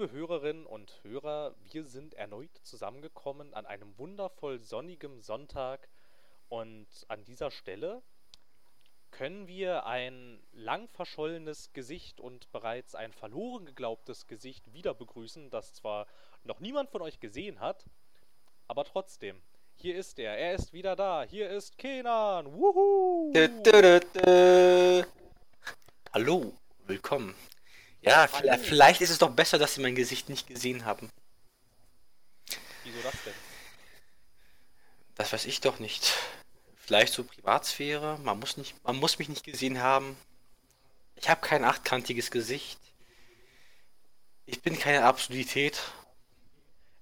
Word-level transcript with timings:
Liebe 0.00 0.12
Hörerinnen 0.12 0.64
und 0.64 0.98
Hörer, 1.02 1.54
wir 1.70 1.84
sind 1.84 2.14
erneut 2.14 2.56
zusammengekommen 2.62 3.52
an 3.52 3.66
einem 3.66 3.98
wundervoll 3.98 4.58
sonnigen 4.58 5.20
Sonntag 5.20 5.90
und 6.48 6.86
an 7.08 7.22
dieser 7.26 7.50
Stelle 7.50 8.00
können 9.10 9.46
wir 9.46 9.84
ein 9.84 10.42
lang 10.52 10.88
verschollenes 10.88 11.74
Gesicht 11.74 12.18
und 12.18 12.50
bereits 12.50 12.94
ein 12.94 13.12
verloren 13.12 13.66
geglaubtes 13.66 14.26
Gesicht 14.26 14.72
wieder 14.72 14.94
begrüßen, 14.94 15.50
das 15.50 15.74
zwar 15.74 16.06
noch 16.44 16.60
niemand 16.60 16.88
von 16.88 17.02
euch 17.02 17.20
gesehen 17.20 17.60
hat, 17.60 17.84
aber 18.68 18.84
trotzdem. 18.84 19.42
Hier 19.74 19.96
ist 19.96 20.18
er, 20.18 20.38
er 20.38 20.54
ist 20.54 20.72
wieder 20.72 20.96
da. 20.96 21.24
Hier 21.24 21.50
ist 21.50 21.76
Kenan. 21.76 22.50
Wuhu! 22.54 23.34
Hallo, 26.14 26.54
willkommen. 26.86 27.34
Ja, 28.02 28.28
Hallo. 28.32 28.56
vielleicht 28.62 29.00
ist 29.00 29.10
es 29.10 29.18
doch 29.18 29.30
besser, 29.30 29.58
dass 29.58 29.74
Sie 29.74 29.80
mein 29.82 29.94
Gesicht 29.94 30.28
nicht 30.28 30.46
gesehen 30.46 30.84
haben. 30.84 31.10
Wieso 32.84 33.00
das 33.02 33.14
denn? 33.24 33.34
Das 35.16 35.32
weiß 35.32 35.44
ich 35.44 35.60
doch 35.60 35.78
nicht. 35.78 36.14
Vielleicht 36.76 37.12
so 37.12 37.24
Privatsphäre. 37.24 38.18
Man 38.18 38.38
muss 38.40 38.56
nicht, 38.56 38.82
man 38.84 38.96
muss 38.96 39.18
mich 39.18 39.28
nicht 39.28 39.44
gesehen 39.44 39.82
haben. 39.82 40.16
Ich 41.16 41.28
habe 41.28 41.42
kein 41.42 41.64
achtkantiges 41.64 42.30
Gesicht. 42.30 42.80
Ich 44.46 44.62
bin 44.62 44.78
keine 44.78 45.04
Absurdität. 45.04 45.78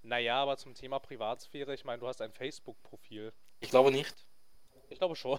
Naja, 0.02 0.42
aber 0.42 0.56
zum 0.56 0.74
Thema 0.74 0.98
Privatsphäre, 0.98 1.74
ich 1.74 1.84
meine, 1.84 2.00
du 2.00 2.08
hast 2.08 2.20
ein 2.20 2.32
Facebook-Profil. 2.32 3.32
Ich 3.60 3.70
glaube 3.70 3.92
nicht. 3.92 4.14
Ich 4.90 4.98
glaube 4.98 5.14
schon. 5.16 5.38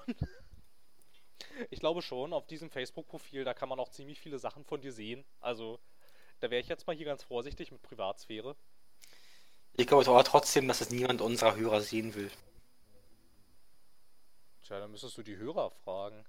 Ich 1.70 1.80
glaube 1.80 2.02
schon, 2.02 2.34
auf 2.34 2.48
diesem 2.48 2.70
Facebook-Profil, 2.70 3.44
da 3.44 3.54
kann 3.54 3.70
man 3.70 3.80
auch 3.80 3.90
ziemlich 3.90 4.20
viele 4.20 4.40
Sachen 4.40 4.66
von 4.66 4.82
dir 4.82 4.92
sehen. 4.92 5.26
Also, 5.42 5.80
da 6.40 6.50
wäre 6.50 6.62
ich 6.62 6.68
jetzt 6.68 6.88
mal 6.88 6.96
hier 6.96 7.06
ganz 7.06 7.24
vorsichtig 7.24 7.72
mit 7.72 7.82
Privatsphäre. 7.82 8.56
Ich 9.74 9.88
glaube 9.88 10.10
aber 10.10 10.24
trotzdem, 10.24 10.68
dass 10.68 10.82
es 10.82 10.90
niemand 10.90 11.22
unserer 11.22 11.56
Hörer 11.56 11.82
sehen 11.82 12.16
will. 12.16 12.32
Tja, 14.66 14.80
dann 14.80 14.92
müsstest 14.92 15.18
du 15.18 15.24
die 15.24 15.38
Hörer 15.38 15.72
fragen. 15.72 16.26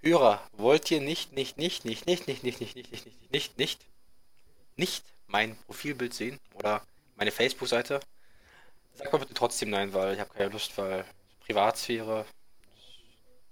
Hörer, 0.00 0.42
wollt 0.52 0.90
ihr 0.90 1.00
nicht, 1.00 1.32
nicht, 1.32 1.58
nicht, 1.58 1.84
nicht, 1.84 2.06
nicht, 2.06 2.26
nicht, 2.26 2.42
nicht, 2.42 2.60
nicht, 2.60 2.76
nicht, 2.76 2.90
nicht, 2.90 3.06
nicht, 3.06 3.30
nicht, 3.30 3.58
nicht, 3.58 3.86
nicht 4.76 5.04
mein 5.26 5.56
Profilbild 5.66 6.12
sehen 6.12 6.40
oder 6.54 6.84
meine 7.16 7.30
Facebook-Seite? 7.30 8.00
Sag 8.94 9.12
mal 9.12 9.18
bitte 9.18 9.34
trotzdem 9.34 9.70
nein, 9.70 9.94
weil 9.94 10.14
ich 10.14 10.20
habe 10.20 10.34
keine 10.34 10.50
Lust, 10.50 10.76
weil 10.76 11.04
Privatsphäre 11.40 12.26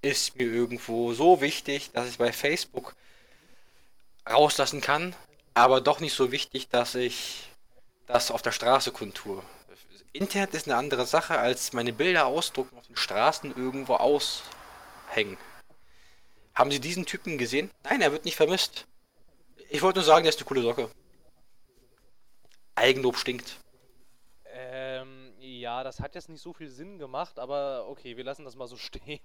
ist 0.02 0.36
mir 0.36 0.46
irgendwo 0.46 1.12
so 1.12 1.40
wichtig, 1.40 1.90
dass 1.92 2.08
ich 2.08 2.18
bei 2.18 2.32
Facebook 2.32 2.94
rauslassen 4.28 4.80
kann, 4.80 5.14
aber 5.54 5.80
doch 5.80 6.00
nicht 6.00 6.14
so 6.14 6.32
wichtig, 6.32 6.68
dass 6.68 6.94
ich 6.94 7.48
das 8.06 8.30
auf 8.30 8.42
der 8.42 8.52
Straße 8.52 8.92
kundtue. 8.92 9.42
Internet 10.12 10.54
ist 10.54 10.66
eine 10.66 10.76
andere 10.76 11.06
Sache, 11.06 11.38
als 11.38 11.72
meine 11.72 11.92
Bilder 11.92 12.26
ausdrucken 12.26 12.76
auf 12.76 12.86
den 12.86 12.96
Straßen 12.96 13.54
irgendwo 13.56 13.94
aushängen. 13.94 15.38
Haben 16.54 16.70
Sie 16.70 16.80
diesen 16.80 17.06
Typen 17.06 17.38
gesehen? 17.38 17.70
Nein, 17.84 18.00
er 18.00 18.10
wird 18.10 18.24
nicht 18.24 18.36
vermisst. 18.36 18.86
Ich 19.68 19.82
wollte 19.82 20.00
nur 20.00 20.04
sagen, 20.04 20.24
der 20.24 20.30
ist 20.30 20.38
eine 20.40 20.46
coole 20.46 20.62
Socke. 20.62 20.90
Eigenlob 22.74 23.16
stinkt. 23.16 23.56
Ähm, 24.46 25.32
ja, 25.38 25.84
das 25.84 26.00
hat 26.00 26.16
jetzt 26.16 26.28
nicht 26.28 26.42
so 26.42 26.52
viel 26.52 26.68
Sinn 26.68 26.98
gemacht, 26.98 27.38
aber 27.38 27.86
okay, 27.88 28.16
wir 28.16 28.25
lassen 28.25 28.44
das 28.44 28.56
mal 28.56 28.66
so 28.66 28.76
stehen. 28.78 29.20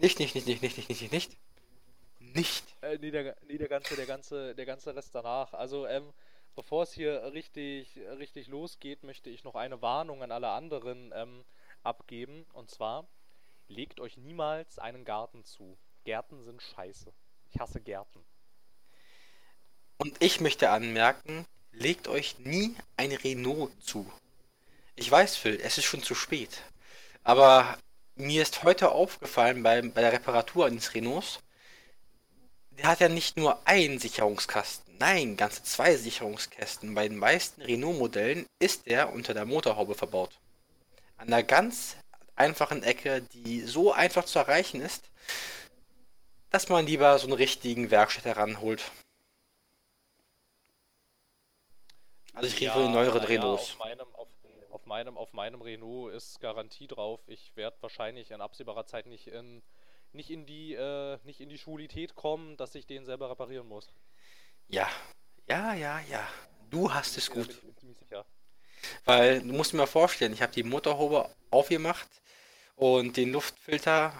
Nicht, 0.00 0.18
nicht, 0.18 0.34
nicht, 0.34 0.46
nicht, 0.46 0.62
nicht, 0.62 0.78
nicht, 0.78 0.88
nicht, 0.88 1.12
nicht. 1.12 1.36
Nicht. 2.20 2.64
Äh, 2.80 2.96
nee, 2.98 3.10
der, 3.10 3.36
nee, 3.46 3.58
der 3.58 3.68
ganze, 3.68 3.96
der 3.96 4.06
ganze, 4.06 4.54
der 4.54 4.64
ganze 4.64 4.94
Rest 4.96 5.14
danach. 5.14 5.52
Also, 5.52 5.86
ähm, 5.86 6.10
bevor 6.54 6.84
es 6.84 6.92
hier 6.92 7.32
richtig, 7.34 7.98
richtig 8.18 8.48
losgeht, 8.48 9.02
möchte 9.02 9.28
ich 9.28 9.44
noch 9.44 9.56
eine 9.56 9.82
Warnung 9.82 10.22
an 10.22 10.32
alle 10.32 10.50
anderen 10.50 11.12
ähm, 11.14 11.44
abgeben. 11.82 12.46
Und 12.54 12.70
zwar, 12.70 13.06
legt 13.68 14.00
euch 14.00 14.16
niemals 14.16 14.78
einen 14.78 15.04
Garten 15.04 15.44
zu. 15.44 15.76
Gärten 16.04 16.42
sind 16.44 16.62
scheiße. 16.62 17.12
Ich 17.50 17.60
hasse 17.60 17.82
Gärten. 17.82 18.24
Und 19.98 20.16
ich 20.22 20.40
möchte 20.40 20.70
anmerken, 20.70 21.44
legt 21.72 22.08
euch 22.08 22.38
nie 22.38 22.74
ein 22.96 23.12
Renault 23.12 23.70
zu. 23.82 24.10
Ich 24.96 25.10
weiß, 25.10 25.36
Phil, 25.36 25.60
es 25.62 25.76
ist 25.76 25.84
schon 25.84 26.02
zu 26.02 26.14
spät. 26.14 26.62
Aber 27.22 27.76
mir 28.16 28.42
ist 28.42 28.62
heute 28.62 28.90
aufgefallen 28.92 29.62
bei, 29.62 29.82
bei 29.82 30.00
der 30.00 30.12
Reparatur 30.12 30.66
eines 30.66 30.94
Renaults, 30.94 31.40
der 32.70 32.88
hat 32.88 33.00
ja 33.00 33.08
nicht 33.08 33.36
nur 33.36 33.66
einen 33.66 33.98
Sicherungskasten, 33.98 34.96
nein, 34.98 35.36
ganze 35.36 35.62
zwei 35.62 35.96
Sicherungskästen. 35.96 36.94
Bei 36.94 37.08
den 37.08 37.18
meisten 37.18 37.62
Renault-Modellen 37.62 38.46
ist 38.58 38.86
der 38.86 39.12
unter 39.12 39.34
der 39.34 39.44
Motorhaube 39.44 39.94
verbaut. 39.94 40.38
An 41.16 41.28
der 41.28 41.42
ganz 41.42 41.96
einfachen 42.36 42.82
Ecke, 42.82 43.22
die 43.34 43.60
so 43.62 43.92
einfach 43.92 44.24
zu 44.24 44.38
erreichen 44.38 44.80
ist, 44.80 45.10
dass 46.50 46.68
man 46.68 46.86
lieber 46.86 47.18
so 47.18 47.26
einen 47.26 47.34
richtigen 47.34 47.90
Werkstätter 47.90 48.36
ranholt. 48.36 48.90
Also 52.32 52.48
ich 52.48 52.60
rede 52.60 52.72
von 52.72 52.82
den 52.84 52.92
neueren 52.92 53.22
naja, 53.22 53.28
Renaults. 53.28 53.72
auf 53.72 53.78
meinem, 53.78 54.06
meinem, 54.90 55.16
auf 55.16 55.32
meinem 55.32 55.62
Renault 55.62 56.12
ist 56.12 56.40
Garantie 56.40 56.88
drauf. 56.88 57.20
Ich 57.28 57.56
werde 57.56 57.76
wahrscheinlich 57.80 58.32
in 58.32 58.40
absehbarer 58.40 58.86
Zeit 58.86 59.06
nicht 59.06 59.28
in, 59.28 59.62
nicht 60.12 60.30
in 60.30 60.46
die, 60.46 60.74
äh, 60.74 61.18
nicht 61.22 61.40
in 61.40 61.48
die 61.48 61.58
Schulität 61.58 62.16
kommen, 62.16 62.56
dass 62.56 62.74
ich 62.74 62.86
den 62.86 63.04
selber 63.04 63.30
reparieren 63.30 63.68
muss. 63.68 63.88
Ja, 64.66 64.88
ja, 65.48 65.74
ja, 65.74 66.00
ja. 66.10 66.28
Du 66.70 66.92
hast 66.92 67.16
es 67.16 67.30
gut. 67.30 67.60
bin 67.80 67.92
ich 67.92 68.10
mir. 68.10 68.24
Weil 69.04 69.40
du 69.40 69.52
musst 69.52 69.74
mal 69.74 69.86
vorstellen, 69.86 70.32
ich 70.32 70.42
habe 70.42 70.52
die 70.52 70.64
Motorhaube 70.64 71.30
aufgemacht 71.50 72.08
und 72.74 73.16
den 73.16 73.30
Luftfilter 73.32 74.12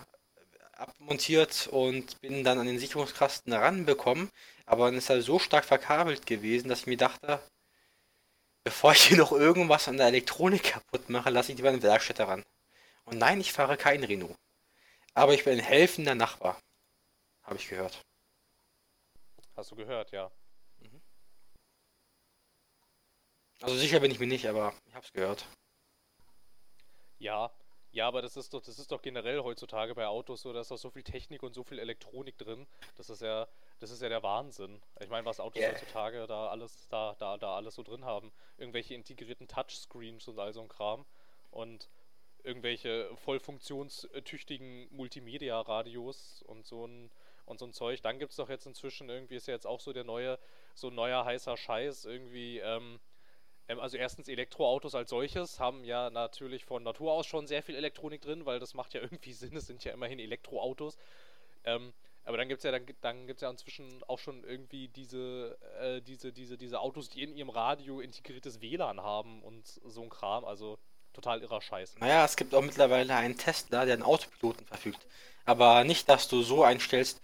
abmontiert 0.72 1.68
und 1.72 2.20
bin 2.20 2.44
dann 2.44 2.58
an 2.58 2.66
den 2.66 2.78
Sicherungskasten 2.78 3.52
ranbekommen. 3.52 4.30
Aber 4.66 4.86
dann 4.86 4.94
ist 4.94 5.10
er 5.10 5.20
so 5.20 5.40
stark 5.40 5.64
verkabelt 5.64 6.26
gewesen, 6.26 6.68
dass 6.68 6.80
ich 6.80 6.86
mir 6.86 6.96
dachte, 6.96 7.40
bevor 8.64 8.92
ich 8.92 9.02
hier 9.02 9.16
noch 9.16 9.32
irgendwas 9.32 9.88
an 9.88 9.96
der 9.96 10.06
Elektronik 10.06 10.62
kaputt 10.64 11.08
mache, 11.08 11.30
lasse 11.30 11.52
ich 11.52 11.58
lieber 11.58 11.70
einen 11.70 11.82
Werkstätter 11.82 12.28
ran. 12.28 12.44
Und 13.04 13.18
nein, 13.18 13.40
ich 13.40 13.52
fahre 13.52 13.76
kein 13.76 14.04
Renault. 14.04 14.36
Aber 15.14 15.34
ich 15.34 15.44
bin 15.44 15.54
ein 15.54 15.64
helfender 15.64 16.14
Nachbar. 16.14 16.60
Habe 17.42 17.56
ich 17.56 17.68
gehört. 17.68 18.00
Hast 19.56 19.70
du 19.70 19.76
gehört, 19.76 20.12
ja. 20.12 20.30
Also 23.62 23.76
sicher 23.76 24.00
bin 24.00 24.10
ich 24.10 24.18
mir 24.18 24.26
nicht, 24.26 24.46
aber 24.46 24.72
ich 24.86 24.94
habe 24.94 25.04
es 25.04 25.12
gehört. 25.12 25.46
Ja, 27.18 27.50
ja, 27.92 28.06
aber 28.06 28.22
das 28.22 28.36
ist 28.36 28.54
doch, 28.54 28.62
das 28.62 28.78
ist 28.78 28.92
doch 28.92 29.02
generell 29.02 29.40
heutzutage 29.40 29.94
bei 29.94 30.06
Autos 30.06 30.42
so, 30.42 30.52
da 30.52 30.60
ist 30.60 30.70
doch 30.70 30.76
so 30.78 30.90
viel 30.90 31.02
Technik 31.02 31.42
und 31.42 31.54
so 31.54 31.64
viel 31.64 31.78
Elektronik 31.78 32.38
drin. 32.38 32.66
Das 32.96 33.10
ist 33.10 33.22
ja, 33.22 33.48
das 33.80 33.90
ist 33.90 34.00
ja 34.02 34.08
der 34.08 34.22
Wahnsinn. 34.22 34.80
Ich 35.00 35.08
meine, 35.08 35.24
was 35.26 35.40
Autos 35.40 35.62
Ja. 35.62 35.70
heutzutage 35.70 36.26
da 36.26 36.48
alles, 36.48 36.88
da, 36.88 37.16
da, 37.18 37.36
da 37.36 37.56
alles 37.56 37.74
so 37.74 37.82
drin 37.82 38.04
haben. 38.04 38.32
Irgendwelche 38.58 38.94
integrierten 38.94 39.48
Touchscreens 39.48 40.28
und 40.28 40.38
all 40.38 40.52
so 40.52 40.60
ein 40.60 40.68
Kram. 40.68 41.04
Und 41.50 41.88
irgendwelche 42.44 43.10
voll 43.16 43.40
funktionstüchtigen 43.40 44.88
Multimedia-Radios 44.94 46.42
und 46.46 46.66
so 46.66 46.86
ein 46.86 47.10
und 47.44 47.58
so 47.58 47.66
ein 47.66 47.72
Zeug. 47.72 48.00
Dann 48.02 48.18
gibt 48.18 48.30
es 48.30 48.36
doch 48.36 48.48
jetzt 48.48 48.66
inzwischen 48.66 49.08
irgendwie 49.10 49.34
ist 49.34 49.48
ja 49.48 49.54
jetzt 49.54 49.66
auch 49.66 49.80
so 49.80 49.92
der 49.92 50.04
neue, 50.04 50.38
so 50.74 50.88
ein 50.88 50.94
neuer 50.94 51.24
heißer 51.24 51.56
Scheiß 51.56 52.04
irgendwie, 52.04 52.58
ähm, 52.60 53.00
also 53.78 53.96
erstens 53.96 54.28
Elektroautos 54.28 54.94
als 54.94 55.10
solches 55.10 55.60
haben 55.60 55.84
ja 55.84 56.10
natürlich 56.10 56.64
von 56.64 56.82
Natur 56.82 57.12
aus 57.12 57.26
schon 57.26 57.46
sehr 57.46 57.62
viel 57.62 57.74
Elektronik 57.76 58.20
drin, 58.22 58.46
weil 58.46 58.58
das 58.58 58.74
macht 58.74 58.94
ja 58.94 59.00
irgendwie 59.02 59.32
Sinn, 59.32 59.56
es 59.56 59.66
sind 59.66 59.84
ja 59.84 59.92
immerhin 59.92 60.18
Elektroautos. 60.18 60.96
Ähm, 61.64 61.92
aber 62.24 62.36
dann 62.36 62.48
gibt's 62.48 62.64
ja 62.64 62.72
dann, 62.72 62.86
gibt- 62.86 63.04
dann 63.04 63.26
ja 63.40 63.50
inzwischen 63.50 64.02
auch 64.04 64.18
schon 64.18 64.44
irgendwie 64.44 64.88
diese, 64.88 65.58
äh, 65.80 66.02
diese, 66.02 66.32
diese, 66.32 66.58
diese 66.58 66.80
Autos, 66.80 67.08
die 67.10 67.22
in 67.22 67.34
ihrem 67.34 67.50
Radio 67.50 68.00
integriertes 68.00 68.60
WLAN 68.60 69.00
haben 69.00 69.42
und 69.42 69.66
so 69.84 70.02
ein 70.02 70.10
Kram, 70.10 70.44
also 70.44 70.78
total 71.12 71.42
irrer 71.42 71.60
Scheiß. 71.60 71.98
Naja, 72.00 72.24
es 72.24 72.36
gibt 72.36 72.54
auch 72.54 72.62
mittlerweile 72.62 73.14
einen 73.14 73.36
Tesla, 73.36 73.84
der 73.84 73.94
einen 73.94 74.02
Autopiloten 74.02 74.66
verfügt. 74.66 75.06
Aber 75.44 75.84
nicht, 75.84 76.08
dass 76.08 76.28
du 76.28 76.42
so 76.42 76.64
einstellst, 76.64 77.20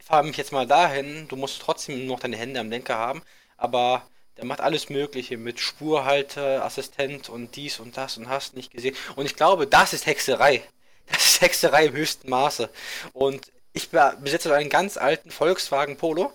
ich 0.00 0.06
fahre 0.06 0.24
mich 0.24 0.36
jetzt 0.38 0.52
mal 0.52 0.66
dahin, 0.66 1.28
du 1.28 1.36
musst 1.36 1.60
trotzdem 1.62 2.06
noch 2.06 2.20
deine 2.20 2.36
Hände 2.38 2.60
am 2.60 2.70
Lenker 2.70 2.96
haben, 2.98 3.22
aber 3.56 4.08
der 4.38 4.44
macht 4.44 4.60
alles 4.60 4.88
Mögliche 4.88 5.36
mit 5.36 5.58
Spurhalte, 5.60 6.62
Assistent 6.62 7.28
und 7.28 7.56
dies 7.56 7.80
und 7.80 7.96
das 7.96 8.16
und 8.16 8.28
hast 8.28 8.54
nicht 8.54 8.70
gesehen. 8.70 8.96
Und 9.16 9.26
ich 9.26 9.34
glaube, 9.34 9.66
das 9.66 9.92
ist 9.92 10.06
Hexerei. 10.06 10.62
Das 11.06 11.26
ist 11.26 11.40
Hexerei 11.40 11.86
im 11.86 11.94
höchsten 11.94 12.30
Maße. 12.30 12.70
Und 13.12 13.50
ich 13.72 13.90
be- 13.90 14.16
besitze 14.20 14.54
einen 14.54 14.70
ganz 14.70 14.96
alten 14.96 15.30
Volkswagen 15.30 15.96
Polo 15.96 16.32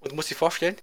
und 0.00 0.14
muss 0.14 0.26
dir 0.26 0.34
vorstellen, 0.34 0.76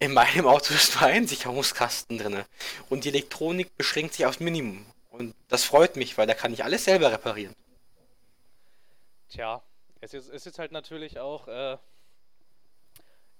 in 0.00 0.12
meinem 0.12 0.46
Auto 0.46 0.74
ist 0.74 0.94
nur 0.94 1.04
ein 1.08 1.26
Sicherungskasten 1.28 2.18
drinne. 2.18 2.46
Und 2.88 3.04
die 3.04 3.10
Elektronik 3.10 3.76
beschränkt 3.76 4.14
sich 4.14 4.26
aufs 4.26 4.40
Minimum. 4.40 4.86
Und 5.10 5.34
das 5.48 5.64
freut 5.64 5.96
mich, 5.96 6.18
weil 6.18 6.26
da 6.26 6.34
kann 6.34 6.52
ich 6.52 6.64
alles 6.64 6.84
selber 6.84 7.12
reparieren. 7.12 7.54
Tja, 9.28 9.62
es 10.00 10.14
ist, 10.14 10.28
es 10.30 10.46
ist 10.46 10.58
halt 10.58 10.72
natürlich 10.72 11.18
auch, 11.20 11.48
äh, 11.48 11.76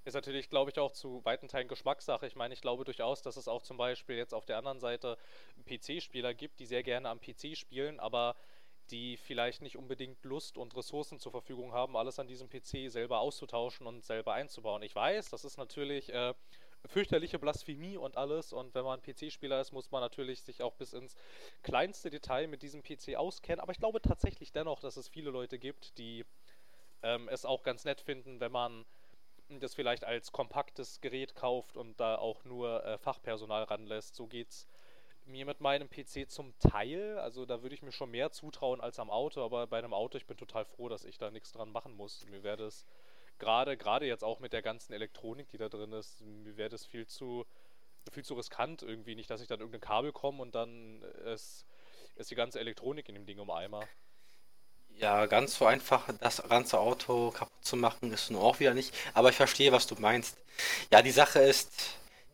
Ist 0.08 0.14
natürlich, 0.14 0.49
glaube 0.49 0.70
ich, 0.70 0.78
auch 0.78 0.93
zu 0.93 1.22
weiten 1.26 1.49
Teilen 1.49 1.69
Geschmackssache. 1.69 2.26
Ich 2.26 2.34
meine, 2.34 2.55
ich 2.55 2.62
glaube 2.62 2.84
durchaus, 2.84 3.20
dass 3.20 3.37
es 3.37 3.46
auch 3.46 3.60
zum 3.60 3.76
Beispiel 3.76 4.16
jetzt 4.16 4.32
auf 4.32 4.46
der 4.46 4.56
anderen 4.56 4.81
Seite 4.81 5.19
PC-Spieler 5.66 6.32
gibt, 6.32 6.60
die 6.60 6.64
sehr 6.64 6.82
gerne 6.82 7.10
am 7.10 7.20
PC 7.20 7.58
spielen, 7.58 8.00
aber 8.00 8.34
die 8.90 9.19
vielleicht 9.19 9.60
nicht 9.60 9.76
unbedingt 9.76 10.25
Lust 10.25 10.56
und 10.56 10.75
Ressourcen 10.75 11.19
zur 11.19 11.31
Verfügung 11.31 11.75
haben, 11.75 11.94
alles 11.94 12.19
an 12.19 12.26
diesem 12.26 12.49
PC 12.49 12.90
selber 12.90 13.20
auszutauschen 13.20 13.87
und 13.87 14.02
selber 14.02 14.32
einzubauen. 14.32 14.81
Ich 14.82 14.94
weiß, 14.94 15.28
das 15.28 15.44
ist 15.44 15.58
natürlich 15.58 16.10
äh, 16.10 16.32
fürchterliche 16.87 17.38
Blasphemie 17.38 17.99
und 17.99 18.16
alles. 18.16 18.55
Und 18.55 18.75
wenn 18.75 18.84
man 18.84 19.02
PC-Spieler 19.02 19.60
ist, 19.60 19.72
muss 19.72 19.90
man 19.90 20.00
natürlich 20.00 20.40
sich 20.43 20.62
auch 20.62 20.76
bis 20.76 20.94
ins 20.94 21.16
kleinste 21.62 22.08
Detail 22.08 22.46
mit 22.46 22.62
diesem 22.62 22.82
PC 22.82 23.16
auskennen. 23.16 23.60
Aber 23.60 23.72
ich 23.72 23.78
glaube 23.78 24.00
tatsächlich 24.00 24.52
dennoch, 24.52 24.81
dass 24.81 24.96
es 24.96 25.06
viele 25.06 25.28
Leute 25.28 25.58
gibt, 25.58 25.99
die 25.99 26.25
ähm, 27.02 27.28
es 27.28 27.44
auch 27.44 27.62
ganz 27.62 27.84
nett 27.84 28.00
finden, 28.00 28.40
wenn 28.40 28.52
man 28.52 28.87
das 29.49 29.75
vielleicht 29.75 30.05
als 30.05 30.33
kompaktes 30.33 31.00
Gerät 31.00 31.35
kauft 31.35 31.77
und 31.77 31.99
da 32.00 32.17
auch 32.17 32.45
nur 32.45 32.85
äh, 32.85 32.99
Fachpersonal 32.99 33.65
ranlässt. 33.65 34.15
So 34.15 34.27
geht's 34.27 34.67
mir 35.27 35.47
mit 35.47 35.61
meinem 35.61 35.89
PC 35.89 36.31
zum 36.31 36.59
Teil. 36.59 37.19
Also 37.19 37.47
da 37.47 37.62
würde 37.62 37.75
ich 37.75 37.83
mir 37.83 37.93
schon 37.93 38.11
mehr 38.11 38.31
zutrauen 38.31 38.81
als 38.81 38.99
am 38.99 39.11
Auto, 39.11 39.45
aber 39.45 39.67
bei 39.67 39.79
einem 39.79 39.95
Auto, 39.95 40.19
ich 40.19 40.27
bin 40.27 40.37
total 40.37 40.65
froh, 40.65 40.89
dass 40.89 41.05
ich 41.05 41.19
da 41.19 41.31
nichts 41.31 41.53
dran 41.53 41.71
machen 41.71 41.97
muss. 41.97 42.27
Mir 42.27 42.43
wäre 42.43 42.56
das 42.56 42.85
gerade, 43.39 43.77
gerade 43.77 44.06
jetzt 44.06 44.25
auch 44.25 44.41
mit 44.41 44.53
der 44.53 44.62
ganzen 44.62 44.93
Elektronik, 44.93 45.49
die 45.49 45.59
da 45.59 45.69
drin 45.69 45.93
ist, 45.93 46.21
mir 46.21 46.56
wäre 46.56 46.71
das 46.71 46.85
viel 46.85 47.06
zu, 47.06 47.47
viel 48.11 48.25
zu 48.25 48.35
riskant 48.35 48.83
irgendwie. 48.83 49.15
Nicht, 49.15 49.31
dass 49.31 49.41
ich 49.41 49.49
dann 49.49 49.61
irgendein 49.61 49.81
Kabel 49.81 50.12
komme 50.12 50.43
und 50.43 50.55
dann 50.55 51.03
ist, 51.25 51.67
ist 52.17 52.31
die 52.31 52.35
ganze 52.35 52.61
Elektronik 52.61 53.09
in 53.09 53.15
dem 53.15 53.27
Ding 53.27 53.39
um 53.39 53.51
Eimer. 53.51 53.87
Ja, 55.00 55.27
ganz 55.27 55.56
so 55.56 55.65
einfach 55.65 56.09
das 56.21 56.43
ganze 56.49 56.79
Auto 56.81 57.31
kaputt 57.31 57.65
zu 57.65 57.77
machen, 57.77 58.12
ist 58.12 58.31
nun 58.31 58.43
auch 58.43 58.59
wieder 58.59 58.75
nicht. 58.75 58.93
Aber 59.15 59.31
ich 59.31 59.37
verstehe, 59.37 59.71
was 59.71 59.87
du 59.87 59.95
meinst. 59.99 60.37
Ja, 60.91 61.03
die 61.03 61.12
Sache 61.12 61.39
ist, 61.39 61.71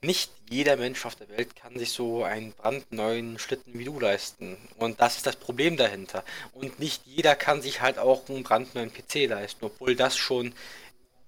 nicht 0.01 0.31
jeder 0.49 0.77
Mensch 0.77 1.05
auf 1.05 1.15
der 1.15 1.29
Welt 1.29 1.57
kann 1.57 1.79
sich 1.79 1.93
so 1.93 2.25
einen 2.25 2.53
brandneuen 2.53 3.39
Schlitten 3.39 3.79
wie 3.79 3.85
du 3.85 4.01
leisten. 4.01 4.57
Und 4.79 5.01
das 5.01 5.17
ist 5.17 5.27
das 5.27 5.37
Problem 5.37 5.77
dahinter. 5.77 6.25
Und 6.53 6.79
nicht 6.79 7.03
jeder 7.07 7.37
kann 7.37 7.61
sich 7.61 7.83
halt 7.83 7.99
auch 7.99 8.29
einen 8.31 8.45
brandneuen 8.45 8.93
PC 8.93 9.27
leisten, 9.29 9.67
obwohl 9.67 9.95
das 9.95 10.17
schon 10.17 10.55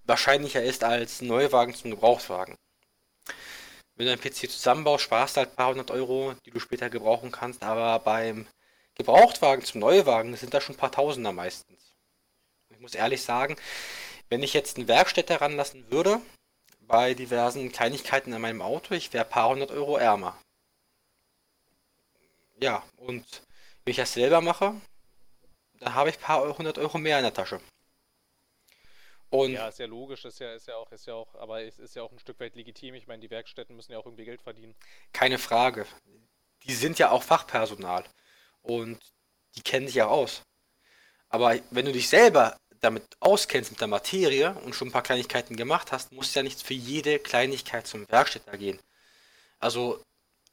wahrscheinlicher 0.06 0.62
ist 0.62 0.84
als 0.84 1.20
ein 1.20 1.26
Neuwagen 1.28 1.74
zum 1.74 1.90
Gebrauchtwagen. 1.90 2.54
Wenn 3.96 4.06
du 4.06 4.12
einen 4.12 4.22
PC 4.22 4.50
zusammenbaust, 4.50 5.04
sparst 5.04 5.36
du 5.36 5.40
halt 5.40 5.50
ein 5.50 5.56
paar 5.56 5.70
hundert 5.70 5.90
Euro, 5.90 6.34
die 6.46 6.50
du 6.50 6.60
später 6.60 6.88
gebrauchen 6.88 7.30
kannst, 7.30 7.62
aber 7.62 7.98
beim 7.98 8.46
Gebrauchtwagen 8.96 9.64
zum 9.64 9.80
Neuwagen 9.80 10.34
sind 10.36 10.54
da 10.54 10.60
schon 10.60 10.74
ein 10.74 10.78
paar 10.78 10.92
Tausender 10.92 11.32
meistens. 11.32 11.94
Ich 12.70 12.80
muss 12.80 12.94
ehrlich 12.94 13.22
sagen, 13.22 13.56
wenn 14.28 14.42
ich 14.42 14.54
jetzt 14.54 14.76
eine 14.76 14.88
Werkstätte 14.88 15.40
ranlassen 15.40 15.90
würde, 15.90 16.20
bei 16.80 17.14
diversen 17.14 17.70
Kleinigkeiten 17.72 18.32
an 18.32 18.40
meinem 18.40 18.62
Auto, 18.62 18.94
ich 18.94 19.12
wäre 19.12 19.24
ein 19.24 19.30
paar 19.30 19.50
hundert 19.50 19.70
Euro 19.70 19.96
ärmer. 19.96 20.40
Ja, 22.60 22.82
und 22.96 23.24
wenn 23.84 23.90
ich 23.90 23.96
das 23.96 24.14
selber 24.14 24.40
mache, 24.40 24.74
dann 25.80 25.94
habe 25.94 26.10
ich 26.10 26.16
ein 26.16 26.22
paar 26.22 26.56
hundert 26.56 26.78
Euro 26.78 26.96
mehr 26.98 27.18
in 27.18 27.24
der 27.24 27.34
Tasche. 27.34 27.60
Und 29.28 29.52
ja, 29.52 29.68
ist 29.68 29.78
ja 29.78 29.86
logisch, 29.86 30.24
ist 30.24 30.38
ja, 30.38 30.54
ist 30.54 30.68
ja 30.68 30.76
auch, 30.76 30.90
ist 30.92 31.06
ja 31.06 31.14
auch, 31.14 31.34
aber 31.34 31.62
es 31.62 31.78
ist 31.78 31.96
ja 31.96 32.02
auch 32.02 32.12
ein 32.12 32.18
Stück 32.18 32.40
weit 32.40 32.54
legitim. 32.54 32.94
Ich 32.94 33.08
meine, 33.08 33.20
die 33.20 33.30
Werkstätten 33.30 33.76
müssen 33.76 33.92
ja 33.92 33.98
auch 33.98 34.06
irgendwie 34.06 34.24
Geld 34.24 34.40
verdienen. 34.40 34.74
Keine 35.12 35.38
Frage. 35.38 35.84
Die 36.62 36.74
sind 36.74 36.98
ja 36.98 37.10
auch 37.10 37.22
Fachpersonal 37.22 38.04
und 38.66 38.98
die 39.54 39.62
kennen 39.62 39.86
sich 39.86 39.96
ja 39.96 40.06
aus. 40.06 40.42
Aber 41.28 41.58
wenn 41.70 41.86
du 41.86 41.92
dich 41.92 42.08
selber 42.08 42.56
damit 42.80 43.04
auskennst 43.20 43.70
mit 43.70 43.80
der 43.80 43.88
Materie 43.88 44.54
und 44.64 44.74
schon 44.74 44.88
ein 44.88 44.92
paar 44.92 45.02
Kleinigkeiten 45.02 45.56
gemacht 45.56 45.92
hast, 45.92 46.12
musst 46.12 46.34
du 46.34 46.40
ja 46.40 46.42
nicht 46.42 46.62
für 46.62 46.74
jede 46.74 47.18
Kleinigkeit 47.18 47.86
zum 47.86 48.08
Werkstätter 48.08 48.56
gehen. 48.58 48.78
Also 49.58 50.02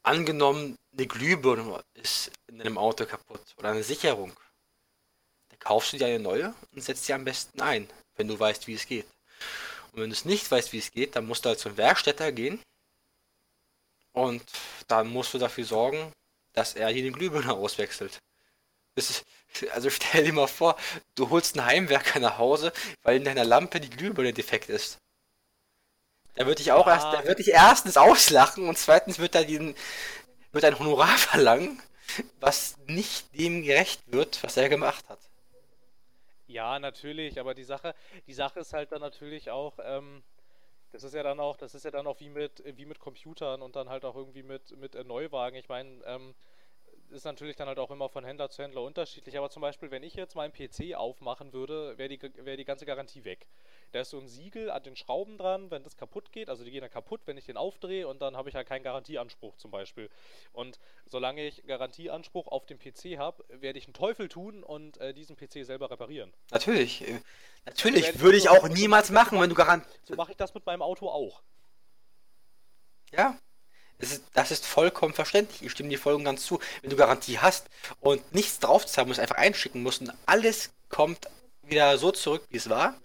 angenommen, 0.04 0.78
eine 0.94 1.08
Glühbirne 1.08 1.84
ist 1.94 2.32
in 2.48 2.62
einem 2.62 2.78
Auto 2.78 3.06
kaputt 3.06 3.42
oder 3.58 3.70
eine 3.70 3.84
Sicherung. 3.84 4.34
Dann 5.50 5.60
kaufst 5.60 5.94
du 5.94 5.98
dir 5.98 6.08
eine 6.08 6.20
neue 6.20 6.54
und 6.72 6.82
setzt 6.82 7.06
sie 7.06 7.14
am 7.14 7.26
besten 7.26 7.62
ein, 7.62 7.90
wenn 8.16 8.28
du 8.28 8.40
weißt, 8.40 8.68
wie 8.68 8.76
es 8.76 8.86
geht. 8.86 9.08
Und 9.92 10.02
wenn 10.02 10.10
du 10.10 10.16
es 10.16 10.26
nicht 10.26 10.50
weißt, 10.50 10.72
wie 10.74 10.80
es 10.80 10.92
geht, 10.92 11.16
dann 11.16 11.26
musst 11.26 11.46
du 11.46 11.50
halt 11.50 11.60
zum 11.60 11.78
Werkstätter 11.78 12.32
gehen 12.32 12.60
und 14.14 14.44
dann 14.88 15.08
musst 15.08 15.34
du 15.34 15.40
dafür 15.40 15.66
sorgen, 15.66 16.12
dass 16.54 16.76
er 16.76 16.90
hier 16.90 17.04
den 17.04 17.14
Glühbirne 17.14 17.54
auswechselt. 17.54 18.20
Ist, 18.96 19.26
also 19.72 19.90
stell 19.90 20.24
dir 20.24 20.34
mal 20.34 20.48
vor, 20.48 20.78
du 21.16 21.30
holst 21.30 21.58
einen 21.58 21.66
Heimwerker 21.66 22.20
nach 22.20 22.38
Hause, 22.38 22.72
weil 23.02 23.18
in 23.18 23.24
deiner 23.24 23.44
Lampe 23.44 23.80
die 23.80 23.90
Glühbirne 23.90 24.34
defekt 24.34 24.70
ist. 24.70 24.98
Da 26.36 26.46
würde 26.46 26.62
ich 26.62 26.72
auch 26.72 26.88
ja. 26.88 26.94
erst, 26.94 27.06
da 27.06 27.26
würde 27.26 27.42
ich 27.42 27.50
erstens 27.50 27.98
auslachen 27.98 28.68
und 28.68 28.78
zweitens 28.78 29.20
wird 29.20 29.36
er 29.36 29.46
den, 29.46 29.76
wird 30.52 30.66
ein 30.66 30.78
Honorar 30.80 31.08
verlangen, 31.18 31.82
was 32.40 32.78
nicht 32.86 33.38
dem 33.38 33.64
gerecht 33.64 34.02
wird, 34.08 34.44
was 34.44 34.58
er 34.58 34.70
gemacht 34.70 35.08
hat. 35.10 35.20
Ja, 36.48 36.78
natürlich, 36.78 37.40
aber 37.40 37.56
die 37.56 37.64
Sache, 37.64 37.96
die 38.28 38.34
Sache 38.34 38.60
ist 38.60 38.74
halt 38.74 38.92
dann 38.92 39.02
natürlich 39.02 39.50
auch, 39.50 39.80
ähm, 39.82 40.24
das 40.94 41.04
ist 41.04 41.16
ja 41.16 41.24
dann 41.24 41.40
auch, 41.40 41.58
das 41.58 41.74
ist 41.74 41.86
ja 41.86 41.92
dann 41.92 42.06
auch 42.06 42.20
wie 42.20 42.30
mit, 42.30 42.64
wie 42.78 42.86
mit 42.86 43.00
Computern 43.00 43.64
und 43.64 43.76
dann 43.76 43.90
halt 43.90 44.06
auch 44.06 44.16
irgendwie 44.16 44.44
mit, 44.44 44.78
mit 44.78 44.94
äh, 44.94 45.04
Neuwagen. 45.04 45.58
Ich 45.58 45.68
meine, 45.68 46.04
ähm, 46.06 46.36
ist 47.10 47.26
natürlich 47.26 47.56
dann 47.56 47.68
halt 47.68 47.80
auch 47.80 47.90
immer 47.92 48.10
von 48.10 48.24
Händler 48.24 48.50
zu 48.50 48.62
Händler 48.64 48.84
unterschiedlich, 48.84 49.38
aber 49.38 49.50
zum 49.50 49.62
Beispiel, 49.62 49.90
wenn 49.92 50.04
ich 50.04 50.14
jetzt 50.14 50.36
meinen 50.36 50.54
PC 50.54 50.96
aufmachen 50.96 51.52
würde, 51.52 51.98
wäre 51.98 52.10
die, 52.10 52.22
wär 52.46 52.58
die 52.58 52.66
ganze 52.66 52.86
Garantie 52.86 53.26
weg. 53.26 53.48
Da 53.94 54.02
ist 54.02 54.10
so 54.10 54.18
ein 54.18 54.28
Siegel 54.28 54.72
an 54.72 54.82
den 54.82 54.96
Schrauben 54.96 55.38
dran, 55.38 55.70
wenn 55.70 55.84
das 55.84 55.96
kaputt 55.96 56.32
geht, 56.32 56.50
also 56.50 56.64
die 56.64 56.72
gehen 56.72 56.82
dann 56.82 56.90
kaputt, 56.90 57.22
wenn 57.26 57.38
ich 57.38 57.46
den 57.46 57.58
aufdrehe 57.58 58.08
und 58.08 58.24
dann 58.24 58.36
habe 58.36 58.50
ich 58.50 58.56
halt 58.56 58.68
keinen 58.68 58.82
Garantieanspruch 58.82 59.56
zum 59.58 59.70
Beispiel. 59.70 60.10
Und 60.52 60.80
solange 61.06 61.46
ich 61.46 61.64
Garantieanspruch 61.68 62.48
auf 62.48 62.66
dem 62.66 62.80
PC 62.80 63.20
habe, 63.20 63.46
werde 63.50 63.78
ich 63.78 63.86
einen 63.86 63.94
Teufel 63.94 64.30
tun 64.30 64.64
und 64.64 64.98
äh, 64.98 65.14
diesen 65.14 65.36
PC 65.36 65.64
selber 65.64 65.92
reparieren. 65.92 66.34
Natürlich, 66.50 67.08
äh, 67.08 67.22
natürlich 67.66 68.08
also 68.08 68.22
würde 68.22 68.38
ich 68.40 68.50
auch 68.50 68.68
niemals 68.68 69.12
machen, 69.12 69.40
wenn 69.40 69.50
du 69.50 69.56
Garant... 69.56 69.86
So 70.06 70.16
mache 70.16 70.32
ich 70.32 70.38
das 70.38 70.56
mit 70.56 70.66
meinem 70.66 70.82
Auto 70.82 71.08
auch. 71.08 71.44
Ja, 73.12 73.38
das 74.00 74.12
ist, 74.12 74.24
das 74.34 74.50
ist 74.50 74.66
vollkommen 74.66 75.14
verständlich. 75.14 75.62
Ich 75.62 75.72
stimme 75.72 75.90
dir 75.90 76.00
voll 76.00 76.16
und 76.16 76.24
ganz 76.24 76.44
zu. 76.44 76.60
Wenn 76.82 76.90
du 76.90 76.96
Garantie 76.96 77.38
hast 77.38 77.70
und 78.00 78.34
nichts 78.34 78.58
draufzahlen 78.58 79.08
musst, 79.08 79.20
einfach 79.20 79.38
einschicken 79.38 79.84
musst 79.84 80.02
und 80.02 80.12
alles 80.26 80.72
kommt 80.90 81.28
wieder 81.62 81.96
so 82.00 82.12
zurück, 82.12 82.44
wie 82.50 82.58
es 82.58 82.70
war, 82.72 83.00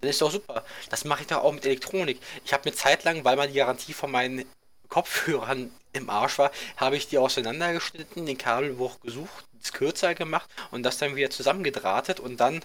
dann 0.00 0.10
ist 0.10 0.20
doch 0.20 0.30
super. 0.30 0.64
Das 0.88 1.04
mache 1.04 1.22
ich 1.22 1.26
doch 1.26 1.42
auch 1.42 1.52
mit 1.52 1.64
Elektronik. 1.64 2.20
Ich 2.44 2.52
habe 2.52 2.64
eine 2.64 2.74
Zeit 2.74 3.04
lang, 3.04 3.24
weil 3.24 3.36
mal 3.36 3.48
die 3.48 3.54
Garantie 3.54 3.92
von 3.92 4.10
meinen 4.10 4.44
Kopfhörern 4.88 5.70
im 5.92 6.10
Arsch 6.10 6.38
war, 6.38 6.50
habe 6.76 6.96
ich 6.96 7.08
die 7.08 7.18
auseinandergeschnitten, 7.18 8.26
den 8.26 8.38
Kabelbruch 8.38 9.00
gesucht, 9.00 9.44
es 9.62 9.72
kürzer 9.72 10.14
gemacht 10.14 10.48
und 10.70 10.82
das 10.82 10.98
dann 10.98 11.16
wieder 11.16 11.30
zusammengedrahtet 11.30 12.20
und 12.20 12.38
dann 12.38 12.64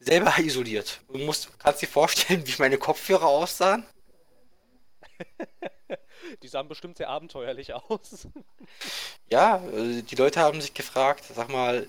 selber 0.00 0.34
isoliert. 0.38 1.00
Du 1.08 1.18
musst, 1.18 1.50
kannst 1.58 1.82
dir 1.82 1.88
vorstellen, 1.88 2.46
wie 2.46 2.54
meine 2.58 2.78
Kopfhörer 2.78 3.26
aussahen? 3.26 3.84
Die 6.42 6.48
sahen 6.48 6.68
bestimmt 6.68 6.96
sehr 6.96 7.08
abenteuerlich 7.08 7.74
aus. 7.74 8.28
Ja, 9.30 9.64
äh, 9.72 10.02
die 10.02 10.14
Leute 10.16 10.40
haben 10.40 10.60
sich 10.60 10.74
gefragt, 10.74 11.24
sag 11.34 11.48
mal, 11.48 11.86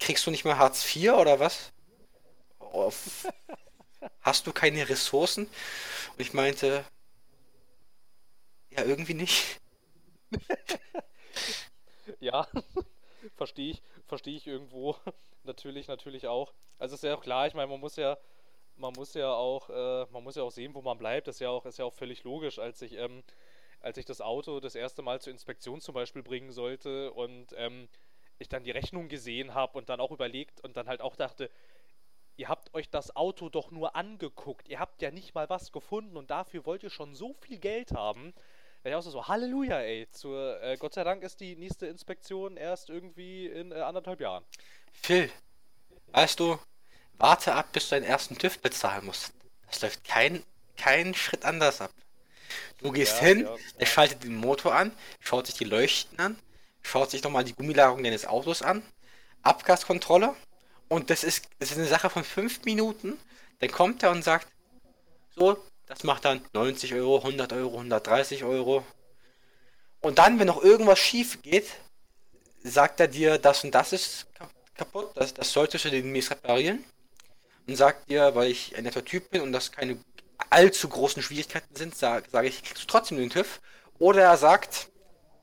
kriegst 0.00 0.26
du 0.26 0.30
nicht 0.30 0.44
mehr 0.44 0.58
Hartz 0.58 0.84
IV 0.94 1.12
oder 1.12 1.40
was? 1.40 1.72
Hast 4.20 4.46
du 4.46 4.52
keine 4.52 4.88
Ressourcen? 4.88 5.46
Und 5.46 6.20
ich 6.20 6.32
meinte, 6.32 6.84
ja, 8.70 8.84
irgendwie 8.84 9.14
nicht. 9.14 9.60
ja, 12.20 12.46
verstehe 13.36 13.72
ich, 13.72 13.82
verstehe 14.06 14.36
ich 14.36 14.46
irgendwo. 14.46 14.96
natürlich, 15.44 15.88
natürlich 15.88 16.26
auch. 16.26 16.52
Also 16.78 16.94
ist 16.94 17.04
ja 17.04 17.16
auch 17.16 17.22
klar, 17.22 17.46
ich 17.46 17.54
meine, 17.54 17.68
man 17.68 17.80
muss 17.80 17.96
ja, 17.96 18.18
man 18.76 18.92
muss 18.92 19.14
ja 19.14 19.32
auch, 19.32 19.70
äh, 19.70 20.06
man 20.12 20.22
muss 20.22 20.36
ja 20.36 20.42
auch 20.42 20.50
sehen, 20.52 20.74
wo 20.74 20.82
man 20.82 20.98
bleibt. 20.98 21.26
Das 21.26 21.36
ist 21.36 21.40
ja 21.40 21.50
auch, 21.50 21.66
ist 21.66 21.78
ja 21.78 21.84
auch 21.84 21.94
völlig 21.94 22.24
logisch, 22.24 22.58
als 22.58 22.82
ich 22.82 22.92
ähm, 22.94 23.22
als 23.80 23.96
ich 23.98 24.04
das 24.04 24.20
Auto 24.20 24.60
das 24.60 24.74
erste 24.74 25.02
Mal 25.02 25.20
zur 25.20 25.32
Inspektion 25.32 25.80
zum 25.80 25.94
Beispiel 25.94 26.22
bringen 26.22 26.50
sollte 26.52 27.12
und 27.12 27.54
ähm, 27.56 27.88
ich 28.38 28.48
dann 28.48 28.64
die 28.64 28.70
Rechnung 28.70 29.08
gesehen 29.08 29.54
habe 29.54 29.78
und 29.78 29.88
dann 29.88 30.00
auch 30.00 30.10
überlegt 30.10 30.60
und 30.62 30.76
dann 30.76 30.88
halt 30.88 31.00
auch 31.00 31.16
dachte, 31.16 31.50
ihr 32.38 32.48
habt 32.48 32.72
euch 32.72 32.88
das 32.88 33.14
Auto 33.16 33.48
doch 33.48 33.70
nur 33.70 33.96
angeguckt, 33.96 34.68
ihr 34.68 34.78
habt 34.78 35.02
ja 35.02 35.10
nicht 35.10 35.34
mal 35.34 35.50
was 35.50 35.72
gefunden 35.72 36.16
und 36.16 36.30
dafür 36.30 36.64
wollt 36.64 36.82
ihr 36.82 36.90
schon 36.90 37.14
so 37.14 37.34
viel 37.34 37.58
Geld 37.58 37.92
haben. 37.92 38.32
Da 38.82 38.90
ich 38.90 38.96
auch 38.96 39.02
so, 39.02 39.26
Halleluja, 39.26 39.80
ey. 39.80 40.08
Zur, 40.12 40.62
äh, 40.62 40.76
Gott 40.76 40.94
sei 40.94 41.02
Dank 41.02 41.24
ist 41.24 41.40
die 41.40 41.56
nächste 41.56 41.88
Inspektion 41.88 42.56
erst 42.56 42.90
irgendwie 42.90 43.46
in 43.46 43.72
äh, 43.72 43.80
anderthalb 43.80 44.20
Jahren. 44.20 44.44
Phil, 44.92 45.30
weißt 46.12 46.38
du, 46.38 46.58
warte 47.18 47.54
ab, 47.54 47.72
bis 47.72 47.88
du 47.88 47.96
deinen 47.96 48.04
ersten 48.04 48.38
TÜV 48.38 48.60
bezahlen 48.60 49.04
musst. 49.04 49.32
Das 49.66 49.82
läuft 49.82 50.04
kein, 50.04 50.44
kein 50.76 51.14
Schritt 51.14 51.44
anders 51.44 51.80
ab. 51.80 51.90
Du 52.78 52.92
gehst 52.92 53.20
ja, 53.20 53.26
hin, 53.26 53.40
ja, 53.42 53.56
er 53.78 53.86
schaltet 53.86 54.22
den 54.22 54.36
Motor 54.36 54.76
an, 54.76 54.92
schaut 55.18 55.46
sich 55.48 55.56
die 55.56 55.64
Leuchten 55.64 56.18
an, 56.20 56.38
schaut 56.82 57.10
sich 57.10 57.24
nochmal 57.24 57.42
die 57.42 57.54
Gummilagerung 57.54 58.04
deines 58.04 58.26
Autos 58.26 58.62
an, 58.62 58.82
Abgaskontrolle 59.42 60.36
und 60.88 61.10
das 61.10 61.24
ist, 61.24 61.48
das 61.58 61.70
ist 61.72 61.78
eine 61.78 61.86
Sache 61.86 62.10
von 62.10 62.24
fünf 62.24 62.64
Minuten. 62.64 63.18
Dann 63.60 63.70
kommt 63.70 64.02
er 64.02 64.10
und 64.10 64.22
sagt, 64.22 64.48
so, 65.36 65.56
Das 65.86 66.04
macht 66.04 66.24
dann 66.26 66.42
90 66.52 66.94
Euro, 66.94 67.18
100 67.18 67.52
Euro, 67.54 67.76
130 67.76 68.44
Euro. 68.44 68.84
Und 70.00 70.18
dann, 70.18 70.38
wenn 70.38 70.46
noch 70.46 70.62
irgendwas 70.62 70.98
schief 70.98 71.42
geht, 71.42 71.66
sagt 72.62 73.00
er 73.00 73.08
dir, 73.08 73.38
das 73.38 73.64
und 73.64 73.74
das 73.74 73.92
ist 73.92 74.26
kaputt, 74.74 75.10
das, 75.14 75.34
das 75.34 75.52
solltest 75.52 75.84
du 75.86 75.90
demnächst 75.90 76.30
reparieren. 76.30 76.84
Und 77.66 77.76
sagt 77.76 78.08
dir, 78.10 78.34
weil 78.34 78.50
ich 78.50 78.76
ein 78.76 78.84
netter 78.84 79.04
Typ 79.04 79.30
bin 79.30 79.42
und 79.42 79.52
das 79.52 79.72
keine 79.72 79.98
allzu 80.50 80.88
großen 80.88 81.22
Schwierigkeiten 81.22 81.74
sind, 81.74 81.94
sage 81.96 82.28
sag 82.30 82.44
ich, 82.46 82.62
kriegst 82.62 82.82
du 82.82 82.86
trotzdem 82.86 83.18
den 83.18 83.30
TÜV. 83.30 83.60
Oder 83.98 84.22
er 84.22 84.36
sagt, 84.36 84.88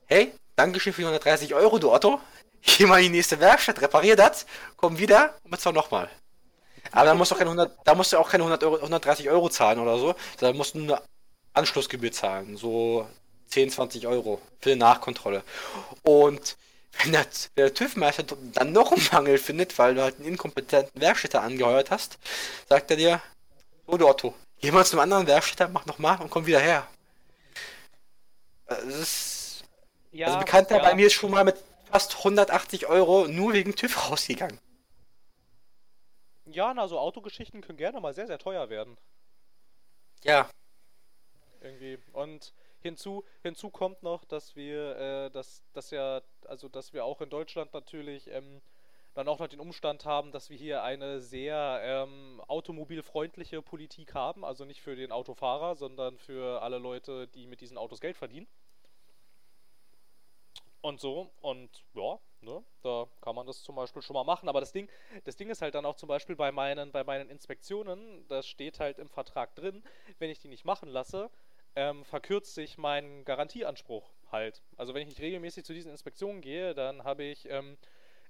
hey, 0.06 0.32
Dankeschön 0.56 0.94
für 0.94 1.02
die 1.02 1.06
130 1.06 1.54
Euro, 1.54 1.78
du 1.78 1.92
Otto. 1.92 2.18
Geh 2.66 2.84
mal 2.84 2.98
in 2.98 3.04
die 3.04 3.18
nächste 3.18 3.40
Werkstatt, 3.40 3.80
reparier 3.80 4.16
das, 4.16 4.44
komm 4.76 4.98
wieder 4.98 5.34
und 5.44 5.50
bezahl 5.50 5.72
nochmal. 5.72 6.10
Aber 6.92 7.06
da 7.06 7.14
musst 7.14 7.30
du 7.30 7.34
auch 7.34 7.38
keine 7.38 7.50
100, 7.50 7.78
da 7.84 7.94
musst 7.94 8.12
du 8.12 8.18
auch 8.18 8.28
keine 8.28 8.44
100 8.44 8.64
Euro, 8.64 8.76
130 8.76 9.30
Euro 9.30 9.48
zahlen 9.48 9.78
oder 9.78 9.98
so. 9.98 10.14
Da 10.38 10.52
musst 10.52 10.74
du 10.74 10.80
eine 10.80 11.00
Anschlussgebühr 11.52 12.12
zahlen, 12.12 12.56
so 12.56 13.08
10, 13.48 13.70
20 13.70 14.06
Euro 14.06 14.40
für 14.60 14.70
die 14.70 14.76
Nachkontrolle. 14.76 15.42
Und 16.02 16.56
wenn 17.02 17.12
der, 17.12 17.26
der 17.56 17.74
TÜV-Meister 17.74 18.24
dann 18.52 18.72
noch 18.72 18.92
einen 18.92 19.06
Mangel 19.12 19.38
findet, 19.38 19.78
weil 19.78 19.94
du 19.94 20.02
halt 20.02 20.16
einen 20.16 20.28
inkompetenten 20.28 21.00
Werkstätter 21.00 21.42
angeheuert 21.42 21.90
hast, 21.90 22.18
sagt 22.68 22.90
er 22.90 22.96
dir, 22.96 23.22
so 23.86 23.96
du 23.96 24.08
Otto, 24.08 24.34
geh 24.60 24.70
mal 24.70 24.84
zum 24.84 25.00
anderen 25.00 25.26
Werkstätter, 25.26 25.68
mach 25.68 25.86
nochmal 25.86 26.20
und 26.20 26.30
komm 26.30 26.46
wieder 26.46 26.60
her. 26.60 26.86
Das 28.66 28.84
ist, 28.84 29.64
ja, 30.12 30.26
also 30.26 30.38
Bekannter 30.40 30.76
ja. 30.76 30.82
bei 30.82 30.94
mir 30.94 31.06
ist 31.06 31.12
schon 31.12 31.30
mal 31.30 31.44
mit 31.44 31.56
fast 31.86 32.18
180 32.18 32.86
Euro 32.86 33.26
nur 33.28 33.52
wegen 33.52 33.74
TÜV 33.74 34.10
rausgegangen. 34.10 34.58
Ja, 36.46 36.72
na, 36.74 36.86
so 36.86 36.98
Autogeschichten 36.98 37.60
können 37.60 37.78
gerne 37.78 38.00
mal 38.00 38.14
sehr, 38.14 38.26
sehr 38.26 38.38
teuer 38.38 38.68
werden. 38.70 38.96
Ja. 40.22 40.48
Irgendwie. 41.60 41.98
Und 42.12 42.52
hinzu, 42.80 43.24
hinzu 43.42 43.70
kommt 43.70 44.02
noch, 44.02 44.24
dass 44.24 44.54
wir, 44.54 44.96
äh, 44.96 45.30
dass, 45.30 45.62
dass 45.72 45.90
ja, 45.90 46.22
also 46.46 46.68
dass 46.68 46.92
wir 46.92 47.04
auch 47.04 47.20
in 47.20 47.30
Deutschland 47.30 47.72
natürlich 47.72 48.28
ähm, 48.30 48.62
dann 49.14 49.28
auch 49.28 49.38
noch 49.38 49.48
den 49.48 49.60
Umstand 49.60 50.04
haben, 50.04 50.30
dass 50.30 50.50
wir 50.50 50.56
hier 50.56 50.82
eine 50.82 51.20
sehr 51.20 51.80
ähm, 51.82 52.40
automobilfreundliche 52.46 53.62
Politik 53.62 54.14
haben, 54.14 54.44
also 54.44 54.64
nicht 54.64 54.82
für 54.82 54.94
den 54.94 55.10
Autofahrer, 55.10 55.74
sondern 55.74 56.18
für 56.18 56.62
alle 56.62 56.78
Leute, 56.78 57.26
die 57.28 57.46
mit 57.46 57.60
diesen 57.60 57.78
Autos 57.78 58.00
Geld 58.00 58.16
verdienen. 58.16 58.46
Und 60.86 61.00
so, 61.00 61.32
und 61.40 61.84
ja, 61.94 62.16
ne, 62.42 62.62
da 62.82 63.08
kann 63.20 63.34
man 63.34 63.44
das 63.44 63.64
zum 63.64 63.74
Beispiel 63.74 64.02
schon 64.02 64.14
mal 64.14 64.22
machen. 64.22 64.48
Aber 64.48 64.60
das 64.60 64.70
Ding, 64.70 64.88
das 65.24 65.34
Ding 65.34 65.50
ist 65.50 65.60
halt 65.60 65.74
dann 65.74 65.84
auch 65.84 65.96
zum 65.96 66.08
Beispiel 66.08 66.36
bei 66.36 66.52
meinen, 66.52 66.92
bei 66.92 67.02
meinen 67.02 67.28
Inspektionen, 67.28 68.24
das 68.28 68.46
steht 68.46 68.78
halt 68.78 69.00
im 69.00 69.08
Vertrag 69.08 69.56
drin, 69.56 69.82
wenn 70.20 70.30
ich 70.30 70.38
die 70.38 70.46
nicht 70.46 70.64
machen 70.64 70.88
lasse, 70.88 71.28
ähm, 71.74 72.04
verkürzt 72.04 72.54
sich 72.54 72.78
mein 72.78 73.24
Garantieanspruch 73.24 74.08
halt. 74.30 74.62
Also 74.76 74.94
wenn 74.94 75.02
ich 75.02 75.08
nicht 75.08 75.20
regelmäßig 75.20 75.64
zu 75.64 75.74
diesen 75.74 75.90
Inspektionen 75.90 76.40
gehe, 76.40 76.72
dann 76.72 77.02
habe 77.02 77.24
ich 77.24 77.46
ähm, 77.46 77.76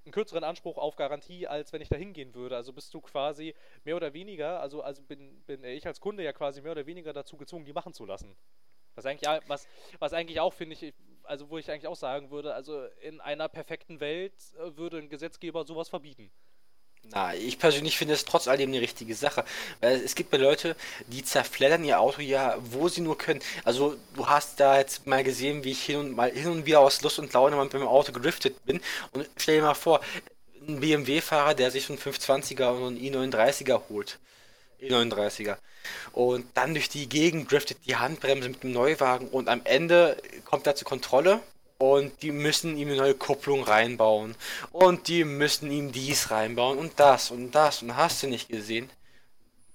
einen 0.06 0.12
kürzeren 0.12 0.42
Anspruch 0.42 0.78
auf 0.78 0.96
Garantie, 0.96 1.46
als 1.46 1.74
wenn 1.74 1.82
ich 1.82 1.90
da 1.90 1.96
hingehen 1.96 2.34
würde. 2.34 2.56
Also 2.56 2.72
bist 2.72 2.94
du 2.94 3.02
quasi 3.02 3.54
mehr 3.84 3.96
oder 3.96 4.14
weniger, 4.14 4.62
also, 4.62 4.80
also 4.80 5.02
bin, 5.02 5.42
bin 5.42 5.62
ich 5.62 5.86
als 5.86 6.00
Kunde 6.00 6.22
ja 6.22 6.32
quasi 6.32 6.62
mehr 6.62 6.72
oder 6.72 6.86
weniger 6.86 7.12
dazu 7.12 7.36
gezwungen, 7.36 7.66
die 7.66 7.74
machen 7.74 7.92
zu 7.92 8.06
lassen. 8.06 8.34
Was 8.94 9.04
eigentlich, 9.04 9.28
was, 9.46 9.68
was 9.98 10.14
eigentlich 10.14 10.40
auch, 10.40 10.54
finde 10.54 10.72
ich, 10.72 10.94
also 11.26 11.50
wo 11.50 11.58
ich 11.58 11.70
eigentlich 11.70 11.86
auch 11.86 11.96
sagen 11.96 12.30
würde, 12.30 12.54
also 12.54 12.84
in 13.00 13.20
einer 13.20 13.48
perfekten 13.48 14.00
Welt 14.00 14.34
äh, 14.58 14.76
würde 14.76 14.98
ein 14.98 15.08
Gesetzgeber 15.08 15.64
sowas 15.64 15.88
verbieten. 15.88 16.30
Na, 17.10 17.34
ich 17.34 17.58
persönlich 17.58 17.96
finde 17.96 18.14
es 18.14 18.24
trotz 18.24 18.48
alledem 18.48 18.70
eine 18.70 18.80
richtige 18.80 19.14
Sache. 19.14 19.44
Weil 19.80 20.00
es 20.00 20.14
gibt 20.14 20.32
ja 20.32 20.38
Leute, 20.40 20.76
die 21.06 21.22
zerfleddern 21.22 21.84
ihr 21.84 22.00
Auto 22.00 22.20
ja, 22.20 22.56
wo 22.58 22.88
sie 22.88 23.00
nur 23.00 23.16
können. 23.16 23.40
Also 23.64 23.96
du 24.14 24.28
hast 24.28 24.58
da 24.58 24.78
jetzt 24.78 25.06
mal 25.06 25.22
gesehen, 25.22 25.62
wie 25.62 25.70
ich 25.70 25.82
hin 25.82 25.98
und 25.98 26.16
mal 26.16 26.30
hin 26.32 26.48
und 26.48 26.66
wieder 26.66 26.80
aus 26.80 27.02
Lust 27.02 27.18
und 27.18 27.32
Laune 27.32 27.56
mit 27.56 27.72
meinem 27.72 27.86
Auto 27.86 28.12
gedriftet 28.12 28.64
bin. 28.64 28.80
Und 29.12 29.28
stell 29.36 29.56
dir 29.56 29.62
mal 29.62 29.74
vor, 29.74 30.00
ein 30.66 30.80
BMW-Fahrer, 30.80 31.54
der 31.54 31.70
sich 31.70 31.86
so 31.86 31.92
einen 31.92 32.02
520er 32.02 32.70
und 32.70 32.96
einen 32.96 32.98
i39er 32.98 33.82
holt. 33.88 34.18
E39er. 34.80 35.56
Und 36.12 36.46
dann 36.54 36.74
durch 36.74 36.88
die 36.88 37.08
Gegend 37.08 37.50
driftet 37.50 37.78
die 37.86 37.96
Handbremse 37.96 38.48
mit 38.48 38.62
dem 38.62 38.72
Neuwagen 38.72 39.28
und 39.28 39.48
am 39.48 39.60
Ende 39.64 40.16
kommt 40.44 40.66
er 40.66 40.74
zur 40.74 40.88
Kontrolle 40.88 41.40
und 41.78 42.22
die 42.22 42.32
müssen 42.32 42.76
ihm 42.76 42.88
eine 42.88 42.96
neue 42.96 43.14
Kupplung 43.14 43.62
reinbauen 43.62 44.34
und 44.72 45.08
die 45.08 45.24
müssen 45.24 45.70
ihm 45.70 45.92
dies 45.92 46.30
reinbauen 46.30 46.78
und 46.78 46.98
das 46.98 47.30
und 47.30 47.52
das 47.52 47.82
und 47.82 47.96
hast 47.96 48.22
du 48.22 48.28
nicht 48.28 48.48
gesehen. 48.48 48.90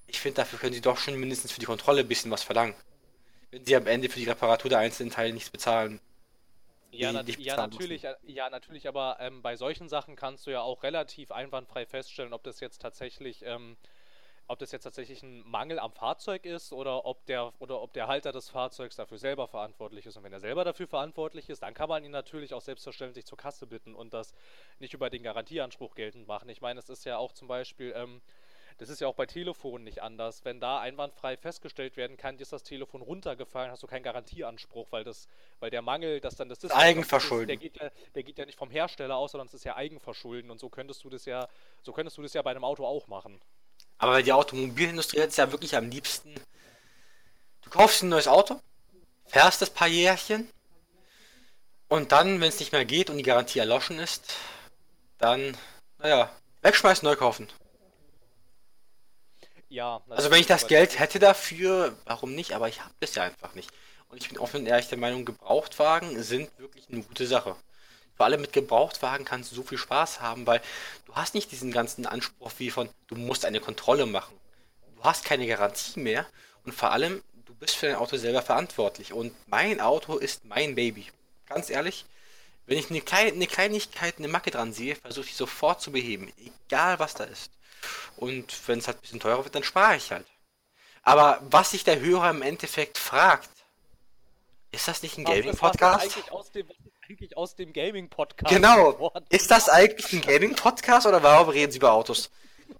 Ich 0.07 0.19
finde, 0.19 0.37
dafür 0.37 0.59
können 0.59 0.73
sie 0.73 0.81
doch 0.81 0.97
schon 0.97 1.17
mindestens 1.19 1.51
für 1.51 1.59
die 1.59 1.65
Kontrolle 1.65 2.01
ein 2.01 2.07
bisschen 2.07 2.31
was 2.31 2.43
verlangen. 2.43 2.75
Wenn 3.51 3.65
sie 3.65 3.75
am 3.75 3.87
Ende 3.87 4.09
für 4.09 4.19
die 4.19 4.25
Reparatur 4.29 4.69
der 4.69 4.79
einzelnen 4.79 5.11
Teile 5.11 5.33
nichts 5.33 5.49
bezahlen. 5.49 5.99
Ja, 6.91 7.13
na, 7.13 7.23
ja 7.37 7.55
natürlich, 7.55 8.03
müssen. 8.03 8.17
ja, 8.23 8.49
natürlich, 8.49 8.87
aber 8.87 9.17
ähm, 9.21 9.41
bei 9.41 9.55
solchen 9.55 9.87
Sachen 9.87 10.17
kannst 10.17 10.45
du 10.45 10.51
ja 10.51 10.61
auch 10.61 10.83
relativ 10.83 11.31
einwandfrei 11.31 11.85
feststellen, 11.85 12.33
ob 12.33 12.43
das 12.43 12.59
jetzt 12.59 12.81
tatsächlich 12.81 13.43
ähm, 13.45 13.77
ob 14.51 14.59
das 14.59 14.71
jetzt 14.71 14.83
tatsächlich 14.83 15.23
ein 15.23 15.47
Mangel 15.49 15.79
am 15.79 15.93
Fahrzeug 15.93 16.45
ist 16.45 16.73
oder 16.73 17.05
ob 17.05 17.25
der 17.25 17.53
oder 17.59 17.81
ob 17.81 17.93
der 17.93 18.07
Halter 18.07 18.33
des 18.33 18.49
Fahrzeugs 18.49 18.97
dafür 18.97 19.17
selber 19.17 19.47
verantwortlich 19.47 20.05
ist. 20.05 20.17
Und 20.17 20.23
wenn 20.23 20.33
er 20.33 20.41
selber 20.41 20.65
dafür 20.65 20.87
verantwortlich 20.87 21.49
ist, 21.49 21.63
dann 21.63 21.73
kann 21.73 21.87
man 21.87 22.03
ihn 22.03 22.11
natürlich 22.11 22.53
auch 22.53 22.61
selbstverständlich 22.61 23.25
zur 23.25 23.37
Kasse 23.37 23.65
bitten 23.65 23.95
und 23.95 24.13
das 24.13 24.33
nicht 24.79 24.93
über 24.93 25.09
den 25.09 25.23
Garantieanspruch 25.23 25.95
geltend 25.95 26.27
machen. 26.27 26.49
Ich 26.49 26.59
meine, 26.59 26.79
es 26.79 26.89
ist 26.89 27.05
ja 27.05 27.17
auch 27.17 27.31
zum 27.31 27.47
Beispiel, 27.47 27.93
ähm, 27.95 28.21
das 28.77 28.89
ist 28.89 28.99
ja 28.99 29.07
auch 29.07 29.15
bei 29.15 29.25
Telefonen 29.25 29.85
nicht 29.85 30.01
anders. 30.01 30.43
Wenn 30.43 30.59
da 30.59 30.81
einwandfrei 30.81 31.37
festgestellt 31.37 31.95
werden 31.95 32.17
kann, 32.17 32.37
ist 32.39 32.51
das 32.51 32.63
Telefon 32.63 33.01
runtergefallen, 33.01 33.71
hast 33.71 33.83
du 33.83 33.87
keinen 33.87 34.03
Garantieanspruch, 34.03 34.87
weil 34.91 35.05
das, 35.05 35.29
weil 35.61 35.69
der 35.69 35.81
Mangel, 35.81 36.19
dass 36.19 36.35
dann 36.35 36.49
das 36.49 36.59
Display 36.59 36.77
Eigenverschulden. 36.77 37.55
Ist, 37.55 37.61
der 37.61 37.69
geht 37.69 37.81
ja, 37.81 37.89
der 38.15 38.23
geht 38.23 38.37
ja 38.37 38.45
nicht 38.45 38.57
vom 38.57 38.69
Hersteller 38.69 39.15
aus, 39.15 39.31
sondern 39.31 39.47
es 39.47 39.53
ist 39.53 39.63
ja 39.63 39.77
Eigenverschulden 39.77 40.51
und 40.51 40.59
so 40.59 40.67
könntest 40.67 41.05
du 41.05 41.09
das 41.09 41.23
ja, 41.23 41.47
so 41.83 41.93
könntest 41.93 42.17
du 42.17 42.21
das 42.21 42.33
ja 42.33 42.41
bei 42.41 42.51
einem 42.51 42.65
Auto 42.65 42.85
auch 42.85 43.07
machen. 43.07 43.39
Aber 44.01 44.23
die 44.23 44.33
Automobilindustrie 44.33 45.21
hat 45.21 45.29
es 45.29 45.37
ja 45.37 45.51
wirklich 45.51 45.77
am 45.77 45.91
liebsten. 45.91 46.33
Du 47.61 47.69
kaufst 47.69 48.01
ein 48.01 48.09
neues 48.09 48.27
Auto, 48.27 48.59
fährst 49.27 49.61
das 49.61 49.69
paar 49.69 49.87
Jährchen 49.87 50.49
und 51.87 52.11
dann, 52.11 52.41
wenn 52.41 52.49
es 52.49 52.59
nicht 52.59 52.71
mehr 52.71 52.83
geht 52.83 53.11
und 53.11 53.17
die 53.17 53.23
Garantie 53.23 53.59
erloschen 53.59 53.99
ist, 53.99 54.33
dann, 55.19 55.55
naja, 55.99 56.35
wegschmeißen, 56.63 57.05
neu 57.05 57.15
kaufen. 57.15 57.47
Ja. 59.69 60.01
Also 60.09 60.31
wenn 60.31 60.41
ich 60.41 60.47
das 60.47 60.65
Geld 60.65 60.97
hätte 60.97 61.19
dafür, 61.19 61.95
warum 62.05 62.33
nicht? 62.33 62.53
Aber 62.53 62.67
ich 62.69 62.81
habe 62.81 62.95
es 63.01 63.13
ja 63.13 63.21
einfach 63.21 63.53
nicht. 63.53 63.69
Und 64.09 64.17
ich 64.17 64.29
bin 64.29 64.39
offen 64.39 64.61
und 64.61 64.65
ehrlich 64.65 64.89
der 64.89 64.97
Meinung, 64.97 65.25
Gebrauchtwagen 65.25 66.23
sind 66.23 66.49
wirklich 66.57 66.89
eine 66.89 67.03
gute 67.03 67.27
Sache. 67.27 67.55
Vor 68.21 68.27
allem 68.27 68.41
mit 68.41 68.53
Gebrauchtwagen 68.53 69.25
kannst 69.25 69.51
du 69.51 69.55
so 69.55 69.63
viel 69.63 69.79
Spaß 69.79 70.21
haben, 70.21 70.45
weil 70.45 70.61
du 71.07 71.15
hast 71.15 71.33
nicht 71.33 71.51
diesen 71.51 71.71
ganzen 71.71 72.05
Anspruch 72.05 72.51
wie 72.59 72.69
von, 72.69 72.87
du 73.07 73.15
musst 73.15 73.45
eine 73.45 73.59
Kontrolle 73.59 74.05
machen. 74.05 74.39
Du 74.95 75.03
hast 75.03 75.25
keine 75.25 75.47
Garantie 75.47 75.99
mehr 75.99 76.27
und 76.63 76.71
vor 76.71 76.91
allem, 76.91 77.23
du 77.47 77.55
bist 77.55 77.75
für 77.75 77.87
dein 77.87 77.95
Auto 77.95 78.17
selber 78.17 78.43
verantwortlich. 78.43 79.11
Und 79.11 79.33
mein 79.47 79.81
Auto 79.81 80.17
ist 80.17 80.45
mein 80.45 80.75
Baby. 80.75 81.07
Ganz 81.47 81.71
ehrlich, 81.71 82.05
wenn 82.67 82.77
ich 82.77 82.91
eine, 82.91 83.01
Klein 83.01 83.33
eine 83.33 83.47
Kleinigkeit, 83.47 84.19
eine 84.19 84.27
Macke 84.27 84.51
dran 84.51 84.71
sehe, 84.71 84.95
versuche 84.95 85.25
ich 85.25 85.35
sofort 85.35 85.81
zu 85.81 85.91
beheben. 85.91 86.31
Egal 86.67 86.99
was 86.99 87.15
da 87.15 87.23
ist. 87.23 87.49
Und 88.17 88.53
wenn 88.67 88.77
es 88.77 88.85
halt 88.85 88.99
ein 88.99 89.01
bisschen 89.01 89.19
teurer 89.19 89.45
wird, 89.45 89.55
dann 89.55 89.63
spare 89.63 89.95
ich 89.95 90.11
halt. 90.11 90.27
Aber 91.01 91.39
was 91.49 91.71
sich 91.71 91.83
der 91.83 91.99
Hörer 91.99 92.29
im 92.29 92.43
Endeffekt 92.43 92.99
fragt, 92.99 93.49
ist 94.71 94.87
das 94.87 95.01
nicht 95.01 95.17
ein 95.17 95.25
Gaming-Podcast? 95.25 96.19
Eigentlich 97.11 97.37
aus 97.37 97.55
dem 97.55 97.73
Gaming-Podcast. 97.73 98.53
Genau. 98.53 98.93
Geworden. 98.93 99.25
Ist 99.29 99.51
das 99.51 99.67
eigentlich 99.69 100.13
ein 100.13 100.21
Gaming-Podcast 100.21 101.05
oder 101.07 101.21
warum 101.21 101.49
reden 101.49 101.71
Sie 101.71 101.77
über 101.77 101.91
Autos? 101.91 102.31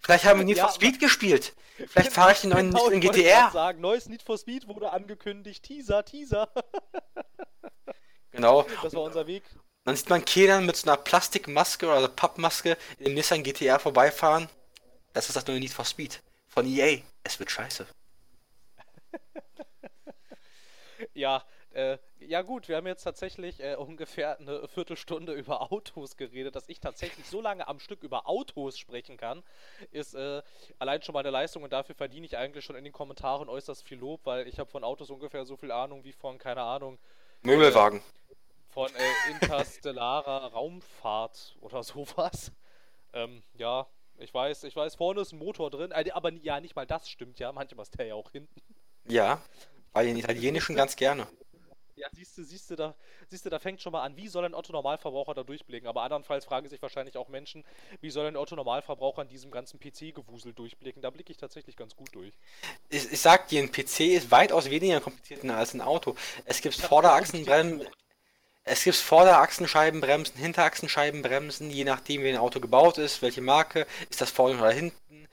Vielleicht 0.02 0.24
haben 0.26 0.40
wir 0.40 0.46
Need 0.46 0.58
ja, 0.58 0.68
for 0.68 0.74
Speed 0.74 1.00
gespielt. 1.00 1.54
Vielleicht 1.88 2.14
fahre 2.14 2.32
ich 2.32 2.42
den 2.42 2.52
neuen 2.52 2.72
genau, 2.72 2.90
in 2.90 3.02
GTR. 3.02 3.52
sagen, 3.52 3.82
neues 3.82 4.08
Need 4.08 4.22
for 4.22 4.38
Speed 4.38 4.68
wurde 4.68 4.92
angekündigt. 4.92 5.64
Teaser, 5.64 6.06
Teaser. 6.06 6.50
genau. 8.32 8.66
Das 8.82 8.94
war 8.94 9.02
unser 9.02 9.28
Weg. 9.28 9.44
Dann 9.84 9.96
sieht 9.96 10.10
man 10.10 10.24
Kenan 10.24 10.66
mit 10.66 10.78
so 10.78 10.90
einer 10.90 10.98
Plastikmaske 10.98 11.88
oder 11.88 12.08
Pappmaske 12.08 12.78
in 13.00 13.06
dem 13.06 13.14
Nissan 13.16 13.44
GTR 13.44 13.80
vorbeifahren. 13.80 14.48
Das 15.14 15.28
ist 15.28 15.36
das 15.36 15.46
neue 15.48 15.60
Need 15.60 15.74
for 15.74 15.86
Speed. 15.86 16.22
Von 16.48 16.66
EA. 16.68 17.00
Es 17.24 17.40
wird 17.40 17.52
scheiße. 17.52 17.86
ja, 21.14 21.44
äh, 21.74 21.98
ja 22.20 22.42
gut, 22.42 22.68
wir 22.68 22.78
haben 22.78 22.88
jetzt 22.88 23.04
tatsächlich 23.04 23.62
äh, 23.62 23.76
ungefähr 23.76 24.40
eine 24.40 24.68
Viertelstunde 24.68 25.34
über 25.34 25.72
Autos 25.72 26.18
geredet. 26.18 26.56
Dass 26.56 26.68
ich 26.68 26.80
tatsächlich 26.80 27.26
so 27.28 27.42
lange 27.42 27.68
am 27.68 27.80
Stück 27.80 28.04
über 28.04 28.28
Autos 28.28 28.78
sprechen 28.78 29.18
kann, 29.18 29.44
ist 29.92 30.14
äh, 30.14 30.42
allein 30.80 31.02
schon 31.02 31.14
meine 31.14 31.30
Leistung 31.30 31.64
und 31.64 31.72
dafür 31.72 31.96
verdiene 31.96 32.26
ich 32.26 32.38
eigentlich 32.38 32.66
schon 32.66 32.76
in 32.76 32.84
den 32.84 32.94
Kommentaren 32.94 33.50
äußerst 33.50 33.84
viel 33.84 34.00
Lob, 34.00 34.22
weil 34.26 34.48
ich 34.48 34.60
habe 34.60 34.70
von 34.70 34.84
Autos 34.84 35.10
ungefähr 35.10 35.46
so 35.46 35.56
viel 35.56 35.72
Ahnung 35.72 36.04
wie 36.04 36.14
von, 36.14 36.38
keine 36.38 36.62
Ahnung... 36.62 37.00
Möbelwagen. 37.42 38.00
Äh, 38.00 38.36
von 38.70 38.90
äh, 38.96 39.32
interstellarer 39.32 40.48
Raumfahrt 40.54 41.56
oder 41.62 41.84
sowas. 41.84 42.52
Ähm, 43.14 43.44
ja, 43.58 43.88
ich 44.18 44.34
weiß, 44.34 44.64
ich 44.64 44.76
weiß, 44.76 44.96
vorne 44.96 45.22
ist 45.22 45.32
ein 45.34 45.40
Motor 45.40 45.70
drin, 45.70 45.92
äh, 45.92 46.12
aber 46.12 46.32
ja, 46.34 46.60
nicht 46.60 46.76
mal 46.76 46.86
das 46.86 47.10
stimmt 47.10 47.40
ja, 47.40 47.52
manchmal 47.52 47.84
ist 47.84 47.98
der 47.98 48.08
ja 48.08 48.16
auch 48.16 48.32
hinten. 48.32 48.62
Ja, 49.08 49.42
bei 49.94 50.06
den 50.06 50.18
italienischen 50.18 50.76
ganz 50.76 50.96
gerne. 50.96 51.28
Ja, 51.96 52.08
siehst 52.12 52.38
du, 52.38 52.44
siehst 52.44 52.70
du, 52.70 52.76
da, 52.76 52.96
siehst 53.28 53.46
du, 53.46 53.50
da 53.50 53.60
fängt 53.60 53.82
schon 53.82 53.92
mal 53.92 54.04
an, 54.04 54.16
wie 54.16 54.28
soll 54.28 54.46
ein 54.46 54.54
Otto-Normalverbraucher 54.54 55.34
da 55.34 55.44
durchblicken? 55.44 55.88
Aber 55.88 56.04
andernfalls 56.04 56.46
fragen 56.46 56.68
sich 56.70 56.82
wahrscheinlich 56.82 57.18
auch 57.18 57.28
Menschen, 57.28 57.64
wie 58.02 58.10
soll 58.10 58.26
ein 58.26 58.38
Otto-Normalverbraucher 58.38 59.24
in 59.24 59.28
diesem 59.30 59.52
ganzen 59.52 59.80
PC-Gewusel 59.80 60.54
durchblicken? 60.54 61.02
Da 61.02 61.10
blicke 61.10 61.32
ich 61.32 61.38
tatsächlich 61.38 61.76
ganz 61.76 61.96
gut 61.96 62.14
durch. 62.14 62.34
Ich, 62.90 63.12
ich 63.12 63.20
sag 63.22 63.48
dir, 63.50 63.62
ein 63.62 63.72
PC 63.72 64.02
ist 64.02 64.32
weitaus 64.32 64.70
weniger 64.70 65.02
kompliziert 65.02 65.44
als 65.46 65.74
ein 65.74 65.82
Auto. 65.82 66.16
Es 66.46 66.62
gibt 66.62 66.76
Vorderachsenbremsen, 66.76 67.88
es 68.64 68.84
gibt 68.84 68.98
Vorderachsenscheibenbremsen, 68.98 70.38
Hinterachsenscheibenbremsen, 70.38 71.72
je 71.72 71.84
nachdem 71.84 72.24
wie 72.24 72.30
ein 72.30 72.38
Auto 72.38 72.60
gebaut 72.60 72.98
ist, 73.00 73.22
welche 73.22 73.42
Marke, 73.42 73.88
ist 74.10 74.22
das 74.22 74.32
vorne 74.32 74.60
oder 74.60 74.72
hinten. 74.72 75.28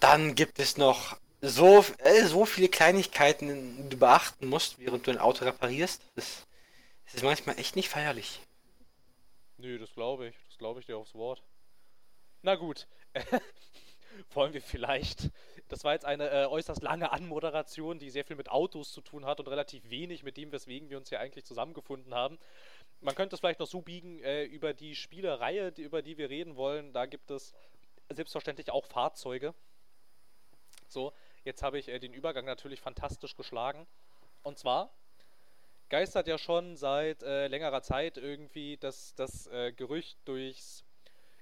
Dann 0.00 0.34
gibt 0.34 0.58
es 0.58 0.76
noch 0.76 1.16
so, 1.48 1.84
äh, 1.98 2.24
so 2.24 2.44
viele 2.44 2.68
Kleinigkeiten, 2.68 3.88
du 3.90 3.96
beachten 3.96 4.46
musst, 4.46 4.78
während 4.78 5.06
du 5.06 5.10
ein 5.10 5.18
Auto 5.18 5.44
reparierst. 5.44 6.02
Das, 6.14 6.46
das 7.04 7.14
ist 7.14 7.24
manchmal 7.24 7.58
echt 7.58 7.76
nicht 7.76 7.88
feierlich. 7.88 8.40
Nö, 9.58 9.78
das 9.78 9.92
glaube 9.92 10.28
ich. 10.28 10.34
Das 10.48 10.58
glaube 10.58 10.80
ich 10.80 10.86
dir 10.86 10.96
aufs 10.96 11.14
Wort. 11.14 11.42
Na 12.42 12.54
gut. 12.54 12.86
Wollen 14.34 14.52
wir 14.52 14.62
vielleicht. 14.62 15.30
Das 15.68 15.82
war 15.82 15.92
jetzt 15.92 16.04
eine 16.04 16.30
äh, 16.30 16.46
äußerst 16.46 16.82
lange 16.82 17.10
Anmoderation, 17.10 17.98
die 17.98 18.10
sehr 18.10 18.24
viel 18.24 18.36
mit 18.36 18.50
Autos 18.50 18.92
zu 18.92 19.00
tun 19.00 19.24
hat 19.24 19.40
und 19.40 19.48
relativ 19.48 19.88
wenig 19.90 20.22
mit 20.22 20.36
dem, 20.36 20.52
weswegen 20.52 20.90
wir 20.90 20.98
uns 20.98 21.08
hier 21.08 21.20
eigentlich 21.20 21.44
zusammengefunden 21.44 22.14
haben. 22.14 22.38
Man 23.00 23.14
könnte 23.14 23.34
es 23.34 23.40
vielleicht 23.40 23.60
noch 23.60 23.66
so 23.66 23.80
biegen, 23.80 24.22
äh, 24.22 24.44
über 24.44 24.72
die 24.72 24.94
Spielereihe, 24.94 25.72
die, 25.72 25.82
über 25.82 26.02
die 26.02 26.16
wir 26.16 26.30
reden 26.30 26.56
wollen. 26.56 26.92
Da 26.92 27.06
gibt 27.06 27.30
es 27.30 27.54
selbstverständlich 28.10 28.70
auch 28.70 28.86
Fahrzeuge. 28.86 29.54
So, 30.88 31.12
Jetzt 31.44 31.62
habe 31.62 31.78
ich 31.78 31.88
äh, 31.88 31.98
den 31.98 32.14
Übergang 32.14 32.46
natürlich 32.46 32.80
fantastisch 32.80 33.36
geschlagen. 33.36 33.86
Und 34.42 34.58
zwar 34.58 34.90
geistert 35.90 36.26
ja 36.26 36.38
schon 36.38 36.76
seit 36.76 37.22
äh, 37.22 37.48
längerer 37.48 37.82
Zeit 37.82 38.16
irgendwie 38.16 38.78
das, 38.78 39.14
das 39.14 39.46
äh, 39.48 39.72
Gerücht 39.72 40.18
durchs, 40.24 40.84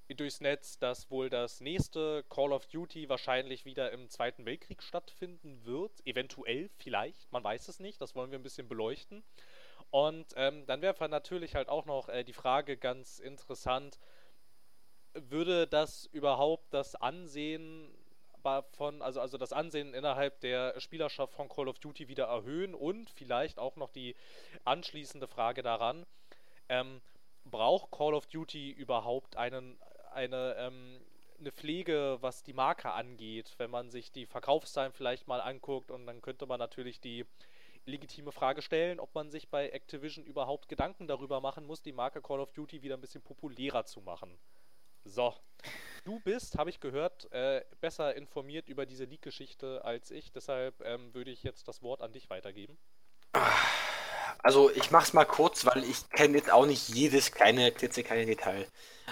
durchs 0.08 0.40
Netz, 0.40 0.78
dass 0.78 1.10
wohl 1.10 1.30
das 1.30 1.60
nächste 1.60 2.24
Call 2.28 2.52
of 2.52 2.66
Duty 2.66 3.08
wahrscheinlich 3.08 3.64
wieder 3.64 3.92
im 3.92 4.10
Zweiten 4.10 4.44
Weltkrieg 4.44 4.82
stattfinden 4.82 5.64
wird. 5.64 5.92
Eventuell, 6.04 6.68
vielleicht, 6.78 7.30
man 7.32 7.44
weiß 7.44 7.68
es 7.68 7.78
nicht. 7.78 8.00
Das 8.00 8.14
wollen 8.16 8.30
wir 8.32 8.38
ein 8.38 8.42
bisschen 8.42 8.68
beleuchten. 8.68 9.22
Und 9.90 10.26
ähm, 10.36 10.66
dann 10.66 10.82
wäre 10.82 11.08
natürlich 11.08 11.54
halt 11.54 11.68
auch 11.68 11.84
noch 11.84 12.08
äh, 12.08 12.24
die 12.24 12.32
Frage 12.32 12.76
ganz 12.76 13.20
interessant, 13.20 14.00
würde 15.14 15.66
das 15.66 16.06
überhaupt 16.06 16.72
das 16.72 16.94
Ansehen 16.94 17.94
von, 18.72 19.02
also, 19.02 19.20
also 19.20 19.38
das 19.38 19.52
Ansehen 19.52 19.94
innerhalb 19.94 20.40
der 20.40 20.78
Spielerschaft 20.80 21.34
von 21.34 21.48
Call 21.48 21.68
of 21.68 21.78
Duty 21.78 22.08
wieder 22.08 22.26
erhöhen 22.26 22.74
und 22.74 23.10
vielleicht 23.10 23.58
auch 23.58 23.76
noch 23.76 23.90
die 23.90 24.14
anschließende 24.64 25.26
Frage 25.26 25.62
daran, 25.62 26.06
ähm, 26.68 27.00
braucht 27.44 27.90
Call 27.90 28.14
of 28.14 28.26
Duty 28.26 28.70
überhaupt 28.70 29.36
einen, 29.36 29.78
eine, 30.12 30.56
ähm, 30.58 31.00
eine 31.40 31.52
Pflege, 31.52 32.18
was 32.20 32.42
die 32.42 32.52
Marke 32.52 32.92
angeht, 32.92 33.54
wenn 33.58 33.70
man 33.70 33.90
sich 33.90 34.12
die 34.12 34.26
Verkaufszahlen 34.26 34.92
vielleicht 34.92 35.26
mal 35.26 35.40
anguckt 35.40 35.90
und 35.90 36.06
dann 36.06 36.22
könnte 36.22 36.46
man 36.46 36.58
natürlich 36.58 37.00
die 37.00 37.26
legitime 37.84 38.30
Frage 38.30 38.62
stellen, 38.62 39.00
ob 39.00 39.14
man 39.14 39.30
sich 39.30 39.48
bei 39.48 39.68
Activision 39.68 40.24
überhaupt 40.24 40.68
Gedanken 40.68 41.08
darüber 41.08 41.40
machen 41.40 41.66
muss, 41.66 41.82
die 41.82 41.92
Marke 41.92 42.22
Call 42.22 42.40
of 42.40 42.52
Duty 42.52 42.82
wieder 42.82 42.96
ein 42.96 43.00
bisschen 43.00 43.22
populärer 43.22 43.84
zu 43.84 44.00
machen. 44.00 44.38
So. 45.04 45.34
Du 46.04 46.18
bist, 46.20 46.58
habe 46.58 46.70
ich 46.70 46.80
gehört, 46.80 47.32
äh, 47.32 47.64
besser 47.80 48.14
informiert 48.16 48.68
über 48.68 48.86
diese 48.86 49.04
Leak-Geschichte 49.04 49.84
als 49.84 50.10
ich. 50.10 50.32
Deshalb 50.32 50.80
ähm, 50.84 51.14
würde 51.14 51.30
ich 51.30 51.44
jetzt 51.44 51.68
das 51.68 51.82
Wort 51.82 52.00
an 52.00 52.12
dich 52.12 52.28
weitergeben. 52.28 52.76
Also 54.42 54.70
ich 54.72 54.90
mache 54.90 55.04
es 55.04 55.12
mal 55.12 55.24
kurz, 55.24 55.64
weil 55.64 55.84
ich 55.84 56.10
kenne 56.10 56.36
jetzt 56.38 56.50
auch 56.50 56.66
nicht 56.66 56.88
jedes 56.88 57.30
kleine, 57.30 57.70
klitzekleine 57.70 58.26
Detail. 58.26 58.66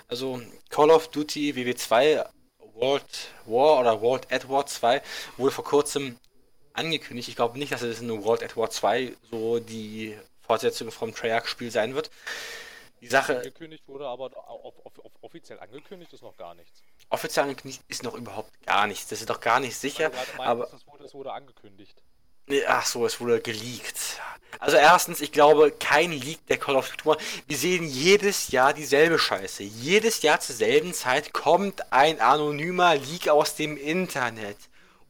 Also 0.09 0.42
Call 0.68 0.90
of 0.90 1.09
Duty 1.09 1.53
WW2 1.53 2.26
World 2.74 3.31
War 3.46 3.81
oder 3.81 4.00
World 4.00 4.33
at 4.33 4.48
War 4.48 4.66
2 4.66 5.00
wurde 5.37 5.53
vor 5.53 5.64
kurzem 5.64 6.18
angekündigt. 6.72 7.29
Ich 7.29 7.37
glaube 7.37 7.59
nicht, 7.59 7.72
dass 7.72 7.83
es 7.83 8.00
in 8.00 8.24
World 8.24 8.42
at 8.42 8.57
War 8.57 8.70
2 8.70 9.12
so 9.31 9.61
die 9.61 10.18
Fortsetzung 10.42 10.90
vom 10.90 11.14
Treyarch-Spiel 11.14 11.70
sein 11.70 11.94
wird. 11.94 12.11
Die 13.00 13.08
Sache. 13.08 13.38
Angekündigt 13.38 13.86
wurde, 13.86 14.06
aber 14.06 14.30
off 14.46 14.74
off 14.84 14.92
offiziell 15.22 15.58
angekündigt 15.58 16.12
ist 16.12 16.22
noch 16.22 16.36
gar 16.36 16.54
nichts. 16.54 16.82
Offiziell 17.08 17.44
angekündigt 17.44 17.82
ist 17.88 18.02
noch 18.02 18.14
überhaupt 18.14 18.50
gar 18.66 18.86
nichts. 18.86 19.08
Das 19.08 19.20
ist 19.20 19.30
doch 19.30 19.40
gar 19.40 19.60
nicht 19.60 19.76
sicher. 19.76 20.10
Meinst, 20.10 20.40
aber 20.40 20.72
es 20.74 20.86
wurde, 20.86 21.04
es 21.04 21.14
wurde 21.14 21.32
angekündigt. 21.32 21.96
Ach 22.66 22.84
so, 22.84 23.06
es 23.06 23.20
wurde 23.20 23.40
geleakt. 23.40 24.20
Also 24.58 24.76
erstens, 24.76 25.20
ich 25.20 25.30
glaube, 25.30 25.70
kein 25.70 26.10
Leak 26.10 26.44
der 26.48 26.58
Call 26.58 26.76
of 26.76 26.90
Duty. 26.96 27.22
Wir 27.46 27.56
sehen 27.56 27.84
jedes 27.84 28.48
Jahr 28.48 28.74
dieselbe 28.74 29.18
Scheiße. 29.18 29.62
Jedes 29.62 30.22
Jahr 30.22 30.40
zur 30.40 30.56
selben 30.56 30.92
Zeit 30.92 31.32
kommt 31.32 31.92
ein 31.92 32.20
anonymer 32.20 32.96
Leak 32.96 33.28
aus 33.28 33.54
dem 33.54 33.76
Internet. 33.76 34.56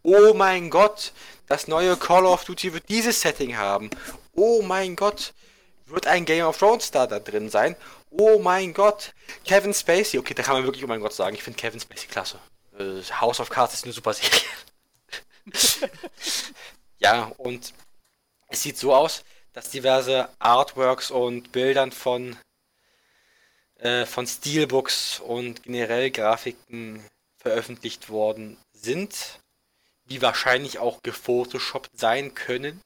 Oh 0.02 0.34
mein 0.34 0.70
Gott, 0.70 1.12
das 1.46 1.66
neue 1.66 1.96
Call 1.96 2.26
of 2.26 2.44
Duty 2.44 2.74
wird 2.74 2.88
dieses 2.88 3.20
Setting 3.20 3.56
haben. 3.56 3.90
Oh 4.34 4.62
mein 4.62 4.94
Gott, 4.94 5.32
wird 5.90 6.06
ein 6.06 6.24
Game 6.24 6.44
of 6.44 6.58
Thrones 6.58 6.86
Star 6.86 7.06
da 7.06 7.18
drin 7.18 7.48
sein? 7.50 7.76
Oh 8.10 8.38
mein 8.38 8.72
Gott, 8.74 9.14
Kevin 9.44 9.74
Spacey. 9.74 10.18
Okay, 10.18 10.34
da 10.34 10.42
kann 10.42 10.54
man 10.54 10.64
wirklich 10.64 10.84
oh 10.84 10.88
mein 10.88 11.00
Gott 11.00 11.12
sagen. 11.12 11.36
Ich 11.36 11.42
finde 11.42 11.58
Kevin 11.58 11.80
Spacey 11.80 12.06
klasse. 12.06 12.38
Äh, 12.78 13.02
House 13.20 13.40
of 13.40 13.50
Cards 13.50 13.74
ist 13.74 13.84
eine 13.84 13.92
super 13.92 14.14
Serie. 14.14 14.40
ja, 16.98 17.32
und 17.38 17.72
es 18.48 18.62
sieht 18.62 18.78
so 18.78 18.94
aus, 18.94 19.24
dass 19.52 19.70
diverse 19.70 20.28
Artworks 20.38 21.10
und 21.10 21.52
Bildern 21.52 21.92
von, 21.92 22.36
äh, 23.76 24.06
von 24.06 24.26
Steelbooks 24.26 25.20
und 25.20 25.62
generell 25.64 26.10
Grafiken 26.10 27.04
veröffentlicht 27.38 28.10
worden 28.10 28.58
sind, 28.72 29.40
die 30.04 30.22
wahrscheinlich 30.22 30.78
auch 30.78 31.02
gefotoshoppt 31.02 31.98
sein 31.98 32.34
können. 32.34 32.80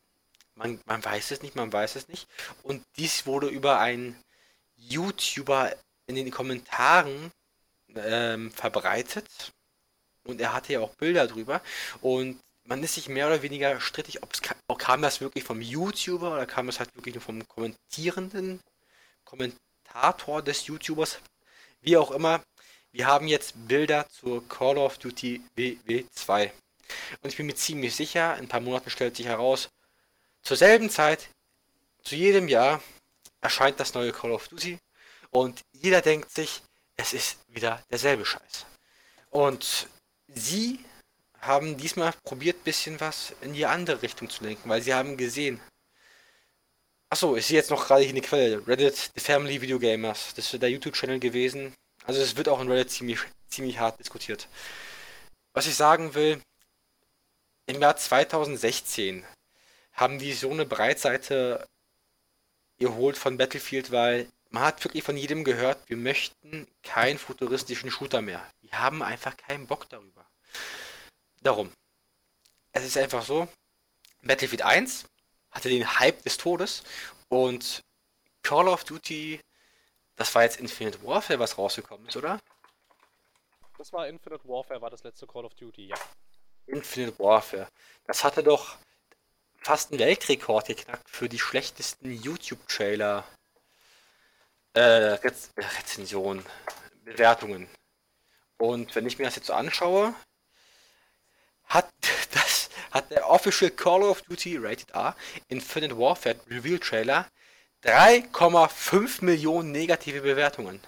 Man, 0.56 0.80
man 0.86 1.04
weiß 1.04 1.32
es 1.32 1.42
nicht, 1.42 1.56
man 1.56 1.72
weiß 1.72 1.96
es 1.96 2.08
nicht. 2.08 2.28
Und 2.62 2.84
dies 2.96 3.26
wurde 3.26 3.48
über 3.48 3.80
einen 3.80 4.16
YouTuber 4.76 5.74
in 6.06 6.14
den 6.14 6.30
Kommentaren 6.30 7.32
ähm, 7.96 8.50
verbreitet. 8.52 9.52
Und 10.24 10.40
er 10.40 10.52
hatte 10.52 10.72
ja 10.72 10.80
auch 10.80 10.94
Bilder 10.94 11.26
drüber. 11.26 11.60
Und 12.00 12.40
man 12.64 12.82
ist 12.82 12.94
sich 12.94 13.08
mehr 13.08 13.26
oder 13.26 13.42
weniger 13.42 13.80
strittig, 13.80 14.22
ob 14.22 14.32
es 14.32 14.42
kam, 14.42 14.56
kam 14.78 15.02
das 15.02 15.20
wirklich 15.20 15.44
vom 15.44 15.60
YouTuber 15.60 16.32
oder 16.32 16.46
kam 16.46 16.66
das 16.66 16.78
halt 16.78 16.94
wirklich 16.94 17.14
nur 17.14 17.22
vom 17.22 17.46
kommentierenden 17.46 18.60
Kommentator 19.24 20.42
des 20.42 20.66
YouTubers. 20.66 21.18
Wie 21.80 21.96
auch 21.96 22.10
immer. 22.10 22.42
Wir 22.92 23.06
haben 23.06 23.26
jetzt 23.26 23.54
Bilder 23.66 24.08
zur 24.08 24.48
Call 24.48 24.78
of 24.78 24.98
Duty 24.98 25.42
WW2. 25.56 26.50
Und 27.22 27.30
ich 27.30 27.36
bin 27.36 27.46
mir 27.46 27.56
ziemlich 27.56 27.94
sicher, 27.96 28.36
in 28.36 28.44
ein 28.44 28.48
paar 28.48 28.60
Monaten 28.60 28.88
stellt 28.88 29.16
sich 29.16 29.26
heraus, 29.26 29.68
zur 30.44 30.57
selben 30.57 30.90
Zeit, 30.90 31.28
zu 32.02 32.14
jedem 32.14 32.48
Jahr, 32.48 32.83
erscheint 33.40 33.80
das 33.80 33.94
neue 33.94 34.12
Call 34.12 34.33
of 34.33 34.48
Duty 34.48 34.78
und 35.30 35.62
jeder 35.72 36.00
denkt 36.00 36.30
sich, 36.30 36.62
es 36.96 37.12
ist 37.12 37.38
wieder 37.48 37.83
derselbe 37.90 38.24
Scheiß. 38.24 38.66
Und 39.30 39.88
sie 40.28 40.78
haben 41.40 41.76
diesmal 41.76 42.14
probiert, 42.24 42.64
bisschen 42.64 43.00
was 43.00 43.35
in 43.40 43.52
die 43.52 43.66
andere 43.66 44.00
Richtung 44.02 44.30
zu 44.30 44.44
lenken, 44.44 44.68
weil 44.68 44.83
sie 44.83 44.94
haben 44.94 45.16
gesehen. 45.16 45.61
Achso, 47.11 47.37
ich 47.37 47.46
sehe 47.46 47.57
jetzt 47.57 47.70
noch 47.70 47.87
gerade 47.87 48.02
hier 48.02 48.11
eine 48.11 48.20
Quelle. 48.20 48.66
Reddit, 48.66 49.11
The 49.14 49.20
Family 49.20 49.61
Video 49.61 49.78
Gamers. 49.78 50.35
Das 50.35 50.52
ist 50.52 50.62
der 50.62 50.70
YouTube-Channel 50.70 51.20
gewesen. 51.20 51.74
Also 52.04 52.20
es 52.20 52.37
wird 52.37 52.48
auch 52.48 52.61
in 52.61 52.70
Reddit 52.70 52.90
ziemlich, 52.90 53.20
ziemlich 53.48 53.78
hart 53.78 53.98
diskutiert. 54.00 54.48
Was 55.52 55.66
ich 55.66 55.74
sagen 55.74 56.14
will, 56.14 56.40
im 57.66 57.80
Jahr 57.80 57.96
2016 57.96 59.24
haben 59.94 60.18
die 60.18 60.33
so 60.33 60.50
eine 60.50 60.66
Breitseite 60.66 61.66
geholt 62.78 63.16
von 63.16 63.38
Battlefield, 63.38 63.92
weil 63.92 64.28
man 64.50 64.64
hat 64.64 64.85
wirklich 64.85 65.02
von 65.02 65.16
jedem 65.16 65.44
gehört, 65.44 65.78
wir 65.88 65.96
möchten 65.96 66.68
keinen 66.83 67.18
futuristischen 67.18 67.90
Shooter 67.90 68.22
mehr. 68.22 68.44
Wir 68.61 68.78
haben 68.78 69.02
einfach 69.02 69.37
keinen 69.37 69.66
Bock 69.66 69.88
darüber. 69.88 70.26
Darum. 71.42 71.72
Es 72.72 72.85
ist 72.85 72.96
einfach 72.96 73.24
so, 73.24 73.48
Battlefield 74.22 74.62
1 74.62 75.07
hatte 75.50 75.68
den 75.68 75.98
Hype 75.98 76.22
des 76.22 76.37
Todes 76.37 76.83
und 77.28 77.83
Call 78.42 78.68
of 78.68 78.85
Duty, 78.85 79.40
das 80.16 80.35
war 80.35 80.42
jetzt 80.42 80.59
Infinite 80.59 81.02
Warfare, 81.04 81.38
was 81.38 81.57
rausgekommen 81.57 82.09
ist, 82.09 82.16
oder? 82.16 82.40
Das 83.78 83.92
war 83.92 84.09
Infinite 84.09 84.46
Warfare, 84.48 84.80
war 84.80 84.90
das 84.90 85.02
letzte 85.04 85.26
Call 85.26 85.44
of 85.44 85.54
Duty, 85.54 85.87
ja. 85.87 85.96
Infinite 86.66 87.18
Warfare. 87.18 87.68
Das 88.07 88.24
hatte 88.24 88.42
doch 88.42 88.76
fast 89.64 89.90
einen 89.90 90.00
Weltrekord 90.00 90.66
geknackt 90.66 91.09
für 91.09 91.29
die 91.29 91.38
schlechtesten 91.38 92.12
YouTube-Trailer 92.12 93.24
äh, 94.74 94.81
Rez 94.81 95.50
Rezensionen, 95.57 96.44
Bewertungen. 97.05 97.66
Und 98.59 98.94
wenn 98.94 99.07
ich 99.07 99.18
mir 99.18 99.24
das 99.24 99.37
jetzt 99.37 99.46
so 99.46 99.55
anschaue, 99.55 100.14
hat 101.64 101.88
das, 102.33 102.68
hat 102.90 103.11
der 103.11 103.31
Official 103.31 103.70
Call 103.70 104.03
of 104.03 104.20
Duty 104.22 104.59
Rated 104.59 104.90
R 104.90 105.16
Infinite 105.48 105.98
Warfare 105.98 106.37
Reveal 106.48 106.79
Trailer 106.79 107.27
3,5 107.85 109.24
Millionen 109.24 109.72
negative 109.72 110.20
Bewertungen. 110.20 110.81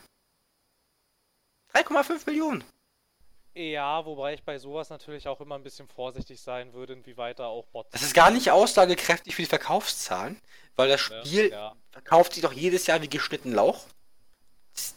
3,5 1.75 2.27
Millionen. 2.27 2.65
Ja, 3.57 4.05
wobei 4.05 4.35
ich 4.35 4.43
bei 4.43 4.59
sowas 4.59 4.91
natürlich 4.91 5.27
auch 5.29 5.41
immer 5.41 5.55
ein 5.55 5.63
bisschen 5.63 5.89
vorsichtig 5.89 6.41
sein 6.41 6.75
würde, 6.75 6.93
inwieweit 6.93 7.39
da 7.39 7.47
auch 7.47 7.65
Bots. 7.67 7.91
Das 7.91 8.03
ist 8.03 8.15
gar 8.15 8.31
nicht 8.31 8.51
aussagekräftig 8.51 9.35
für 9.35 9.43
die 9.43 9.49
Verkaufszahlen, 9.49 10.39
weil 10.77 10.89
das 10.89 11.01
Spiel 11.01 11.51
Ja, 11.51 11.75
verkauft 11.91 12.35
sich 12.35 12.43
doch 12.43 12.53
jedes 12.53 12.87
Jahr 12.87 13.01
wie 13.01 13.09
geschnitten 13.09 13.53
Lauch. 13.53 13.87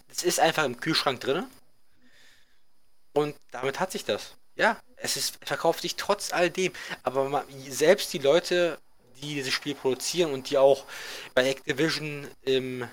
Es 0.10 0.24
ist 0.24 0.41
einfach 0.41 0.65
im 0.65 0.80
Kühlschrank 0.80 1.22
drin. 1.22 1.45
Und 3.13 3.36
damit 3.52 3.80
hat 3.80 3.91
sich 3.91 4.06
das. 4.06 4.36
Ja, 4.56 4.78
es 4.98 5.15
ist 5.15 5.38
verkauft 5.43 5.82
sich 5.82 5.95
trotz 5.95 6.34
all 6.34 6.50
dem. 6.50 6.74
Aber 7.04 7.30
ma- 7.30 7.45
selbst 7.69 8.12
die 8.13 8.17
Leute, 8.19 8.78
die 9.22 9.36
dieses 9.36 9.54
Spiel 9.54 9.76
produzieren 9.76 10.34
und 10.34 10.50
die 10.50 10.58
auch 10.58 10.86
bei 11.34 11.50
Activision 11.50 12.28
im 12.43 12.88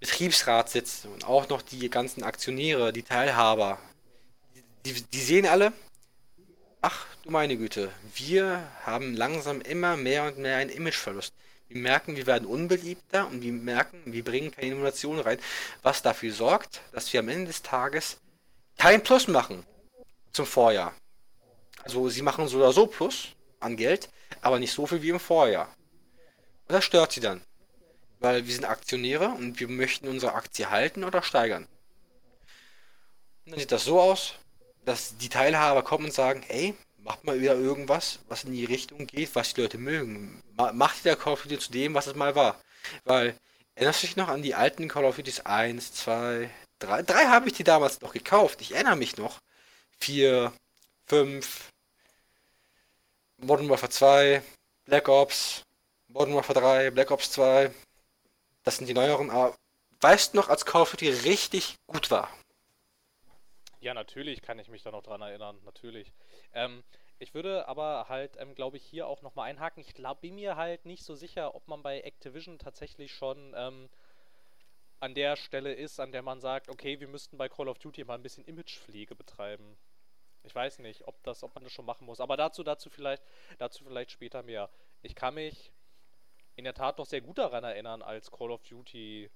Betriebsrat 0.00 0.70
sitzen 0.70 1.12
und 1.12 1.24
auch 1.24 1.48
noch 1.48 1.62
die 1.62 1.88
ganzen 1.90 2.22
Aktionäre, 2.22 2.92
die 2.92 3.02
Teilhaber, 3.02 3.78
die, 4.84 4.92
die 4.92 5.20
sehen 5.20 5.46
alle, 5.46 5.72
ach 6.80 7.06
du 7.22 7.30
meine 7.30 7.56
Güte, 7.56 7.90
wir 8.14 8.68
haben 8.84 9.14
langsam 9.14 9.60
immer 9.60 9.96
mehr 9.96 10.24
und 10.24 10.38
mehr 10.38 10.56
einen 10.56 10.70
Imageverlust. 10.70 11.34
Wir 11.68 11.82
merken, 11.82 12.16
wir 12.16 12.26
werden 12.26 12.46
unbeliebter 12.46 13.28
und 13.28 13.42
wir 13.42 13.52
merken, 13.52 14.00
wir 14.06 14.24
bringen 14.24 14.50
keine 14.50 14.68
Innovation 14.68 15.20
rein, 15.20 15.38
was 15.82 16.00
dafür 16.00 16.32
sorgt, 16.32 16.80
dass 16.92 17.12
wir 17.12 17.20
am 17.20 17.28
Ende 17.28 17.48
des 17.48 17.62
Tages 17.62 18.16
kein 18.78 19.02
Plus 19.02 19.28
machen 19.28 19.66
zum 20.32 20.46
Vorjahr. 20.46 20.94
Also 21.82 22.08
sie 22.08 22.22
machen 22.22 22.48
so 22.48 22.58
oder 22.58 22.72
so 22.72 22.86
Plus 22.86 23.28
an 23.60 23.76
Geld, 23.76 24.08
aber 24.40 24.58
nicht 24.58 24.72
so 24.72 24.86
viel 24.86 25.02
wie 25.02 25.10
im 25.10 25.20
Vorjahr. 25.20 25.68
Und 26.68 26.74
das 26.74 26.84
stört 26.84 27.12
sie 27.12 27.20
dann. 27.20 27.42
Weil 28.20 28.46
wir 28.46 28.54
sind 28.54 28.64
Aktionäre 28.64 29.28
und 29.28 29.60
wir 29.60 29.68
möchten 29.68 30.08
unsere 30.08 30.34
Aktie 30.34 30.70
halten 30.70 31.04
oder 31.04 31.22
steigern. 31.22 31.66
Und 33.44 33.52
dann 33.52 33.60
sieht 33.60 33.72
das 33.72 33.84
so 33.84 34.00
aus, 34.00 34.34
dass 34.88 35.18
die 35.18 35.28
Teilhaber 35.28 35.82
kommen 35.82 36.06
und 36.06 36.14
sagen, 36.14 36.42
ey, 36.48 36.74
macht 36.98 37.22
mal 37.24 37.40
wieder 37.40 37.54
irgendwas, 37.54 38.20
was 38.28 38.44
in 38.44 38.52
die 38.52 38.64
Richtung 38.64 39.06
geht, 39.06 39.34
was 39.34 39.52
die 39.52 39.60
Leute 39.60 39.76
mögen. 39.76 40.42
Ma 40.56 40.72
macht 40.72 41.04
der 41.04 41.14
Call 41.14 41.34
of 41.34 41.42
Duty 41.42 41.58
zu 41.58 41.70
dem, 41.72 41.92
was 41.92 42.06
es 42.06 42.14
mal 42.14 42.34
war. 42.34 42.58
Weil, 43.04 43.36
erinnerst 43.74 44.02
du 44.02 44.06
dich 44.06 44.16
noch 44.16 44.28
an 44.28 44.42
die 44.42 44.54
alten 44.54 44.88
Call 44.88 45.04
of 45.04 45.16
Duties 45.16 45.40
1, 45.40 45.92
2, 45.92 46.48
3? 46.78 47.02
3 47.02 47.26
habe 47.26 47.48
ich 47.48 47.54
die 47.54 47.64
damals 47.64 48.00
noch 48.00 48.14
gekauft. 48.14 48.62
Ich 48.62 48.72
erinnere 48.72 48.96
mich 48.96 49.18
noch. 49.18 49.40
4, 50.00 50.52
5, 51.06 51.68
Modern 53.36 53.68
Warfare 53.68 53.90
2, 53.90 54.42
Black 54.86 55.08
Ops, 55.08 55.62
Modern 56.08 56.34
Warfare 56.34 56.60
3, 56.60 56.90
Black 56.92 57.10
Ops 57.10 57.30
2. 57.32 57.70
Das 58.64 58.78
sind 58.78 58.86
die 58.86 58.94
neueren, 58.94 59.30
aber 59.30 59.54
weißt 60.00 60.32
du 60.32 60.38
noch, 60.38 60.48
als 60.48 60.64
Call 60.64 60.82
of 60.82 60.92
Duty 60.92 61.10
richtig 61.10 61.76
gut 61.86 62.10
war? 62.10 62.30
Ja, 63.88 63.94
natürlich 63.94 64.42
kann 64.42 64.58
ich 64.58 64.68
mich 64.68 64.82
da 64.82 64.90
noch 64.90 65.02
dran 65.02 65.22
erinnern, 65.22 65.58
natürlich. 65.64 66.12
Ähm, 66.52 66.84
ich 67.18 67.32
würde 67.32 67.66
aber 67.68 68.10
halt, 68.10 68.36
ähm, 68.38 68.54
glaube 68.54 68.76
ich, 68.76 68.84
hier 68.84 69.06
auch 69.06 69.22
nochmal 69.22 69.48
einhaken. 69.48 69.80
Ich 69.80 69.94
glaub, 69.94 70.20
bin 70.20 70.34
mir 70.34 70.56
halt 70.56 70.84
nicht 70.84 71.02
so 71.02 71.14
sicher, 71.14 71.54
ob 71.54 71.66
man 71.68 71.82
bei 71.82 72.02
Activision 72.02 72.58
tatsächlich 72.58 73.14
schon 73.14 73.54
ähm, 73.56 73.88
an 75.00 75.14
der 75.14 75.36
Stelle 75.36 75.72
ist, 75.72 76.00
an 76.00 76.12
der 76.12 76.20
man 76.20 76.38
sagt, 76.38 76.68
okay, 76.68 77.00
wir 77.00 77.08
müssten 77.08 77.38
bei 77.38 77.48
Call 77.48 77.66
of 77.66 77.78
Duty 77.78 78.04
mal 78.04 78.16
ein 78.16 78.22
bisschen 78.22 78.44
Imagepflege 78.44 79.14
betreiben. 79.14 79.78
Ich 80.42 80.54
weiß 80.54 80.80
nicht, 80.80 81.08
ob 81.08 81.22
das, 81.22 81.42
ob 81.42 81.54
man 81.54 81.64
das 81.64 81.72
schon 81.72 81.86
machen 81.86 82.04
muss. 82.04 82.20
Aber 82.20 82.36
dazu, 82.36 82.62
dazu 82.62 82.90
vielleicht, 82.90 83.22
dazu 83.56 83.84
vielleicht 83.84 84.10
später 84.10 84.42
mehr. 84.42 84.68
Ich 85.00 85.14
kann 85.14 85.32
mich 85.32 85.72
in 86.56 86.64
der 86.64 86.74
Tat 86.74 86.98
noch 86.98 87.06
sehr 87.06 87.22
gut 87.22 87.38
daran 87.38 87.64
erinnern, 87.64 88.02
als 88.02 88.30
Call 88.30 88.50
of 88.50 88.62
Duty 88.64 89.30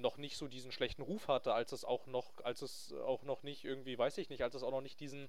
noch 0.00 0.16
nicht 0.16 0.36
so 0.36 0.48
diesen 0.48 0.72
schlechten 0.72 1.02
Ruf 1.02 1.28
hatte, 1.28 1.54
als 1.54 1.72
es 1.72 1.84
auch 1.84 2.06
noch, 2.06 2.32
als 2.42 2.62
es 2.62 2.92
auch 2.92 3.22
noch 3.22 3.42
nicht 3.42 3.64
irgendwie, 3.64 3.98
weiß 3.98 4.18
ich 4.18 4.28
nicht, 4.28 4.42
als 4.42 4.54
es 4.54 4.62
auch 4.62 4.70
noch 4.70 4.80
nicht 4.80 5.00
diesen 5.00 5.28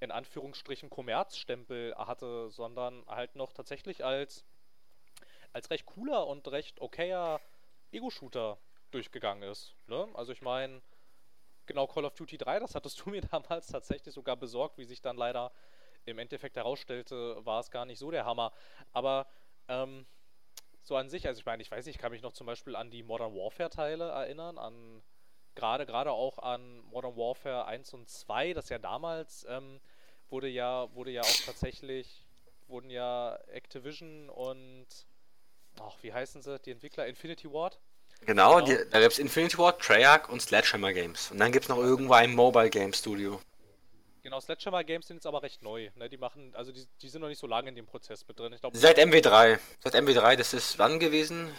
in 0.00 0.10
Anführungsstrichen 0.10 0.90
Kommerzstempel 0.90 1.94
hatte, 1.96 2.50
sondern 2.50 3.04
halt 3.06 3.36
noch 3.36 3.52
tatsächlich 3.52 4.04
als 4.04 4.44
als 5.52 5.70
recht 5.70 5.86
cooler 5.86 6.26
und 6.26 6.48
recht 6.48 6.80
okayer 6.80 7.40
Ego-Shooter 7.90 8.58
durchgegangen 8.90 9.48
ist. 9.50 9.74
Ne? 9.86 10.08
Also 10.14 10.32
ich 10.32 10.42
meine, 10.42 10.82
genau 11.66 11.86
Call 11.86 12.04
of 12.04 12.14
Duty 12.14 12.38
3, 12.38 12.60
das 12.60 12.74
hattest 12.74 13.00
du 13.00 13.10
mir 13.10 13.22
damals 13.22 13.66
tatsächlich 13.66 14.14
sogar 14.14 14.36
besorgt, 14.36 14.78
wie 14.78 14.84
sich 14.84 15.00
dann 15.00 15.16
leider 15.16 15.52
im 16.04 16.18
Endeffekt 16.18 16.56
herausstellte, 16.56 17.44
war 17.44 17.60
es 17.60 17.70
gar 17.70 17.84
nicht 17.84 17.98
so 17.98 18.10
der 18.10 18.24
Hammer. 18.24 18.52
Aber 18.92 19.26
ähm, 19.68 20.06
so 20.82 20.96
an 20.96 21.08
sich, 21.08 21.26
also 21.26 21.38
ich 21.38 21.46
meine, 21.46 21.62
ich 21.62 21.70
weiß 21.70 21.86
nicht, 21.86 21.96
ich 21.96 22.00
kann 22.00 22.12
mich 22.12 22.22
noch 22.22 22.32
zum 22.32 22.46
Beispiel 22.46 22.76
an 22.76 22.90
die 22.90 23.02
Modern 23.02 23.34
Warfare 23.34 23.70
Teile 23.70 24.10
erinnern, 24.10 24.58
an 24.58 25.02
gerade 25.54 25.86
gerade 25.86 26.10
auch 26.12 26.38
an 26.38 26.80
Modern 26.90 27.16
Warfare 27.16 27.66
1 27.66 27.92
und 27.94 28.08
2, 28.08 28.54
das 28.54 28.68
ja 28.68 28.78
damals 28.78 29.46
ähm, 29.48 29.80
wurde 30.30 30.48
ja 30.48 30.88
wurde 30.94 31.10
ja 31.10 31.22
auch 31.22 31.40
tatsächlich 31.46 32.24
wurden 32.68 32.90
ja 32.90 33.38
Activision 33.48 34.28
und 34.30 34.86
ach, 35.80 35.96
wie 36.02 36.12
heißen 36.12 36.42
sie, 36.42 36.58
die 36.60 36.70
Entwickler 36.70 37.06
Infinity 37.06 37.52
Ward? 37.52 37.78
Genau, 38.26 38.60
Genau. 38.60 38.66
Die, 38.66 38.90
da 38.90 39.00
gibt 39.00 39.12
es 39.12 39.18
Infinity 39.18 39.58
Ward, 39.58 39.80
Treyarch 39.80 40.28
und 40.28 40.40
Sledgehammer 40.40 40.92
Games. 40.92 41.30
Und 41.30 41.38
dann 41.38 41.52
gibt 41.52 41.64
es 41.64 41.68
noch 41.68 41.78
irgendwo 41.78 42.14
ein 42.14 42.34
Mobile 42.34 42.70
Game 42.70 42.92
Studio. 42.92 43.40
Genau, 44.22 44.38
Sledgehammer 44.38 44.84
Games 44.84 45.08
sind 45.08 45.16
jetzt 45.16 45.26
aber 45.26 45.42
recht 45.42 45.62
neu. 45.62 45.90
Ne? 45.96 46.08
Die 46.08 46.16
machen, 46.16 46.54
also 46.54 46.70
die, 46.70 46.86
die 47.00 47.08
sind 47.08 47.20
noch 47.20 47.28
nicht 47.28 47.40
so 47.40 47.48
lange 47.48 47.68
in 47.68 47.74
dem 47.74 47.86
Prozess 47.86 48.26
mit 48.28 48.38
drin. 48.38 48.52
Ich 48.52 48.60
glaube, 48.60 48.76
Seit 48.78 48.98
MW3. 48.98 49.58
Seit 49.80 49.94
MW3, 49.94 50.36
das 50.36 50.54
ist 50.54 50.78
wann 50.78 51.00
gewesen? 51.00 51.52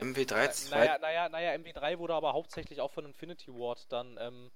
MW3 0.00 0.50
2. 0.50 0.76
naja, 0.76 0.98
naja, 0.98 1.28
naja, 1.28 1.52
MW3 1.52 1.98
wurde 1.98 2.14
aber 2.14 2.32
hauptsächlich 2.32 2.80
auch 2.80 2.90
von 2.90 3.04
Infinity 3.04 3.52
Ward 3.52 3.90
dann 3.92 4.16
ähm, 4.20 4.50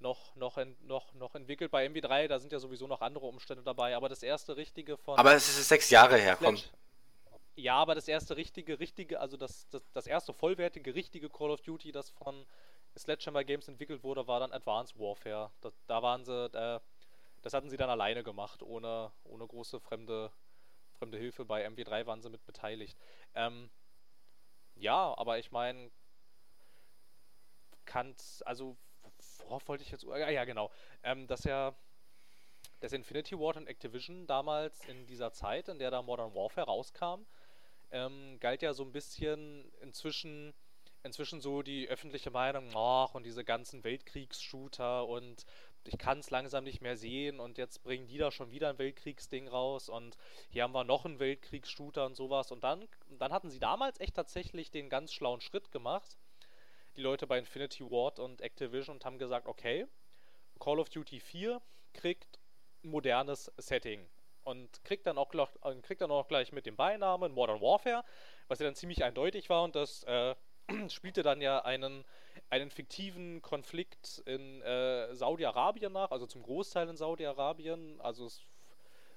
noch, 0.00 0.34
noch, 0.34 0.58
en, 0.58 0.76
noch, 0.82 1.14
noch 1.14 1.34
entwickelt. 1.36 1.70
Bei 1.70 1.86
MW3, 1.86 2.26
da 2.26 2.38
sind 2.40 2.52
ja 2.52 2.58
sowieso 2.58 2.86
noch 2.88 3.00
andere 3.00 3.26
Umstände 3.26 3.62
dabei, 3.62 3.96
aber 3.96 4.08
das 4.08 4.22
erste 4.22 4.56
richtige 4.56 4.96
von 4.96 5.16
Aber 5.16 5.34
es 5.34 5.48
ist 5.48 5.68
sechs 5.68 5.90
Jahre 5.90 6.16
her, 6.16 6.36
komm. 6.36 6.58
Ja, 7.56 7.76
aber 7.76 7.94
das 7.94 8.08
erste 8.08 8.36
richtige, 8.36 8.80
richtige, 8.80 9.20
also 9.20 9.36
das, 9.36 9.68
das, 9.68 9.82
das 9.92 10.08
erste 10.08 10.32
vollwertige, 10.32 10.96
richtige 10.96 11.30
Call 11.30 11.50
of 11.50 11.60
Duty, 11.60 11.92
das 11.92 12.10
von 12.10 12.44
Sledgehammer 12.98 13.44
Games 13.44 13.68
entwickelt 13.68 14.02
wurde, 14.02 14.26
war 14.26 14.40
dann 14.40 14.52
Advanced 14.52 14.98
Warfare. 14.98 15.52
Da, 15.60 15.70
da 15.86 16.02
waren 16.02 16.24
sie, 16.24 16.46
äh, 16.52 16.80
das 17.44 17.52
hatten 17.52 17.68
sie 17.68 17.76
dann 17.76 17.90
alleine 17.90 18.24
gemacht, 18.24 18.62
ohne, 18.62 19.12
ohne 19.24 19.46
große 19.46 19.78
fremde, 19.78 20.32
fremde 20.98 21.18
Hilfe. 21.18 21.44
Bei 21.44 21.66
MW3 21.68 22.06
waren 22.06 22.22
sie 22.22 22.30
mit 22.30 22.44
beteiligt. 22.46 22.98
Ähm, 23.34 23.70
ja, 24.76 25.14
aber 25.18 25.38
ich 25.38 25.52
meine, 25.52 25.90
kann, 27.84 28.14
also, 28.46 28.78
worauf 29.40 29.68
wollte 29.68 29.84
ich 29.84 29.90
jetzt, 29.90 30.04
ja, 30.04 30.30
ja 30.30 30.44
genau, 30.44 30.70
ähm, 31.02 31.26
dass 31.26 31.44
ja 31.44 31.74
dass 32.80 32.92
Infinity 32.92 33.38
Ward 33.38 33.56
und 33.56 33.66
Activision 33.66 34.26
damals 34.26 34.84
in 34.88 35.06
dieser 35.06 35.32
Zeit, 35.32 35.68
in 35.68 35.78
der 35.78 35.90
da 35.90 36.02
Modern 36.02 36.34
Warfare 36.34 36.66
rauskam, 36.66 37.24
ähm, 37.90 38.38
galt 38.40 38.62
ja 38.62 38.74
so 38.74 38.84
ein 38.84 38.92
bisschen 38.92 39.70
inzwischen, 39.80 40.52
inzwischen 41.02 41.40
so 41.40 41.62
die 41.62 41.88
öffentliche 41.88 42.30
Meinung, 42.30 42.70
ach, 42.74 43.14
und 43.14 43.24
diese 43.24 43.44
ganzen 43.44 43.84
Weltkriegs-Shooter 43.84 45.06
und 45.06 45.46
ich 45.88 45.98
kann 45.98 46.18
es 46.18 46.30
langsam 46.30 46.64
nicht 46.64 46.80
mehr 46.80 46.96
sehen 46.96 47.40
und 47.40 47.58
jetzt 47.58 47.82
bringen 47.82 48.06
die 48.06 48.18
da 48.18 48.30
schon 48.30 48.50
wieder 48.50 48.70
ein 48.70 48.78
Weltkriegsding 48.78 49.48
raus 49.48 49.88
und 49.88 50.16
hier 50.50 50.62
haben 50.62 50.72
wir 50.72 50.84
noch 50.84 51.04
einen 51.04 51.18
Weltkriegs-Shooter 51.18 52.06
und 52.06 52.16
sowas. 52.16 52.50
Und 52.52 52.64
dann, 52.64 52.88
dann 53.18 53.32
hatten 53.32 53.50
sie 53.50 53.58
damals 53.58 54.00
echt 54.00 54.14
tatsächlich 54.14 54.70
den 54.70 54.88
ganz 54.88 55.12
schlauen 55.12 55.40
Schritt 55.40 55.72
gemacht, 55.72 56.16
die 56.96 57.02
Leute 57.02 57.26
bei 57.26 57.38
Infinity 57.38 57.84
Ward 57.90 58.18
und 58.18 58.40
Activision 58.40 58.96
und 58.96 59.04
haben 59.04 59.18
gesagt, 59.18 59.46
okay, 59.46 59.86
Call 60.58 60.78
of 60.78 60.88
Duty 60.88 61.20
4 61.20 61.60
kriegt 61.92 62.38
ein 62.82 62.90
modernes 62.90 63.52
Setting 63.56 64.06
und 64.44 64.84
kriegt 64.84 65.06
dann 65.06 65.18
auch 65.18 65.30
gleich, 65.30 65.48
kriegt 65.82 66.00
dann 66.00 66.10
auch 66.10 66.28
gleich 66.28 66.52
mit 66.52 66.66
dem 66.66 66.76
Beinamen 66.76 67.32
Modern 67.32 67.60
Warfare, 67.60 68.04
was 68.48 68.58
ja 68.58 68.66
dann 68.66 68.74
ziemlich 68.74 69.02
eindeutig 69.02 69.48
war 69.50 69.64
und 69.64 69.74
das 69.74 70.04
äh, 70.04 70.34
spielte 70.88 71.22
dann 71.22 71.40
ja 71.40 71.60
einen, 71.64 72.04
einen 72.50 72.70
fiktiven 72.70 73.42
Konflikt 73.42 74.22
in 74.26 74.62
äh, 74.62 75.14
Saudi-Arabien 75.14 75.92
nach, 75.92 76.10
also 76.10 76.26
zum 76.26 76.42
Großteil 76.42 76.88
in 76.88 76.96
Saudi-Arabien, 76.96 78.00
also 78.00 78.26
es, 78.26 78.40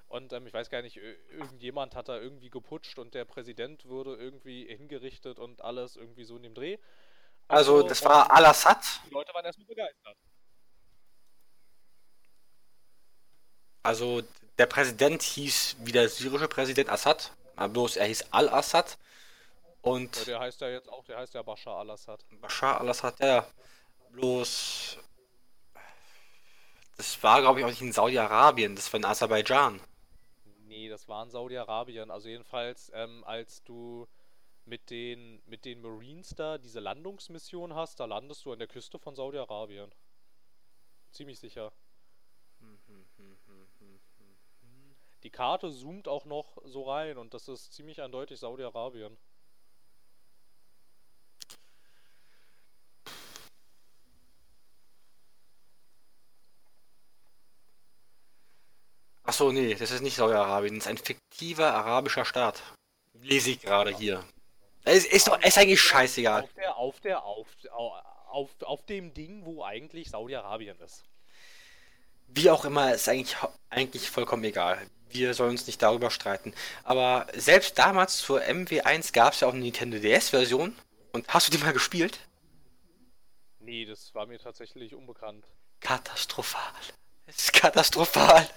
und 0.09 0.33
ähm, 0.33 0.47
ich 0.47 0.53
weiß 0.53 0.69
gar 0.69 0.81
nicht, 0.81 0.97
ir- 0.97 1.17
irgendjemand 1.31 1.95
hat 1.95 2.09
da 2.09 2.17
irgendwie 2.17 2.49
geputscht 2.49 2.97
und 2.99 3.13
der 3.13 3.25
Präsident 3.25 3.85
wurde 3.85 4.15
irgendwie 4.15 4.65
hingerichtet 4.67 5.39
und 5.39 5.61
alles 5.61 5.95
irgendwie 5.97 6.23
so 6.23 6.37
in 6.37 6.43
dem 6.43 6.53
Dreh. 6.53 6.77
Also, 7.47 7.81
so, 7.81 7.87
das 7.87 8.03
war 8.03 8.25
und 8.25 8.31
Al-Assad. 8.31 9.01
Die 9.03 9.09
Leute 9.09 9.33
waren 9.33 9.45
erstmal 9.45 9.67
begeistert. 9.67 10.17
Also, 13.83 14.21
der 14.57 14.65
Präsident 14.65 15.21
hieß 15.23 15.77
wie 15.83 15.91
der 15.91 16.09
syrische 16.09 16.47
Präsident 16.47 16.89
Assad. 16.89 17.31
Bloß 17.55 17.95
er 17.97 18.05
hieß 18.05 18.25
Al-Assad. 18.31 18.97
Ja, 19.83 19.91
Und 19.91 20.27
der 20.27 20.39
heißt 20.39 20.61
ja 20.61 20.69
jetzt 20.69 20.89
auch, 20.89 21.03
der 21.05 21.17
heißt 21.17 21.33
ja 21.33 21.41
Bashar 21.43 21.77
al-Assad. 21.79 22.25
Bashar 22.41 22.81
al-Assad, 22.81 23.19
ja. 23.19 23.47
Bloß. 24.11 24.97
Das 26.97 27.21
war, 27.23 27.41
glaube 27.41 27.59
ich, 27.59 27.65
auch 27.65 27.69
nicht 27.69 27.81
in 27.81 27.93
Saudi-Arabien, 27.93 28.75
das 28.75 28.91
war 28.91 28.99
in 28.99 29.05
Aserbaidschan. 29.05 29.75
Nee, 29.75 30.77
Nee, 30.77 30.89
das 30.89 31.07
war 31.07 31.23
in 31.23 31.29
Saudi-Arabien. 31.29 32.11
Also 32.11 32.29
jedenfalls, 32.29 32.91
ähm, 32.93 33.23
als 33.23 33.63
du 33.63 34.07
mit 34.65 34.89
den, 34.89 35.41
mit 35.45 35.65
den 35.65 35.81
Marines 35.81 36.29
da 36.35 36.57
diese 36.57 36.79
Landungsmission 36.79 37.73
hast, 37.73 37.99
da 37.99 38.05
landest 38.05 38.45
du 38.45 38.51
an 38.53 38.59
der 38.59 38.67
Küste 38.67 38.99
von 38.99 39.15
Saudi-Arabien. 39.15 39.93
Ziemlich 41.11 41.39
sicher. 41.39 41.71
Die 45.23 45.29
Karte 45.29 45.71
zoomt 45.71 46.07
auch 46.07 46.25
noch 46.25 46.57
so 46.65 46.83
rein 46.83 47.17
und 47.17 47.33
das 47.33 47.47
ist 47.47 47.73
ziemlich 47.73 48.01
eindeutig 48.01 48.39
Saudi-Arabien. 48.39 49.17
Achso, 59.37 59.51
nee, 59.51 59.75
das 59.75 59.91
ist 59.91 60.01
nicht 60.01 60.15
Saudi-Arabien, 60.15 60.79
das 60.79 60.87
ist 60.87 60.89
ein 60.89 60.97
fiktiver 60.97 61.71
arabischer 61.71 62.25
Staat. 62.25 62.63
Lese 63.21 63.51
ich 63.51 63.59
gerade 63.59 63.95
hier. 63.95 64.23
Es 64.83 65.05
ist, 65.05 65.27
doch, 65.27 65.39
ist 65.43 65.59
eigentlich 65.59 65.79
scheißegal. 65.79 66.41
Auf 66.41 66.53
der, 66.53 66.75
auf 66.75 66.99
der, 67.01 67.23
auf, 67.23 67.47
auf, 68.31 68.49
auf 68.63 68.85
dem 68.87 69.13
Ding, 69.13 69.45
wo 69.45 69.63
eigentlich 69.63 70.09
Saudi-Arabien 70.09 70.79
ist. 70.79 71.03
Wie 72.29 72.49
auch 72.49 72.65
immer, 72.65 72.95
ist 72.95 73.07
eigentlich, 73.07 73.37
eigentlich 73.69 74.09
vollkommen 74.09 74.43
egal. 74.43 74.81
Wir 75.11 75.35
sollen 75.35 75.51
uns 75.51 75.67
nicht 75.67 75.83
darüber 75.83 76.09
streiten. 76.09 76.55
Aber 76.83 77.27
selbst 77.35 77.77
damals 77.77 78.17
zur 78.17 78.41
MW1 78.41 79.13
gab 79.13 79.33
es 79.33 79.41
ja 79.41 79.49
auch 79.49 79.53
eine 79.53 79.61
Nintendo 79.61 79.99
DS-Version. 79.99 80.75
Und 81.11 81.27
hast 81.27 81.47
du 81.47 81.55
die 81.55 81.63
mal 81.63 81.73
gespielt? 81.73 82.21
Nee, 83.59 83.85
das 83.85 84.15
war 84.15 84.25
mir 84.25 84.39
tatsächlich 84.39 84.95
unbekannt. 84.95 85.45
Katastrophal. 85.79 86.73
Es 87.27 87.35
ist 87.35 87.53
katastrophal. 87.53 88.49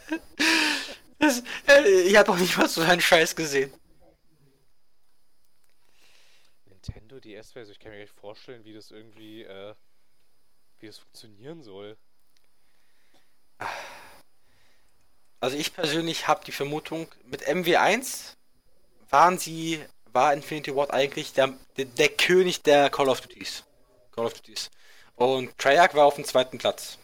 Das, 1.19 1.43
äh, 1.69 2.03
ich 2.03 2.17
habe 2.17 2.33
auch 2.33 2.39
nicht 2.39 2.57
mal 2.57 2.69
so 2.69 2.81
einen 2.81 3.01
Scheiß 3.01 3.37
gesehen. 3.37 3.73
Nintendo 6.65 7.21
DS-Version, 7.21 7.73
ich 7.73 7.79
kann 7.79 7.93
mir 7.93 7.99
nicht 7.99 8.15
vorstellen, 8.15 8.65
wie 8.65 8.73
das 8.73 8.91
irgendwie, 8.91 9.43
äh, 9.43 9.75
wie 10.79 10.87
das 10.87 10.99
funktionieren 10.99 11.63
soll. 11.63 11.99
Also 15.41 15.57
ich 15.57 15.75
persönlich 15.75 16.29
habe 16.29 16.45
die 16.45 16.53
Vermutung, 16.53 17.09
mit 17.25 17.47
MW1 17.47 18.37
waren 19.11 19.37
sie, 19.37 19.85
war 20.13 20.33
Infinity 20.33 20.75
Ward 20.75 20.93
eigentlich 20.93 21.33
der, 21.33 21.53
der, 21.77 21.87
der 21.87 22.09
König 22.09 22.63
der 22.63 22.89
Call 22.89 23.09
of 23.09 23.21
Duties. 23.21 23.65
Call 24.13 24.27
of 24.27 24.35
Duties. 24.35 24.71
Und 25.17 25.59
Treyarch 25.59 25.95
war 25.95 26.07
auf 26.07 26.15
dem 26.15 26.25
zweiten 26.25 26.57
Platz. 26.57 27.00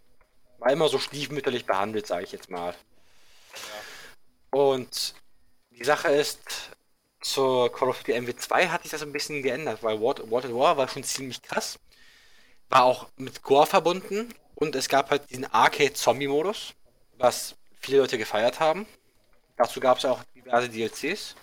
War 0.59 0.73
immer 0.73 0.89
so 0.89 0.99
stiefmütterlich 0.99 1.67
behandelt, 1.67 2.07
sage 2.07 2.25
ich 2.25 2.33
jetzt 2.33 2.51
mal. 2.51 2.75
Ja. 3.55 4.59
Und 4.59 5.15
die 5.71 5.85
Sache 5.85 6.09
ist, 6.09 6.71
zur 7.21 7.73
Call 7.73 7.89
of 7.89 7.99
Duty 7.99 8.15
MW2 8.15 8.69
hat 8.69 8.83
sich 8.83 8.93
das 8.93 9.03
ein 9.03 9.13
bisschen 9.13 9.43
geändert, 9.43 9.83
weil 9.83 10.01
World, 10.01 10.31
World 10.31 10.47
at 10.47 10.55
War 10.55 10.77
war 10.77 10.89
schon 10.89 11.05
ziemlich 11.05 11.43
krass. 11.43 11.79
War 12.69 12.85
auch 12.85 13.09
mit 13.17 13.43
Gore 13.43 13.67
verbunden 13.67 14.33
und 14.55 14.75
es 14.75 14.89
gab 14.89 15.11
halt 15.11 15.29
diesen 15.31 15.45
Arcade-Zombie-Modus, 15.47 16.75
was 17.19 17.57
viele 17.81 17.99
Leute 17.99 18.19
gefeiert 18.19 18.61
haben. 18.61 18.87
Dazu 19.57 19.81
gab 19.81 19.99
es 19.99 20.05
auch 20.05 20.23
diverse 20.35 20.69
DLCs 20.69 21.35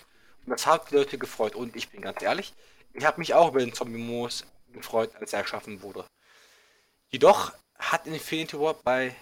und 0.44 0.50
das 0.50 0.66
hat 0.66 0.90
die 0.90 0.96
Leute 0.96 1.18
gefreut. 1.18 1.54
Und 1.54 1.76
ich 1.76 1.90
bin 1.90 2.00
ganz 2.00 2.22
ehrlich, 2.22 2.52
ich 2.92 3.04
habe 3.04 3.18
mich 3.18 3.34
auch 3.34 3.48
über 3.48 3.60
den 3.60 3.72
Zombie-Modus 3.72 4.44
gefreut, 4.72 5.10
als 5.20 5.32
er 5.32 5.40
erschaffen 5.40 5.82
wurde. 5.82 6.04
Jedoch 7.10 7.52
hat 7.92 8.06
Infinity 8.06 8.58
War 8.58 8.74
bei 8.74 9.14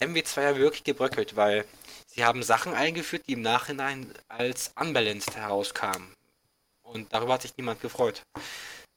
MW2 0.00 0.42
ja 0.42 0.56
wirklich 0.56 0.84
gebröckelt, 0.84 1.36
weil 1.36 1.64
sie 2.06 2.24
haben 2.24 2.42
Sachen 2.42 2.74
eingeführt, 2.74 3.24
die 3.26 3.32
im 3.32 3.42
Nachhinein 3.42 4.12
als 4.28 4.72
unbalanced 4.76 5.36
herauskamen. 5.36 6.12
Und 6.82 7.12
darüber 7.12 7.34
hat 7.34 7.42
sich 7.42 7.56
niemand 7.56 7.80
gefreut. 7.80 8.22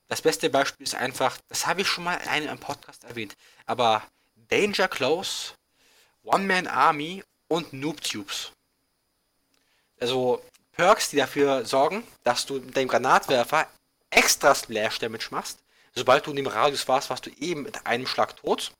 Das 0.08 0.22
beste 0.22 0.50
Beispiel 0.50 0.86
ist 0.86 0.96
einfach, 0.96 1.38
das 1.48 1.68
habe 1.68 1.82
ich 1.82 1.88
schon 1.88 2.04
mal 2.04 2.16
in 2.16 2.28
einem 2.30 2.60
Podcast 2.60 3.04
erwähnt, 3.06 3.36
aber 3.66 4.04
Danger 4.50 4.88
Close, 4.88 5.54
One 6.24 6.46
Man 6.46 6.68
Army 6.68 7.24
und 7.48 7.74
Noob 7.74 8.02
Tubes. 8.02 8.52
Also 10.00 10.44
Perks, 10.74 11.10
die 11.10 11.18
dafür 11.18 11.66
sorgen, 11.66 12.06
dass 12.24 12.46
du 12.46 12.56
mit 12.56 12.76
deinem 12.76 12.88
Granatwerfer 12.88 13.68
extra 14.10 14.54
Splash 14.54 15.00
Damage 15.00 15.28
machst, 15.32 15.60
sobald 15.96 16.26
du 16.26 16.32
in 16.32 16.38
dem 16.38 16.48
Radius 16.48 16.88
warst, 16.88 17.10
warst 17.10 17.26
du 17.26 17.30
eben 17.40 17.64
mit 17.64 17.86
einem 17.86 18.08
Schlag 18.08 18.36
tot. 18.38 18.72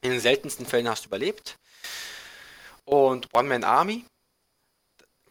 In 0.00 0.10
den 0.10 0.20
seltensten 0.20 0.66
Fällen 0.66 0.88
hast 0.88 1.04
du 1.04 1.08
überlebt. 1.08 1.58
Und 2.84 3.32
One-Man 3.34 3.64
Army 3.64 4.04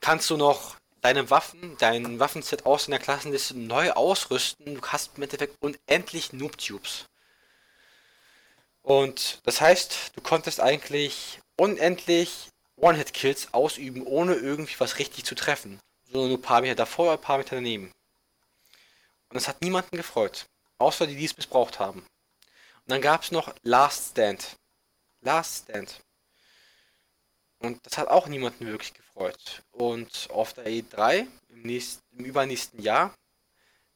kannst 0.01 0.29
du 0.29 0.37
noch 0.37 0.75
deine 1.01 1.29
Waffen, 1.29 1.77
dein 1.77 2.19
Waffenset 2.19 2.65
aus 2.65 2.85
deiner 2.85 2.99
Klassenliste 2.99 3.57
neu 3.57 3.91
ausrüsten. 3.91 4.75
Du 4.75 4.81
hast 4.81 5.11
im 5.15 5.23
Endeffekt 5.23 5.55
unendlich 5.61 6.33
Noob-Tubes. 6.33 7.05
Und 8.81 9.39
das 9.43 9.61
heißt, 9.61 10.11
du 10.15 10.21
konntest 10.21 10.59
eigentlich 10.59 11.39
unendlich 11.57 12.49
One-Hit-Kills 12.77 13.53
ausüben, 13.53 14.05
ohne 14.05 14.35
irgendwie 14.35 14.79
was 14.79 14.99
richtig 14.99 15.25
zu 15.25 15.35
treffen. 15.35 15.79
Sondern 16.11 16.29
nur 16.29 16.37
ein 16.37 16.41
paar 16.41 16.61
Meter 16.61 16.75
davor, 16.75 17.13
ein 17.13 17.21
paar 17.21 17.37
Meter 17.37 17.55
daneben. 17.55 17.91
Und 19.29 19.35
das 19.35 19.47
hat 19.47 19.61
niemanden 19.61 19.97
gefreut. 19.97 20.45
Außer 20.77 21.07
die, 21.07 21.15
die 21.15 21.25
es 21.25 21.35
missbraucht 21.35 21.79
haben. 21.79 22.05
Dann 22.87 23.01
gab 23.01 23.23
es 23.23 23.31
noch 23.31 23.53
Last 23.63 24.11
Stand. 24.11 24.55
Last 25.21 25.65
Stand. 25.65 25.99
Und 27.59 27.85
das 27.85 27.97
hat 27.97 28.07
auch 28.07 28.27
niemanden 28.27 28.65
wirklich 28.65 28.93
gefreut. 28.93 29.61
Und 29.71 30.29
auf 30.31 30.53
der 30.53 30.67
E3 30.67 31.27
im, 31.49 31.61
nächsten, 31.63 32.01
im 32.17 32.25
übernächsten 32.25 32.81
Jahr, 32.81 33.13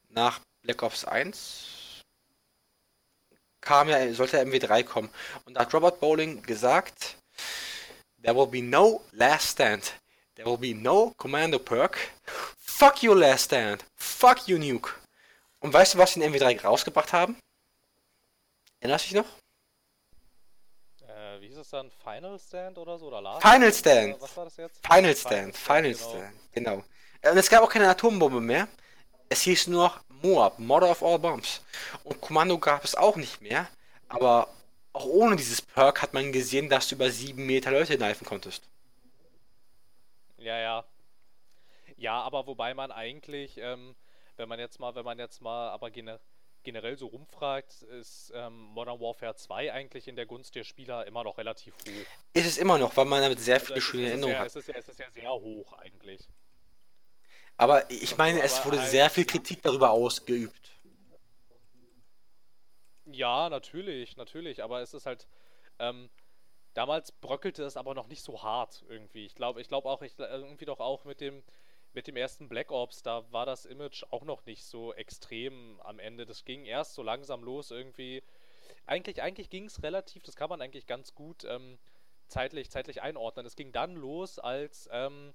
nach 0.09 0.41
Black 0.61 0.83
Ops 0.83 1.05
1, 1.05 2.01
kam 3.61 3.87
ja, 3.87 4.13
sollte 4.13 4.41
MW3 4.41 4.83
kommen. 4.83 5.09
Und 5.45 5.53
da 5.53 5.61
hat 5.61 5.73
Robert 5.73 5.99
Bowling 5.99 6.41
gesagt, 6.43 7.17
There 8.21 8.35
will 8.35 8.47
be 8.47 8.61
no 8.61 9.03
Last 9.13 9.53
Stand. 9.53 9.93
There 10.35 10.47
will 10.47 10.57
be 10.57 10.73
no 10.73 11.13
Commando 11.17 11.59
Perk. 11.59 11.97
Fuck 12.57 13.03
you 13.03 13.13
Last 13.13 13.45
Stand. 13.45 13.85
Fuck 13.95 14.47
you 14.47 14.57
Nuke. 14.57 14.91
Und 15.59 15.71
weißt 15.71 15.93
du, 15.93 15.97
was 15.99 16.13
sie 16.13 16.21
in 16.21 16.33
MW3 16.33 16.61
rausgebracht 16.61 17.13
haben? 17.13 17.37
Erinnerst 18.81 19.05
du 19.05 19.13
dich 19.13 19.23
noch? 19.23 21.07
Äh, 21.07 21.39
wie 21.39 21.47
hieß 21.49 21.57
es 21.57 21.69
dann? 21.69 21.91
Final 21.91 22.39
Stand 22.39 22.79
oder 22.79 22.97
so? 22.97 23.07
Oder 23.07 23.21
Last 23.21 23.43
Final 23.43 23.71
Stand. 23.71 24.19
was 24.19 24.35
war 24.35 24.45
das 24.45 24.57
jetzt? 24.57 24.85
Final 24.85 25.15
Stand. 25.15 25.55
Final, 25.55 25.93
Final 25.93 25.95
Stand. 25.95 26.33
Genau. 26.51 26.83
genau. 27.21 27.31
Und 27.31 27.37
es 27.37 27.47
gab 27.47 27.63
auch 27.63 27.69
keine 27.69 27.87
Atombombe 27.87 28.41
mehr. 28.41 28.67
Es 29.29 29.43
hieß 29.43 29.67
nur 29.67 29.83
noch 29.83 29.99
Moab, 30.23 30.57
Mother 30.57 30.89
of 30.89 31.03
All 31.03 31.19
Bombs. 31.19 31.61
Und 32.03 32.19
Kommando 32.21 32.57
gab 32.57 32.83
es 32.83 32.95
auch 32.95 33.15
nicht 33.17 33.39
mehr. 33.39 33.67
Aber 34.09 34.47
auch 34.93 35.05
ohne 35.05 35.35
dieses 35.35 35.61
Perk 35.61 36.01
hat 36.01 36.15
man 36.15 36.31
gesehen, 36.31 36.67
dass 36.67 36.87
du 36.87 36.95
über 36.95 37.11
sieben 37.11 37.45
Meter 37.45 37.69
Leute 37.69 37.97
kneifen 37.97 38.25
konntest. 38.25 38.67
Ja, 40.39 40.57
ja. 40.57 40.83
Ja, 41.97 42.19
aber 42.21 42.47
wobei 42.47 42.73
man 42.73 42.91
eigentlich, 42.91 43.59
ähm, 43.59 43.95
wenn 44.37 44.49
man 44.49 44.57
jetzt 44.57 44.79
mal, 44.79 44.95
wenn 44.95 45.05
man 45.05 45.19
jetzt 45.19 45.39
mal 45.39 45.69
aber 45.69 45.91
generell 45.91 46.19
generell 46.63 46.97
so 46.97 47.07
rumfragt, 47.07 47.81
ist 47.83 48.31
ähm, 48.35 48.53
Modern 48.53 48.99
Warfare 48.99 49.35
2 49.35 49.73
eigentlich 49.73 50.07
in 50.07 50.15
der 50.15 50.25
Gunst 50.25 50.55
der 50.55 50.63
Spieler 50.63 51.05
immer 51.07 51.23
noch 51.23 51.37
relativ 51.37 51.73
hoch. 51.75 52.07
Ist 52.33 52.45
es 52.45 52.57
immer 52.57 52.77
noch, 52.77 52.95
weil 52.97 53.05
man 53.05 53.21
damit 53.21 53.39
sehr 53.39 53.55
also 53.55 53.67
viele 53.67 53.81
schöne 53.81 54.09
Erinnerungen 54.09 54.39
hat. 54.39 54.47
Es 54.47 54.55
ist, 54.55 54.67
ja, 54.67 54.75
es 54.75 54.87
ist 54.87 54.99
ja 54.99 55.09
sehr 55.11 55.31
hoch 55.31 55.73
eigentlich. 55.73 56.27
Aber 57.57 57.89
ich 57.91 58.17
meine, 58.17 58.41
es 58.41 58.65
wurde 58.65 58.79
halt, 58.79 58.89
sehr 58.89 59.09
viel 59.09 59.25
Kritik 59.25 59.61
darüber 59.61 59.91
ausgeübt. 59.91 60.71
Ja, 63.05 63.49
natürlich, 63.49 64.17
natürlich, 64.17 64.63
aber 64.63 64.81
es 64.81 64.93
ist 64.93 65.05
halt. 65.05 65.27
Ähm, 65.79 66.09
damals 66.73 67.11
bröckelte 67.11 67.63
es 67.63 67.77
aber 67.77 67.93
noch 67.93 68.07
nicht 68.07 68.23
so 68.23 68.43
hart 68.43 68.83
irgendwie. 68.87 69.25
Ich 69.25 69.35
glaube, 69.35 69.61
ich 69.61 69.67
glaube 69.67 69.89
auch, 69.89 70.01
ich, 70.01 70.17
irgendwie 70.17 70.65
doch 70.65 70.79
auch 70.79 71.05
mit 71.05 71.21
dem 71.21 71.43
mit 71.93 72.07
dem 72.07 72.15
ersten 72.15 72.47
Black 72.47 72.71
Ops, 72.71 73.03
da 73.03 73.29
war 73.31 73.45
das 73.45 73.65
Image 73.65 74.03
auch 74.11 74.23
noch 74.23 74.45
nicht 74.45 74.63
so 74.63 74.93
extrem 74.93 75.79
am 75.81 75.99
Ende. 75.99 76.25
Das 76.25 76.45
ging 76.45 76.65
erst 76.65 76.93
so 76.93 77.03
langsam 77.03 77.43
los 77.43 77.71
irgendwie. 77.71 78.23
Eigentlich, 78.85 79.21
eigentlich 79.21 79.49
ging 79.49 79.65
es 79.65 79.83
relativ, 79.83 80.23
das 80.23 80.35
kann 80.35 80.49
man 80.49 80.61
eigentlich 80.61 80.87
ganz 80.87 81.13
gut 81.13 81.43
ähm, 81.43 81.77
zeitlich, 82.27 82.69
zeitlich 82.71 83.01
einordnen. 83.01 83.45
Es 83.45 83.55
ging 83.55 83.71
dann 83.71 83.95
los, 83.95 84.39
als, 84.39 84.89
ähm, 84.91 85.33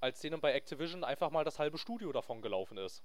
als 0.00 0.20
denen 0.20 0.40
bei 0.40 0.52
Activision 0.52 1.04
einfach 1.04 1.30
mal 1.30 1.44
das 1.44 1.58
halbe 1.58 1.78
Studio 1.78 2.12
davon 2.12 2.42
gelaufen 2.42 2.78
ist. 2.78 3.02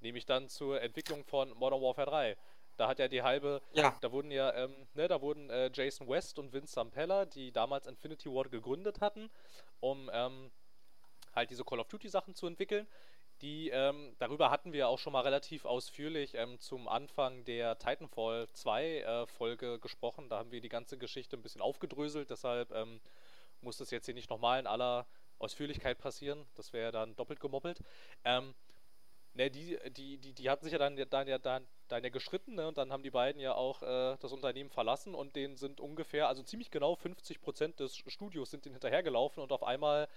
Nämlich 0.00 0.24
dann 0.24 0.48
zur 0.48 0.80
Entwicklung 0.80 1.24
von 1.24 1.50
Modern 1.50 1.82
Warfare 1.82 2.08
3. 2.08 2.36
Da 2.76 2.86
hat 2.86 3.00
ja 3.00 3.08
die 3.08 3.22
halbe, 3.22 3.60
ja. 3.72 3.96
da 4.00 4.12
wurden 4.12 4.30
ja, 4.30 4.54
ähm, 4.54 4.86
ne, 4.94 5.08
da 5.08 5.20
wurden 5.20 5.50
äh, 5.50 5.68
Jason 5.74 6.08
West 6.08 6.38
und 6.38 6.52
Vince 6.52 6.74
Zampella, 6.74 7.24
die 7.24 7.50
damals 7.50 7.88
Infinity 7.88 8.30
Ward 8.30 8.52
gegründet 8.52 9.00
hatten, 9.00 9.28
um 9.80 10.08
ähm, 10.12 10.52
halt 11.38 11.50
diese 11.50 11.64
Call 11.64 11.80
of 11.80 11.88
Duty 11.88 12.08
Sachen 12.08 12.34
zu 12.34 12.46
entwickeln. 12.46 12.86
Die, 13.40 13.70
ähm, 13.70 14.16
darüber 14.18 14.50
hatten 14.50 14.72
wir 14.72 14.88
auch 14.88 14.98
schon 14.98 15.12
mal 15.12 15.20
relativ 15.20 15.64
ausführlich 15.64 16.34
ähm, 16.34 16.58
zum 16.58 16.88
Anfang 16.88 17.44
der 17.44 17.78
Titanfall 17.78 18.48
2 18.52 18.98
äh, 18.98 19.26
Folge 19.26 19.78
gesprochen. 19.78 20.28
Da 20.28 20.38
haben 20.38 20.50
wir 20.50 20.60
die 20.60 20.68
ganze 20.68 20.98
Geschichte 20.98 21.36
ein 21.36 21.42
bisschen 21.42 21.60
aufgedröselt, 21.60 22.30
deshalb 22.30 22.72
ähm, 22.72 23.00
muss 23.60 23.76
das 23.76 23.90
jetzt 23.92 24.06
hier 24.06 24.14
nicht 24.14 24.30
nochmal 24.30 24.58
in 24.58 24.66
aller 24.66 25.06
Ausführlichkeit 25.38 25.98
passieren. 25.98 26.46
Das 26.56 26.72
wäre 26.72 26.86
ja 26.86 26.90
dann 26.90 27.14
doppelt 27.14 27.38
gemoppelt. 27.38 27.78
Ähm, 28.24 28.54
ne, 29.34 29.50
die, 29.50 29.78
die, 29.90 30.18
die, 30.18 30.32
die 30.32 30.50
hatten 30.50 30.64
sich 30.64 30.72
ja 30.72 30.78
dann, 30.78 30.96
dann, 30.96 31.28
ja, 31.28 31.38
dann, 31.38 31.66
dann 31.86 32.02
ja 32.02 32.10
geschritten, 32.10 32.54
ne? 32.54 32.66
Und 32.66 32.76
dann 32.76 32.92
haben 32.92 33.04
die 33.04 33.10
beiden 33.10 33.40
ja 33.40 33.54
auch 33.54 33.82
äh, 33.82 34.16
das 34.18 34.32
Unternehmen 34.32 34.70
verlassen 34.70 35.14
und 35.14 35.36
denen 35.36 35.56
sind 35.56 35.80
ungefähr, 35.80 36.28
also 36.28 36.42
ziemlich 36.42 36.72
genau 36.72 36.94
50% 36.94 37.76
des 37.76 37.96
Studios 37.96 38.50
sind 38.50 38.64
denen 38.64 38.74
hinterhergelaufen 38.74 39.42
und 39.42 39.52
auf 39.52 39.62
einmal 39.62 40.08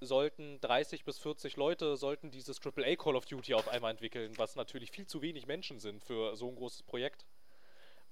sollten 0.00 0.60
30 0.60 1.04
bis 1.04 1.18
40 1.18 1.56
Leute 1.56 1.96
sollten 1.96 2.30
dieses 2.30 2.58
AAA 2.64 2.96
Call 2.96 3.16
of 3.16 3.26
Duty 3.26 3.54
auf 3.54 3.68
einmal 3.68 3.90
entwickeln, 3.90 4.32
was 4.36 4.56
natürlich 4.56 4.90
viel 4.90 5.06
zu 5.06 5.20
wenig 5.22 5.46
Menschen 5.46 5.78
sind 5.78 6.02
für 6.02 6.36
so 6.36 6.48
ein 6.48 6.56
großes 6.56 6.82
Projekt. 6.84 7.26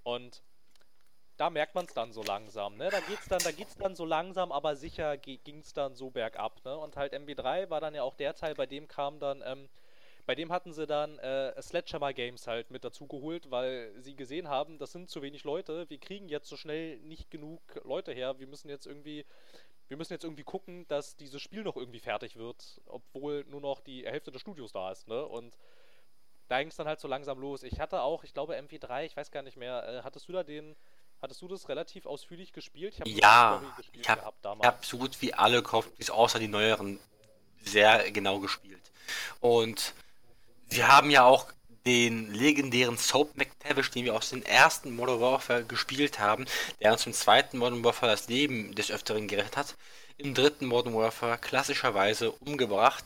Und 0.05 0.43
da 1.39 1.51
merkt 1.51 1.75
man 1.75 1.87
es 1.87 1.95
dann 1.95 2.13
so 2.13 2.23
langsam, 2.23 2.77
ne? 2.77 2.91
Da 2.91 3.01
geht's 3.01 3.29
dann, 3.29 3.39
da 3.39 3.53
geht's 3.53 3.77
dann 3.77 3.95
so 3.95 4.05
langsam, 4.05 4.53
aber 4.53 4.77
sicher 4.77 5.17
ging 5.17 5.61
es 5.61 5.73
dann 5.73 5.95
so 5.95 6.11
bergab, 6.11 6.63
ne? 6.65 6.77
Und 6.77 6.97
halt 6.97 7.15
MB3 7.15 7.71
war 7.71 7.81
dann 7.81 7.95
ja 7.95 8.03
auch 8.03 8.17
der 8.17 8.35
Teil, 8.35 8.55
bei 8.55 8.67
dem 8.67 8.89
kam 8.89 9.21
dann, 9.21 9.43
ähm, 9.47 9.69
bei 10.27 10.35
dem 10.35 10.53
hatten 10.53 10.73
sie 10.73 10.87
dann 10.87 11.19
äh, 11.21 11.61
Sledgehammer 11.63 12.13
Games 12.13 12.47
halt 12.49 12.71
mit 12.71 12.85
dazu 12.85 13.07
geholt, 13.07 13.51
weil 13.51 13.95
sie 13.99 14.17
gesehen 14.17 14.49
haben, 14.49 14.79
das 14.79 14.93
sind 14.93 15.09
zu 15.09 15.23
wenig 15.23 15.45
Leute, 15.45 15.89
wir 15.89 15.99
kriegen 15.99 16.29
jetzt 16.29 16.49
so 16.49 16.57
schnell 16.57 16.99
nicht 16.99 17.31
genug 17.31 17.61
Leute 17.85 18.13
her, 18.13 18.39
wir 18.41 18.49
müssen 18.49 18.69
jetzt 18.69 18.87
irgendwie, 18.87 19.25
wir 19.89 19.97
müssen 19.97 20.13
jetzt 20.13 20.25
irgendwie 20.25 20.45
gucken, 20.45 20.87
dass 20.89 21.17
dieses 21.17 21.43
Spiel 21.43 21.63
noch 21.63 21.77
irgendwie 21.77 22.01
fertig 22.01 22.37
wird, 22.37 22.81
obwohl 22.87 23.45
nur 23.49 23.61
noch 23.61 23.81
die 23.81 24.07
Hälfte 24.07 24.31
des 24.31 24.41
Studios 24.41 24.73
da 24.73 24.93
ist, 24.93 25.09
ne? 25.09 25.25
Und 25.25 25.57
da 26.49 26.59
ging 26.61 26.69
es 26.69 26.77
dann 26.77 26.87
halt 26.87 27.01
so 27.01 27.09
langsam 27.09 27.39
los. 27.39 27.63
Ich 27.63 27.81
hatte 27.81 28.01
auch, 28.01 28.25
ich 28.25 28.33
glaube 28.33 28.57
MV3, 28.57 29.05
ich 29.05 29.17
weiß 29.17 29.31
gar 29.31 29.43
nicht 29.43 29.57
mehr, 29.57 29.87
äh, 29.87 30.03
hattest 30.03 30.29
du 30.29 30.33
da 30.33 30.43
den 30.43 30.77
Hattest 31.21 31.43
du 31.43 31.49
das 31.49 31.69
relativ 31.69 32.07
ausführlich 32.07 32.53
gespielt? 32.53 32.95
Ich 33.05 33.17
ja, 33.17 33.61
ich 33.93 34.09
habe 34.09 34.23
hab 34.63 34.85
so 34.85 34.99
gut 34.99 35.21
wie 35.21 35.35
alle 35.35 35.65
Call 35.65 35.83
außer 36.11 36.39
die 36.39 36.47
neueren 36.47 37.01
sehr 37.65 38.11
genau 38.13 38.39
gespielt. 38.39 38.93
Und 39.41 39.95
wir 40.69 40.87
haben 40.87 41.11
ja 41.11 41.25
auch 41.25 41.47
den 41.87 42.33
legendären 42.33 42.99
Soap 42.99 43.37
McTavish, 43.37 43.91
den 43.91 44.05
wir 44.05 44.15
aus 44.15 44.31
den 44.31 44.45
ersten 44.45 44.95
Modern 44.95 45.21
Warfare 45.21 45.65
gespielt 45.65 46.19
haben, 46.19 46.47
der 46.81 46.93
uns 46.93 47.07
im 47.07 47.13
zweiten 47.13 47.59
Modern 47.59 47.85
Warfare 47.85 48.13
das 48.13 48.29
Leben 48.29 48.75
des 48.75 48.91
Öfteren 48.91 49.29
gerettet 49.29 49.57
hat, 49.57 49.77
im 50.17 50.35
dritten 50.35 50.67
Modern 50.67 50.95
Warfare 50.95 51.39
klassischerweise 51.39 52.33
umgebracht. 52.33 53.05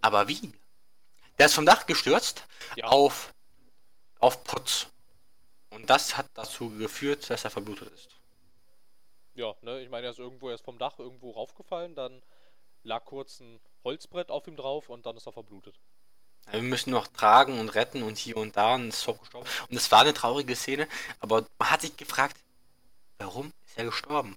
Aber 0.00 0.28
wie? 0.28 0.52
Der 1.38 1.46
ist 1.46 1.54
vom 1.54 1.66
Dach 1.66 1.86
gestürzt 1.86 2.44
ja. 2.76 2.86
auf, 2.86 3.32
auf 4.18 4.42
Putz. 4.44 4.86
Und 5.70 5.90
das 5.90 6.16
hat 6.16 6.26
dazu 6.34 6.70
geführt, 6.70 7.28
dass 7.28 7.44
er 7.44 7.50
verblutet 7.50 7.92
ist. 7.92 8.08
Ja, 9.34 9.54
ne, 9.62 9.80
ich 9.80 9.90
meine, 9.90 10.06
er 10.06 10.10
ist 10.12 10.20
irgendwo 10.20 10.50
erst 10.50 10.64
vom 10.64 10.78
Dach 10.78 10.98
irgendwo 10.98 11.32
raufgefallen, 11.32 11.96
dann 11.96 12.22
lag 12.84 13.04
kurz 13.04 13.40
ein 13.40 13.60
Holzbrett 13.82 14.30
auf 14.30 14.46
ihm 14.46 14.56
drauf 14.56 14.88
und 14.88 15.06
dann 15.06 15.16
ist 15.16 15.26
er 15.26 15.32
verblutet. 15.32 15.74
Wir 16.50 16.62
müssen 16.62 16.90
noch 16.90 17.06
tragen 17.06 17.58
und 17.58 17.70
retten 17.70 18.02
und 18.02 18.18
hier 18.18 18.36
und 18.36 18.56
da 18.56 18.74
und 18.74 18.88
ist 18.88 19.06
gestorben. 19.06 19.48
Und 19.68 19.76
es 19.76 19.90
war 19.90 20.02
eine 20.02 20.14
traurige 20.14 20.54
Szene, 20.54 20.88
aber 21.20 21.44
man 21.58 21.70
hat 21.70 21.80
sich 21.80 21.96
gefragt, 21.96 22.36
warum 23.18 23.52
ist 23.66 23.78
er 23.78 23.86
gestorben? 23.86 24.36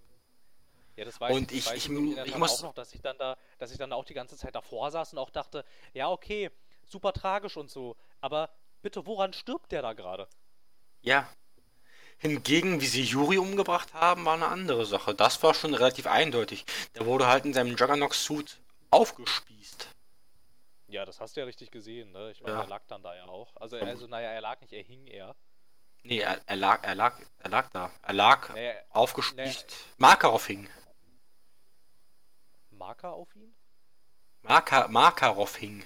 Ja, 0.96 1.06
das 1.06 1.22
weiß 1.22 1.36
und 1.36 1.52
ich. 1.52 1.67
Ich, 1.72 1.89
ich, 1.89 1.89
ich, 1.89 2.17
ich 2.26 2.38
muss 2.38 2.60
auch 2.60 2.63
noch, 2.63 2.74
dass 2.74 2.93
ich 2.93 3.02
dann 3.02 3.17
da, 3.17 3.38
dass 3.60 3.72
ich 3.72 3.78
dann 3.78 3.93
auch 3.93 4.04
die 4.04 4.15
ganze 4.15 4.36
Zeit 4.36 4.56
davor 4.56 4.89
saß 4.89 5.13
und 5.13 5.20
auch 5.20 5.30
dachte, 5.30 5.63
ja 5.93 6.10
okay, 6.10 6.50
super 6.86 7.13
tragisch 7.13 7.56
und 7.56 7.70
so, 7.70 7.96
aber 8.20 8.50
bitte, 8.82 9.06
woran 9.06 9.34
stirbt 9.34 9.72
der 9.72 9.82
da 9.82 9.93
gerade? 9.93 10.28
Ja. 11.02 11.30
Hingegen, 12.20 12.82
wie 12.82 12.88
sie 12.88 13.04
Yuri 13.04 13.38
umgebracht 13.38 13.93
haben, 13.93 14.26
war 14.26 14.34
eine 14.34 14.48
andere 14.48 14.88
Sache. 14.88 15.13
Das 15.13 15.43
war 15.43 15.54
schon 15.54 15.76
relativ 15.76 16.08
eindeutig. 16.08 16.65
Der 16.96 17.06
wurde 17.06 17.28
halt 17.28 17.46
in 17.46 17.54
seinem 17.54 17.78
Juggernaut-Suit 17.78 18.58
aufgespießt. 18.89 19.88
Ja, 20.88 21.06
das 21.06 21.19
hast 21.19 21.36
du 21.36 21.41
ja 21.41 21.45
richtig 21.45 21.69
gesehen, 21.71 22.12
ne? 22.12 22.32
Ich 22.32 22.41
meine, 22.41 22.56
ja. 22.56 22.62
er 22.62 22.67
lag 22.67 22.84
dann 22.88 23.04
da 23.04 23.15
ja 23.15 23.26
auch. 23.26 23.56
Also, 23.58 23.78
also, 23.78 24.08
naja, 24.08 24.30
er 24.30 24.41
lag 24.41 24.62
nicht, 24.62 24.71
er 24.71 24.84
hing 24.84 25.06
eher. 25.06 25.36
Nee, 26.04 26.19
er, 26.19 26.41
er 26.45 26.56
lag, 26.56 26.84
er 26.84 26.95
lag, 26.95 27.19
er 27.39 27.50
lag 27.50 27.69
da. 27.71 27.91
Er 28.02 28.13
lag 28.13 28.54
nee, 28.54 28.73
aufgespießt. 28.89 29.69
Nee. 29.69 29.93
Makarov 29.97 30.47
hing. 30.47 30.69
Marker 32.69 33.13
auf 33.13 33.36
ihn? 33.36 33.54
Marker, 34.43 34.88
Makarov 34.88 35.58
hing. 35.58 35.84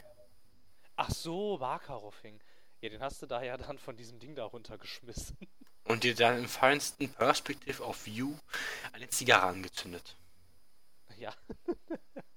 Ach 0.96 1.10
so, 1.10 1.58
Makarov 1.58 2.22
hing. 2.22 2.40
Ja, 2.82 2.90
den 2.90 3.02
hast 3.02 3.22
du 3.22 3.26
da 3.26 3.42
ja 3.42 3.58
dann 3.58 3.80
von 3.80 3.96
diesem 3.96 4.20
Ding 4.20 4.36
da 4.36 4.46
runtergeschmissen. 4.46 5.38
Und 5.86 6.04
dir 6.04 6.14
dann 6.14 6.38
im 6.38 6.48
feinsten 6.48 7.12
Perspective 7.12 7.82
of 7.84 8.06
View 8.06 8.38
eine 8.94 9.10
Zigarre 9.10 9.48
angezündet. 9.48 10.16
Ja. 11.18 11.34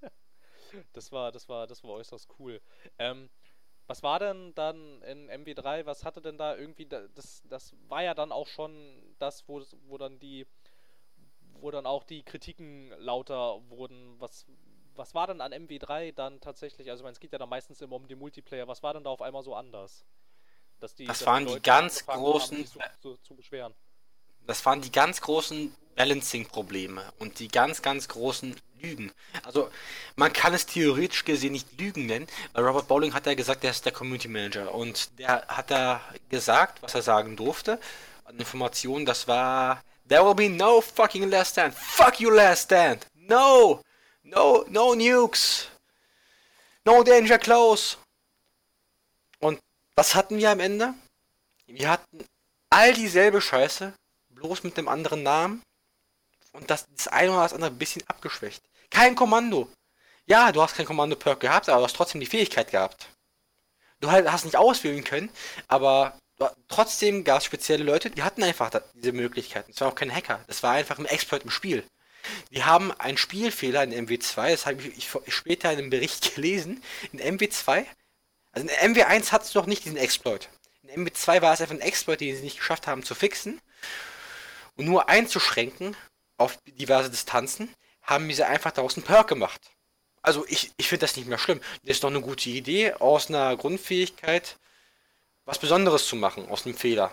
das 0.92 1.12
war, 1.12 1.32
das 1.32 1.48
war, 1.48 1.66
das 1.66 1.82
war 1.84 1.90
äußerst 1.90 2.28
cool. 2.38 2.60
Ähm, 2.98 3.30
was 3.86 4.02
war 4.02 4.18
denn 4.18 4.54
dann 4.54 5.02
in 5.02 5.30
MW3, 5.30 5.84
was 5.84 6.04
hatte 6.04 6.22
denn 6.22 6.38
da 6.38 6.56
irgendwie, 6.56 6.86
das, 6.86 7.42
das 7.48 7.74
war 7.88 8.02
ja 8.02 8.14
dann 8.14 8.32
auch 8.32 8.46
schon 8.46 8.72
das, 9.18 9.46
wo, 9.46 9.62
wo 9.86 9.98
dann 9.98 10.18
die, 10.18 10.46
wo 11.60 11.70
dann 11.70 11.86
auch 11.86 12.02
die 12.04 12.22
Kritiken 12.22 12.90
lauter 12.98 13.60
wurden, 13.68 14.18
was, 14.18 14.46
was 14.94 15.14
war 15.14 15.26
denn 15.26 15.40
an 15.40 15.52
MW3 15.52 16.12
dann 16.14 16.40
tatsächlich, 16.40 16.90
also 16.90 17.02
ich 17.02 17.04
meine, 17.04 17.12
es 17.12 17.20
geht 17.20 17.32
ja 17.32 17.38
dann 17.38 17.48
meistens 17.48 17.80
immer 17.82 17.96
um 17.96 18.08
den 18.08 18.18
Multiplayer, 18.18 18.66
was 18.68 18.82
war 18.82 18.94
denn 18.94 19.04
da 19.04 19.10
auf 19.10 19.20
einmal 19.20 19.42
so 19.42 19.54
anders? 19.54 20.06
Dass 20.80 20.94
die, 20.94 21.04
das 21.04 21.18
dass 21.18 21.26
waren 21.26 21.46
die, 21.46 21.54
die 21.54 21.62
ganz 21.62 22.06
großen. 22.06 22.58
Haben, 22.58 22.66
zu, 23.00 23.16
zu, 23.16 23.36
zu 23.36 23.74
das 24.46 24.64
waren 24.66 24.80
die 24.82 24.92
ganz 24.92 25.20
großen 25.20 25.74
Balancing-Probleme 25.96 27.02
und 27.18 27.38
die 27.38 27.48
ganz, 27.48 27.82
ganz 27.82 28.08
großen 28.08 28.56
Lügen. 28.80 29.12
Also, 29.42 29.70
man 30.16 30.32
kann 30.32 30.54
es 30.54 30.66
theoretisch 30.66 31.24
gesehen 31.24 31.52
nicht 31.52 31.78
Lügen 31.78 32.06
nennen, 32.06 32.26
weil 32.52 32.66
Robert 32.66 32.88
Bowling 32.88 33.14
hat 33.14 33.26
ja 33.26 33.34
gesagt, 33.34 33.64
er 33.64 33.70
ist 33.70 33.84
der 33.84 33.92
Community 33.92 34.28
Manager 34.28 34.74
und 34.74 35.18
der 35.18 35.46
hat 35.48 35.70
da 35.70 36.00
gesagt, 36.28 36.82
was 36.82 36.94
er 36.94 37.02
sagen 37.02 37.36
durfte. 37.36 37.78
An 38.24 38.38
Informationen, 38.38 39.06
das 39.06 39.28
war 39.28 39.82
There 40.06 40.22
will 40.22 40.34
be 40.34 40.50
no 40.50 40.82
fucking 40.82 41.30
last 41.30 41.52
stand. 41.52 41.74
Fuck 41.74 42.20
you 42.20 42.30
last 42.30 42.64
stand. 42.64 43.06
No. 43.14 43.80
No, 44.22 44.64
no 44.68 44.94
nukes. 44.94 45.68
No 46.84 47.02
danger 47.02 47.38
close. 47.38 47.96
Was 49.96 50.14
hatten 50.14 50.38
wir 50.38 50.50
am 50.50 50.60
Ende? 50.60 50.94
Wir 51.66 51.88
hatten 51.88 52.24
all 52.68 52.92
dieselbe 52.94 53.40
Scheiße, 53.40 53.92
bloß 54.30 54.64
mit 54.64 54.76
einem 54.76 54.88
anderen 54.88 55.22
Namen. 55.22 55.62
Und 56.54 56.70
das, 56.70 56.86
das 56.96 57.08
eine 57.08 57.32
oder 57.32 57.42
das 57.42 57.52
andere 57.52 57.70
ein 57.70 57.78
bisschen 57.78 58.02
abgeschwächt. 58.08 58.62
Kein 58.90 59.14
Kommando. 59.14 59.68
Ja, 60.26 60.52
du 60.52 60.62
hast 60.62 60.76
kein 60.76 60.86
Kommando-Perk 60.86 61.40
gehabt, 61.40 61.68
aber 61.68 61.78
du 61.78 61.84
hast 61.84 61.96
trotzdem 61.96 62.20
die 62.20 62.26
Fähigkeit 62.26 62.70
gehabt. 62.70 63.08
Du 64.00 64.10
hast 64.10 64.44
nicht 64.44 64.56
auswählen 64.56 65.04
können, 65.04 65.30
aber 65.68 66.18
trotzdem 66.68 67.24
gab 67.24 67.38
es 67.38 67.44
spezielle 67.44 67.84
Leute, 67.84 68.10
die 68.10 68.22
hatten 68.22 68.42
einfach 68.42 68.70
diese 68.94 69.12
Möglichkeiten. 69.12 69.72
Es 69.72 69.80
war 69.80 69.88
auch 69.88 69.94
kein 69.94 70.14
Hacker, 70.14 70.42
das 70.46 70.62
war 70.62 70.72
einfach 70.72 70.98
ein 70.98 71.06
Exploit 71.06 71.44
im 71.44 71.50
Spiel. 71.50 71.84
Die 72.50 72.64
haben 72.64 72.92
einen 72.92 73.18
Spielfehler 73.18 73.82
in 73.82 74.06
MW2, 74.06 74.50
das 74.50 74.66
habe 74.66 74.82
ich 74.82 75.10
später 75.28 75.72
in 75.72 75.78
einem 75.78 75.90
Bericht 75.90 76.34
gelesen. 76.34 76.82
In 77.12 77.20
MW2 77.20 77.86
also 78.54 78.68
in 78.68 78.94
MW1 78.94 79.32
hat 79.32 79.42
es 79.42 79.54
noch 79.54 79.66
nicht 79.66 79.84
diesen 79.84 79.96
Exploit. 79.96 80.48
In 80.82 81.04
MW2 81.04 81.42
war 81.42 81.52
es 81.52 81.60
einfach 81.60 81.74
ein 81.74 81.80
Exploit, 81.80 82.20
den 82.20 82.36
sie 82.36 82.42
nicht 82.42 82.58
geschafft 82.58 82.86
haben 82.86 83.02
zu 83.02 83.14
fixen. 83.14 83.60
Und 84.76 84.86
nur 84.86 85.08
einzuschränken 85.08 85.96
auf 86.44 86.58
diverse 86.66 87.10
Distanzen, 87.10 87.72
haben 88.02 88.32
sie 88.32 88.46
einfach 88.46 88.70
daraus 88.70 88.96
einen 88.96 89.04
Perk 89.04 89.28
gemacht. 89.28 89.60
Also 90.22 90.44
ich, 90.48 90.72
ich 90.76 90.88
finde 90.88 91.02
das 91.02 91.16
nicht 91.16 91.28
mehr 91.28 91.38
schlimm. 91.38 91.60
Das 91.82 91.96
ist 91.96 92.04
doch 92.04 92.10
eine 92.10 92.20
gute 92.20 92.48
Idee, 92.50 92.94
aus 92.94 93.28
einer 93.28 93.56
Grundfähigkeit 93.56 94.56
was 95.46 95.58
Besonderes 95.58 96.06
zu 96.06 96.16
machen, 96.16 96.48
aus 96.48 96.64
einem 96.64 96.74
Fehler. 96.74 97.12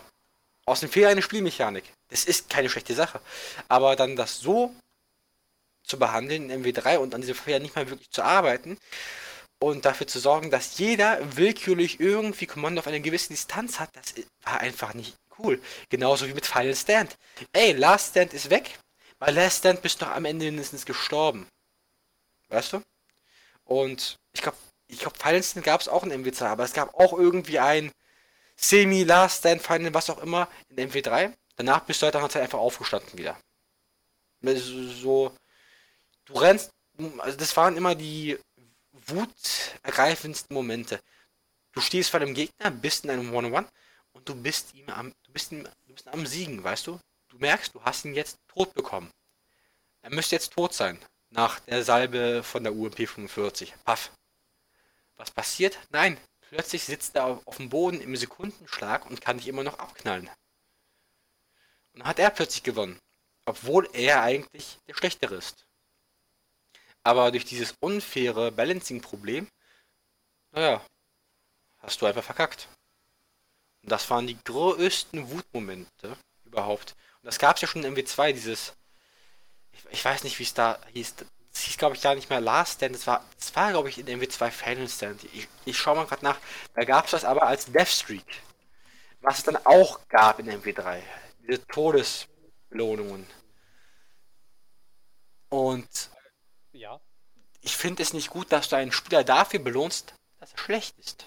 Aus 0.66 0.82
einem 0.82 0.92
Fehler 0.92 1.10
eine 1.10 1.22
Spielmechanik. 1.22 1.84
Das 2.10 2.24
ist 2.24 2.50
keine 2.50 2.70
schlechte 2.70 2.94
Sache. 2.94 3.20
Aber 3.68 3.98
dann 3.98 4.16
das 4.16 4.40
so 4.40 4.74
zu 5.84 6.00
behandeln 6.00 6.50
in 6.50 6.64
MW3 6.64 6.98
und 6.98 7.14
an 7.14 7.22
diesem 7.22 7.36
Fehler 7.36 7.60
nicht 7.60 7.76
mal 7.76 7.90
wirklich 7.90 8.10
zu 8.12 8.24
arbeiten, 8.24 8.78
und 9.62 9.86
dafür 9.86 10.08
zu 10.08 10.20
sorgen, 10.20 10.50
dass 10.50 10.80
jeder 10.80 11.20
willkürlich 11.38 12.00
irgendwie 12.00 12.48
Kommando 12.48 12.80
auf 12.80 12.88
einer 12.88 13.00
gewissen 13.00 13.34
Distanz 13.34 13.80
hat, 13.80 13.90
das 13.94 14.16
war 14.44 14.60
einfach 14.60 14.94
nicht 14.96 15.14
cool. 15.38 15.62
Genauso 15.90 16.28
wie 16.28 16.34
mit 16.34 16.48
Final 16.48 16.76
Stand. 16.76 17.16
Ey, 17.54 17.74
Last 17.74 18.12
Stand 18.12 18.34
ist 18.34 18.50
weg. 18.50 18.80
Bei 19.22 19.30
Last 19.30 19.60
Stand 19.60 19.84
bist 19.84 20.02
du 20.02 20.08
am 20.08 20.26
Ende 20.26 20.46
mindestens 20.46 20.84
gestorben. 20.84 21.48
Weißt 22.50 22.74
du? 22.74 22.82
Und 23.66 24.16
ich 24.34 24.42
glaube, 24.42 24.58
ich 24.88 24.98
glaube, 24.98 25.16
Final 25.20 25.44
Stand 25.44 25.64
gab 25.64 25.80
es 25.80 25.88
auch 25.88 26.04
in 26.04 26.12
MW2, 26.12 26.44
aber 26.46 26.64
es 26.64 26.74
gab 26.74 26.96
auch 26.96 27.14
irgendwie 27.14 27.60
ein 27.60 27.92
Semi-Last 28.56 29.38
Stand 29.38 29.62
Final, 29.62 29.94
was 29.94 30.10
auch 30.10 30.18
immer, 30.24 30.50
in 30.70 30.90
MW3. 30.90 31.32
Danach 31.56 31.82
bist 31.82 32.02
du 32.02 32.06
halt 32.06 32.16
nach 32.16 32.36
einfach 32.36 32.58
aufgestanden 32.58 33.16
wieder. 33.16 33.40
So, 34.42 35.32
du 36.26 36.34
rennst, 36.34 36.72
also 37.20 37.38
das 37.38 37.56
waren 37.56 37.78
immer 37.78 37.94
die 37.94 38.40
wutergreifendsten 38.92 40.52
Momente. 40.52 41.00
Du 41.74 41.82
stehst 41.82 42.10
vor 42.10 42.22
dem 42.22 42.34
Gegner, 42.34 42.72
bist 42.72 43.04
in 43.04 43.12
einem 43.12 43.32
One-on-One 43.32 43.68
und 44.14 44.28
du 44.28 44.34
bist 44.34 44.74
ihm 44.74 44.90
am, 44.90 45.14
du 45.26 45.32
bist 45.32 45.52
ihm, 45.52 45.64
du 45.64 45.94
bist 45.94 46.08
am 46.08 46.26
Siegen, 46.26 46.64
weißt 46.64 46.88
du? 46.88 47.00
Du 47.32 47.38
merkst, 47.38 47.74
du 47.74 47.82
hast 47.84 48.04
ihn 48.06 48.14
jetzt 48.14 48.38
tot 48.48 48.74
bekommen. 48.74 49.10
Er 50.02 50.10
müsste 50.10 50.36
jetzt 50.36 50.52
tot 50.52 50.74
sein. 50.74 51.00
nach 51.32 51.62
der 51.62 51.84
Salbe 51.84 52.44
von 52.44 52.64
der 52.64 52.74
UMP 52.74 53.08
45. 53.08 53.74
Paff. 53.86 54.12
Was 55.16 55.32
passiert? 55.32 55.80
Nein, 55.90 56.20
plötzlich 56.42 56.84
sitzt 56.84 57.16
er 57.16 57.42
auf 57.46 57.58
dem 57.58 57.70
Boden 57.70 58.02
im 58.02 58.16
Sekundenschlag 58.16 59.06
und 59.06 59.22
kann 59.22 59.38
dich 59.38 59.48
immer 59.48 59.64
noch 59.64 59.80
abknallen. 59.80 60.28
Und 61.94 62.00
dann 62.00 62.08
hat 62.08 62.20
er 62.20 62.30
plötzlich 62.32 62.64
gewonnen, 62.64 63.00
obwohl 63.46 63.90
er 63.94 64.22
eigentlich 64.22 64.78
der 64.88 64.94
Schlechtere 64.94 65.36
ist. 65.36 65.66
Aber 67.04 67.32
durch 67.32 67.46
dieses 67.46 67.74
unfaire 67.80 68.52
Balancing-Problem, 68.52 69.48
naja, 70.52 70.86
hast 71.80 72.02
du 72.02 72.06
einfach 72.06 72.24
verkackt. 72.24 72.68
Und 73.84 73.92
das 73.92 74.10
waren 74.10 74.28
die 74.28 74.38
größten 74.44 75.32
Wutmomente 75.32 76.18
überhaupt. 76.44 76.96
Und 77.22 77.28
das 77.28 77.40
gab 77.40 77.56
es 77.56 77.62
ja 77.62 77.68
schon 77.68 77.84
in 77.84 77.96
MW2, 77.96 78.34
dieses, 78.34 78.74
ich, 79.74 79.86
ich 79.92 80.06
weiß 80.06 80.24
nicht, 80.24 80.40
wie 80.40 80.44
es 80.44 80.54
da 80.54 80.80
hieß, 80.94 81.16
das 81.54 81.62
hieß, 81.62 81.78
glaube 81.78 81.96
ich, 81.96 82.02
gar 82.02 82.16
nicht 82.16 82.30
mehr 82.30 82.42
Last 82.42 82.76
Stand, 82.76 82.96
das 82.96 83.06
war, 83.08 83.24
das 83.38 83.56
war 83.56 83.72
glaube 83.72 83.90
ich, 83.90 83.98
in 84.00 84.08
MW2 84.08 84.50
Final 84.50 84.88
Stand. 84.90 85.24
Ich, 85.26 85.48
ich 85.66 85.78
schaue 85.78 85.98
mal 85.98 86.06
gerade 86.06 86.24
nach, 86.24 86.40
da 86.74 86.84
gab 86.84 87.06
es 87.06 87.12
das 87.12 87.26
aber 87.26 87.44
als 87.44 87.66
Deathstreak. 87.66 88.26
Was 89.22 89.40
es 89.40 89.44
dann 89.44 89.58
auch 89.66 90.00
gab 90.08 90.40
in 90.40 90.50
MW3. 90.50 91.02
Diese 91.48 91.66
Todesbelohnungen. 91.68 93.28
Und 95.50 96.10
Ja. 96.72 97.00
ich 97.62 97.76
finde 97.76 98.02
es 98.02 98.14
nicht 98.14 98.30
gut, 98.30 98.52
dass 98.52 98.70
du 98.70 98.78
einen 98.78 98.92
Spieler 98.92 99.24
dafür 99.24 99.60
belohnst, 99.60 100.14
dass 100.40 100.54
er 100.54 100.58
schlecht 100.58 100.98
ist. 100.98 101.26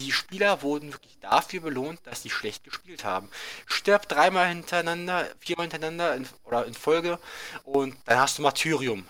Die 0.00 0.12
Spieler 0.12 0.62
wurden 0.62 0.92
wirklich 0.92 1.18
dafür 1.20 1.60
belohnt, 1.60 2.00
dass 2.04 2.22
sie 2.22 2.30
schlecht 2.30 2.64
gespielt 2.64 3.04
haben. 3.04 3.28
Stirb 3.66 4.08
dreimal 4.08 4.48
hintereinander, 4.48 5.28
viermal 5.38 5.64
hintereinander 5.64 6.14
in, 6.16 6.26
oder 6.44 6.64
in 6.64 6.72
Folge 6.72 7.18
und 7.64 7.96
dann 8.06 8.18
hast 8.18 8.38
du 8.38 8.42
Martyrium. 8.42 9.06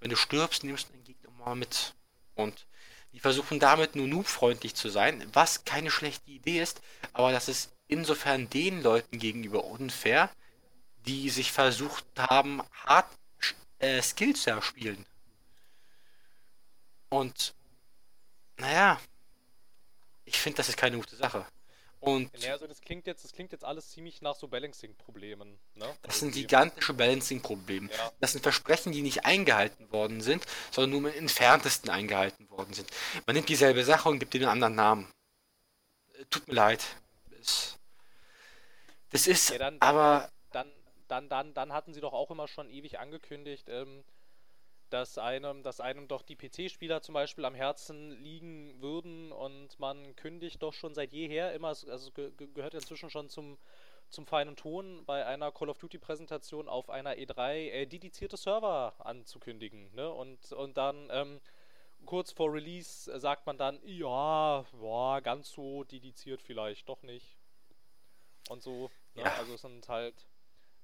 Wenn 0.00 0.10
du 0.10 0.16
stirbst, 0.16 0.64
nimmst 0.64 0.88
du 0.88 0.92
den 0.92 1.04
Gegner 1.04 1.30
mal 1.30 1.54
mit. 1.54 1.94
Und 2.34 2.66
die 3.12 3.20
versuchen 3.20 3.58
damit 3.58 3.96
nur 3.96 4.06
noobfreundlich 4.06 4.74
zu 4.74 4.90
sein, 4.90 5.26
was 5.32 5.64
keine 5.64 5.90
schlechte 5.90 6.30
Idee 6.30 6.60
ist, 6.60 6.82
aber 7.14 7.32
das 7.32 7.48
ist 7.48 7.72
insofern 7.86 8.50
den 8.50 8.82
Leuten 8.82 9.18
gegenüber 9.18 9.64
unfair, 9.64 10.30
die 11.06 11.30
sich 11.30 11.52
versucht 11.52 12.04
haben, 12.18 12.62
hart 12.84 13.10
äh, 13.78 14.02
Skills 14.02 14.42
zu 14.42 14.50
erspielen. 14.50 15.06
Und 17.08 17.54
naja, 18.58 19.00
ich 20.28 20.38
finde, 20.38 20.58
das 20.58 20.68
ist 20.68 20.76
keine 20.76 20.96
gute 20.96 21.16
Sache. 21.16 21.46
Und 22.00 22.30
Ja, 22.38 22.52
also 22.52 22.66
das 22.68 22.80
klingt 22.80 23.06
jetzt, 23.08 23.24
das 23.24 23.32
klingt 23.32 23.50
jetzt 23.50 23.64
alles 23.64 23.90
ziemlich 23.90 24.22
nach 24.22 24.36
so 24.36 24.46
Balancing-Problemen, 24.46 25.58
ne? 25.74 25.96
das 26.02 26.20
sind 26.20 26.32
gigantische 26.32 26.94
Balancing-Probleme. 26.94 27.90
Ja. 27.90 28.12
Das 28.20 28.32
sind 28.32 28.42
Versprechen, 28.42 28.92
die 28.92 29.02
nicht 29.02 29.24
eingehalten 29.24 29.90
worden 29.90 30.20
sind, 30.20 30.46
sondern 30.70 31.02
nur 31.02 31.12
im 31.12 31.18
entferntesten 31.18 31.90
eingehalten 31.90 32.48
worden 32.50 32.72
sind. 32.72 32.88
Man 33.26 33.34
nimmt 33.34 33.48
dieselbe 33.48 33.84
Sache 33.84 34.08
und 34.08 34.20
gibt 34.20 34.34
ihr 34.34 34.42
einen 34.42 34.50
anderen 34.50 34.76
Namen. 34.76 35.12
Äh, 36.14 36.24
Tut 36.30 36.46
mir 36.46 36.54
leid. 36.54 36.84
Das, 39.10 39.26
ist 39.26 39.50
Ja, 39.50 39.58
dann, 39.58 39.80
dann, 39.80 39.88
aber 39.88 40.30
dann, 40.52 40.70
dann, 41.08 41.28
dann, 41.28 41.54
dann 41.54 41.72
hatten 41.72 41.94
sie 41.94 42.00
doch 42.00 42.12
auch 42.12 42.30
immer 42.30 42.46
schon 42.46 42.70
ewig 42.70 43.00
angekündigt, 43.00 43.68
ähm, 43.68 44.04
dass 44.90 45.18
einem, 45.18 45.62
dass 45.62 45.80
einem 45.80 46.08
doch 46.08 46.22
die 46.22 46.36
PC-Spieler 46.36 47.02
zum 47.02 47.14
Beispiel 47.14 47.44
am 47.44 47.54
Herzen 47.54 48.10
liegen 48.22 48.80
würden 48.80 49.32
und 49.32 49.78
man 49.78 50.14
kündigt 50.16 50.62
doch 50.62 50.72
schon 50.72 50.94
seit 50.94 51.12
jeher 51.12 51.52
immer, 51.52 51.68
also 51.68 52.10
ge 52.12 52.30
ge 52.36 52.48
gehört 52.54 52.74
inzwischen 52.74 53.10
schon 53.10 53.28
zum, 53.28 53.58
zum 54.08 54.26
feinen 54.26 54.56
Ton 54.56 55.04
bei 55.04 55.26
einer 55.26 55.52
Call 55.52 55.68
of 55.68 55.78
Duty-Präsentation 55.78 56.68
auf 56.68 56.90
einer 56.90 57.14
E3 57.14 57.70
äh, 57.70 57.86
dedizierte 57.86 58.36
Server 58.36 58.94
anzukündigen, 58.98 59.94
ne? 59.94 60.10
Und, 60.10 60.52
und 60.52 60.76
dann 60.76 61.08
ähm, 61.10 61.40
kurz 62.06 62.32
vor 62.32 62.52
Release 62.52 63.10
äh, 63.12 63.18
sagt 63.18 63.46
man 63.46 63.58
dann, 63.58 63.80
ja, 63.84 64.64
boah, 64.72 65.20
ganz 65.20 65.50
so 65.50 65.84
dediziert 65.84 66.42
vielleicht 66.42 66.88
doch 66.88 67.02
nicht. 67.02 67.36
Und 68.48 68.62
so, 68.62 68.90
ne? 69.14 69.22
Ja. 69.22 69.34
Also 69.38 69.54
es 69.54 69.62
sind 69.62 69.88
halt, 69.88 70.27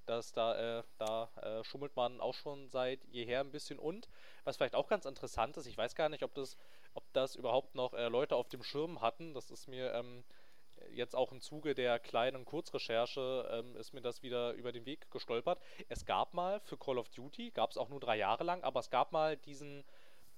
dass 0.06 0.32
da, 0.32 0.78
äh, 0.78 0.82
da 0.98 1.30
äh, 1.42 1.64
schummelt 1.64 1.96
man 1.96 2.20
auch 2.20 2.34
schon 2.34 2.68
seit 2.68 3.04
jeher 3.06 3.40
ein 3.40 3.50
bisschen 3.50 3.78
und 3.78 4.08
was 4.44 4.56
vielleicht 4.56 4.74
auch 4.74 4.88
ganz 4.88 5.04
interessant 5.04 5.56
ist, 5.56 5.66
ich 5.66 5.78
weiß 5.78 5.94
gar 5.94 6.08
nicht, 6.08 6.22
ob 6.22 6.34
das, 6.34 6.56
ob 6.94 7.04
das 7.12 7.36
überhaupt 7.36 7.74
noch 7.74 7.94
äh, 7.94 8.08
Leute 8.08 8.36
auf 8.36 8.48
dem 8.48 8.62
Schirm 8.62 9.00
hatten, 9.00 9.34
das 9.34 9.50
ist 9.50 9.68
mir 9.68 9.92
ähm, 9.94 10.24
jetzt 10.90 11.14
auch 11.16 11.32
im 11.32 11.40
Zuge 11.40 11.74
der 11.74 11.98
kleinen 11.98 12.44
Kurzrecherche 12.44 13.48
ähm, 13.50 13.76
ist 13.76 13.92
mir 13.92 14.00
das 14.00 14.22
wieder 14.22 14.52
über 14.52 14.72
den 14.72 14.86
Weg 14.86 15.10
gestolpert. 15.10 15.60
Es 15.88 16.04
gab 16.04 16.34
mal 16.34 16.60
für 16.60 16.76
Call 16.76 16.98
of 16.98 17.08
Duty, 17.10 17.50
gab 17.50 17.70
es 17.70 17.78
auch 17.78 17.88
nur 17.88 18.00
drei 18.00 18.16
Jahre 18.16 18.44
lang, 18.44 18.62
aber 18.62 18.80
es 18.80 18.90
gab 18.90 19.12
mal 19.12 19.36
diesen, 19.36 19.84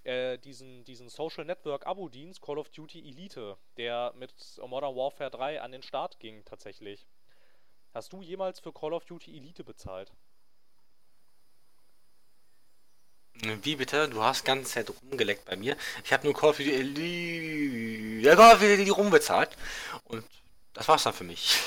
äh, 0.04 0.38
diesen, 0.38 0.84
diesen 0.84 1.08
Social 1.08 1.44
Network 1.44 1.86
Abo-Dienst 1.86 2.40
Call 2.40 2.58
of 2.58 2.68
Duty 2.70 3.08
Elite, 3.08 3.56
der 3.76 4.12
mit 4.16 4.32
Modern 4.66 4.94
Warfare 4.96 5.30
3 5.30 5.60
an 5.60 5.72
den 5.72 5.82
Start 5.82 6.18
ging 6.20 6.44
tatsächlich. 6.44 7.06
Hast 7.96 8.12
du 8.12 8.20
jemals 8.20 8.60
für 8.60 8.74
Call 8.74 8.92
of 8.92 9.06
Duty 9.06 9.34
Elite 9.34 9.64
bezahlt? 9.64 10.12
wie 13.62 13.76
bitte? 13.76 14.06
Du 14.10 14.22
hast 14.22 14.44
ganz 14.44 14.72
Zeit 14.72 14.90
rumgeleckt 14.90 15.46
bei 15.46 15.56
mir. 15.56 15.78
Ich 16.04 16.12
habe 16.12 16.26
nur 16.26 16.34
Call 16.34 16.50
of 16.50 16.58
Duty 16.58 16.74
Elite, 16.74 18.28
ja, 18.28 18.36
Call 18.36 18.52
of 18.52 18.60
Duty 18.60 18.90
rumbezahlt 18.90 19.56
und 20.04 20.26
das 20.74 20.88
war's 20.88 21.04
dann 21.04 21.14
für 21.14 21.24
mich. 21.24 21.58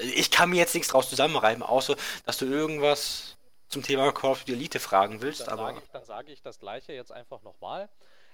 Ich 0.00 0.32
kann 0.32 0.50
mir 0.50 0.56
jetzt 0.56 0.74
nichts 0.74 0.90
draus 0.90 1.08
zusammenreiben, 1.10 1.62
außer 1.62 1.94
dass 2.26 2.38
du 2.38 2.46
irgendwas 2.46 3.36
zum 3.68 3.84
Thema 3.84 4.10
Call 4.10 4.32
of 4.32 4.40
Duty 4.40 4.54
Elite 4.54 4.80
fragen 4.80 5.20
willst, 5.22 5.42
Dann 5.42 5.60
aber 5.60 5.66
sage 5.66 5.78
ich, 5.78 5.90
dann 5.92 6.04
sage 6.04 6.32
ich 6.32 6.42
das 6.42 6.58
gleiche 6.58 6.92
jetzt 6.92 7.12
einfach 7.12 7.42
nochmal. 7.42 7.88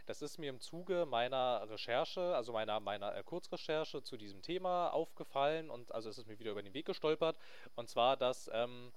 Das 0.07 0.20
ist 0.20 0.38
mir 0.38 0.50
im 0.50 0.61
Zuge 0.61 1.07
meiner 1.07 1.68
Recherche, 1.68 2.34
also 2.34 2.52
meiner, 2.52 2.80
meiner 2.80 3.16
äh, 3.16 3.22
Kurzrecherche 3.22 4.02
zu 4.02 4.16
diesem 4.16 4.42
Thema 4.42 4.90
aufgefallen 4.90 5.70
und 5.70 5.92
also 5.92 6.11
es 6.11 6.18
ist 6.18 6.26
mir 6.26 6.38
wieder 6.38 6.50
über 6.50 6.62
den 6.62 6.74
Weg 6.74 6.86
gestolpert. 6.86 7.38
Und 7.74 7.88
zwar, 7.88 8.16
dass 8.16 8.50
ähm, 8.52 8.92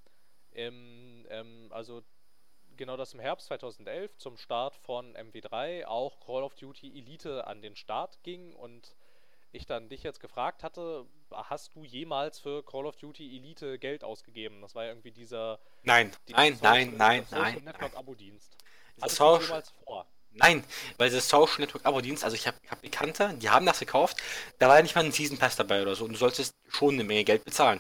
im, 0.51 1.25
ähm, 1.29 1.67
also 1.71 2.03
genau 2.75 2.97
das 2.97 3.13
im 3.13 3.19
Herbst 3.19 3.47
2011 3.47 4.17
zum 4.17 4.37
Start 4.37 4.75
von 4.75 5.15
MW3 5.15 5.85
auch 5.85 6.19
Call 6.19 6.43
of 6.43 6.55
Duty 6.55 6.97
Elite 6.97 7.47
an 7.47 7.61
den 7.61 7.75
Start 7.75 8.21
ging 8.23 8.53
und 8.53 8.95
ich 9.51 9.65
dann 9.65 9.87
dich 9.87 10.03
jetzt 10.03 10.19
gefragt 10.19 10.61
hatte, 10.63 11.05
hast 11.31 11.73
du 11.75 11.83
jemals 11.83 12.39
für 12.39 12.63
Call 12.63 12.85
of 12.85 12.97
Duty 12.97 13.37
Elite 13.37 13.79
Geld 13.79 14.03
ausgegeben? 14.03 14.61
Das 14.61 14.75
war 14.75 14.83
ja 14.83 14.89
irgendwie 14.91 15.11
dieser, 15.11 15.59
nein, 15.83 16.11
dieser 16.27 16.37
nein, 16.37 16.59
nein, 16.61 16.93
nein, 16.97 17.25
Social 17.25 17.41
nein, 17.53 17.63
Network 17.63 17.93
nein. 17.93 17.99
Abo-Dienst. 17.99 18.57
Das 18.97 19.19
Hattest 19.19 19.19
du 19.19 19.47
jemals 19.47 19.69
vor? 19.85 20.07
Nein, 20.33 20.63
weil 20.97 21.09
das 21.09 21.29
Social 21.29 21.59
Network 21.59 21.85
Abo-Dienst, 21.85 22.23
also 22.23 22.35
ich 22.35 22.45
habe 22.47 22.57
hab 22.69 22.81
Bekannte, 22.81 23.33
die 23.41 23.49
haben 23.49 23.65
das 23.65 23.79
gekauft, 23.79 24.17
da 24.59 24.67
war 24.67 24.75
ja 24.75 24.83
nicht 24.83 24.95
mal 24.95 25.03
ein 25.03 25.11
Season 25.11 25.37
Pass 25.37 25.55
dabei 25.55 25.81
oder 25.81 25.95
so 25.95 26.05
und 26.05 26.13
du 26.13 26.17
solltest 26.17 26.53
schon 26.69 26.93
eine 26.93 27.03
Menge 27.03 27.23
Geld 27.23 27.43
bezahlen. 27.43 27.79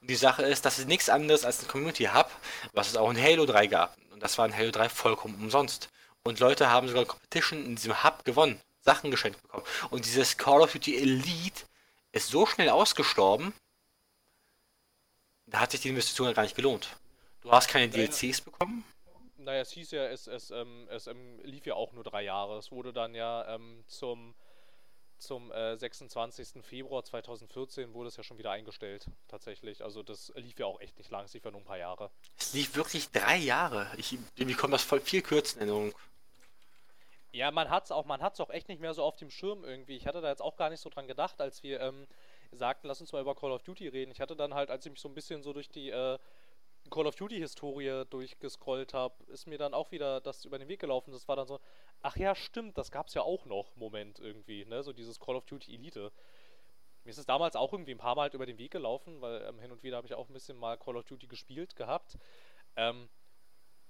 Und 0.00 0.08
die 0.08 0.14
Sache 0.14 0.42
ist, 0.42 0.64
das 0.64 0.78
ist 0.78 0.88
nichts 0.88 1.08
anderes 1.08 1.44
als 1.44 1.62
ein 1.62 1.68
Community 1.68 2.04
Hub, 2.04 2.30
was 2.72 2.88
es 2.88 2.96
auch 2.96 3.10
in 3.10 3.20
Halo 3.20 3.46
3 3.46 3.66
gab. 3.66 3.96
Und 4.10 4.22
das 4.22 4.38
war 4.38 4.46
in 4.46 4.56
Halo 4.56 4.70
3 4.70 4.88
vollkommen 4.88 5.34
umsonst. 5.34 5.88
Und 6.22 6.40
Leute 6.40 6.70
haben 6.70 6.88
sogar 6.88 7.04
Competition 7.04 7.64
in 7.64 7.76
diesem 7.76 8.02
Hub 8.04 8.24
gewonnen, 8.24 8.60
Sachen 8.80 9.10
geschenkt 9.10 9.42
bekommen. 9.42 9.64
Und 9.90 10.04
dieses 10.04 10.36
Call 10.36 10.60
of 10.60 10.72
Duty 10.72 10.96
Elite 10.96 11.64
ist 12.12 12.28
so 12.28 12.46
schnell 12.46 12.70
ausgestorben, 12.70 13.52
da 15.46 15.60
hat 15.60 15.72
sich 15.72 15.80
die 15.80 15.88
Investition 15.88 16.28
ja 16.28 16.34
gar 16.34 16.42
nicht 16.42 16.56
gelohnt. 16.56 16.88
Du 17.40 17.50
hast 17.50 17.68
keine. 17.68 17.88
DLCs 17.88 18.40
bekommen? 18.42 18.84
Naja, 19.48 19.62
es 19.62 19.70
hieß 19.70 19.92
ja, 19.92 20.04
es, 20.04 20.26
es, 20.26 20.50
ähm, 20.50 20.86
es 20.90 21.06
ähm, 21.06 21.40
lief 21.42 21.64
ja 21.64 21.72
auch 21.72 21.92
nur 21.92 22.04
drei 22.04 22.22
Jahre. 22.22 22.58
Es 22.58 22.70
wurde 22.70 22.92
dann 22.92 23.14
ja 23.14 23.54
ähm, 23.54 23.82
zum, 23.86 24.34
zum 25.16 25.50
äh, 25.52 25.74
26. 25.74 26.62
Februar 26.62 27.02
2014 27.02 27.94
wurde 27.94 28.08
es 28.08 28.18
ja 28.18 28.22
schon 28.22 28.36
wieder 28.36 28.50
eingestellt, 28.50 29.06
tatsächlich. 29.26 29.82
Also 29.82 30.02
das 30.02 30.34
lief 30.36 30.58
ja 30.58 30.66
auch 30.66 30.82
echt 30.82 30.98
nicht 30.98 31.10
lang, 31.10 31.24
es 31.24 31.32
lief 31.32 31.46
ja 31.46 31.50
nur 31.50 31.62
ein 31.62 31.64
paar 31.66 31.78
Jahre. 31.78 32.10
Es 32.38 32.52
lief 32.52 32.76
wirklich 32.76 33.10
drei 33.10 33.38
Jahre. 33.38 33.90
Ich 33.96 34.18
bekomme 34.36 34.72
das 34.72 34.82
voll 34.82 35.00
viel 35.00 35.22
kürzer 35.22 35.62
in 35.62 35.68
Erinnerung. 35.68 35.94
Ja, 37.32 37.50
man 37.50 37.70
hat's 37.70 37.90
auch, 37.90 38.04
man 38.04 38.20
hat's 38.20 38.40
auch 38.40 38.50
echt 38.50 38.68
nicht 38.68 38.82
mehr 38.82 38.92
so 38.92 39.02
auf 39.02 39.16
dem 39.16 39.30
Schirm 39.30 39.64
irgendwie. 39.64 39.96
Ich 39.96 40.06
hatte 40.06 40.20
da 40.20 40.28
jetzt 40.28 40.42
auch 40.42 40.58
gar 40.58 40.68
nicht 40.68 40.80
so 40.80 40.90
dran 40.90 41.08
gedacht, 41.08 41.40
als 41.40 41.62
wir 41.62 41.80
ähm, 41.80 42.06
sagten, 42.52 42.86
lass 42.86 43.00
uns 43.00 43.12
mal 43.12 43.22
über 43.22 43.34
Call 43.34 43.52
of 43.52 43.62
Duty 43.62 43.88
reden. 43.88 44.12
Ich 44.12 44.20
hatte 44.20 44.36
dann 44.36 44.52
halt, 44.52 44.68
als 44.68 44.84
ich 44.84 44.92
mich 44.92 45.00
so 45.00 45.08
ein 45.08 45.14
bisschen 45.14 45.42
so 45.42 45.54
durch 45.54 45.70
die 45.70 45.88
äh, 45.88 46.18
Call 46.90 47.06
of 47.06 47.16
Duty 47.16 47.38
Historie 47.38 48.04
durchgescrollt 48.10 48.94
habe, 48.94 49.14
ist 49.32 49.46
mir 49.46 49.58
dann 49.58 49.74
auch 49.74 49.90
wieder 49.90 50.20
das 50.20 50.44
über 50.44 50.58
den 50.58 50.68
Weg 50.68 50.80
gelaufen. 50.80 51.12
Das 51.12 51.28
war 51.28 51.36
dann 51.36 51.46
so, 51.46 51.60
ach 52.02 52.16
ja, 52.16 52.34
stimmt, 52.34 52.78
das 52.78 52.90
gab's 52.90 53.14
ja 53.14 53.22
auch 53.22 53.46
noch, 53.46 53.74
Moment 53.76 54.18
irgendwie, 54.18 54.64
ne, 54.64 54.82
so 54.82 54.92
dieses 54.92 55.18
Call 55.18 55.36
of 55.36 55.46
Duty 55.46 55.74
Elite. 55.74 56.12
Mir 57.04 57.10
ist 57.10 57.18
es 57.18 57.26
damals 57.26 57.56
auch 57.56 57.72
irgendwie 57.72 57.92
ein 57.92 57.98
paar 57.98 58.14
Mal 58.14 58.22
halt 58.22 58.34
über 58.34 58.46
den 58.46 58.58
Weg 58.58 58.70
gelaufen, 58.70 59.20
weil 59.20 59.42
ähm, 59.42 59.58
hin 59.60 59.72
und 59.72 59.82
wieder 59.82 59.96
habe 59.96 60.06
ich 60.06 60.14
auch 60.14 60.28
ein 60.28 60.34
bisschen 60.34 60.58
mal 60.58 60.76
Call 60.76 60.96
of 60.96 61.04
Duty 61.04 61.26
gespielt 61.26 61.74
gehabt. 61.76 62.18
Ähm, 62.76 63.08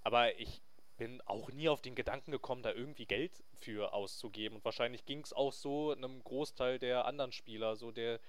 aber 0.03 0.39
ich 0.39 0.63
bin 0.99 1.21
auch 1.23 1.51
nie 1.51 1.69
auf 1.69 1.81
den 1.81 1.95
Gedanken 1.95 2.33
gekommen, 2.33 2.63
da 2.63 2.73
irgendwie 2.73 3.07
Geld 3.07 3.43
für 3.55 3.93
auszugeben. 3.93 4.57
Und 4.59 4.65
wahrscheinlich 4.65 5.07
ging 5.07 5.21
es 5.21 5.33
auch 5.33 5.53
so 5.53 5.93
einem 5.93 6.23
Großteil 6.23 6.79
der 6.79 7.07
anderen 7.07 7.33
Spieler. 7.33 7.77
So 7.77 7.91
der, 7.91 8.21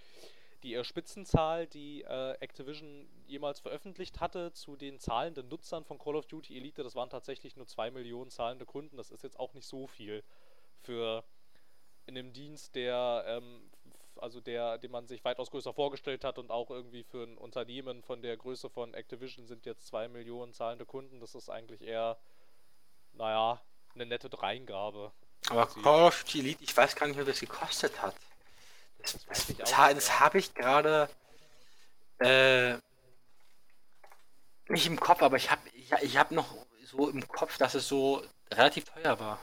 die 0.64 0.76
äh, 0.76 0.84
Spitzenzahl, 0.84 1.68
die 1.68 2.02
äh, 2.04 2.34
Activision 2.40 3.08
jemals 3.28 3.60
veröffentlicht 3.60 4.20
hatte 4.20 4.52
zu 4.54 4.76
den 4.76 5.00
zahlenden 5.00 5.48
Nutzern 5.48 5.86
von 5.86 5.98
Call 5.98 6.16
of 6.16 6.28
Duty 6.28 6.58
Elite, 6.58 6.84
das 6.84 6.96
waren 6.96 7.10
tatsächlich 7.10 7.56
nur 7.56 7.68
2 7.68 7.92
Millionen 7.92 8.32
zahlende 8.32 8.66
Kunden. 8.66 8.98
Das 8.98 9.12
ist 9.12 9.24
jetzt 9.24 9.40
auch 9.40 9.54
nicht 9.54 9.68
so 9.68 9.88
viel 9.88 10.24
für 10.82 11.24
in 12.06 12.18
einem 12.18 12.34
Dienst, 12.34 12.76
der 12.76 13.24
ähm, 13.28 13.70
also 14.22 14.42
der, 14.42 14.78
den 14.78 14.92
man 14.92 15.08
sich 15.08 15.24
weitaus 15.24 15.52
größer 15.52 15.74
vorgestellt 15.74 16.24
hat 16.24 16.38
und 16.38 16.52
auch 16.52 16.70
irgendwie 16.70 17.04
für 17.04 17.24
ein 17.24 17.38
Unternehmen 17.38 18.04
von 18.04 18.22
der 18.22 18.38
Größe 18.38 18.70
von 18.70 18.94
Activision 18.94 19.48
sind 19.48 19.66
jetzt 19.66 19.88
2 19.88 20.08
Millionen 20.10 20.54
zahlende 20.54 20.86
Kunden. 20.86 21.20
Das 21.20 21.36
ist 21.36 21.50
eigentlich 21.50 21.82
eher, 21.82 22.18
naja, 23.14 23.62
eine 23.96 24.06
nette 24.06 24.30
Dreingabe. 24.30 25.12
Aber 25.50 25.68
Call 25.68 26.08
of 26.08 26.24
Duty 26.24 26.40
Elite, 26.40 26.64
ich 26.64 26.76
weiß 26.76 26.96
gar 26.96 27.08
nicht, 27.08 27.20
wie 27.20 27.26
das 27.26 27.40
gekostet 27.40 28.02
hat. 28.02 28.16
Das, 29.02 29.26
das, 29.26 29.48
das, 29.58 29.74
das, 29.74 30.20
habe 30.20 30.38
ich 30.38 30.54
gerade 30.54 31.10
äh, 32.20 32.74
nicht 34.68 34.88
im 34.88 35.00
Kopf, 35.00 35.22
aber 35.22 35.38
ich 35.38 35.52
habe 35.52 35.62
ich, 35.74 35.92
ich 36.02 36.18
hab 36.18 36.32
noch 36.32 36.66
so 36.84 37.08
im 37.10 37.26
Kopf, 37.28 37.58
dass 37.58 37.76
es 37.76 37.88
so 37.88 38.22
relativ 38.52 38.86
teuer 38.86 39.20
war. 39.20 39.40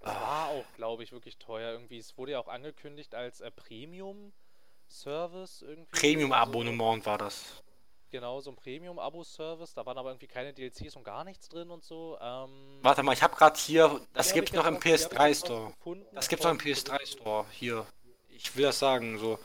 Das 0.00 0.14
war 0.14 0.48
auch, 0.48 0.64
glaube 0.76 1.04
ich, 1.04 1.12
wirklich 1.12 1.38
teuer. 1.38 1.72
Irgendwie, 1.72 1.98
es 1.98 2.18
wurde 2.18 2.32
ja 2.32 2.40
auch 2.40 2.48
angekündigt 2.48 3.14
als 3.14 3.40
äh, 3.40 3.52
Premium-Service 3.52 5.62
irgendwie. 5.62 5.92
Premium-Abonnement 5.92 7.04
so. 7.04 7.10
war 7.10 7.18
das. 7.18 7.62
Genau, 8.10 8.40
so 8.40 8.50
ein 8.50 8.56
Premium-Abo-Service. 8.56 9.74
Da 9.74 9.86
waren 9.86 9.96
aber 9.96 10.10
irgendwie 10.10 10.26
keine 10.26 10.52
DLCs 10.52 10.96
und 10.96 11.04
gar 11.04 11.22
nichts 11.24 11.48
drin 11.48 11.70
und 11.70 11.84
so. 11.84 12.18
Ähm, 12.20 12.80
Warte 12.82 13.02
mal, 13.02 13.12
ich 13.12 13.22
habe 13.22 13.36
gerade 13.36 13.58
hier, 13.58 14.00
das 14.12 14.34
gibt 14.34 14.52
noch 14.52 14.66
im 14.66 14.76
PS3-Store. 14.78 15.72
Das 16.12 16.28
gibt 16.28 16.42
noch 16.42 16.50
im 16.50 16.58
PS3-Store 16.58 17.46
hier. 17.52 17.86
Ich 18.42 18.56
will 18.56 18.64
das 18.64 18.78
sagen, 18.78 19.18
so. 19.18 19.38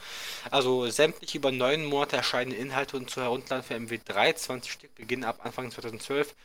Also 0.50 0.90
sämtliche 0.90 1.38
über 1.38 1.52
neun 1.52 1.86
Monate 1.86 2.18
erscheinende 2.18 2.58
Inhalte 2.58 2.98
und 2.98 3.10
zu 3.10 3.22
herunterladen 3.22 3.64
für 3.64 3.76
MW3, 3.76 4.36
20 4.36 4.72
Stück, 4.72 4.96
beginnen 4.96 5.24
ab 5.24 5.40
Anfang 5.44 5.72
2012. 5.72 6.36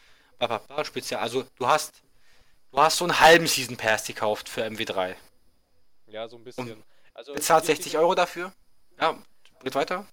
Spezial. 0.85 1.21
Also 1.21 1.45
du 1.57 1.67
hast 1.67 2.03
Du 2.73 2.79
hast 2.79 2.97
so 2.97 3.05
einen 3.05 3.21
halben 3.21 3.47
Season 3.47 3.77
Pass 3.77 4.07
gekauft 4.07 4.49
für 4.49 4.65
MW3. 4.65 5.15
Ja, 6.07 6.27
so 6.27 6.39
ein 6.39 6.45
bisschen. 6.45 6.73
Und 6.73 6.85
also 7.13 7.35
bezahlt 7.35 7.67
60 7.67 7.99
Euro 7.99 8.15
dafür? 8.15 8.51
Ja, 8.99 9.23
geht 9.63 9.75
weiter. 9.75 10.07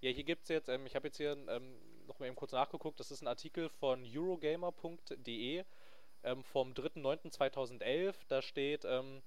Ja, 0.00 0.10
hier 0.10 0.24
gibt 0.24 0.42
es 0.42 0.48
jetzt, 0.48 0.68
ähm, 0.68 0.84
ich 0.84 0.96
habe 0.96 1.06
jetzt 1.06 1.18
hier 1.18 1.36
ähm, 1.48 1.76
noch 2.08 2.18
mal 2.18 2.26
eben 2.26 2.34
kurz 2.34 2.50
nachgeguckt, 2.50 2.98
das 2.98 3.12
ist 3.12 3.22
ein 3.22 3.28
Artikel 3.28 3.68
von 3.68 4.04
Eurogamer.de 4.04 5.64
ähm, 6.24 6.42
vom 6.42 6.72
3.9.2011. 6.72 8.14
Da 8.26 8.42
steht, 8.42 8.84
ähm, 8.84 9.22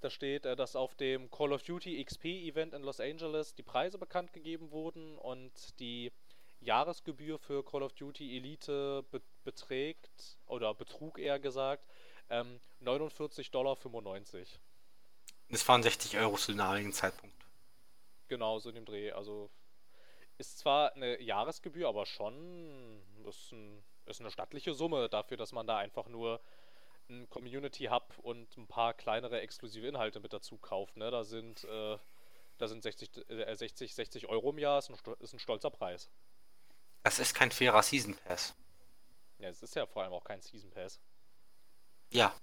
da 0.00 0.10
steht, 0.10 0.46
äh, 0.46 0.56
dass 0.56 0.76
auf 0.76 0.94
dem 0.94 1.30
Call 1.30 1.52
of 1.52 1.62
Duty 1.62 2.02
XP 2.04 2.24
Event 2.26 2.74
in 2.74 2.82
Los 2.82 3.00
Angeles 3.00 3.54
die 3.54 3.62
Preise 3.62 3.98
bekannt 3.98 4.32
gegeben 4.32 4.70
wurden 4.70 5.18
und 5.18 5.78
die 5.80 6.12
Jahresgebühr 6.60 7.38
für 7.38 7.64
Call 7.64 7.82
of 7.82 7.92
Duty 7.92 8.36
Elite 8.36 9.04
be 9.10 9.20
beträgt, 9.44 10.38
oder 10.46 10.72
betrug 10.72 11.18
eher 11.18 11.38
gesagt, 11.38 11.86
ähm, 12.30 12.58
49,95 12.80 13.50
Dollar. 13.50 13.76
Das 15.50 15.68
waren 15.68 15.82
60 15.82 16.16
Euro 16.16 16.36
zu 16.38 16.52
dem 16.54 16.92
Zeitpunkt. 16.92 17.36
Genau, 18.28 18.58
so 18.58 18.70
in 18.70 18.76
dem 18.76 18.86
Dreh. 18.86 19.12
Also 19.12 19.50
ist 20.38 20.58
zwar 20.58 20.94
eine 20.94 21.20
Jahresgebühr, 21.20 21.88
aber 21.88 22.06
schon 22.06 23.02
ist, 23.28 23.52
ein, 23.52 23.84
ist 24.06 24.20
eine 24.20 24.30
stattliche 24.30 24.74
Summe 24.74 25.08
dafür, 25.08 25.36
dass 25.36 25.52
man 25.52 25.66
da 25.66 25.76
einfach 25.76 26.08
nur 26.08 26.40
ein 27.08 27.28
Community 27.28 27.84
Hub 27.84 28.14
und 28.22 28.56
ein 28.56 28.66
paar 28.66 28.94
kleinere 28.94 29.40
exklusive 29.40 29.86
Inhalte 29.86 30.20
mit 30.20 30.32
dazu 30.32 30.56
kauft. 30.56 30.96
Ne? 30.96 31.10
Da 31.10 31.24
sind, 31.24 31.64
äh, 31.64 31.98
da 32.58 32.68
sind 32.68 32.82
60, 32.82 33.28
äh, 33.28 33.54
60, 33.54 33.94
60 33.94 34.26
Euro 34.28 34.50
im 34.50 34.58
Jahr, 34.58 34.78
ist 34.78 34.90
ein, 34.90 34.96
ist 35.20 35.32
ein 35.32 35.38
stolzer 35.38 35.70
Preis. 35.70 36.10
Das 37.02 37.18
ist 37.18 37.34
kein 37.34 37.50
fairer 37.50 37.82
Season 37.82 38.14
Pass. 38.14 38.54
Ja, 39.38 39.48
es 39.48 39.62
ist 39.62 39.74
ja 39.74 39.86
vor 39.86 40.02
allem 40.02 40.12
auch 40.12 40.24
kein 40.24 40.40
Season 40.40 40.70
Pass. 40.70 41.00
Ja. 42.10 42.34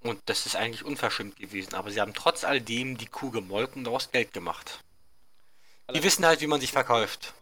Und 0.00 0.20
das 0.28 0.46
ist 0.46 0.56
eigentlich 0.56 0.84
unverschämt 0.84 1.36
gewesen, 1.36 1.74
aber 1.74 1.90
sie 1.90 2.00
haben 2.00 2.14
trotz 2.14 2.44
alledem 2.44 2.96
die 2.96 3.06
Kuh 3.06 3.30
gemolken 3.30 3.80
und 3.80 3.84
daraus 3.84 4.10
Geld 4.10 4.32
gemacht. 4.32 4.84
Die 5.92 6.02
wissen 6.02 6.24
halt, 6.26 6.40
wie 6.40 6.46
man 6.46 6.60
sich 6.60 6.72
verkauft. 6.72 7.34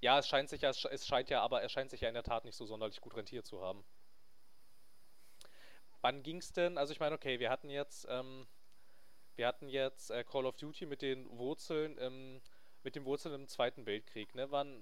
Ja, 0.00 0.18
es 0.18 0.28
scheint 0.28 0.48
sich 0.48 0.62
ja, 0.62 0.70
es 0.70 1.06
scheint 1.06 1.28
ja, 1.30 1.42
aber 1.42 1.62
es 1.62 1.72
scheint 1.72 1.90
sich 1.90 2.00
ja 2.00 2.08
in 2.08 2.14
der 2.14 2.22
Tat 2.22 2.44
nicht 2.44 2.56
so 2.56 2.66
sonderlich 2.66 3.00
gut 3.00 3.16
rentiert 3.16 3.46
zu 3.46 3.60
haben. 3.60 3.84
Wann 6.00 6.22
ging's 6.22 6.52
denn? 6.52 6.78
Also 6.78 6.92
ich 6.92 7.00
meine, 7.00 7.14
okay, 7.14 7.40
wir 7.40 7.50
hatten 7.50 7.70
jetzt, 7.70 8.06
ähm, 8.08 8.46
wir 9.36 9.46
hatten 9.46 9.68
jetzt 9.68 10.10
äh, 10.10 10.24
Call 10.24 10.46
of 10.46 10.56
Duty 10.56 10.86
mit 10.86 11.02
den 11.02 11.28
Wurzeln 11.36 11.98
im, 11.98 12.40
mit 12.84 12.94
den 12.94 13.04
Wurzeln 13.04 13.34
im 13.34 13.48
Zweiten 13.48 13.86
Weltkrieg. 13.86 14.34
Ne? 14.34 14.50
Wann, 14.50 14.80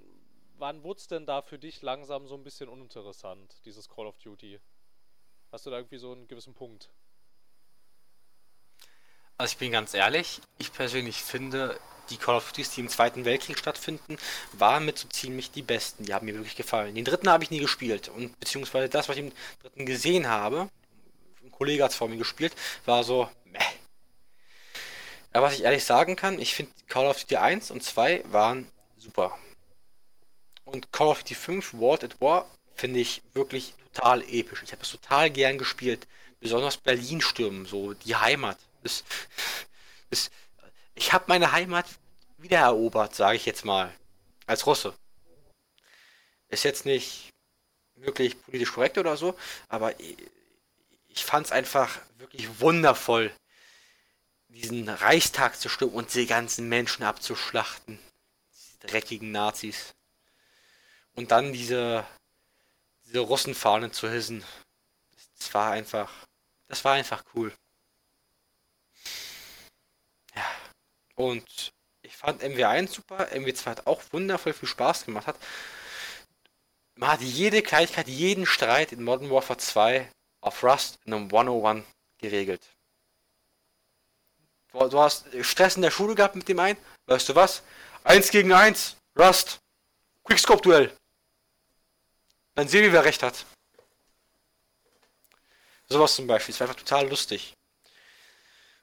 wann 0.58 0.82
wurde 0.82 0.98
es 0.98 1.08
denn 1.08 1.26
da 1.26 1.42
für 1.42 1.58
dich 1.58 1.82
langsam 1.82 2.26
so 2.26 2.34
ein 2.34 2.44
bisschen 2.44 2.68
uninteressant, 2.68 3.54
dieses 3.64 3.88
Call 3.88 4.06
of 4.06 4.18
Duty? 4.18 4.60
Hast 5.52 5.64
du 5.66 5.70
da 5.70 5.78
irgendwie 5.78 5.98
so 5.98 6.12
einen 6.12 6.28
gewissen 6.28 6.54
Punkt? 6.54 6.90
Also 9.38 9.52
ich 9.52 9.58
bin 9.58 9.72
ganz 9.72 9.92
ehrlich, 9.92 10.40
ich 10.58 10.72
persönlich 10.72 11.22
finde, 11.22 11.78
die 12.10 12.16
Call 12.16 12.36
of 12.36 12.52
Duty, 12.52 12.68
die 12.76 12.80
im 12.80 12.88
Zweiten 12.88 13.24
Weltkrieg 13.24 13.58
stattfinden, 13.58 14.16
waren 14.52 14.84
mit 14.84 14.98
so 14.98 15.08
ziemlich 15.08 15.50
die 15.50 15.62
besten. 15.62 16.04
Die 16.04 16.14
haben 16.14 16.26
mir 16.26 16.34
wirklich 16.34 16.56
gefallen. 16.56 16.94
Den 16.94 17.04
dritten 17.04 17.28
habe 17.28 17.44
ich 17.44 17.50
nie 17.50 17.58
gespielt. 17.58 18.08
Und 18.08 18.38
beziehungsweise 18.40 18.88
das, 18.88 19.08
was 19.08 19.16
ich 19.16 19.24
im 19.24 19.32
dritten 19.62 19.86
gesehen 19.86 20.28
habe, 20.28 20.70
ein 21.46 21.52
Kollege 21.52 21.84
hat 21.84 21.92
es 21.92 21.96
vor 21.96 22.08
mir 22.08 22.16
gespielt, 22.16 22.54
war 22.84 23.04
so, 23.04 23.30
meh. 23.44 23.58
Aber 25.32 25.46
was 25.46 25.54
ich 25.54 25.62
ehrlich 25.62 25.84
sagen 25.84 26.16
kann, 26.16 26.40
ich 26.40 26.54
finde 26.54 26.72
Call 26.88 27.06
of 27.06 27.20
Duty 27.20 27.36
1 27.36 27.70
und 27.70 27.82
2 27.82 28.24
waren 28.32 28.70
super. 28.96 29.38
Und 30.64 30.92
Call 30.92 31.08
of 31.08 31.18
Duty 31.22 31.34
5 31.34 31.74
World 31.74 32.04
at 32.04 32.20
War 32.20 32.46
finde 32.74 33.00
ich 33.00 33.22
wirklich 33.34 33.74
total 33.92 34.22
episch. 34.22 34.62
Ich 34.62 34.72
habe 34.72 34.82
es 34.82 34.90
total 34.90 35.30
gern 35.30 35.58
gespielt. 35.58 36.06
Besonders 36.40 36.76
Berlin 36.76 37.20
stürmen, 37.20 37.66
so 37.66 37.94
die 37.94 38.16
Heimat. 38.16 38.58
Das, 38.82 39.04
das, 40.10 40.30
ich 40.94 41.12
habe 41.12 41.24
meine 41.28 41.52
Heimat 41.52 41.86
wiedererobert, 42.38 43.14
sage 43.14 43.36
ich 43.36 43.46
jetzt 43.46 43.64
mal. 43.64 43.92
Als 44.46 44.66
Russe. 44.66 44.94
Ist 46.48 46.64
jetzt 46.64 46.86
nicht 46.86 47.30
wirklich 47.96 48.40
politisch 48.42 48.72
korrekt 48.72 48.98
oder 48.98 49.16
so, 49.16 49.36
aber 49.68 49.98
ich, 51.16 51.24
fand 51.24 51.46
es 51.46 51.52
einfach 51.52 51.98
wirklich 52.18 52.60
wundervoll, 52.60 53.32
diesen 54.48 54.88
Reichstag 54.88 55.58
zu 55.58 55.68
stürmen 55.68 55.96
und 55.96 56.14
die 56.14 56.26
ganzen 56.26 56.68
Menschen 56.68 57.02
abzuschlachten. 57.02 57.98
Diese 58.52 58.78
dreckigen 58.86 59.32
Nazis. 59.32 59.94
Und 61.14 61.30
dann 61.30 61.52
diese, 61.52 62.06
diese 63.06 63.20
Russenfahnen 63.20 63.92
zu 63.92 64.10
hissen. 64.10 64.44
Das 65.38 65.52
war 65.54 65.72
einfach, 65.72 66.12
das 66.68 66.84
war 66.84 66.94
einfach 66.94 67.24
cool. 67.34 67.52
Ja. 70.34 70.44
Und 71.14 71.72
ich 72.02 72.16
fand 72.16 72.42
MW1 72.42 72.88
super, 72.88 73.28
MW2 73.32 73.64
hat 73.66 73.86
auch 73.86 74.02
wundervoll 74.12 74.52
viel 74.52 74.68
Spaß 74.68 75.06
gemacht. 75.06 75.26
Hat. 75.26 75.36
Man 76.94 77.10
hat 77.10 77.20
jede 77.20 77.62
Kleinigkeit, 77.62 78.08
jeden 78.08 78.46
Streit 78.46 78.92
in 78.92 79.02
Modern 79.02 79.30
Warfare 79.30 79.58
2 79.58 80.10
auf 80.46 80.62
Rust 80.62 80.98
in 81.04 81.12
einem 81.12 81.24
101 81.24 81.84
geregelt. 82.18 82.62
Du 84.72 85.00
hast 85.00 85.26
Stress 85.42 85.76
in 85.76 85.82
der 85.82 85.90
Schule 85.90 86.14
gehabt 86.14 86.36
mit 86.36 86.48
dem 86.48 86.58
einen, 86.60 86.78
weißt 87.06 87.30
du 87.30 87.34
was? 87.34 87.62
Eins 88.04 88.30
gegen 88.30 88.52
eins, 88.52 88.96
Rust, 89.18 89.58
Quickscope-Duell. 90.24 90.94
Dann 92.54 92.68
sehen 92.68 92.82
wir, 92.82 92.92
wer 92.92 93.04
recht 93.04 93.22
hat. 93.22 93.44
Sowas 95.88 96.14
zum 96.14 96.26
Beispiel. 96.26 96.52
Es 96.54 96.60
war 96.60 96.68
einfach 96.68 96.80
total 96.80 97.08
lustig. 97.08 97.54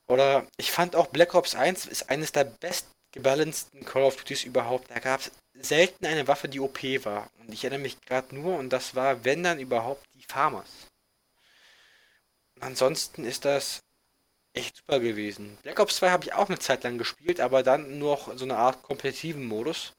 Oder 0.08 0.48
ich 0.58 0.72
fand 0.72 0.96
auch 0.96 1.08
Black 1.08 1.34
Ops 1.34 1.56
1 1.56 1.86
ist 1.86 2.10
eines 2.10 2.32
der 2.32 2.46
bestgebalanceden 2.46 3.86
Call 3.86 4.04
of 4.04 4.16
Duties 4.18 4.44
überhaupt. 4.44 4.90
Da 4.90 5.00
gab 5.00 5.22
es 5.22 5.32
selten 5.54 6.06
eine 6.06 6.28
Waffe, 6.28 6.50
die 6.50 6.60
OP 6.60 6.84
war. 7.06 7.30
Und 7.40 7.54
ich 7.54 7.64
erinnere 7.64 7.82
mich 7.82 8.02
gerade 8.02 8.36
nur, 8.36 8.58
und 8.58 8.70
das 8.70 8.96
war, 8.96 9.24
wenn 9.24 9.44
dann 9.44 9.60
überhaupt, 9.60 10.04
die 10.14 10.26
Farmers. 10.28 10.70
Ansonsten 12.64 13.26
ist 13.26 13.44
das 13.44 13.84
echt 14.54 14.78
super 14.78 15.00
gewesen. 15.00 15.58
Black 15.64 15.80
Ops 15.80 15.98
2 15.98 16.12
habe 16.12 16.24
ich 16.24 16.34
auch 16.34 16.48
eine 16.48 16.60
Zeit 16.60 16.84
lang 16.84 16.98
gespielt, 16.98 17.42
aber 17.42 17.62
dann 17.62 18.00
nur 18.00 18.16
noch 18.16 18.38
so 18.38 18.46
eine 18.46 18.56
Art 18.56 18.84
kompetitiven 18.84 19.46
Modus. 19.46 19.94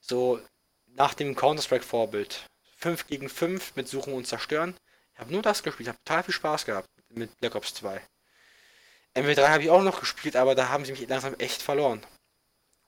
So 0.00 0.40
nach 0.86 1.12
dem 1.12 1.36
Counter-Strike-Vorbild. 1.36 2.46
5 2.78 3.06
gegen 3.06 3.28
5 3.28 3.76
mit 3.76 3.88
Suchen 3.88 4.14
und 4.14 4.26
Zerstören. 4.26 4.74
Ich 5.12 5.20
habe 5.20 5.32
nur 5.32 5.42
das 5.42 5.62
gespielt, 5.62 5.88
habe 5.88 5.98
total 6.04 6.22
viel 6.22 6.34
Spaß 6.34 6.64
gehabt 6.64 6.88
mit 7.10 7.36
Black 7.38 7.54
Ops 7.54 7.74
2. 7.74 8.00
MW3 9.14 9.48
habe 9.48 9.62
ich 9.64 9.70
auch 9.70 9.82
noch 9.82 10.00
gespielt, 10.00 10.36
aber 10.36 10.54
da 10.54 10.68
haben 10.68 10.84
sie 10.84 10.92
mich 10.92 11.08
langsam 11.08 11.34
echt 11.34 11.60
verloren. 11.60 12.04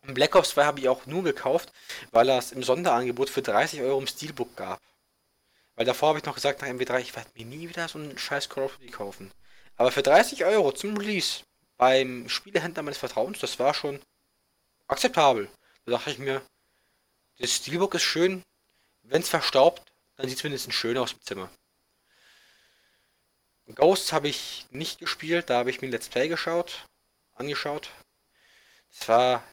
Und 0.07 0.15
Black 0.15 0.35
Ops 0.37 0.51
2 0.51 0.65
habe 0.65 0.81
ich 0.81 0.89
auch 0.89 1.05
nur 1.07 1.23
gekauft, 1.23 1.71
weil 2.13 2.31
er 2.31 2.39
es 2.39 2.53
im 2.53 2.63
Sonderangebot 2.63 3.29
für 3.29 3.43
30 3.43 3.83
Euro 3.83 3.99
im 3.99 4.07
Steelbook 4.07 4.57
gab. 4.57 4.81
Weil 5.79 5.87
davor 5.87 6.09
habe 6.09 6.19
ich 6.19 6.25
noch 6.25 6.35
gesagt, 6.35 6.61
nach 6.61 6.67
MW3, 6.67 6.99
ich 6.99 7.15
werde 7.15 7.31
mir 7.37 7.45
nie 7.45 7.69
wieder 7.69 7.87
so 7.87 8.01
einen 8.01 8.19
scheiß 8.19 8.49
Call 8.49 8.65
of 8.65 8.77
Duty 8.79 8.91
kaufen. 8.91 9.31
Aber 9.77 9.93
für 9.93 10.03
30 10.03 10.45
Euro 10.45 10.73
zum 10.73 10.97
Release 10.97 11.45
beim 11.77 12.29
Spielehändler 12.29 12.83
meines 12.83 12.99
Vertrauens, 12.99 13.39
das 13.39 13.61
war 13.61 13.73
schon 13.75 14.01
akzeptabel. 14.89 15.49
Da 15.85 15.93
dachte 15.93 16.11
ich 16.11 16.19
mir, 16.19 16.43
das 17.39 17.53
Steelbook 17.53 17.95
ist 17.95 18.03
schön, 18.03 18.43
wenn 19.03 19.23
es 19.23 19.29
verstaubt, 19.29 19.93
dann 20.17 20.29
sieht 20.29 20.39
es 20.39 20.43
mindestens 20.43 20.75
schön 20.75 20.99
aus 20.99 21.11
dem 21.11 21.23
Zimmer. 21.23 21.49
Ghosts 23.77 24.13
habe 24.13 24.27
ich 24.27 24.67
nicht 24.71 24.99
gespielt, 24.99 25.49
da 25.49 25.59
habe 25.59 25.71
ich 25.71 25.81
mir 25.81 25.91
Let's 25.91 26.09
Play 26.09 26.27
geschaut, 26.27 26.87
angeschaut. 27.35 27.89
Es 28.91 29.07
war 29.07 29.45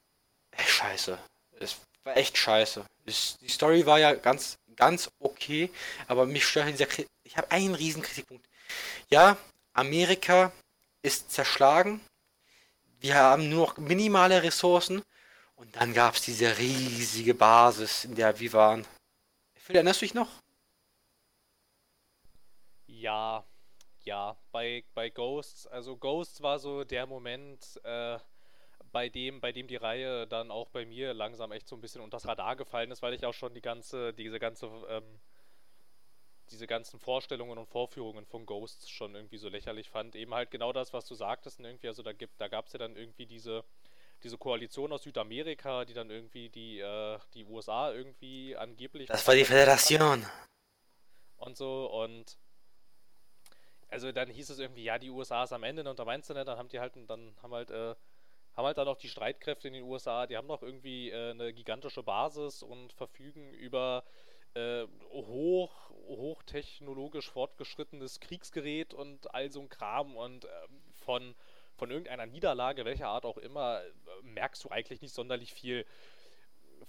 echt 0.49 0.69
scheiße. 0.69 1.19
Es 1.59 1.77
war 2.03 2.17
echt 2.17 2.35
scheiße. 2.35 2.83
die 3.05 3.49
Story 3.49 3.85
war 3.85 3.99
ja 3.99 4.15
ganz, 4.15 4.57
ganz 4.75 5.09
okay, 5.19 5.69
aber 6.07 6.25
mich 6.25 6.45
stört 6.45 6.69
dieser 6.69 6.85
Kritik. 6.85 7.09
Ich 7.23 7.37
habe 7.37 7.51
einen 7.51 7.75
riesen 7.75 8.01
Kritikpunkt. 8.01 8.47
Ja, 9.09 9.37
Amerika 9.73 10.51
ist 11.01 11.31
zerschlagen. 11.31 12.01
Wir 12.99 13.15
haben 13.15 13.49
nur 13.49 13.67
noch 13.67 13.77
minimale 13.77 14.41
Ressourcen. 14.41 15.03
Und 15.55 15.75
dann 15.75 15.93
gab 15.93 16.15
es 16.15 16.21
diese 16.21 16.57
riesige 16.57 17.33
Basis, 17.33 18.05
in 18.05 18.15
der 18.15 18.39
wir 18.39 18.53
waren. 18.53 18.85
Phil, 19.55 19.75
erinnerst 19.75 20.01
du 20.01 20.05
dich 20.05 20.13
noch? 20.13 20.29
Ja, 22.87 23.45
ja, 24.03 24.37
bei, 24.51 24.83
bei 24.93 25.09
Ghosts, 25.09 25.67
also 25.67 25.97
Ghosts 25.97 26.41
war 26.41 26.59
so 26.59 26.83
der 26.83 27.07
Moment, 27.07 27.79
äh, 27.83 28.19
bei 28.95 29.09
dem, 29.09 29.41
bei 29.41 29.51
dem 29.51 29.67
die 29.67 29.75
Reihe 29.75 30.25
dann 30.25 30.51
auch 30.51 30.69
bei 30.69 30.85
mir 30.85 31.13
langsam 31.13 31.51
echt 31.51 31.67
so 31.67 31.75
ein 31.75 31.81
bisschen 31.81 31.99
unter 31.99 32.15
das 32.15 32.29
Radar 32.29 32.55
gefallen 32.55 32.91
ist, 32.91 33.01
weil 33.01 33.13
ich 33.13 33.25
auch 33.25 33.33
schon 33.33 33.53
die 33.53 33.59
ganze, 33.59 34.13
diese 34.13 34.39
ganze, 34.39 34.67
ähm, 34.87 35.19
diese 36.49 36.65
ganzen 36.65 36.97
Vorstellungen 36.97 37.57
und 37.57 37.65
Vorführungen 37.65 38.25
von 38.25 38.45
Ghosts 38.45 38.89
schon 38.89 39.13
irgendwie 39.13 39.37
so 39.37 39.49
lächerlich 39.49 39.89
fand. 39.89 40.15
Eben 40.15 40.33
halt 40.33 40.49
genau 40.49 40.71
das, 40.71 40.93
was 40.93 41.05
du 41.07 41.13
sagtest, 41.13 41.59
und 41.59 41.65
irgendwie, 41.65 41.89
also 41.89 42.03
da 42.03 42.13
gibt, 42.13 42.39
da 42.39 42.47
gab 42.47 42.67
es 42.67 42.71
ja 42.71 42.79
dann 42.79 42.95
irgendwie 42.95 43.25
diese, 43.25 43.65
diese 44.23 44.37
Koalition 44.37 44.93
aus 44.93 45.03
Südamerika, 45.03 45.83
die 45.83 45.93
dann 45.93 46.09
irgendwie 46.09 46.47
die, 46.47 46.79
äh, 46.79 47.19
die 47.33 47.43
USA 47.43 47.91
irgendwie 47.91 48.55
angeblich. 48.55 49.09
Das 49.09 49.27
war 49.27 49.35
die 49.35 49.43
Föderation. 49.43 50.25
Und 51.35 51.57
so, 51.57 51.91
und 51.91 52.37
also 53.89 54.13
dann 54.13 54.29
hieß 54.29 54.51
es 54.51 54.59
irgendwie, 54.59 54.85
ja, 54.85 54.97
die 54.97 55.09
USA 55.09 55.43
ist 55.43 55.51
am 55.51 55.63
Ende 55.63 55.83
und 55.89 55.99
da 55.99 56.05
meinst 56.05 56.29
du 56.29 56.33
nicht, 56.33 56.47
dann 56.47 56.57
haben 56.57 56.69
die 56.69 56.79
halt, 56.79 56.93
dann 57.09 57.35
haben 57.41 57.53
halt, 57.53 57.71
äh, 57.71 57.93
haben 58.55 58.65
halt 58.65 58.77
dann 58.77 58.85
noch 58.85 58.97
die 58.97 59.09
Streitkräfte 59.09 59.67
in 59.67 59.73
den 59.73 59.83
USA, 59.83 60.27
die 60.27 60.37
haben 60.37 60.47
noch 60.47 60.61
irgendwie 60.61 61.09
äh, 61.09 61.31
eine 61.31 61.53
gigantische 61.53 62.03
Basis 62.03 62.63
und 62.63 62.93
verfügen 62.93 63.53
über 63.53 64.03
äh, 64.53 64.85
hoch, 65.11 65.89
hochtechnologisch 66.07 67.29
fortgeschrittenes 67.29 68.19
Kriegsgerät 68.19 68.93
und 68.93 69.33
all 69.33 69.51
so 69.51 69.61
ein 69.61 69.69
Kram 69.69 70.15
und 70.15 70.45
ähm, 70.45 70.81
von, 70.93 71.35
von 71.75 71.91
irgendeiner 71.91 72.25
Niederlage, 72.25 72.85
welcher 72.85 73.09
Art 73.09 73.25
auch 73.25 73.37
immer, 73.37 73.81
äh, 73.81 73.89
merkst 74.23 74.63
du 74.63 74.69
eigentlich 74.69 75.01
nicht 75.01 75.13
sonderlich 75.13 75.53
viel 75.53 75.85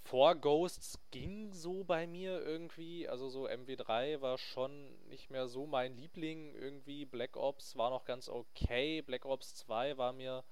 vor 0.07 0.35
Ghosts 0.35 0.99
ging 1.11 1.51
so 1.51 1.83
bei 1.83 2.07
mir 2.07 2.41
irgendwie. 2.41 3.07
Also 3.09 3.27
so 3.27 3.47
MW3 3.47 4.21
war 4.21 4.37
schon 4.37 4.89
nicht 5.09 5.29
mehr 5.29 5.47
so 5.47 5.65
mein 5.65 5.97
Liebling 5.97 6.53
irgendwie. 6.55 7.05
Black 7.05 7.35
Ops 7.35 7.75
war 7.75 7.89
noch 7.89 8.05
ganz 8.05 8.29
okay. 8.29 9.01
Black 9.01 9.25
Ops 9.25 9.55
2 9.55 9.97
war 9.97 10.13
mir 10.13 10.43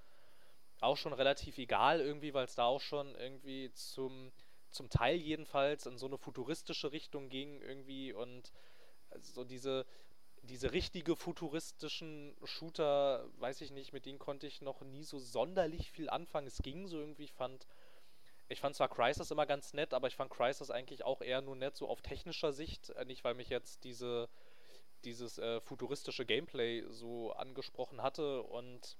auch 0.81 0.97
schon 0.97 1.13
relativ 1.13 1.57
egal 1.57 2.01
irgendwie, 2.01 2.33
weil 2.33 2.45
es 2.45 2.55
da 2.55 2.65
auch 2.65 2.81
schon 2.81 3.15
irgendwie 3.15 3.71
zum, 3.73 4.31
zum 4.71 4.89
Teil 4.89 5.15
jedenfalls 5.15 5.85
in 5.85 5.97
so 5.97 6.05
eine 6.05 6.17
futuristische 6.17 6.91
Richtung 6.91 7.29
ging 7.29 7.61
irgendwie 7.61 8.13
und 8.13 8.51
so 9.19 9.43
diese, 9.43 9.85
diese 10.41 10.71
richtige 10.73 11.15
futuristischen 11.15 12.35
Shooter, 12.43 13.27
weiß 13.37 13.61
ich 13.61 13.71
nicht, 13.71 13.93
mit 13.93 14.05
denen 14.05 14.19
konnte 14.19 14.47
ich 14.47 14.61
noch 14.61 14.81
nie 14.81 15.03
so 15.03 15.19
sonderlich 15.19 15.91
viel 15.91 16.09
anfangen. 16.09 16.47
Es 16.47 16.61
ging 16.61 16.87
so 16.87 16.99
irgendwie, 16.99 17.27
fand 17.27 17.67
ich 18.47 18.59
fand 18.59 18.75
zwar 18.75 18.89
Crisis 18.89 19.31
immer 19.31 19.47
ganz 19.47 19.73
nett, 19.73 19.91
aber 19.93 20.07
ich 20.07 20.15
fand 20.15 20.29
Crisis 20.29 20.69
eigentlich 20.69 21.03
auch 21.03 21.21
eher 21.21 21.41
nur 21.41 21.55
nett 21.55 21.75
so 21.75 21.87
auf 21.87 22.03
technischer 22.03 22.53
Sicht, 22.53 22.91
äh, 22.91 23.05
nicht 23.05 23.23
weil 23.23 23.33
mich 23.33 23.49
jetzt 23.49 23.83
diese 23.83 24.29
dieses 25.03 25.37
äh, 25.37 25.61
futuristische 25.61 26.25
Gameplay 26.25 26.83
so 26.89 27.31
angesprochen 27.33 28.01
hatte 28.01 28.41
und 28.43 28.97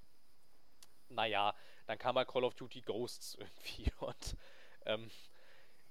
naja, 1.10 1.54
dann 1.86 1.98
kam 1.98 2.16
halt 2.16 2.28
Call 2.28 2.44
of 2.44 2.54
Duty 2.54 2.82
Ghosts 2.82 3.34
irgendwie 3.38 3.90
und 4.00 4.36
ähm, 4.86 5.10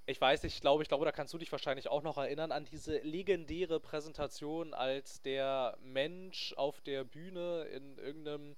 ich 0.08 0.20
weiß, 0.20 0.44
ich 0.44 0.60
glaube, 0.60 0.84
ich 0.84 0.88
glaube, 0.88 1.04
da 1.04 1.10
kannst 1.10 1.34
du 1.34 1.38
dich 1.38 1.50
wahrscheinlich 1.50 1.88
auch 1.88 2.02
noch 2.02 2.16
erinnern 2.16 2.52
an 2.52 2.64
diese 2.64 2.98
legendäre 2.98 3.80
Präsentation, 3.80 4.72
als 4.72 5.20
der 5.22 5.76
Mensch 5.82 6.54
auf 6.56 6.80
der 6.80 7.02
Bühne 7.04 7.64
in 7.64 7.98
irgendeinem 7.98 8.56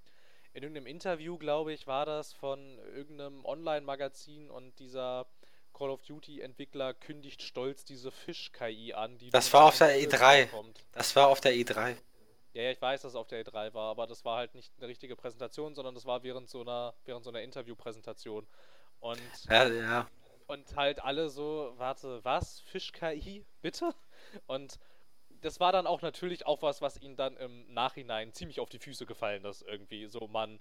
in 0.55 0.63
irgendeinem 0.63 0.87
Interview, 0.87 1.39
glaube 1.39 1.73
ich, 1.73 1.87
war 1.87 2.05
das 2.05 2.33
von 2.33 2.79
irgendeinem 2.95 3.45
Online-Magazin 3.45 4.51
und 4.51 4.79
dieser 4.79 5.27
Call 5.73 5.91
of 5.91 6.03
Duty-Entwickler 6.03 6.95
kündigt 6.95 7.43
stolz 7.43 7.85
diese 7.85 8.11
Fisch-KI 8.11 8.95
an. 8.95 9.19
Die 9.19 9.31
das 9.31 9.53
war 9.53 9.67
auf 9.67 9.79
der 9.79 9.97
E3. 10.01 10.47
Kommt. 10.47 10.85
Das 10.93 11.15
war 11.15 11.29
auf 11.29 11.41
der 11.41 11.53
E3. 11.53 11.97
Ja, 12.59 12.65
ja, 12.65 12.71
ich 12.73 12.83
weiß, 12.83 13.03
dass 13.03 13.13
es 13.13 13.17
auf 13.17 13.29
der 13.29 13.45
E3 13.45 13.73
war, 13.73 13.89
aber 13.93 14.09
das 14.09 14.25
war 14.25 14.39
halt 14.39 14.57
nicht 14.57 14.73
eine 14.79 14.89
richtige 14.89 15.15
Präsentation, 15.15 15.77
sondern 15.77 15.95
das 15.95 16.07
war 16.07 16.25
während 16.25 16.49
so 16.49 16.63
einer, 16.63 16.93
während 17.05 17.23
so 17.23 17.31
einer 17.31 17.41
Interview-Präsentation. 17.43 18.49
Und, 18.99 19.45
ja, 19.49 19.69
ja. 19.69 20.09
und 20.49 20.75
halt 20.75 21.01
alle 21.01 21.31
so, 21.31 21.73
warte, 21.77 22.19
was? 22.25 22.59
Fisch-KI? 22.63 23.47
Bitte? 23.63 23.95
Und 24.49 24.81
das 25.41 25.61
war 25.61 25.71
dann 25.71 25.87
auch 25.87 26.03
natürlich 26.03 26.47
auch 26.47 26.61
was, 26.61 26.83
was 26.83 27.01
ihnen 27.01 27.15
dann 27.15 27.37
im 27.37 27.73
Nachhinein 27.73 28.33
ziemlich 28.33 28.59
auf 28.59 28.71
die 28.71 28.81
Füße 28.81 29.07
gefallen 29.07 29.45
ist, 29.45 29.63
irgendwie. 29.63 30.09
So, 30.09 30.27
man, 30.27 30.59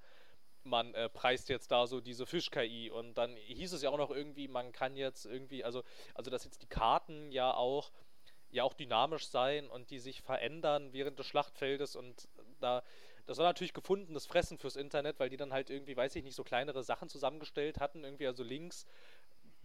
man 0.64 0.93
äh, 0.93 1.10
preist 1.10 1.50
jetzt 1.50 1.72
da 1.72 1.88
so 1.88 2.00
diese 2.00 2.28
Fisch-KI 2.28 2.91
und 2.91 3.16
dann 3.16 3.36
hieß 3.38 3.74
es 3.74 3.82
ja 3.82 3.89
auch 3.89 3.98
noch 3.98 4.12
irgendwie, 4.12 4.48
man 4.48 4.72
kann 4.72 4.98
jetzt 4.98 5.26
irgendwie, 5.26 5.64
also, 5.64 5.82
also 6.14 6.30
dass 6.30 6.43
jetzt 6.43 6.62
die 6.62 6.68
Karten 6.68 7.32
ja 7.32 7.56
auch 7.56 7.91
ja 8.52 8.64
auch 8.64 8.74
dynamisch 8.74 9.28
sein 9.28 9.70
und 9.70 9.89
die 9.89 10.00
sich 10.00 10.22
verändern 10.22 10.93
während 10.93 11.20
des 11.20 11.28
Schlachtfeldes 11.28 11.95
und 11.95 12.28
da 12.60 12.84
das 13.26 13.38
war 13.38 13.45
natürlich 13.45 13.74
gefundenes 13.74 14.26
Fressen 14.26 14.58
fürs 14.58 14.78
Internet, 14.78 15.20
weil 15.20 15.30
die 15.30 15.36
dann 15.36 15.52
halt 15.52 15.70
irgendwie, 15.70 15.98
weiß 15.98 16.16
ich 16.16 16.24
nicht, 16.24 16.36
so 16.36 16.45
kleinere 16.45 16.82
Sachen 16.82 17.10
zusammengestellt 17.10 17.78
hatten, 17.82 18.06
irgendwie 18.06 18.26
also 18.26 18.41
links 18.41 18.86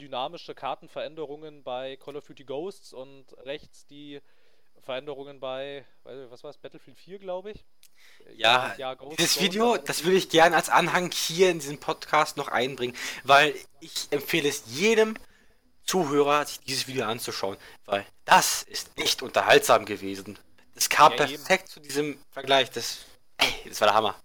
dynamische 0.00 0.54
Kartenveränderungen 0.54 1.62
bei 1.62 1.96
Call 1.96 2.16
of 2.16 2.26
Duty 2.26 2.44
Ghosts 2.44 2.92
und 2.92 3.26
rechts 3.44 3.86
die 3.86 4.20
Veränderungen 4.80 5.38
bei, 5.38 5.84
was 6.02 6.42
war 6.42 6.50
es, 6.50 6.58
Battlefield 6.58 6.98
4, 6.98 7.18
glaube 7.20 7.52
ich. 7.52 7.64
Ja, 8.34 8.74
ja 8.78 8.94
Ghost, 8.94 9.18
dieses 9.18 9.34
Ghost 9.34 9.44
Video, 9.44 9.76
das 9.76 10.02
würde 10.02 10.16
ich 10.16 10.28
gerne 10.28 10.56
als 10.56 10.68
Anhang 10.68 11.12
hier 11.12 11.50
in 11.50 11.60
diesem 11.60 11.78
Podcast 11.78 12.36
noch 12.36 12.48
einbringen, 12.48 12.96
weil 13.22 13.54
ich 13.80 14.08
empfehle 14.10 14.48
es 14.48 14.64
jedem 14.66 15.14
Zuhörer, 15.84 16.44
sich 16.46 16.60
dieses 16.60 16.86
Video 16.86 17.06
anzuschauen, 17.06 17.56
weil 17.84 18.06
das 18.24 18.62
ist 18.62 18.96
nicht 18.98 19.22
unterhaltsam 19.22 19.84
gewesen. 19.84 20.38
Das 20.74 20.88
kam 20.88 21.12
ja, 21.12 21.18
perfekt 21.18 21.64
eben. 21.64 21.70
zu 21.70 21.80
diesem 21.80 22.18
Vergleich. 22.30 22.70
Das, 22.70 23.04
ey, 23.38 23.68
das 23.68 23.80
war 23.80 23.88
der 23.88 23.94
Hammer. 23.94 24.16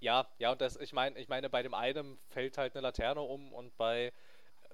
Ja, 0.00 0.26
ja, 0.38 0.52
und 0.52 0.60
das, 0.60 0.76
ich 0.76 0.92
meine, 0.92 1.18
ich 1.18 1.28
meine, 1.28 1.48
bei 1.48 1.62
dem 1.62 1.74
einen 1.74 2.18
fällt 2.28 2.58
halt 2.58 2.74
eine 2.74 2.82
Laterne 2.82 3.20
um 3.20 3.52
und 3.52 3.76
bei 3.76 4.12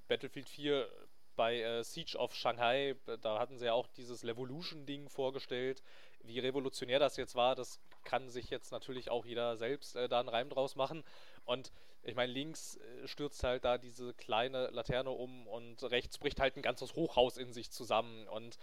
Battlefield 0.08 0.48
4 0.48 0.88
bei 1.36 1.60
äh, 1.60 1.82
Siege 1.82 2.16
of 2.18 2.34
Shanghai, 2.34 2.94
da 3.22 3.38
hatten 3.38 3.56
sie 3.58 3.66
ja 3.66 3.72
auch 3.72 3.86
dieses 3.96 4.24
Revolution-Ding 4.24 5.08
vorgestellt. 5.08 5.82
Wie 6.20 6.38
revolutionär 6.38 6.98
das 6.98 7.16
jetzt 7.16 7.34
war, 7.34 7.54
das 7.54 7.80
kann 8.04 8.28
sich 8.28 8.50
jetzt 8.50 8.72
natürlich 8.72 9.10
auch 9.10 9.24
jeder 9.24 9.56
selbst 9.56 9.96
äh, 9.96 10.08
da 10.08 10.20
einen 10.20 10.28
Reim 10.28 10.50
draus 10.50 10.76
machen. 10.76 11.04
Und 11.44 11.72
ich 12.02 12.14
meine, 12.14 12.32
links 12.32 12.76
äh, 12.76 13.06
stürzt 13.08 13.44
halt 13.44 13.64
da 13.64 13.78
diese 13.78 14.14
kleine 14.14 14.68
Laterne 14.68 15.10
um 15.10 15.46
und 15.46 15.82
rechts 15.84 16.18
bricht 16.18 16.40
halt 16.40 16.56
ein 16.56 16.62
ganzes 16.62 16.94
Hochhaus 16.94 17.36
in 17.36 17.52
sich 17.52 17.70
zusammen. 17.70 18.26
Und 18.28 18.58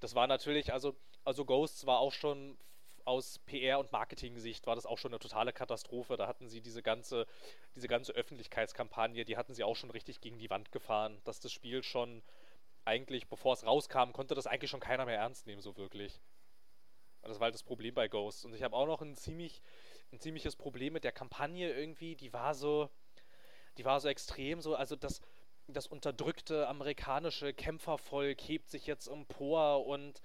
das 0.00 0.14
war 0.14 0.26
natürlich, 0.26 0.72
also, 0.72 0.96
also 1.24 1.44
Ghosts 1.44 1.86
war 1.86 1.98
auch 1.98 2.12
schon 2.12 2.58
aus 3.04 3.40
PR- 3.46 3.78
und 3.78 3.92
Marketing-Sicht 3.92 4.66
war 4.66 4.74
das 4.74 4.86
auch 4.86 4.98
schon 4.98 5.12
eine 5.12 5.18
totale 5.18 5.52
Katastrophe. 5.52 6.16
Da 6.16 6.26
hatten 6.26 6.48
sie 6.48 6.60
diese 6.60 6.82
ganze, 6.82 7.26
diese 7.74 7.88
ganze 7.88 8.12
Öffentlichkeitskampagne, 8.12 9.24
die 9.24 9.36
hatten 9.36 9.54
sie 9.54 9.64
auch 9.64 9.76
schon 9.76 9.90
richtig 9.90 10.20
gegen 10.20 10.38
die 10.38 10.50
Wand 10.50 10.72
gefahren, 10.72 11.20
dass 11.24 11.40
das 11.40 11.52
Spiel 11.52 11.82
schon 11.82 12.22
eigentlich, 12.84 13.28
bevor 13.28 13.54
es 13.54 13.66
rauskam, 13.66 14.12
konnte 14.12 14.34
das 14.34 14.46
eigentlich 14.46 14.70
schon 14.70 14.80
keiner 14.80 15.06
mehr 15.06 15.18
ernst 15.18 15.46
nehmen, 15.46 15.62
so 15.62 15.76
wirklich. 15.76 16.20
Und 17.22 17.30
das 17.30 17.40
war 17.40 17.46
halt 17.46 17.54
das 17.54 17.62
Problem 17.62 17.94
bei 17.94 18.08
Ghost. 18.08 18.44
Und 18.44 18.54
ich 18.54 18.62
habe 18.62 18.76
auch 18.76 18.86
noch 18.86 19.00
ein 19.00 19.16
ziemlich, 19.16 19.62
ein 20.14 20.20
ziemliches 20.20 20.56
Problem 20.56 20.92
mit 20.92 21.04
der 21.04 21.12
Kampagne 21.12 21.72
irgendwie, 21.72 22.16
die 22.16 22.32
war 22.32 22.54
so, 22.54 22.90
die 23.76 23.84
war 23.84 24.00
so 24.00 24.08
extrem 24.08 24.60
so, 24.60 24.74
also 24.74 24.96
das, 24.96 25.20
das 25.66 25.86
unterdrückte 25.86 26.68
amerikanische 26.68 27.52
Kämpfervolk 27.52 28.40
hebt 28.40 28.70
sich 28.70 28.86
jetzt 28.86 29.08
empor 29.08 29.86
und 29.86 30.22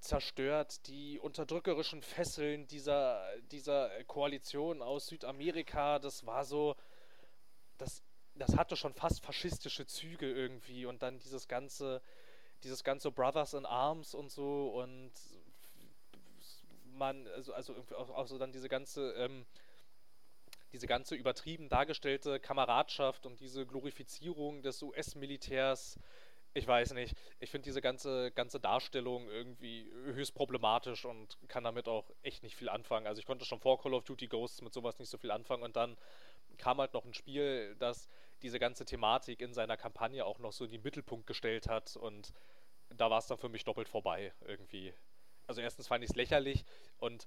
zerstört 0.00 0.86
die 0.86 1.18
unterdrückerischen 1.18 2.02
Fesseln 2.02 2.66
dieser, 2.66 3.22
dieser 3.52 3.90
Koalition 4.04 4.80
aus 4.80 5.06
Südamerika. 5.06 5.98
Das 5.98 6.24
war 6.24 6.44
so, 6.44 6.74
das, 7.76 8.02
das 8.34 8.56
hatte 8.56 8.76
schon 8.76 8.94
fast 8.94 9.22
faschistische 9.22 9.86
Züge 9.86 10.30
irgendwie 10.30 10.86
und 10.86 11.02
dann 11.02 11.18
dieses 11.18 11.48
ganze, 11.48 12.00
dieses 12.64 12.82
ganze 12.82 13.10
Brothers 13.10 13.52
in 13.52 13.66
Arms 13.66 14.14
und 14.14 14.30
so 14.30 14.70
und 14.70 15.12
man, 17.00 17.26
also, 17.28 17.52
also, 17.52 17.74
also 18.14 18.38
dann 18.38 18.52
diese 18.52 18.68
ganze, 18.68 19.12
ähm, 19.14 19.44
diese 20.72 20.86
ganze 20.86 21.16
übertrieben 21.16 21.68
dargestellte 21.68 22.38
Kameradschaft 22.38 23.26
und 23.26 23.40
diese 23.40 23.66
Glorifizierung 23.66 24.62
des 24.62 24.82
US-Militärs, 24.82 25.98
ich 26.54 26.66
weiß 26.66 26.92
nicht, 26.94 27.16
ich 27.38 27.50
finde 27.50 27.64
diese 27.64 27.80
ganze, 27.80 28.30
ganze 28.32 28.60
Darstellung 28.60 29.28
irgendwie 29.28 29.90
höchst 29.92 30.34
problematisch 30.34 31.04
und 31.04 31.38
kann 31.48 31.64
damit 31.64 31.88
auch 31.88 32.10
echt 32.22 32.42
nicht 32.42 32.56
viel 32.56 32.68
anfangen. 32.68 33.06
Also 33.06 33.20
ich 33.20 33.26
konnte 33.26 33.44
schon 33.44 33.60
vor 33.60 33.80
Call 33.80 33.94
of 33.94 34.04
Duty 34.04 34.26
Ghosts 34.28 34.62
mit 34.62 34.72
sowas 34.72 34.98
nicht 34.98 35.08
so 35.08 35.18
viel 35.18 35.30
anfangen 35.30 35.62
und 35.62 35.76
dann 35.76 35.96
kam 36.58 36.78
halt 36.78 36.92
noch 36.94 37.04
ein 37.04 37.14
Spiel, 37.14 37.76
das 37.78 38.08
diese 38.42 38.58
ganze 38.58 38.84
Thematik 38.84 39.40
in 39.40 39.54
seiner 39.54 39.76
Kampagne 39.76 40.24
auch 40.24 40.38
noch 40.38 40.52
so 40.52 40.64
in 40.64 40.70
den 40.70 40.82
Mittelpunkt 40.82 41.26
gestellt 41.26 41.68
hat 41.68 41.96
und 41.96 42.32
da 42.96 43.10
war 43.10 43.18
es 43.18 43.26
dann 43.26 43.38
für 43.38 43.48
mich 43.48 43.64
doppelt 43.64 43.88
vorbei 43.88 44.32
irgendwie. 44.46 44.92
Also 45.50 45.62
erstens 45.62 45.88
fand 45.88 46.04
ich 46.04 46.10
es 46.10 46.16
lächerlich 46.16 46.64
und 46.98 47.26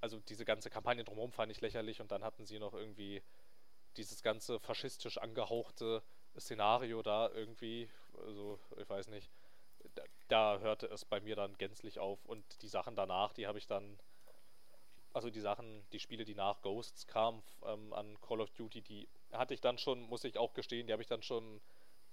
also 0.00 0.20
diese 0.20 0.44
ganze 0.44 0.70
Kampagne 0.70 1.02
drumherum 1.02 1.32
fand 1.32 1.50
ich 1.50 1.60
lächerlich 1.60 2.00
und 2.00 2.12
dann 2.12 2.22
hatten 2.22 2.46
sie 2.46 2.60
noch 2.60 2.72
irgendwie 2.72 3.20
dieses 3.96 4.22
ganze 4.22 4.60
faschistisch 4.60 5.18
angehauchte 5.18 6.04
Szenario 6.38 7.02
da 7.02 7.28
irgendwie, 7.30 7.90
also 8.24 8.60
ich 8.80 8.88
weiß 8.88 9.08
nicht, 9.08 9.28
da, 9.96 10.04
da 10.28 10.58
hörte 10.60 10.86
es 10.86 11.04
bei 11.04 11.20
mir 11.20 11.34
dann 11.34 11.58
gänzlich 11.58 11.98
auf 11.98 12.24
und 12.26 12.44
die 12.62 12.68
Sachen 12.68 12.94
danach, 12.94 13.32
die 13.32 13.48
habe 13.48 13.58
ich 13.58 13.66
dann 13.66 13.98
also 15.12 15.28
die 15.28 15.40
Sachen, 15.40 15.84
die 15.90 15.98
Spiele, 15.98 16.24
die 16.24 16.36
nach 16.36 16.62
Ghosts 16.62 17.08
kamen 17.08 17.42
ähm, 17.64 17.92
an 17.92 18.20
Call 18.20 18.40
of 18.40 18.52
Duty, 18.52 18.82
die 18.82 19.08
hatte 19.32 19.52
ich 19.52 19.60
dann 19.60 19.78
schon, 19.78 20.00
muss 20.02 20.22
ich 20.22 20.38
auch 20.38 20.54
gestehen, 20.54 20.86
die 20.86 20.92
habe 20.92 21.02
ich 21.02 21.08
dann 21.08 21.24
schon 21.24 21.60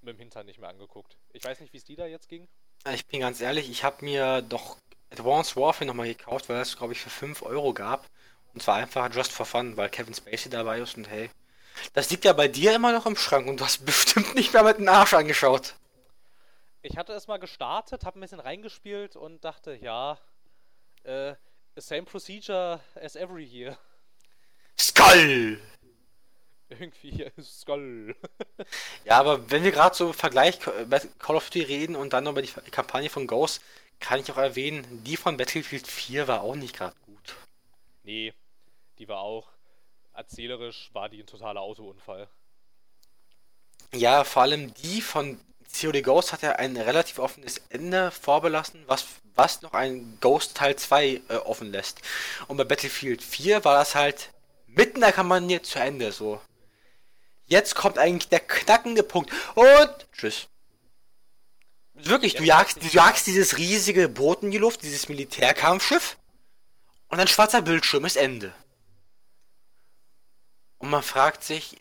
mit 0.01 0.15
dem 0.15 0.19
Hintern 0.19 0.47
nicht 0.47 0.57
mehr 0.57 0.69
angeguckt. 0.69 1.19
Ich 1.33 1.43
weiß 1.43 1.59
nicht, 1.59 1.71
wie 1.71 1.77
es 1.77 1.83
die 1.83 1.95
da 1.95 2.07
jetzt 2.07 2.29
ging. 2.29 2.47
Ich 2.91 3.05
bin 3.05 3.19
ganz 3.19 3.41
ehrlich, 3.41 3.69
ich 3.69 3.83
habe 3.83 4.03
mir 4.03 4.41
doch 4.41 4.77
Advanced 5.11 5.55
Warfare 5.55 5.85
nochmal 5.85 6.07
gekauft, 6.07 6.49
weil 6.49 6.61
es, 6.61 6.77
glaube 6.77 6.93
ich, 6.93 7.01
für 7.01 7.09
5 7.09 7.41
Euro 7.43 7.73
gab. 7.73 8.07
Und 8.53 8.61
zwar 8.63 8.75
einfach 8.75 9.13
just 9.13 9.31
for 9.31 9.45
fun, 9.45 9.77
weil 9.77 9.89
Kevin 9.89 10.13
Spacey 10.13 10.49
dabei 10.49 10.79
ist 10.79 10.97
und 10.97 11.09
hey. 11.09 11.29
Das 11.93 12.09
liegt 12.09 12.25
ja 12.25 12.33
bei 12.33 12.47
dir 12.47 12.75
immer 12.75 12.91
noch 12.91 13.05
im 13.05 13.15
Schrank 13.15 13.47
und 13.47 13.59
du 13.59 13.65
hast 13.65 13.85
bestimmt 13.85 14.35
nicht 14.35 14.53
mehr 14.53 14.63
mit 14.63 14.77
dem 14.77 14.87
Arsch 14.87 15.13
angeschaut. 15.13 15.75
Ich 16.81 16.97
hatte 16.97 17.13
es 17.13 17.27
mal 17.27 17.37
gestartet, 17.37 18.05
habe 18.05 18.19
ein 18.19 18.21
bisschen 18.21 18.39
reingespielt 18.39 19.15
und 19.15 19.43
dachte, 19.43 19.75
ja, 19.75 20.17
äh, 21.03 21.35
same 21.75 22.03
procedure 22.03 22.79
as 22.95 23.15
every 23.15 23.43
year. 23.43 23.77
Skull! 24.79 25.59
Irgendwie 26.69 27.29
Skull. 27.41 28.15
ja, 29.05 29.19
aber 29.19 29.51
wenn 29.51 29.63
wir 29.63 29.71
gerade 29.71 29.95
so 29.95 30.13
Vergleich 30.13 30.59
Call 30.59 31.35
of 31.35 31.49
Duty 31.49 31.63
reden 31.63 31.95
und 31.95 32.13
dann 32.13 32.23
noch 32.23 32.31
über 32.31 32.41
die 32.41 32.51
Kampagne 32.71 33.09
von 33.09 33.27
Ghost, 33.27 33.61
kann 34.01 34.19
ich 34.19 34.31
auch 34.31 34.37
erwähnen, 34.37 35.03
die 35.05 35.15
von 35.15 35.37
Battlefield 35.37 35.87
4 35.87 36.27
war 36.27 36.41
auch 36.41 36.55
nicht 36.55 36.75
gerade 36.75 36.95
gut. 37.05 37.35
Nee, 38.03 38.33
die 38.97 39.07
war 39.07 39.19
auch 39.19 39.47
erzählerisch 40.13 40.89
war 40.93 41.07
die 41.07 41.21
ein 41.21 41.27
totaler 41.27 41.61
Autounfall. 41.61 42.27
Ja, 43.93 44.23
vor 44.23 44.43
allem 44.43 44.73
die 44.75 45.01
von 45.01 45.39
COD 45.79 46.03
Ghost 46.03 46.33
hat 46.33 46.41
ja 46.41 46.53
ein 46.53 46.75
relativ 46.75 47.19
offenes 47.19 47.61
Ende 47.69 48.11
vorbelassen, 48.11 48.83
was, 48.87 49.05
was 49.35 49.61
noch 49.61 49.73
ein 49.73 50.17
Ghost 50.19 50.57
Teil 50.57 50.75
2 50.75 51.21
äh, 51.29 51.35
offen 51.45 51.71
lässt. 51.71 52.01
Und 52.47 52.57
bei 52.57 52.63
Battlefield 52.63 53.21
4 53.21 53.63
war 53.63 53.75
das 53.75 53.95
halt 53.95 54.31
mitten 54.67 54.95
in 54.95 55.01
der 55.01 55.13
Kampagne 55.13 55.61
zu 55.61 55.79
Ende 55.79 56.11
so. 56.11 56.41
Jetzt 57.45 57.75
kommt 57.75 57.97
eigentlich 57.97 58.29
der 58.29 58.39
knackende 58.39 59.03
Punkt. 59.03 59.31
Und 59.55 60.07
tschüss. 60.13 60.47
Wirklich, 62.05 62.35
du 62.35 62.43
jagst, 62.43 62.81
du 62.81 62.87
jagst 62.87 63.27
dieses 63.27 63.57
riesige 63.57 64.09
Boot 64.09 64.43
in 64.43 64.51
die 64.51 64.57
Luft, 64.57 64.83
dieses 64.83 65.09
Militärkampfschiff. 65.09 66.17
Und 67.09 67.19
ein 67.19 67.27
schwarzer 67.27 67.61
Bildschirm 67.61 68.05
ist 68.05 68.15
Ende. 68.15 68.53
Und 70.77 70.89
man 70.89 71.03
fragt 71.03 71.43
sich, 71.43 71.77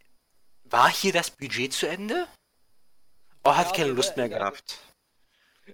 war 0.65 0.91
hier 0.91 1.13
das 1.13 1.31
Budget 1.31 1.73
zu 1.73 1.87
Ende? 1.87 2.27
Oh, 3.45 3.57
hat 3.57 3.69
ja, 3.69 3.73
keine 3.73 3.93
Lust 3.93 4.17
mehr 4.17 4.29
gehabt. 4.29 4.79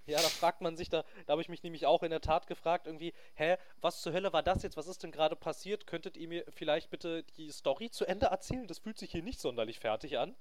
Ja, 0.05 0.20
da 0.20 0.28
fragt 0.28 0.61
man 0.61 0.76
sich, 0.76 0.88
da, 0.88 1.05
da 1.26 1.32
habe 1.32 1.42
ich 1.42 1.49
mich 1.49 1.62
nämlich 1.62 1.86
auch 1.86 2.03
in 2.03 2.11
der 2.11 2.20
Tat 2.20 2.47
gefragt, 2.47 2.86
irgendwie, 2.86 3.14
hä, 3.34 3.57
was 3.80 4.03
zur 4.03 4.12
Hölle 4.12 4.32
war 4.32 4.42
das 4.42 4.62
jetzt? 4.62 4.76
Was 4.76 4.86
ist 4.86 5.03
denn 5.03 5.11
gerade 5.11 5.36
passiert? 5.36 5.86
Könntet 5.86 6.16
ihr 6.16 6.28
mir 6.28 6.44
vielleicht 6.55 6.90
bitte 6.90 7.24
die 7.36 7.51
Story 7.51 7.90
zu 7.90 8.05
Ende 8.05 8.26
erzählen? 8.26 8.66
Das 8.66 8.78
fühlt 8.78 8.99
sich 8.99 9.11
hier 9.11 9.22
nicht 9.22 9.40
sonderlich 9.40 9.80
fertig 9.80 10.18
an. 10.18 10.36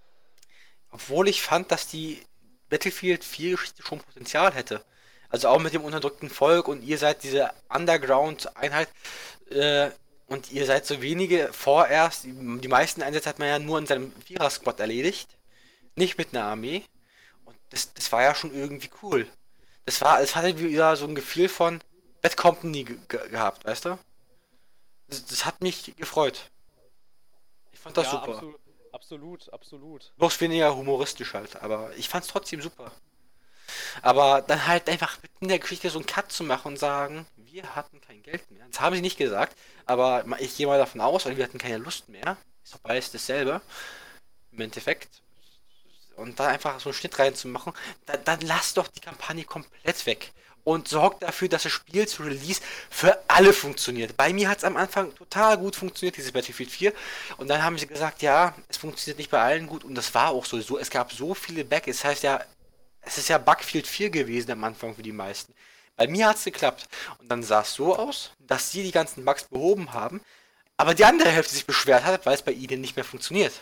Obwohl 0.91 1.27
ich 1.27 1.41
fand, 1.41 1.71
dass 1.71 1.87
die 1.87 2.21
Battlefield 2.69 3.23
4 3.23 3.51
Geschichte 3.51 3.83
schon 3.83 3.99
Potenzial 3.99 4.53
hätte. 4.53 4.83
Also 5.29 5.49
auch 5.49 5.59
mit 5.59 5.73
dem 5.73 5.83
unterdrückten 5.83 6.29
Volk 6.29 6.67
und 6.67 6.83
ihr 6.83 6.97
seid 6.97 7.23
diese 7.23 7.51
Underground-Einheit 7.69 8.89
äh, 9.49 9.89
und 10.27 10.51
ihr 10.51 10.65
seid 10.65 10.85
so 10.85 11.01
wenige 11.01 11.51
vorerst. 11.51 12.23
Die 12.25 12.67
meisten 12.67 13.01
Einsätze 13.01 13.29
hat 13.29 13.39
man 13.39 13.47
ja 13.47 13.59
nur 13.59 13.77
in 13.79 13.85
seinem 13.85 14.11
Vierer-Squad 14.25 14.79
erledigt. 14.79 15.29
Nicht 15.95 16.17
mit 16.17 16.33
einer 16.33 16.45
Armee. 16.45 16.83
Und 17.45 17.55
das, 17.69 17.93
das 17.93 18.11
war 18.11 18.23
ja 18.23 18.33
schon 18.35 18.53
irgendwie 18.53 18.89
cool. 19.03 19.27
Das 19.85 20.01
war, 20.01 20.19
es 20.19 20.35
hatte 20.35 20.57
wieder 20.57 20.95
so 20.95 21.05
ein 21.05 21.15
Gefühl 21.15 21.47
von 21.47 21.79
Bad 22.21 22.37
Company 22.37 22.83
ge 22.83 22.97
gehabt, 23.29 23.65
weißt 23.65 23.85
du? 23.85 23.99
Das, 25.07 25.25
das, 25.25 25.45
hat 25.45 25.61
mich 25.61 25.95
gefreut. 25.95 26.49
Ich 27.71 27.79
fand 27.79 27.95
das 27.95 28.05
ja, 28.05 28.11
super. 28.11 28.33
Absolut. 28.33 28.64
Absolut, 28.95 29.51
absolut. 29.51 30.13
Bloß 30.17 30.39
weniger 30.39 30.73
humoristisch 30.73 31.33
halt, 31.33 31.61
aber 31.61 31.93
ich 31.97 32.07
fand's 32.07 32.29
trotzdem 32.29 32.61
super. 32.61 32.93
Aber 34.01 34.41
dann 34.41 34.67
halt 34.67 34.89
einfach 34.89 35.17
in 35.41 35.49
der 35.49 35.59
Geschichte 35.59 35.89
so 35.89 35.99
einen 35.99 36.05
Cut 36.05 36.31
zu 36.31 36.45
machen 36.45 36.69
und 36.69 36.79
sagen, 36.79 37.25
wir 37.35 37.75
hatten 37.75 37.99
kein 37.99 38.23
Geld 38.23 38.49
mehr. 38.51 38.65
Das 38.71 38.79
haben 38.79 38.95
sie 38.95 39.01
nicht 39.01 39.17
gesagt, 39.17 39.57
aber 39.85 40.23
ich 40.39 40.55
gehe 40.55 40.65
mal 40.65 40.77
davon 40.77 41.01
aus, 41.01 41.25
weil 41.25 41.35
wir 41.35 41.43
hatten 41.43 41.57
keine 41.57 41.77
Lust 41.77 42.07
mehr. 42.07 42.37
Ist 42.63 42.73
doch 42.73 42.79
beides 42.79 43.11
dasselbe. 43.11 43.61
Im 44.53 44.61
Endeffekt. 44.61 45.21
Und 46.15 46.39
da 46.39 46.47
einfach 46.47 46.79
so 46.79 46.87
einen 46.87 46.93
Schnitt 46.93 47.19
reinzumachen, 47.19 47.73
dann, 48.05 48.23
dann 48.23 48.39
lass 48.41 48.75
doch 48.75 48.87
die 48.87 49.01
Kampagne 49.01 49.43
komplett 49.43 50.05
weg 50.05 50.31
und 50.65 50.87
sorgt 50.87 51.23
dafür, 51.23 51.47
dass 51.47 51.63
das 51.63 51.71
Spiel 51.71 52.07
zu 52.07 52.23
Release 52.23 52.59
für 52.89 53.17
alle 53.29 53.53
funktioniert. 53.53 54.17
Bei 54.17 54.33
mir 54.33 54.49
hat 54.49 54.57
es 54.57 54.63
am 54.63 54.75
Anfang 54.75 55.13
total 55.15 55.57
gut 55.57 55.75
funktioniert, 55.75 56.17
dieses 56.17 56.31
Battlefield 56.31 56.71
4. 56.71 56.93
Und 57.37 57.47
dann 57.49 57.63
haben 57.63 57.77
sie 57.77 57.87
gesagt, 57.87 58.23
ja, 58.23 58.53
es 58.67 58.77
funktioniert 58.77 59.19
nicht 59.19 59.31
bei 59.31 59.39
allen 59.39 59.67
gut. 59.67 59.83
Und 59.83 59.95
das 59.95 60.13
war 60.15 60.31
auch 60.31 60.43
so. 60.43 60.77
es 60.77 60.89
gab 60.89 61.13
so 61.13 61.35
viele 61.35 61.63
Bugs. 61.63 61.85
Das 61.85 62.03
heißt 62.03 62.23
ja, 62.23 62.43
es 63.01 63.19
ist 63.19 63.29
ja 63.29 63.37
Bugfield 63.37 63.87
4 63.87 64.09
gewesen 64.09 64.51
am 64.51 64.63
Anfang 64.63 64.95
für 64.95 65.03
die 65.03 65.11
meisten. 65.11 65.53
Bei 65.95 66.07
mir 66.07 66.27
hat 66.27 66.37
es 66.37 66.43
geklappt. 66.43 66.89
Und 67.19 67.31
dann 67.31 67.43
sah 67.43 67.61
es 67.61 67.75
so 67.75 67.95
aus, 67.95 68.31
dass 68.39 68.71
sie 68.71 68.81
die 68.81 68.91
ganzen 68.91 69.23
Bugs 69.23 69.43
behoben 69.43 69.93
haben, 69.93 70.19
aber 70.77 70.95
die 70.95 71.05
andere 71.05 71.29
Hälfte 71.29 71.53
sich 71.53 71.67
beschwert 71.67 72.03
hat, 72.03 72.25
weil 72.25 72.33
es 72.33 72.41
bei 72.41 72.51
ihnen 72.51 72.81
nicht 72.81 72.95
mehr 72.95 73.05
funktioniert. 73.05 73.53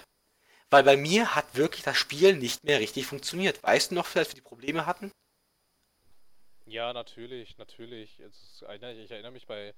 Weil 0.70 0.84
bei 0.84 0.96
mir 0.96 1.36
hat 1.36 1.54
wirklich 1.54 1.84
das 1.84 1.98
Spiel 1.98 2.38
nicht 2.38 2.64
mehr 2.64 2.80
richtig 2.80 3.06
funktioniert. 3.06 3.62
Weißt 3.62 3.92
du 3.92 3.96
noch, 3.96 4.06
vielleicht 4.06 4.32
wir 4.32 4.36
die 4.36 4.42
Probleme 4.42 4.86
hatten? 4.86 5.12
Ja, 6.66 6.94
natürlich, 6.94 7.58
natürlich. 7.58 8.20
ich 8.20 9.12
erinnere 9.12 9.32
mich 9.32 9.48
bei, 9.48 9.74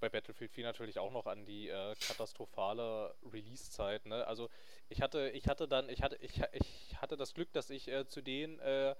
bei 0.00 0.08
Battlefield 0.08 0.50
4 0.52 0.64
natürlich 0.64 0.98
auch 0.98 1.12
noch 1.12 1.26
an 1.26 1.44
die 1.44 1.68
äh, 1.68 1.94
katastrophale 2.00 3.14
Release-Zeit. 3.32 4.06
Ne? 4.06 4.26
Also 4.26 4.48
ich 4.88 5.02
hatte, 5.02 5.30
ich 5.30 5.48
hatte 5.48 5.68
dann, 5.68 5.88
ich 5.90 6.02
hatte, 6.02 6.16
ich, 6.20 6.40
ich 6.52 6.96
hatte 6.96 7.16
das 7.16 7.34
Glück, 7.34 7.52
dass 7.52 7.70
ich 7.70 7.88
äh, 7.88 8.06
zu 8.08 8.22
den 8.22 8.58
äh, 8.60 8.94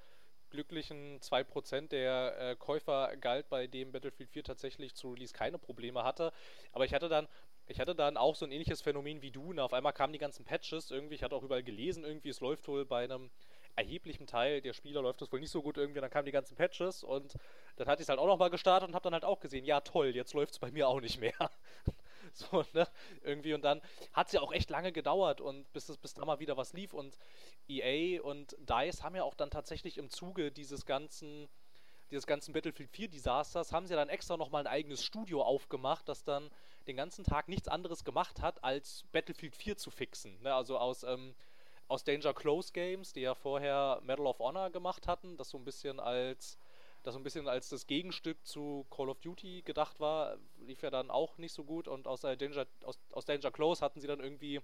glücklichen 0.50 1.20
2% 1.22 1.92
der 1.92 2.36
äh, 2.38 2.56
Käufer 2.56 3.16
galt, 3.16 3.48
bei 3.48 3.66
dem 3.66 3.92
Battlefield 3.92 4.30
4 4.30 4.44
tatsächlich 4.44 4.94
zu 4.94 5.12
Release 5.12 5.32
keine 5.32 5.58
Probleme 5.58 6.04
hatte. 6.04 6.32
Aber 6.72 6.84
ich 6.84 6.94
hatte 6.94 7.08
dann, 7.08 7.28
ich 7.66 7.80
hatte 7.80 7.94
dann 7.94 8.16
auch 8.18 8.34
so 8.36 8.44
ein 8.44 8.52
ähnliches 8.52 8.82
Phänomen 8.82 9.22
wie 9.22 9.30
du. 9.30 9.52
Ne? 9.54 9.62
Auf 9.62 9.72
einmal 9.72 9.92
kamen 9.94 10.12
die 10.12 10.18
ganzen 10.18 10.44
Patches 10.44 10.90
irgendwie, 10.90 11.14
ich 11.14 11.22
hatte 11.22 11.36
auch 11.36 11.42
überall 11.42 11.62
gelesen, 11.62 12.04
irgendwie, 12.04 12.30
es 12.30 12.40
läuft 12.40 12.68
wohl 12.68 12.84
bei 12.84 13.04
einem 13.04 13.30
erheblichem 13.78 14.26
Teil 14.26 14.60
der 14.60 14.72
Spieler 14.72 15.02
läuft 15.02 15.22
das 15.22 15.32
wohl 15.32 15.40
nicht 15.40 15.50
so 15.50 15.62
gut 15.62 15.76
irgendwie. 15.76 16.00
Dann 16.00 16.10
kamen 16.10 16.26
die 16.26 16.32
ganzen 16.32 16.56
Patches 16.56 17.04
und 17.04 17.34
dann 17.76 17.86
hatte 17.86 18.02
ich 18.02 18.04
es 18.04 18.08
halt 18.08 18.18
auch 18.18 18.26
nochmal 18.26 18.50
gestartet 18.50 18.88
und 18.88 18.94
habe 18.94 19.04
dann 19.04 19.14
halt 19.14 19.24
auch 19.24 19.40
gesehen, 19.40 19.64
ja 19.64 19.80
toll, 19.80 20.14
jetzt 20.14 20.34
läuft 20.34 20.52
es 20.52 20.58
bei 20.58 20.70
mir 20.70 20.88
auch 20.88 21.00
nicht 21.00 21.20
mehr. 21.20 21.50
so, 22.32 22.64
ne? 22.72 22.86
Irgendwie 23.22 23.54
und 23.54 23.62
dann 23.62 23.80
hat 24.12 24.26
es 24.26 24.32
ja 24.32 24.40
auch 24.40 24.52
echt 24.52 24.70
lange 24.70 24.92
gedauert 24.92 25.40
und 25.40 25.72
bis, 25.72 25.96
bis 25.96 26.14
da 26.14 26.24
mal 26.24 26.40
wieder 26.40 26.56
was 26.56 26.72
lief 26.72 26.92
und 26.92 27.16
EA 27.68 28.20
und 28.22 28.56
DICE 28.58 29.02
haben 29.02 29.16
ja 29.16 29.22
auch 29.22 29.34
dann 29.34 29.50
tatsächlich 29.50 29.98
im 29.98 30.10
Zuge 30.10 30.50
dieses 30.50 30.84
ganzen 30.84 31.48
dieses 32.10 32.26
ganzen 32.26 32.54
Battlefield 32.54 32.90
4 32.90 33.08
Desasters 33.08 33.72
haben 33.72 33.86
sie 33.86 33.94
dann 33.94 34.08
extra 34.08 34.38
nochmal 34.38 34.62
ein 34.62 34.72
eigenes 34.72 35.04
Studio 35.04 35.42
aufgemacht, 35.42 36.08
das 36.08 36.24
dann 36.24 36.50
den 36.86 36.96
ganzen 36.96 37.22
Tag 37.22 37.48
nichts 37.48 37.68
anderes 37.68 38.02
gemacht 38.02 38.40
hat, 38.40 38.64
als 38.64 39.04
Battlefield 39.12 39.54
4 39.54 39.76
zu 39.76 39.90
fixen. 39.90 40.40
Ne? 40.40 40.54
Also 40.54 40.78
aus 40.78 41.02
ähm, 41.02 41.34
aus 41.88 42.04
Danger 42.04 42.34
Close 42.34 42.72
Games, 42.72 43.12
die 43.12 43.22
ja 43.22 43.34
vorher 43.34 44.00
Medal 44.04 44.26
of 44.26 44.38
Honor 44.38 44.70
gemacht 44.70 45.06
hatten, 45.06 45.36
das 45.36 45.50
so 45.50 45.58
ein 45.58 45.64
bisschen 45.64 46.00
als 46.00 46.58
das 47.02 47.14
so 47.14 47.20
ein 47.20 47.22
bisschen 47.22 47.48
als 47.48 47.68
das 47.68 47.86
Gegenstück 47.86 48.44
zu 48.44 48.86
Call 48.90 49.08
of 49.08 49.20
Duty 49.20 49.62
gedacht 49.62 50.00
war, 50.00 50.36
lief 50.60 50.82
ja 50.82 50.90
dann 50.90 51.10
auch 51.10 51.38
nicht 51.38 51.52
so 51.52 51.64
gut 51.64 51.88
und 51.88 52.06
aus 52.06 52.22
Danger, 52.22 52.66
aus, 52.84 52.98
aus 53.12 53.24
Danger 53.24 53.50
Close 53.50 53.84
hatten 53.84 54.00
sie 54.00 54.06
dann 54.06 54.20
irgendwie 54.20 54.60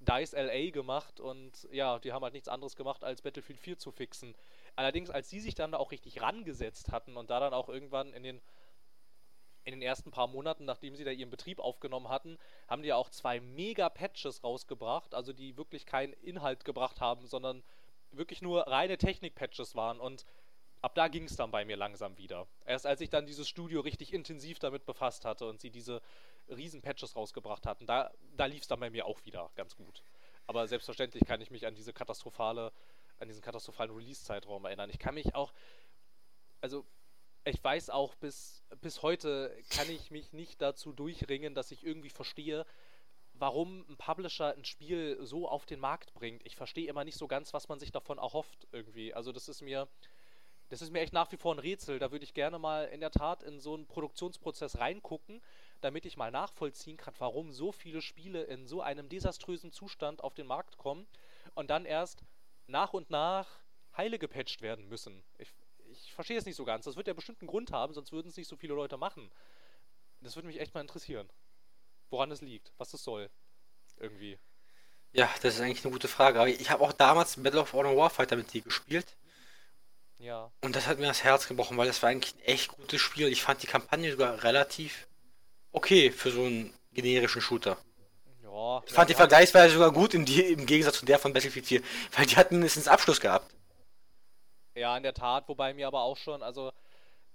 DICE 0.00 0.34
LA 0.34 0.70
gemacht 0.70 1.20
und 1.20 1.68
ja, 1.72 1.98
die 1.98 2.12
haben 2.12 2.22
halt 2.22 2.34
nichts 2.34 2.48
anderes 2.48 2.76
gemacht, 2.76 3.04
als 3.04 3.22
Battlefield 3.22 3.58
4 3.58 3.78
zu 3.78 3.90
fixen. 3.90 4.34
Allerdings, 4.76 5.10
als 5.10 5.28
sie 5.28 5.40
sich 5.40 5.54
dann 5.54 5.74
auch 5.74 5.90
richtig 5.90 6.20
rangesetzt 6.20 6.92
hatten 6.92 7.16
und 7.16 7.30
da 7.30 7.40
dann 7.40 7.54
auch 7.54 7.68
irgendwann 7.68 8.12
in 8.12 8.22
den 8.22 8.40
in 9.68 9.80
den 9.80 9.82
ersten 9.82 10.10
paar 10.10 10.26
Monaten, 10.26 10.64
nachdem 10.64 10.96
sie 10.96 11.04
da 11.04 11.10
ihren 11.10 11.30
Betrieb 11.30 11.60
aufgenommen 11.60 12.08
hatten, 12.08 12.38
haben 12.68 12.82
die 12.82 12.88
ja 12.88 12.96
auch 12.96 13.10
zwei 13.10 13.38
Mega-Patches 13.40 14.42
rausgebracht, 14.42 15.14
also 15.14 15.34
die 15.34 15.58
wirklich 15.58 15.84
keinen 15.84 16.14
Inhalt 16.14 16.64
gebracht 16.64 17.02
haben, 17.02 17.26
sondern 17.26 17.62
wirklich 18.10 18.40
nur 18.40 18.66
reine 18.66 18.96
Technik-Patches 18.96 19.76
waren 19.76 20.00
und 20.00 20.24
ab 20.80 20.94
da 20.94 21.08
ging 21.08 21.24
es 21.24 21.36
dann 21.36 21.50
bei 21.50 21.66
mir 21.66 21.76
langsam 21.76 22.16
wieder. 22.16 22.46
Erst 22.64 22.86
als 22.86 23.02
ich 23.02 23.10
dann 23.10 23.26
dieses 23.26 23.46
Studio 23.46 23.82
richtig 23.82 24.14
intensiv 24.14 24.58
damit 24.58 24.86
befasst 24.86 25.26
hatte 25.26 25.46
und 25.46 25.60
sie 25.60 25.70
diese 25.70 26.00
riesen 26.48 26.80
Patches 26.80 27.14
rausgebracht 27.14 27.66
hatten, 27.66 27.84
da, 27.84 28.10
da 28.38 28.46
lief 28.46 28.62
es 28.62 28.68
dann 28.68 28.80
bei 28.80 28.88
mir 28.88 29.04
auch 29.04 29.22
wieder 29.26 29.50
ganz 29.54 29.76
gut. 29.76 30.02
Aber 30.46 30.66
selbstverständlich 30.66 31.26
kann 31.26 31.42
ich 31.42 31.50
mich 31.50 31.66
an 31.66 31.74
diese 31.74 31.92
katastrophale, 31.92 32.72
an 33.18 33.28
diesen 33.28 33.42
katastrophalen 33.42 33.94
Release-Zeitraum 33.94 34.64
erinnern. 34.64 34.88
Ich 34.88 34.98
kann 34.98 35.14
mich 35.14 35.34
auch, 35.34 35.52
also 36.62 36.86
ich 37.48 37.62
weiß 37.62 37.90
auch, 37.90 38.14
bis, 38.16 38.62
bis 38.80 39.02
heute 39.02 39.56
kann 39.70 39.88
ich 39.90 40.10
mich 40.10 40.32
nicht 40.32 40.60
dazu 40.60 40.92
durchringen, 40.92 41.54
dass 41.54 41.70
ich 41.70 41.84
irgendwie 41.84 42.10
verstehe, 42.10 42.66
warum 43.34 43.84
ein 43.88 43.96
Publisher 43.96 44.54
ein 44.54 44.64
Spiel 44.64 45.18
so 45.22 45.48
auf 45.48 45.64
den 45.64 45.80
Markt 45.80 46.12
bringt. 46.14 46.44
Ich 46.44 46.56
verstehe 46.56 46.88
immer 46.88 47.04
nicht 47.04 47.16
so 47.16 47.28
ganz, 47.28 47.54
was 47.54 47.68
man 47.68 47.78
sich 47.78 47.92
davon 47.92 48.18
erhofft 48.18 48.66
irgendwie. 48.72 49.14
Also 49.14 49.32
das 49.32 49.48
ist 49.48 49.62
mir, 49.62 49.88
das 50.68 50.82
ist 50.82 50.92
mir 50.92 51.00
echt 51.00 51.12
nach 51.12 51.30
wie 51.32 51.36
vor 51.36 51.54
ein 51.54 51.60
Rätsel. 51.60 51.98
Da 51.98 52.10
würde 52.10 52.24
ich 52.24 52.34
gerne 52.34 52.58
mal 52.58 52.84
in 52.86 53.00
der 53.00 53.10
Tat 53.10 53.42
in 53.42 53.60
so 53.60 53.74
einen 53.74 53.86
Produktionsprozess 53.86 54.78
reingucken, 54.78 55.40
damit 55.80 56.04
ich 56.06 56.16
mal 56.16 56.30
nachvollziehen 56.30 56.96
kann, 56.96 57.14
warum 57.18 57.52
so 57.52 57.72
viele 57.72 58.02
Spiele 58.02 58.42
in 58.44 58.66
so 58.66 58.82
einem 58.82 59.08
desaströsen 59.08 59.72
Zustand 59.72 60.22
auf 60.22 60.34
den 60.34 60.46
Markt 60.46 60.76
kommen 60.76 61.06
und 61.54 61.70
dann 61.70 61.84
erst 61.84 62.24
nach 62.66 62.92
und 62.92 63.10
nach 63.10 63.48
heile 63.96 64.18
gepatcht 64.18 64.62
werden 64.62 64.88
müssen. 64.88 65.22
Ich, 65.38 65.52
ich 66.04 66.12
verstehe 66.12 66.38
es 66.38 66.46
nicht 66.46 66.56
so 66.56 66.64
ganz. 66.64 66.84
Das 66.84 66.96
wird 66.96 67.06
ja 67.06 67.14
bestimmt 67.14 67.40
einen 67.40 67.48
Grund 67.48 67.72
haben, 67.72 67.94
sonst 67.94 68.12
würden 68.12 68.28
es 68.28 68.36
nicht 68.36 68.48
so 68.48 68.56
viele 68.56 68.74
Leute 68.74 68.96
machen. 68.96 69.30
Das 70.20 70.36
würde 70.36 70.48
mich 70.48 70.60
echt 70.60 70.74
mal 70.74 70.80
interessieren. 70.80 71.28
Woran 72.10 72.30
es 72.30 72.40
liegt, 72.40 72.72
was 72.78 72.90
das 72.90 73.02
soll. 73.02 73.30
Irgendwie. 73.98 74.38
Ja, 75.12 75.28
das 75.42 75.54
ist 75.54 75.60
eigentlich 75.60 75.84
eine 75.84 75.92
gute 75.92 76.08
Frage. 76.08 76.40
Aber 76.40 76.48
ich 76.48 76.70
habe 76.70 76.82
auch 76.82 76.92
damals 76.92 77.42
Battle 77.42 77.60
of 77.60 77.72
Honor 77.72 77.96
Warfighter 77.96 78.36
mit 78.36 78.52
dir 78.52 78.62
gespielt. 78.62 79.16
Ja. 80.18 80.50
Und 80.60 80.74
das 80.74 80.86
hat 80.86 80.98
mir 80.98 81.06
das 81.06 81.22
Herz 81.22 81.46
gebrochen, 81.46 81.76
weil 81.76 81.86
das 81.86 82.02
war 82.02 82.10
eigentlich 82.10 82.34
ein 82.34 82.40
echt 82.40 82.68
gutes 82.68 83.00
Spiel. 83.00 83.28
Ich 83.28 83.42
fand 83.42 83.62
die 83.62 83.66
Kampagne 83.68 84.10
sogar 84.10 84.42
relativ 84.42 85.06
okay 85.70 86.10
für 86.10 86.30
so 86.30 86.42
einen 86.42 86.74
generischen 86.92 87.40
Shooter. 87.40 87.78
Ja. 88.42 88.82
Ich 88.86 88.92
fand 88.92 89.10
die 89.10 89.14
vergleichsweise 89.14 89.74
sogar 89.74 89.92
gut 89.92 90.14
im, 90.14 90.26
im 90.26 90.66
Gegensatz 90.66 90.98
zu 90.98 91.06
der 91.06 91.18
von 91.18 91.32
Battlefield 91.32 91.66
4, 91.66 91.82
weil 92.16 92.26
die 92.26 92.36
hatten 92.36 92.56
mindestens 92.56 92.88
Abschluss 92.88 93.20
gehabt. 93.20 93.54
Ja, 94.78 94.96
in 94.96 95.02
der 95.02 95.14
Tat, 95.14 95.48
wobei 95.48 95.74
mir 95.74 95.88
aber 95.88 96.02
auch 96.02 96.16
schon, 96.16 96.40
also 96.42 96.72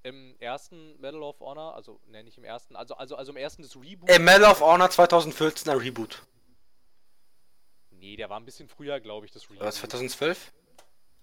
im 0.03 0.35
ersten 0.39 0.99
Medal 1.01 1.21
of 1.23 1.41
Honor, 1.41 1.75
also 1.75 1.99
nenne 2.07 2.29
ich 2.29 2.37
im 2.37 2.45
ersten, 2.45 2.75
also, 2.75 2.95
also, 2.95 3.17
also 3.17 3.31
im 3.33 3.37
ersten 3.37 3.63
des 3.63 3.75
Reboot. 3.75 4.09
Äh, 4.09 4.19
Medal 4.19 4.49
of 4.49 4.61
Honor 4.61 4.89
2014 4.89 5.69
ein 5.71 5.77
Reboot. 5.77 6.23
Nee, 7.91 8.15
der 8.15 8.29
war 8.29 8.39
ein 8.39 8.45
bisschen 8.45 8.69
früher, 8.69 8.99
glaube 9.01 9.25
ich, 9.25 9.31
das 9.31 9.49
Reboot. 9.49 9.63
War 9.63 9.71
2012? 9.71 10.53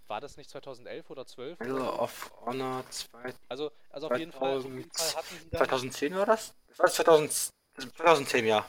War 0.08 0.20
das 0.20 0.36
nicht 0.36 0.50
2011 0.50 1.08
oder 1.08 1.26
12? 1.26 1.58
Medal 1.58 1.88
of 1.88 2.30
Honor 2.44 2.84
2. 2.90 3.34
Also, 3.48 3.70
also 3.88 4.10
auf, 4.10 4.18
jeden 4.18 4.32
Fall, 4.32 4.58
auf 4.58 4.64
jeden 4.64 4.90
Fall 4.90 5.14
hatten 5.14 5.38
sie 5.42 5.50
dann 5.50 5.58
2010 5.58 6.14
war 6.16 6.26
das? 6.26 6.54
Das 6.68 6.78
war 6.78 6.86
2000, 6.86 7.50
2010, 7.78 8.46
ja. 8.46 8.66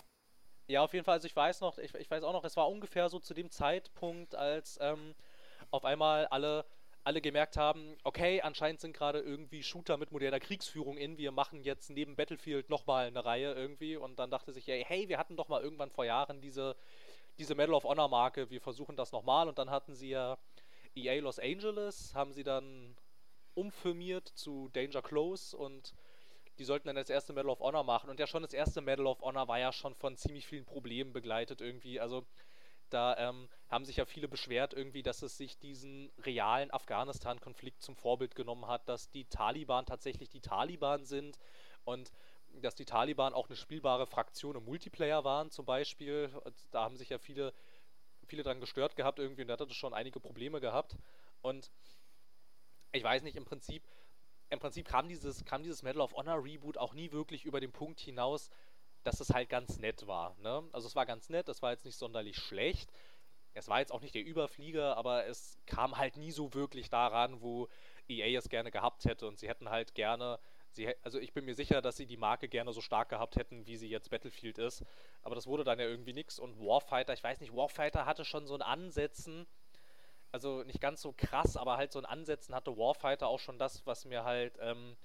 Ja, 0.67 0.83
auf 0.83 0.93
jeden 0.93 1.03
Fall, 1.03 1.15
also 1.15 1.27
ich 1.27 1.35
weiß 1.35 1.59
noch, 1.59 1.77
ich, 1.79 1.93
ich 1.95 2.09
weiß 2.09 2.23
auch 2.23 2.31
noch, 2.31 2.45
es 2.45 2.55
war 2.55 2.69
ungefähr 2.69 3.09
so 3.09 3.19
zu 3.19 3.33
dem 3.33 3.49
Zeitpunkt, 3.49 4.35
als 4.35 4.77
ähm, 4.81 5.15
auf 5.69 5.83
einmal 5.83 6.27
alle 6.27 6.65
alle 7.03 7.21
gemerkt 7.21 7.57
haben, 7.57 7.97
okay, 8.03 8.41
anscheinend 8.41 8.79
sind 8.79 8.95
gerade 8.95 9.19
irgendwie 9.19 9.63
Shooter 9.63 9.97
mit 9.97 10.11
moderner 10.11 10.39
Kriegsführung 10.39 10.97
in, 10.97 11.17
wir 11.17 11.31
machen 11.31 11.63
jetzt 11.63 11.89
neben 11.89 12.15
Battlefield 12.15 12.69
nochmal 12.69 13.07
eine 13.07 13.25
Reihe 13.25 13.53
irgendwie. 13.53 13.95
Und 13.95 14.19
dann 14.19 14.29
dachte 14.29 14.53
sich, 14.53 14.67
hey, 14.67 15.09
wir 15.09 15.17
hatten 15.17 15.35
doch 15.35 15.47
mal 15.47 15.63
irgendwann 15.63 15.89
vor 15.89 16.05
Jahren 16.05 16.41
diese, 16.41 16.75
diese 17.39 17.55
Medal 17.55 17.73
of 17.73 17.85
Honor 17.85 18.07
Marke, 18.07 18.49
wir 18.49 18.61
versuchen 18.61 18.95
das 18.95 19.11
nochmal 19.11 19.47
und 19.47 19.57
dann 19.57 19.71
hatten 19.71 19.95
sie 19.95 20.09
ja 20.09 20.37
EA 20.95 21.21
Los 21.21 21.39
Angeles, 21.39 22.13
haben 22.13 22.33
sie 22.33 22.43
dann 22.43 22.95
umfirmiert 23.53 24.27
zu 24.27 24.69
Danger 24.69 25.01
Close 25.01 25.55
und 25.57 25.93
die 26.59 26.65
sollten 26.65 26.87
dann 26.87 26.95
das 26.95 27.09
erste 27.09 27.33
Medal 27.33 27.49
of 27.49 27.59
Honor 27.61 27.83
machen. 27.83 28.09
Und 28.09 28.19
ja 28.19 28.27
schon 28.27 28.43
das 28.43 28.53
erste 28.53 28.81
Medal 28.81 29.07
of 29.07 29.21
Honor 29.21 29.47
war 29.47 29.57
ja 29.57 29.73
schon 29.73 29.95
von 29.95 30.17
ziemlich 30.17 30.45
vielen 30.45 30.65
Problemen 30.65 31.13
begleitet 31.13 31.61
irgendwie, 31.61 31.99
also 31.99 32.25
da 32.93 33.17
ähm, 33.17 33.49
haben 33.69 33.85
sich 33.85 33.97
ja 33.97 34.05
viele 34.05 34.27
beschwert 34.27 34.73
irgendwie, 34.73 35.03
dass 35.03 35.21
es 35.21 35.37
sich 35.37 35.57
diesen 35.57 36.11
realen 36.19 36.71
Afghanistan-Konflikt 36.71 37.81
zum 37.81 37.95
Vorbild 37.95 38.35
genommen 38.35 38.67
hat, 38.67 38.87
dass 38.87 39.09
die 39.09 39.25
Taliban 39.25 39.85
tatsächlich 39.85 40.29
die 40.29 40.41
Taliban 40.41 41.05
sind 41.05 41.37
und 41.83 42.11
dass 42.53 42.75
die 42.75 42.85
Taliban 42.85 43.33
auch 43.33 43.47
eine 43.47 43.55
spielbare 43.55 44.05
Fraktion 44.05 44.55
im 44.55 44.65
Multiplayer 44.65 45.23
waren 45.23 45.51
zum 45.51 45.65
Beispiel. 45.65 46.29
Da 46.71 46.83
haben 46.83 46.97
sich 46.97 47.09
ja 47.09 47.17
viele, 47.17 47.53
viele 48.25 48.43
dran 48.43 48.59
gestört 48.59 48.95
gehabt 48.95 49.19
irgendwie 49.19 49.43
und 49.43 49.47
da 49.47 49.57
hat 49.57 49.61
es 49.61 49.75
schon 49.75 49.93
einige 49.93 50.19
Probleme 50.19 50.59
gehabt. 50.59 50.97
Und 51.41 51.71
ich 52.91 53.03
weiß 53.03 53.23
nicht, 53.23 53.37
im 53.37 53.45
Prinzip, 53.45 53.83
im 54.49 54.59
Prinzip 54.59 54.87
kam 54.87 55.07
dieses, 55.07 55.45
kam 55.45 55.63
dieses 55.63 55.81
Medal 55.81 56.01
of 56.01 56.13
Honor 56.13 56.43
Reboot 56.43 56.77
auch 56.77 56.93
nie 56.93 57.11
wirklich 57.11 57.45
über 57.45 57.61
den 57.61 57.71
Punkt 57.71 57.99
hinaus, 58.01 58.49
dass 59.03 59.19
es 59.19 59.29
halt 59.29 59.49
ganz 59.49 59.77
nett 59.77 60.07
war. 60.07 60.35
Ne? 60.39 60.63
Also 60.71 60.87
es 60.87 60.95
war 60.95 61.05
ganz 61.05 61.29
nett, 61.29 61.49
es 61.49 61.61
war 61.61 61.71
jetzt 61.71 61.85
nicht 61.85 61.97
sonderlich 61.97 62.37
schlecht. 62.37 62.91
Es 63.53 63.67
war 63.67 63.79
jetzt 63.79 63.91
auch 63.91 64.01
nicht 64.01 64.15
der 64.15 64.23
Überflieger, 64.23 64.95
aber 64.95 65.25
es 65.25 65.57
kam 65.65 65.97
halt 65.97 66.15
nie 66.15 66.31
so 66.31 66.53
wirklich 66.53 66.89
daran, 66.89 67.41
wo 67.41 67.67
EA 68.07 68.37
es 68.37 68.49
gerne 68.49 68.71
gehabt 68.71 69.03
hätte. 69.05 69.27
Und 69.27 69.39
sie 69.39 69.49
hätten 69.49 69.69
halt 69.69 69.93
gerne, 69.93 70.39
sie, 70.71 70.93
also 71.03 71.19
ich 71.19 71.33
bin 71.33 71.45
mir 71.45 71.55
sicher, 71.55 71.81
dass 71.81 71.97
sie 71.97 72.05
die 72.05 72.17
Marke 72.17 72.47
gerne 72.47 72.71
so 72.71 72.81
stark 72.81 73.09
gehabt 73.09 73.35
hätten, 73.35 73.65
wie 73.67 73.75
sie 73.75 73.89
jetzt 73.89 74.09
Battlefield 74.09 74.57
ist. 74.57 74.85
Aber 75.21 75.35
das 75.35 75.47
wurde 75.47 75.63
dann 75.63 75.79
ja 75.79 75.85
irgendwie 75.85 76.13
nichts. 76.13 76.39
Und 76.39 76.59
Warfighter, 76.59 77.13
ich 77.13 77.23
weiß 77.23 77.41
nicht, 77.41 77.53
Warfighter 77.55 78.05
hatte 78.05 78.23
schon 78.23 78.47
so 78.47 78.55
ein 78.55 78.61
Ansätzen, 78.61 79.47
also 80.31 80.63
nicht 80.63 80.79
ganz 80.79 81.01
so 81.01 81.13
krass, 81.15 81.57
aber 81.57 81.75
halt 81.75 81.91
so 81.91 81.99
ein 81.99 82.05
Ansätzen 82.05 82.55
hatte 82.55 82.77
Warfighter 82.77 83.27
auch 83.27 83.39
schon 83.39 83.57
das, 83.57 83.85
was 83.85 84.05
mir 84.05 84.23
halt 84.23 84.57
ähm, 84.61 84.95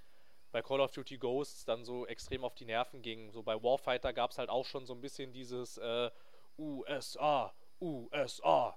bei 0.57 0.63
Call 0.63 0.81
of 0.81 0.91
Duty 0.91 1.19
Ghosts 1.19 1.67
dann 1.67 1.85
so 1.85 2.07
extrem 2.07 2.43
auf 2.43 2.55
die 2.55 2.65
Nerven 2.65 3.03
ging. 3.03 3.31
So 3.31 3.43
bei 3.43 3.63
Warfighter 3.63 4.15
gab 4.15 4.31
es 4.31 4.39
halt 4.39 4.49
auch 4.49 4.65
schon 4.65 4.87
so 4.87 4.95
ein 4.95 5.03
bisschen 5.03 5.31
dieses 5.31 5.77
äh, 5.77 6.11
USA, 6.57 7.53
USA. 7.79 8.75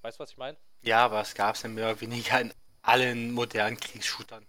Weißt 0.00 0.18
du, 0.18 0.22
was 0.24 0.32
ich 0.32 0.36
meine? 0.36 0.56
Ja, 0.80 1.04
aber 1.04 1.20
es 1.20 1.34
gab 1.34 1.54
es 1.54 1.62
ja 1.62 1.68
mehr 1.68 1.90
oder 1.90 2.00
weniger 2.00 2.40
in 2.40 2.52
allen 2.82 3.30
modernen 3.30 3.78
Kriegsshootern. 3.78 4.44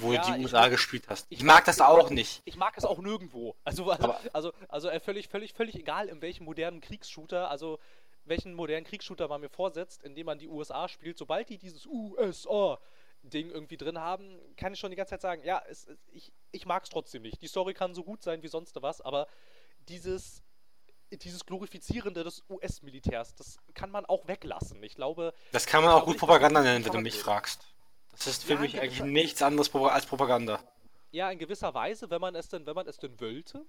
Wo 0.00 0.14
ja, 0.14 0.22
die 0.22 0.42
USA 0.42 0.64
ich, 0.64 0.70
gespielt 0.70 1.04
hast. 1.10 1.26
Ich, 1.28 1.40
ich 1.40 1.44
mag, 1.44 1.56
mag 1.56 1.64
das 1.66 1.82
auch 1.82 2.08
nicht. 2.08 2.40
Ich 2.46 2.56
mag 2.56 2.72
es 2.78 2.86
auch 2.86 2.98
nirgendwo. 2.98 3.54
Also, 3.64 3.90
also, 3.90 4.14
also, 4.32 4.52
also 4.68 4.88
äh, 4.88 4.98
völlig, 4.98 5.28
völlig, 5.28 5.52
völlig 5.52 5.74
egal, 5.74 6.08
in 6.08 6.22
welchem 6.22 6.44
modernen 6.44 6.80
Kriegsshooter, 6.80 7.50
also 7.50 7.78
welchen 8.24 8.54
modernen 8.54 8.86
Kriegsshooter 8.86 9.28
man 9.28 9.42
mir 9.42 9.50
vorsetzt, 9.50 10.02
indem 10.04 10.24
man 10.24 10.38
die 10.38 10.48
USA 10.48 10.88
spielt, 10.88 11.18
sobald 11.18 11.50
die 11.50 11.58
dieses 11.58 11.84
USA 11.84 12.78
Ding 13.22 13.50
irgendwie 13.50 13.76
drin 13.76 13.98
haben, 13.98 14.38
kann 14.56 14.72
ich 14.72 14.80
schon 14.80 14.90
die 14.90 14.96
ganze 14.96 15.10
Zeit 15.10 15.20
sagen, 15.20 15.44
ja, 15.44 15.62
es, 15.68 15.86
ich, 16.12 16.32
ich 16.50 16.66
mag 16.66 16.82
es 16.84 16.90
trotzdem 16.90 17.22
nicht. 17.22 17.40
Die 17.40 17.46
Story 17.46 17.74
kann 17.74 17.94
so 17.94 18.02
gut 18.02 18.22
sein 18.22 18.42
wie 18.42 18.48
sonst 18.48 18.76
was, 18.82 19.00
aber 19.00 19.26
dieses, 19.88 20.42
dieses 21.10 21.46
Glorifizierende 21.46 22.24
des 22.24 22.42
US-Militärs, 22.48 23.34
das 23.34 23.58
kann 23.74 23.90
man 23.90 24.04
auch 24.06 24.26
weglassen. 24.26 24.82
Ich 24.82 24.94
glaube. 24.94 25.34
Das 25.52 25.66
kann 25.66 25.84
man 25.84 25.92
auch 25.92 26.04
gut 26.04 26.18
Propaganda 26.18 26.62
nennen, 26.62 26.84
wenn 26.84 26.92
du 26.92 27.00
mich 27.00 27.18
fragst. 27.18 27.66
Das 28.12 28.26
ist 28.26 28.44
für 28.44 28.54
ja, 28.54 28.60
mich 28.60 28.80
eigentlich 28.80 29.02
nichts 29.02 29.42
anderes 29.42 29.74
als 29.74 30.06
Propaganda. 30.06 30.60
Ja, 31.10 31.30
in 31.30 31.38
gewisser 31.38 31.72
Weise, 31.74 32.10
wenn 32.10 32.20
man 32.20 32.34
es 32.34 32.48
denn, 32.48 32.66
wenn 32.66 32.74
man 32.74 32.86
es 32.86 32.96
denn 32.96 33.18
wollte 33.20 33.64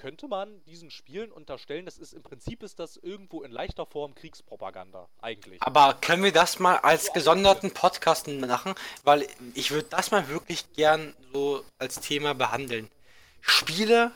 könnte 0.00 0.28
man 0.28 0.64
diesen 0.64 0.90
Spielen 0.90 1.30
unterstellen, 1.30 1.84
das 1.84 1.98
ist 1.98 2.14
im 2.14 2.22
Prinzip 2.22 2.62
ist 2.62 2.78
das 2.78 2.96
irgendwo 2.96 3.42
in 3.42 3.52
leichter 3.52 3.84
Form 3.84 4.14
Kriegspropaganda, 4.14 5.10
eigentlich. 5.20 5.60
Aber 5.62 5.92
können 6.00 6.24
wir 6.24 6.32
das 6.32 6.58
mal 6.58 6.78
als 6.78 7.12
gesonderten 7.12 7.72
Podcast 7.72 8.26
machen? 8.26 8.74
Weil 9.04 9.26
ich 9.52 9.72
würde 9.72 9.88
das 9.90 10.10
mal 10.10 10.28
wirklich 10.28 10.72
gern 10.72 11.14
so 11.34 11.62
als 11.78 12.00
Thema 12.00 12.32
behandeln. 12.32 12.88
Spiele, 13.42 14.10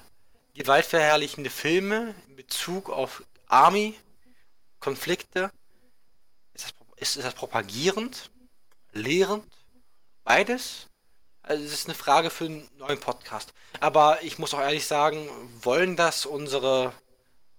gewaltverherrlichende 0.54 1.50
Filme 1.50 2.14
in 2.28 2.36
Bezug 2.36 2.88
auf 2.88 3.22
Army, 3.48 3.94
Konflikte. 4.80 5.50
Ist 6.54 6.64
das, 6.64 6.74
ist, 6.96 7.16
ist 7.16 7.26
das 7.26 7.34
propagierend? 7.34 8.30
Lehrend? 8.92 9.44
Beides? 10.24 10.86
Also 11.46 11.62
es 11.62 11.74
ist 11.74 11.88
eine 11.88 11.94
Frage 11.94 12.30
für 12.30 12.46
einen 12.46 12.68
neuen 12.78 12.98
Podcast. 12.98 13.52
Aber 13.78 14.22
ich 14.22 14.38
muss 14.38 14.54
auch 14.54 14.60
ehrlich 14.60 14.86
sagen, 14.86 15.28
wollen 15.60 15.94
das 15.94 16.24
unsere 16.24 16.94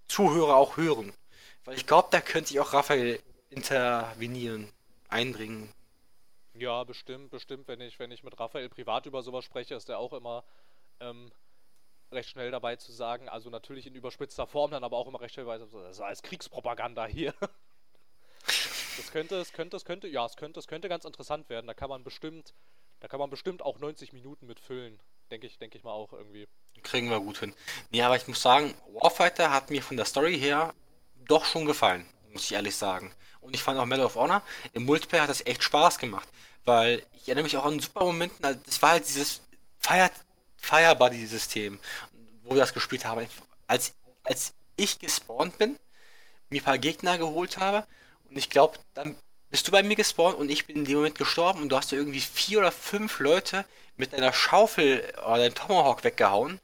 Zuhörer 0.08 0.56
auch 0.56 0.76
hören? 0.76 1.12
Weil 1.64 1.76
ich 1.76 1.86
glaube, 1.86 2.08
da 2.10 2.20
könnte 2.20 2.48
sich 2.48 2.58
auch 2.58 2.72
Raphael 2.72 3.20
intervenieren, 3.48 4.72
einbringen. 5.08 5.72
Ja, 6.54 6.82
bestimmt, 6.82 7.30
bestimmt. 7.30 7.68
Wenn 7.68 7.80
ich, 7.80 8.00
wenn 8.00 8.10
ich 8.10 8.24
mit 8.24 8.38
Raphael 8.40 8.68
privat 8.68 9.06
über 9.06 9.22
sowas 9.22 9.44
spreche, 9.44 9.76
ist 9.76 9.88
er 9.88 9.98
auch 10.00 10.12
immer 10.12 10.42
ähm, 10.98 11.30
recht 12.10 12.30
schnell 12.30 12.50
dabei 12.50 12.74
zu 12.74 12.90
sagen, 12.90 13.28
also 13.28 13.50
natürlich 13.50 13.86
in 13.86 13.94
überspitzter 13.94 14.48
Form, 14.48 14.72
dann 14.72 14.82
aber 14.82 14.96
auch 14.96 15.06
immer 15.06 15.20
recht 15.20 15.34
schnell 15.34 15.46
dabei, 15.46 15.58
das 15.58 15.72
ist 15.92 16.00
als 16.00 16.22
Kriegspropaganda 16.22 17.06
hier. 17.06 17.34
das 18.96 19.12
könnte, 19.12 19.36
es 19.36 19.52
könnte, 19.52 19.76
es 19.76 19.84
könnte, 19.84 20.08
ja, 20.08 20.26
es 20.26 20.36
könnte, 20.36 20.58
es 20.58 20.66
könnte 20.66 20.88
ganz 20.88 21.04
interessant 21.04 21.48
werden. 21.50 21.68
Da 21.68 21.74
kann 21.74 21.88
man 21.88 22.02
bestimmt 22.02 22.52
da 23.00 23.08
kann 23.08 23.20
man 23.20 23.30
bestimmt 23.30 23.62
auch 23.62 23.78
90 23.78 24.12
Minuten 24.12 24.46
mit 24.46 24.60
füllen. 24.60 24.98
Denke 25.30 25.46
ich, 25.46 25.58
denke 25.58 25.78
ich 25.78 25.84
mal 25.84 25.92
auch 25.92 26.12
irgendwie. 26.12 26.46
Kriegen 26.82 27.10
wir 27.10 27.20
gut 27.20 27.38
hin. 27.38 27.54
Nee, 27.90 28.02
aber 28.02 28.16
ich 28.16 28.28
muss 28.28 28.42
sagen, 28.42 28.74
Warfighter 28.92 29.50
hat 29.50 29.70
mir 29.70 29.82
von 29.82 29.96
der 29.96 30.06
Story 30.06 30.38
her 30.38 30.74
doch 31.26 31.44
schon 31.44 31.66
gefallen, 31.66 32.06
muss 32.32 32.44
ich 32.44 32.52
ehrlich 32.52 32.76
sagen. 32.76 33.12
Und 33.40 33.54
ich 33.54 33.62
fand 33.62 33.78
auch 33.78 33.86
Medal 33.86 34.06
of 34.06 34.14
Honor 34.16 34.42
im 34.72 34.84
Multiplayer 34.84 35.22
hat 35.22 35.30
das 35.30 35.44
echt 35.46 35.62
Spaß 35.62 35.98
gemacht. 35.98 36.28
Weil 36.64 37.02
ich 37.14 37.28
erinnere 37.28 37.44
mich 37.44 37.56
auch 37.56 37.64
an 37.64 37.80
super 37.80 38.04
Momenten, 38.04 38.44
also 38.44 38.58
das 38.66 38.82
war 38.82 38.90
halt 38.90 39.08
dieses 39.08 39.40
Fire, 39.78 40.10
Fire 40.56 40.96
Buddy 40.96 41.26
System, 41.26 41.78
wo 42.42 42.50
wir 42.50 42.60
das 42.60 42.74
gespielt 42.74 43.04
haben. 43.04 43.26
Als, 43.66 43.94
als 44.24 44.54
ich 44.76 44.98
gespawnt 44.98 45.58
bin, 45.58 45.78
mir 46.50 46.60
ein 46.60 46.64
paar 46.64 46.78
Gegner 46.78 47.18
geholt 47.18 47.58
habe 47.58 47.86
und 48.28 48.36
ich 48.36 48.50
glaube, 48.50 48.78
dann 48.94 49.16
bist 49.50 49.66
du 49.68 49.72
bei 49.72 49.82
mir 49.82 49.96
gespawnt 49.96 50.36
und 50.38 50.50
ich 50.50 50.66
bin 50.66 50.76
in 50.76 50.84
dem 50.84 50.96
Moment 50.96 51.18
gestorben 51.18 51.62
und 51.62 51.68
du 51.70 51.76
hast 51.76 51.92
da 51.92 51.96
irgendwie 51.96 52.20
vier 52.20 52.58
oder 52.60 52.72
fünf 52.72 53.18
Leute 53.20 53.64
mit 53.96 54.12
deiner 54.12 54.32
Schaufel 54.32 55.02
oder 55.26 55.38
deinem 55.38 55.54
Tomahawk 55.54 56.04
weggehauen. 56.04 56.60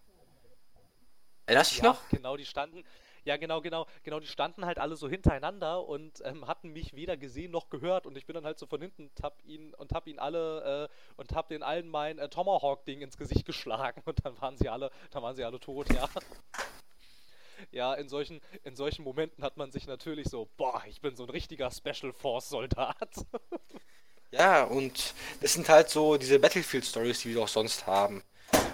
Erinnerst 1.46 1.70
du 1.70 1.74
dich 1.74 1.82
Ja, 1.82 1.84
noch? 1.84 2.00
genau, 2.10 2.36
die 2.36 2.44
standen, 2.44 2.84
ja, 3.24 3.36
genau, 3.38 3.60
genau, 3.62 3.86
genau, 4.02 4.20
die 4.20 4.26
standen 4.26 4.66
halt 4.66 4.78
alle 4.78 4.94
so 4.96 5.08
hintereinander 5.08 5.86
und 5.86 6.20
ähm, 6.24 6.46
hatten 6.46 6.68
mich 6.70 6.94
weder 6.94 7.16
gesehen 7.16 7.50
noch 7.50 7.70
gehört 7.70 8.06
und 8.06 8.16
ich 8.18 8.26
bin 8.26 8.34
dann 8.34 8.44
halt 8.44 8.58
so 8.58 8.66
von 8.66 8.80
hinten 8.82 9.04
und 9.08 9.22
hab 9.22 9.42
ihn 9.44 9.72
und 9.74 9.92
hab 9.92 10.06
ihn 10.06 10.18
alle 10.18 10.88
äh, 10.90 10.94
und 11.16 11.32
hab 11.32 11.48
den 11.48 11.62
allen 11.62 11.88
mein 11.88 12.18
äh, 12.18 12.28
Tomahawk-Ding 12.28 13.00
ins 13.00 13.16
Gesicht 13.16 13.46
geschlagen 13.46 14.02
und 14.06 14.24
dann 14.24 14.38
waren 14.40 14.56
sie 14.58 14.68
alle, 14.68 14.90
dann 15.10 15.22
waren 15.22 15.34
sie 15.36 15.44
alle 15.44 15.60
tot, 15.60 15.88
ja. 15.94 16.08
Ja, 17.70 17.94
in 17.94 18.08
solchen, 18.08 18.40
in 18.64 18.76
solchen 18.76 19.04
Momenten 19.04 19.44
hat 19.44 19.56
man 19.56 19.70
sich 19.70 19.86
natürlich 19.86 20.28
so, 20.28 20.48
boah, 20.56 20.82
ich 20.88 21.00
bin 21.00 21.16
so 21.16 21.24
ein 21.24 21.30
richtiger 21.30 21.70
Special 21.70 22.12
Force 22.12 22.48
Soldat. 22.48 23.10
Ja, 24.34 24.64
und 24.64 25.12
das 25.42 25.52
sind 25.52 25.68
halt 25.68 25.90
so 25.90 26.16
diese 26.16 26.38
Battlefield-Stories, 26.38 27.20
die 27.20 27.34
wir 27.34 27.42
auch 27.42 27.48
sonst 27.48 27.86
haben. 27.86 28.22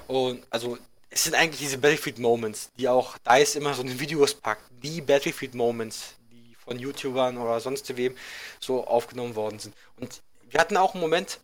Und 0.07 0.47
also, 0.51 0.79
es 1.11 1.25
sind 1.25 1.35
eigentlich 1.35 1.59
diese 1.59 1.79
Battlefield-Moments, 1.79 2.71
die 2.79 2.89
auch 2.89 3.19
DICE 3.19 3.57
immer 3.57 3.75
so 3.75 3.83
in 3.83 3.89
den 3.89 3.99
Videos 3.99 4.35
packt. 4.35 4.63
Die 4.85 5.01
Battlefield-Moments, 5.01 6.15
die 6.31 6.55
von 6.55 6.79
YouTubern 6.79 7.39
oder 7.39 7.59
sonst 7.59 7.97
wem 7.97 8.17
so 8.61 8.87
aufgenommen 8.87 9.35
worden 9.35 9.59
sind. 9.59 9.75
Und 9.97 10.23
wir 10.49 10.61
hatten 10.61 10.77
auch 10.77 10.95
einen 10.95 11.01
Moment 11.01 11.41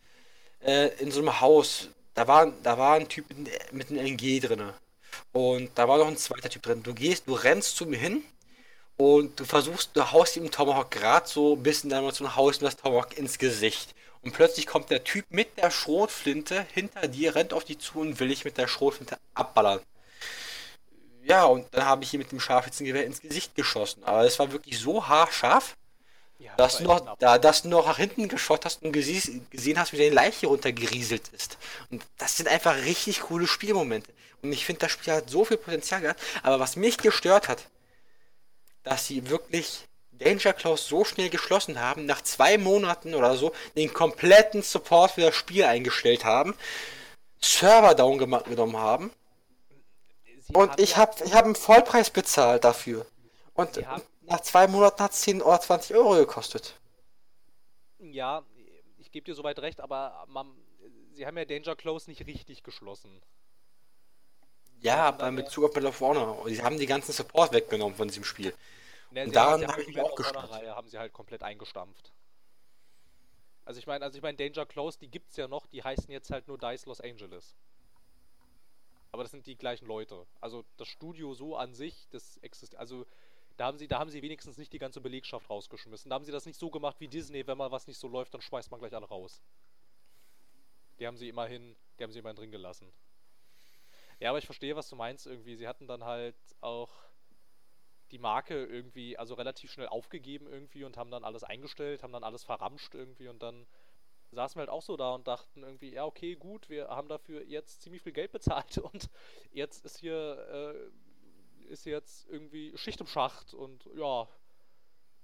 äh, 0.63 0.87
in 0.99 1.11
so 1.11 1.19
einem 1.19 1.41
Haus, 1.41 1.89
da 2.13 2.25
war, 2.27 2.53
da 2.63 2.77
war 2.77 2.95
ein 2.95 3.09
Typ 3.09 3.25
mit 3.71 3.89
einem 3.89 3.99
LG 3.99 4.39
drinne. 4.39 4.73
Und 5.31 5.71
da 5.75 5.87
war 5.87 5.97
noch 5.97 6.07
ein 6.07 6.17
zweiter 6.17 6.49
Typ 6.49 6.63
drin. 6.63 6.83
Du 6.83 6.93
gehst, 6.93 7.27
du 7.27 7.33
rennst 7.33 7.75
zu 7.75 7.85
mir 7.85 7.99
hin 7.99 8.23
und 8.97 9.39
du 9.39 9.45
versuchst, 9.45 9.91
du 9.95 10.11
haust 10.11 10.37
ihm 10.37 10.51
Tomahawk 10.51 10.91
gerade 10.91 11.27
so 11.27 11.55
ein 11.55 11.63
bisschen 11.63 11.89
dann 11.89 12.05
ein 12.05 12.35
haust 12.35 12.61
ihm 12.61 12.65
das 12.65 12.77
Tomahawk 12.77 13.17
ins 13.17 13.37
Gesicht. 13.37 13.95
Und 14.21 14.33
plötzlich 14.33 14.65
kommt 14.67 14.89
der 14.89 15.03
Typ 15.03 15.25
mit 15.29 15.57
der 15.57 15.69
Schrotflinte 15.71 16.65
hinter 16.73 17.07
dir, 17.07 17.35
rennt 17.35 17.53
auf 17.53 17.63
dich 17.65 17.79
zu 17.79 17.99
und 17.99 18.19
will 18.19 18.29
dich 18.29 18.45
mit 18.45 18.57
der 18.57 18.67
Schrotflinte 18.67 19.17
abballern. 19.35 19.81
Ja, 21.23 21.45
und 21.45 21.67
dann 21.73 21.85
habe 21.85 22.03
ich 22.03 22.13
ihn 22.13 22.19
mit 22.19 22.31
dem 22.31 22.39
Scharfschützengewehr 22.39 23.05
ins 23.05 23.21
Gesicht 23.21 23.55
geschossen. 23.55 24.03
Aber 24.03 24.25
es 24.25 24.37
war 24.39 24.51
wirklich 24.51 24.79
so 24.79 25.07
haarscharf, 25.07 25.75
Ja, 26.37 26.53
das 26.57 26.73
dass 26.73 26.77
du 26.77 26.83
noch, 26.85 27.17
da, 27.19 27.37
dass 27.37 27.61
du 27.63 27.69
noch 27.69 27.87
nach 27.87 27.97
hinten 27.97 28.27
geschaut 28.27 28.65
hast 28.65 28.83
und 28.83 28.91
gesehen 28.91 29.79
hast, 29.79 29.93
wie 29.93 29.97
deine 29.97 30.15
Leiche 30.15 30.47
runtergerieselt 30.47 31.29
ist. 31.29 31.57
Und 31.89 32.05
das 32.17 32.37
sind 32.37 32.49
einfach 32.49 32.75
richtig 32.75 33.21
coole 33.21 33.47
Spielmomente. 33.47 34.13
Und 34.45 34.53
ich 34.53 34.65
finde, 34.65 34.81
das 34.81 34.91
Spiel 34.91 35.13
hat 35.13 35.29
so 35.29 35.45
viel 35.45 35.57
Potenzial 35.57 36.01
gehabt. 36.01 36.21
Aber 36.43 36.59
was 36.59 36.75
mich 36.75 36.97
gestört 36.97 37.47
hat, 37.47 37.67
dass 38.83 39.07
sie 39.07 39.29
wirklich 39.29 39.87
Danger 40.11 40.53
Clause 40.53 40.83
so 40.87 41.03
schnell 41.03 41.29
geschlossen 41.29 41.79
haben, 41.79 42.05
nach 42.05 42.21
zwei 42.21 42.57
Monaten 42.57 43.15
oder 43.15 43.35
so, 43.35 43.53
den 43.75 43.93
kompletten 43.93 44.61
Support 44.61 45.11
für 45.11 45.21
das 45.21 45.35
Spiel 45.35 45.65
eingestellt 45.65 46.23
haben, 46.23 46.55
Server 47.41 47.93
down 47.95 48.17
genommen 48.17 48.77
haben. 48.77 49.11
Sie 50.39 50.53
Und 50.53 50.71
haben 50.71 50.81
ich 50.83 50.97
habe 50.97 51.25
ich 51.25 51.33
hab 51.33 51.45
einen 51.45 51.55
Vollpreis 51.55 52.09
bezahlt 52.09 52.63
dafür. 52.63 53.05
Und 53.53 53.81
nach 54.21 54.41
zwei 54.41 54.67
Monaten 54.67 55.01
hat 55.03 55.11
es 55.11 55.21
10 55.21 55.41
oder 55.41 55.59
20 55.59 55.95
Euro 55.95 56.15
gekostet. 56.15 56.75
ja, 57.99 58.43
ich 58.97 59.11
gebe 59.11 59.25
dir 59.25 59.35
soweit 59.35 59.59
recht, 59.59 59.79
aber 59.79 60.25
man, 60.27 60.51
sie 61.13 61.25
haben 61.25 61.37
ja 61.37 61.45
Danger 61.45 61.75
Close 61.75 62.09
nicht 62.09 62.25
richtig 62.25 62.63
geschlossen. 62.63 63.21
Ja, 64.81 65.05
aber 65.05 65.27
in 65.27 65.37
ja, 65.37 65.43
Bezug 65.43 65.65
auf 65.65 65.75
Medal 65.75 65.89
of 65.89 65.99
Honor. 66.01 66.49
Sie 66.49 66.61
haben 66.61 66.77
die 66.77 66.85
ganzen 66.85 67.11
Support 67.11 67.53
weggenommen 67.53 67.95
von 67.95 68.07
diesem 68.07 68.23
Spiel. 68.23 68.53
ne, 69.11 69.25
Und 69.25 69.35
daran 69.35 69.65
habe 69.67 69.81
ich 69.81 69.87
die 69.87 69.93
mich 69.93 70.01
auch 70.01 70.15
gestört. 70.15 70.51
Reihe 70.51 70.75
haben 70.75 70.87
sie 70.87 70.97
halt 70.97 71.13
komplett 71.13 71.43
eingestampft. 71.43 72.11
Also 73.65 73.79
ich 73.79 73.87
meine, 73.87 74.05
also 74.05 74.15
ich 74.15 74.21
meine 74.21 74.37
Danger 74.37 74.65
Close, 74.65 74.99
die 74.99 75.07
gibt's 75.07 75.37
ja 75.37 75.47
noch, 75.47 75.65
die 75.65 75.83
heißen 75.83 76.11
jetzt 76.11 76.29
halt 76.29 76.47
nur 76.47 76.57
DICE 76.57 76.85
Los 76.85 77.01
Angeles. 77.01 77.55
Aber 79.11 79.23
das 79.23 79.31
sind 79.31 79.47
die 79.47 79.55
gleichen 79.55 79.87
Leute. 79.87 80.27
Also 80.39 80.63
das 80.77 80.87
Studio 80.87 81.33
so 81.33 81.55
an 81.55 81.73
sich, 81.73 82.07
das 82.11 82.37
existiert, 82.37 82.79
also 82.79 83.05
da 83.57 83.67
haben 83.67 83.77
sie, 83.77 83.87
da 83.87 83.99
haben 83.99 84.09
sie 84.09 84.21
wenigstens 84.21 84.57
nicht 84.57 84.73
die 84.73 84.79
ganze 84.79 85.01
Belegschaft 85.01 85.49
rausgeschmissen. 85.49 86.09
Da 86.09 86.15
haben 86.15 86.25
sie 86.25 86.31
das 86.31 86.45
nicht 86.45 86.59
so 86.59 86.69
gemacht 86.69 86.97
wie 86.99 87.07
Disney, 87.07 87.47
wenn 87.47 87.57
mal 87.57 87.71
was 87.71 87.87
nicht 87.87 87.99
so 87.99 88.07
läuft, 88.07 88.33
dann 88.33 88.41
schmeißt 88.41 88.69
man 88.69 88.79
gleich 88.79 88.93
alle 88.93 89.07
raus. 89.07 89.41
Die 90.99 91.07
haben 91.07 91.17
sie 91.17 91.29
immerhin, 91.29 91.75
die 91.97 92.03
haben 92.03 92.11
sie 92.11 92.19
immerhin 92.19 92.35
drin 92.35 92.51
gelassen. 92.51 92.91
Ja, 94.19 94.29
aber 94.29 94.39
ich 94.39 94.45
verstehe, 94.45 94.75
was 94.75 94.89
du 94.89 94.95
meinst 94.95 95.25
irgendwie. 95.27 95.55
Sie 95.55 95.67
hatten 95.67 95.87
dann 95.87 96.03
halt 96.03 96.35
auch 96.61 96.91
die 98.11 98.19
Marke 98.19 98.65
irgendwie, 98.65 99.17
also 99.17 99.33
relativ 99.35 99.71
schnell 99.71 99.87
aufgegeben 99.87 100.47
irgendwie 100.47 100.83
und 100.83 100.97
haben 100.97 101.11
dann 101.11 101.23
alles 101.23 101.43
eingestellt, 101.43 102.03
haben 102.03 102.13
dann 102.13 102.23
alles 102.23 102.43
verramscht 102.43 102.93
irgendwie 102.93 103.27
und 103.27 103.41
dann 103.41 103.65
saßen 104.31 104.57
wir 104.57 104.61
halt 104.61 104.69
auch 104.69 104.81
so 104.83 104.97
da 104.97 105.15
und 105.15 105.27
dachten 105.27 105.63
irgendwie, 105.63 105.91
ja, 105.93 106.05
okay, 106.05 106.35
gut, 106.35 106.69
wir 106.69 106.89
haben 106.89 107.09
dafür 107.09 107.43
jetzt 107.45 107.81
ziemlich 107.81 108.01
viel 108.03 108.13
Geld 108.13 108.31
bezahlt 108.31 108.77
und 108.79 109.09
jetzt 109.51 109.85
ist 109.85 109.99
hier, 109.99 110.91
äh, 111.65 111.71
ist 111.71 111.85
jetzt 111.85 112.27
irgendwie 112.29 112.77
Schicht 112.77 113.01
im 113.01 113.07
Schacht 113.07 113.53
und 113.53 113.89
ja, 113.95 114.27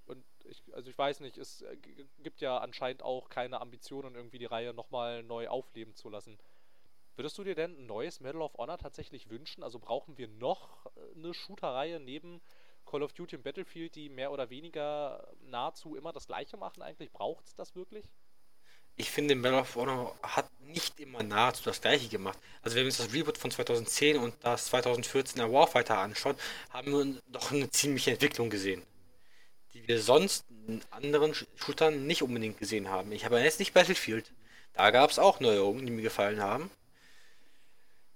und 0.05 0.23
ich, 0.45 0.61
also 0.73 0.89
ich 0.89 0.97
weiß 0.97 1.19
nicht, 1.21 1.37
es 1.37 1.61
äh, 1.61 1.77
gibt 2.19 2.41
ja 2.41 2.57
anscheinend 2.57 3.03
auch 3.03 3.29
keine 3.29 3.61
Ambitionen, 3.61 4.15
irgendwie 4.15 4.39
die 4.39 4.45
Reihe 4.45 4.73
nochmal 4.73 5.23
neu 5.23 5.47
aufleben 5.47 5.95
zu 5.95 6.09
lassen. 6.09 6.37
Würdest 7.15 7.37
du 7.37 7.43
dir 7.45 7.55
denn 7.55 7.77
ein 7.77 7.85
neues 7.85 8.19
Medal 8.19 8.41
of 8.41 8.57
Honor 8.57 8.77
tatsächlich 8.77 9.29
wünschen? 9.29 9.63
Also 9.63 9.79
brauchen 9.79 10.17
wir 10.17 10.27
noch 10.27 10.85
äh, 10.87 11.15
eine 11.15 11.33
Shooter-Reihe 11.33 11.99
neben 12.01 12.41
Call 12.85 13.03
of 13.03 13.13
Duty 13.13 13.37
und 13.37 13.43
Battlefield, 13.43 13.95
die 13.95 14.09
mehr 14.09 14.31
oder 14.31 14.49
weniger 14.49 15.31
nahezu 15.41 15.95
immer 15.95 16.11
das 16.13 16.27
gleiche 16.27 16.57
machen 16.57 16.81
eigentlich? 16.81 17.11
Braucht 17.13 17.45
es 17.47 17.55
das 17.55 17.75
wirklich? 17.75 18.05
Ich 18.95 19.09
finde, 19.09 19.35
Medal 19.35 19.61
of 19.61 19.75
Honor 19.75 20.15
hat 20.21 20.49
nicht 20.59 20.99
immer 20.99 21.23
nahezu 21.23 21.63
das 21.63 21.81
gleiche 21.81 22.07
gemacht. 22.09 22.37
Also 22.61 22.75
wenn 22.75 22.83
wir 22.83 22.87
uns 22.89 22.97
das 22.97 23.13
Reboot 23.13 23.37
von 23.37 23.49
2010 23.51 24.17
und 24.17 24.35
das 24.43 24.67
2014er 24.67 25.51
Warfighter 25.51 25.97
anschauen, 25.97 26.35
haben 26.69 26.91
wir 26.91 27.21
doch 27.27 27.51
eine 27.51 27.69
ziemliche 27.69 28.11
Entwicklung 28.11 28.49
gesehen, 28.49 28.83
die 29.73 29.87
wir 29.87 30.01
sonst 30.01 30.45
in 30.67 30.81
anderen 30.91 31.33
Sh- 31.33 31.47
Shootern 31.55 32.07
nicht 32.07 32.23
unbedingt 32.23 32.59
gesehen 32.59 32.89
haben. 32.89 33.11
Ich 33.13 33.25
habe 33.25 33.39
jetzt 33.41 33.59
nicht 33.59 33.73
Battlefield. 33.73 34.31
Da 34.73 34.91
gab 34.91 35.11
es 35.11 35.19
auch 35.19 35.39
Neuerungen, 35.41 35.85
die 35.85 35.91
mir 35.93 36.03
gefallen 36.03 36.41
haben. 36.41 36.71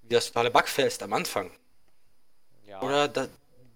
Wie 0.08 0.14
das 0.14 0.28
totale 0.28 0.52
Bugfest 0.52 1.02
am 1.04 1.14
Anfang. 1.14 1.52
Ja, 2.68 2.82
Oder 2.82 3.08
da, 3.08 3.28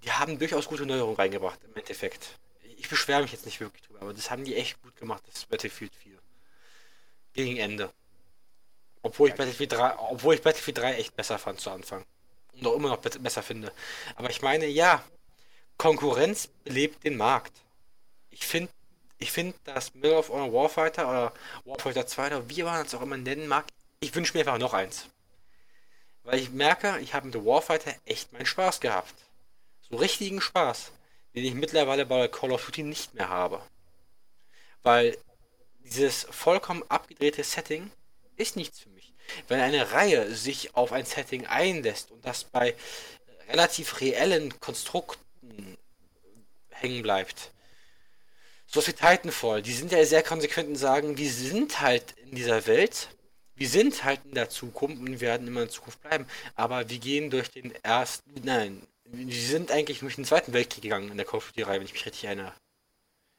die 0.04 0.12
haben 0.12 0.38
durchaus 0.38 0.68
gute 0.68 0.86
Neuerungen 0.86 1.16
reingebracht 1.16 1.60
im 1.64 1.76
Endeffekt. 1.76 2.40
Ich 2.78 2.90
beschwere 2.90 3.22
mich 3.22 3.32
jetzt 3.32 3.46
nicht 3.46 3.60
wirklich 3.60 3.84
drüber, 3.84 4.02
aber 4.02 4.14
das 4.14 4.32
haben 4.32 4.46
die 4.46 4.56
echt 4.56 4.82
gut 4.82 4.96
gemacht, 4.96 5.24
das 5.32 5.46
Battlefield 5.46 5.94
4. 5.96 6.14
Gegen 7.34 7.58
Ende. 7.58 7.92
Obwohl 9.02 9.30
ich 9.30 9.36
Battlefield 9.36 9.72
3, 9.72 9.98
obwohl 9.98 10.36
ich 10.36 10.42
Battlefield 10.42 10.78
3 10.78 10.94
echt 10.96 11.16
besser 11.16 11.40
fand 11.40 11.60
zu 11.60 11.70
Anfang. 11.72 12.06
Und 12.54 12.68
auch 12.68 12.76
immer 12.76 12.90
noch 12.90 12.98
besser 12.98 13.44
finde. 13.44 13.72
Aber 14.16 14.30
ich 14.30 14.42
meine, 14.42 14.66
ja, 14.66 15.04
Konkurrenz 15.78 16.48
belebt 16.64 17.04
den 17.06 17.16
Markt. 17.16 17.54
Ich 18.30 18.46
finde, 18.46 18.72
ich 19.18 19.32
finde, 19.32 19.56
dass 19.64 19.94
Medal 19.96 20.18
of 20.18 20.30
Honor 20.30 20.54
Warfighter 20.54 21.10
oder 21.10 21.34
Warfighter 21.66 22.06
2 22.06 22.28
oder 22.28 22.50
wie 22.50 22.64
man 22.64 22.86
es 22.86 22.94
auch 22.94 23.02
immer 23.02 23.18
nennen 23.18 23.48
mag, 23.48 23.66
ich 24.02 24.14
wünsche 24.14 24.34
mir 24.34 24.42
einfach 24.42 24.58
noch 24.58 24.74
eins. 24.74 25.10
Weil 26.30 26.42
ich 26.42 26.52
merke, 26.52 27.00
ich 27.00 27.16
habe 27.16 27.26
mit 27.26 27.44
Warfighter 27.44 27.92
echt 28.06 28.32
meinen 28.34 28.46
Spaß 28.46 28.82
gehabt. 28.82 29.16
So 29.90 29.96
richtigen 29.96 30.42
Spaß, 30.42 30.92
den 31.34 31.44
ich 31.44 31.56
mittlerweile 31.56 32.06
bei 32.06 32.28
Call 32.28 32.52
of 32.52 32.64
Duty 32.64 32.84
nicht 32.84 33.16
mehr 33.16 33.30
habe. 33.30 33.60
Weil 34.84 35.18
dieses 35.80 36.28
vollkommen 36.30 36.84
abgedrehte 36.88 37.44
Setting 37.44 37.90
ist 38.36 38.56
nichts 38.56 38.80
für 38.80 38.90
mich. 38.90 39.12
Wenn 39.48 39.60
eine 39.60 39.92
Reihe 39.92 40.36
sich 40.36 40.76
auf 40.76 40.92
ein 40.92 41.06
Setting 41.06 41.48
einlässt 41.48 42.12
und 42.12 42.24
das 42.24 42.44
bei 42.44 42.76
relativ 43.48 44.00
reellen 44.00 44.60
Konstrukten 44.60 45.80
hängen 46.70 47.02
bleibt, 47.02 47.50
so 48.68 48.86
wie 48.86 48.94
Titanfall, 48.94 49.64
die 49.64 49.74
sind 49.74 49.92
ja 49.92 50.06
sehr 50.06 50.22
konsequent 50.22 50.70
und 50.70 50.76
sagen, 50.76 51.18
wir 51.18 51.32
sind 51.32 51.82
halt 51.82 52.12
in 52.18 52.36
dieser 52.36 52.68
Welt, 52.68 53.10
wir 53.60 53.70
sind 53.70 54.03
halt 54.03 54.22
in 54.26 54.34
der 54.34 54.49
Zukunft 54.49 54.99
und 54.99 55.20
werden 55.22 55.47
immer 55.47 55.64
in 55.64 55.70
Zukunft 55.70 56.01
bleiben, 56.01 56.26
aber 56.55 56.89
wir 56.89 56.97
gehen 56.97 57.30
durch 57.30 57.51
den 57.51 57.76
ersten, 57.84 58.34
nein, 58.43 58.82
wir 59.03 59.41
sind 59.41 59.72
eigentlich 59.72 59.99
durch 59.99 60.16
den 60.16 60.26
Zweiten 60.26 60.53
Weltkrieg 60.53 60.84
gegangen 60.84 61.12
in 61.12 61.18
der 61.18 61.26
Call 61.26 61.38
of 61.38 61.47
Duty-Reihe, 61.51 61.80
wenn 61.80 61.86
ich 61.86 61.93
mich 61.93 62.05
richtig 62.05 62.24
erinnere. 62.24 62.53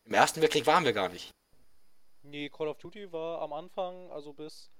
Im 0.04 0.14
Ersten 0.14 0.40
Weltkrieg 0.42 0.66
waren 0.66 0.84
wir 0.84 0.92
gar 0.92 1.08
nicht. 1.08 1.30
nee, 2.22 2.48
Call 2.50 2.68
of 2.68 2.78
Duty 2.78 3.12
war 3.12 3.40
am 3.40 3.52
Anfang, 3.52 4.10
also 4.10 4.32
bis 4.32 4.70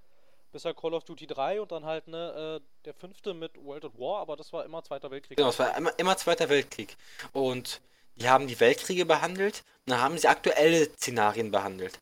bis 0.53 0.65
halt 0.65 0.77
Call 0.77 0.95
of 0.95 1.05
Duty 1.05 1.27
3 1.27 1.61
und 1.61 1.73
dann 1.73 1.85
halt 1.85 2.09
ne, 2.09 2.61
äh, 2.61 2.85
der 2.85 2.95
fünfte 2.95 3.35
mit 3.35 3.53
World 3.63 3.85
at 3.85 3.99
War, 3.99 4.21
aber 4.21 4.37
das 4.37 4.53
war 4.53 4.65
immer 4.65 4.83
Zweiter 4.83 5.11
Weltkrieg. 5.11 5.37
Genau, 5.37 5.51
es 5.51 5.59
war 5.59 5.77
immer, 5.77 5.97
immer 5.99 6.17
Zweiter 6.17 6.49
Weltkrieg. 6.49 6.97
Und 7.33 7.81
die 8.17 8.29
haben 8.29 8.47
die 8.47 8.59
Weltkriege 8.59 9.07
behandelt 9.07 9.63
und 9.87 9.93
dann 9.93 10.01
haben 10.01 10.19
sie 10.19 10.29
aktuelle 10.29 10.91
Szenarien 10.97 11.51
behandelt. 11.51 12.01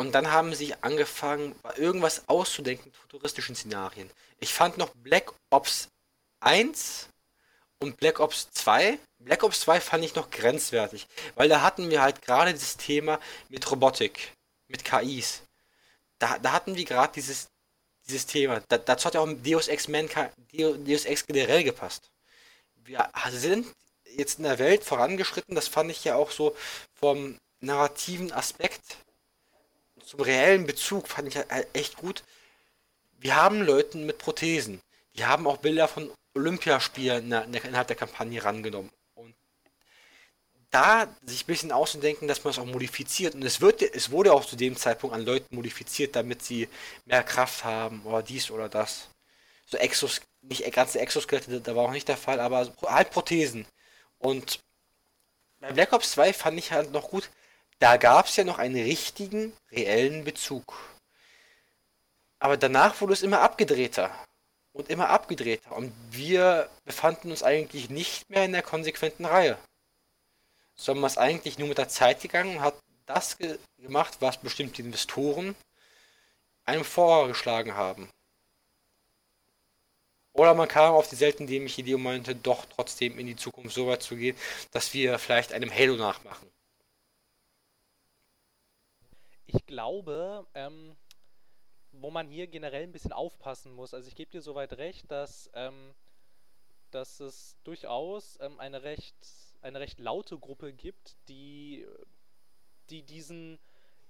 Und 0.00 0.12
dann 0.12 0.32
haben 0.32 0.54
sie 0.54 0.72
angefangen, 0.80 1.54
irgendwas 1.76 2.26
auszudenken, 2.26 2.90
futuristischen 2.90 3.54
Szenarien. 3.54 4.08
Ich 4.38 4.54
fand 4.54 4.78
noch 4.78 4.94
Black 4.94 5.30
Ops 5.50 5.88
1 6.40 7.10
und 7.80 7.98
Black 7.98 8.18
Ops 8.18 8.50
2. 8.50 8.98
Black 9.18 9.42
Ops 9.42 9.60
2 9.60 9.78
fand 9.78 10.02
ich 10.02 10.14
noch 10.14 10.30
grenzwertig, 10.30 11.06
weil 11.34 11.50
da 11.50 11.60
hatten 11.60 11.90
wir 11.90 12.00
halt 12.00 12.22
gerade 12.22 12.54
das 12.54 12.78
Thema 12.78 13.20
mit 13.50 13.70
Robotik, 13.70 14.32
mit 14.68 14.86
KIs. 14.86 15.42
Da, 16.18 16.38
da 16.38 16.52
hatten 16.52 16.76
wir 16.76 16.86
gerade 16.86 17.12
dieses, 17.12 17.50
dieses 18.08 18.24
Thema. 18.24 18.62
Da, 18.68 18.78
dazu 18.78 19.04
hat 19.04 19.12
ja 19.12 19.20
auch 19.20 19.28
Deus 19.30 19.68
Ex, 19.68 19.86
Mankind, 19.86 20.32
Deus 20.50 21.04
Ex 21.04 21.26
generell 21.26 21.62
gepasst. 21.62 22.10
Wir 22.74 23.06
sind 23.32 23.66
jetzt 24.16 24.38
in 24.38 24.44
der 24.44 24.58
Welt 24.58 24.82
vorangeschritten, 24.82 25.54
das 25.54 25.68
fand 25.68 25.90
ich 25.90 26.04
ja 26.04 26.14
auch 26.14 26.30
so 26.30 26.56
vom 26.94 27.38
narrativen 27.60 28.32
Aspekt 28.32 28.96
zum 30.10 30.22
reellen 30.22 30.66
Bezug 30.66 31.06
fand 31.06 31.28
ich 31.28 31.36
halt 31.36 31.68
echt 31.72 31.96
gut. 31.96 32.24
Wir 33.18 33.36
haben 33.36 33.62
Leuten 33.62 34.06
mit 34.06 34.18
Prothesen. 34.18 34.80
Die 35.14 35.24
haben 35.24 35.46
auch 35.46 35.58
Bilder 35.58 35.86
von 35.86 36.10
Olympiaspielen 36.34 37.26
innerhalb 37.30 37.86
der 37.86 37.96
Kampagne 37.96 38.42
rangenommen. 38.42 38.90
Und 39.14 39.36
da 40.70 41.06
sich 41.24 41.44
ein 41.44 41.46
bisschen 41.46 41.70
auszudenken, 41.70 42.26
dass 42.26 42.42
man 42.42 42.50
es 42.50 42.58
auch 42.58 42.66
modifiziert. 42.66 43.36
Und 43.36 43.44
es, 43.44 43.60
wird, 43.60 43.82
es 43.82 44.10
wurde 44.10 44.32
auch 44.32 44.44
zu 44.44 44.56
dem 44.56 44.76
Zeitpunkt 44.76 45.14
an 45.14 45.24
Leuten 45.24 45.54
modifiziert, 45.54 46.16
damit 46.16 46.42
sie 46.42 46.68
mehr 47.04 47.22
Kraft 47.22 47.62
haben 47.62 48.02
oder 48.02 48.24
dies 48.24 48.50
oder 48.50 48.68
das. 48.68 49.10
So 49.64 49.76
Exos, 49.76 50.22
nicht 50.42 50.68
ganze 50.72 50.98
Exoskelette, 50.98 51.60
da 51.60 51.76
war 51.76 51.84
auch 51.84 51.92
nicht 51.92 52.08
der 52.08 52.16
Fall, 52.16 52.40
aber 52.40 52.68
halt 52.82 53.10
Prothesen. 53.12 53.64
Und 54.18 54.58
bei 55.60 55.70
Black 55.70 55.92
Ops 55.92 56.10
2 56.12 56.32
fand 56.32 56.58
ich 56.58 56.72
halt 56.72 56.90
noch 56.90 57.10
gut, 57.10 57.30
da 57.80 57.96
gab 57.96 58.26
es 58.26 58.36
ja 58.36 58.44
noch 58.44 58.58
einen 58.58 58.76
richtigen, 58.76 59.52
reellen 59.72 60.22
Bezug. 60.22 60.76
Aber 62.38 62.56
danach 62.56 63.00
wurde 63.00 63.14
es 63.14 63.22
immer 63.22 63.40
abgedrehter 63.40 64.10
und 64.72 64.90
immer 64.90 65.08
abgedrehter. 65.08 65.72
Und 65.72 65.92
wir 66.10 66.70
befanden 66.84 67.30
uns 67.30 67.42
eigentlich 67.42 67.90
nicht 67.90 68.28
mehr 68.30 68.44
in 68.44 68.52
der 68.52 68.62
konsequenten 68.62 69.24
Reihe. 69.24 69.58
Sondern 70.74 71.02
man 71.02 71.10
ist 71.10 71.18
eigentlich 71.18 71.58
nur 71.58 71.68
mit 71.68 71.78
der 71.78 71.88
Zeit 71.88 72.20
gegangen 72.20 72.56
und 72.56 72.62
hat 72.62 72.74
das 73.06 73.38
ge 73.38 73.58
gemacht, 73.78 74.18
was 74.20 74.36
bestimmte 74.36 74.82
Investoren 74.82 75.56
einem 76.64 76.84
vorgeschlagen 76.84 77.74
haben. 77.74 78.10
Oder 80.32 80.54
man 80.54 80.68
kam 80.68 80.94
auf 80.94 81.08
die 81.08 81.16
selten 81.16 81.46
dämliche 81.46 81.80
Idee 81.80 81.94
und 81.94 82.02
meinte, 82.02 82.34
doch 82.36 82.66
trotzdem 82.66 83.18
in 83.18 83.26
die 83.26 83.36
Zukunft 83.36 83.74
so 83.74 83.86
weit 83.88 84.02
zu 84.02 84.16
gehen, 84.16 84.36
dass 84.70 84.92
wir 84.94 85.18
vielleicht 85.18 85.52
einem 85.52 85.74
Halo 85.74 85.96
nachmachen. 85.96 86.50
Ich 89.52 89.66
glaube, 89.66 90.46
ähm, 90.54 90.96
wo 91.92 92.10
man 92.10 92.28
hier 92.28 92.46
generell 92.46 92.84
ein 92.84 92.92
bisschen 92.92 93.12
aufpassen 93.12 93.72
muss. 93.72 93.94
Also 93.94 94.08
ich 94.08 94.14
gebe 94.14 94.30
dir 94.30 94.42
soweit 94.42 94.74
recht, 94.74 95.10
dass, 95.10 95.50
ähm, 95.54 95.94
dass 96.92 97.18
es 97.20 97.56
durchaus 97.64 98.38
ähm, 98.40 98.60
eine, 98.60 98.82
recht, 98.84 99.16
eine 99.62 99.80
recht 99.80 99.98
laute 99.98 100.38
Gruppe 100.38 100.72
gibt, 100.72 101.16
die, 101.28 101.84
die 102.90 103.02
diesen 103.02 103.58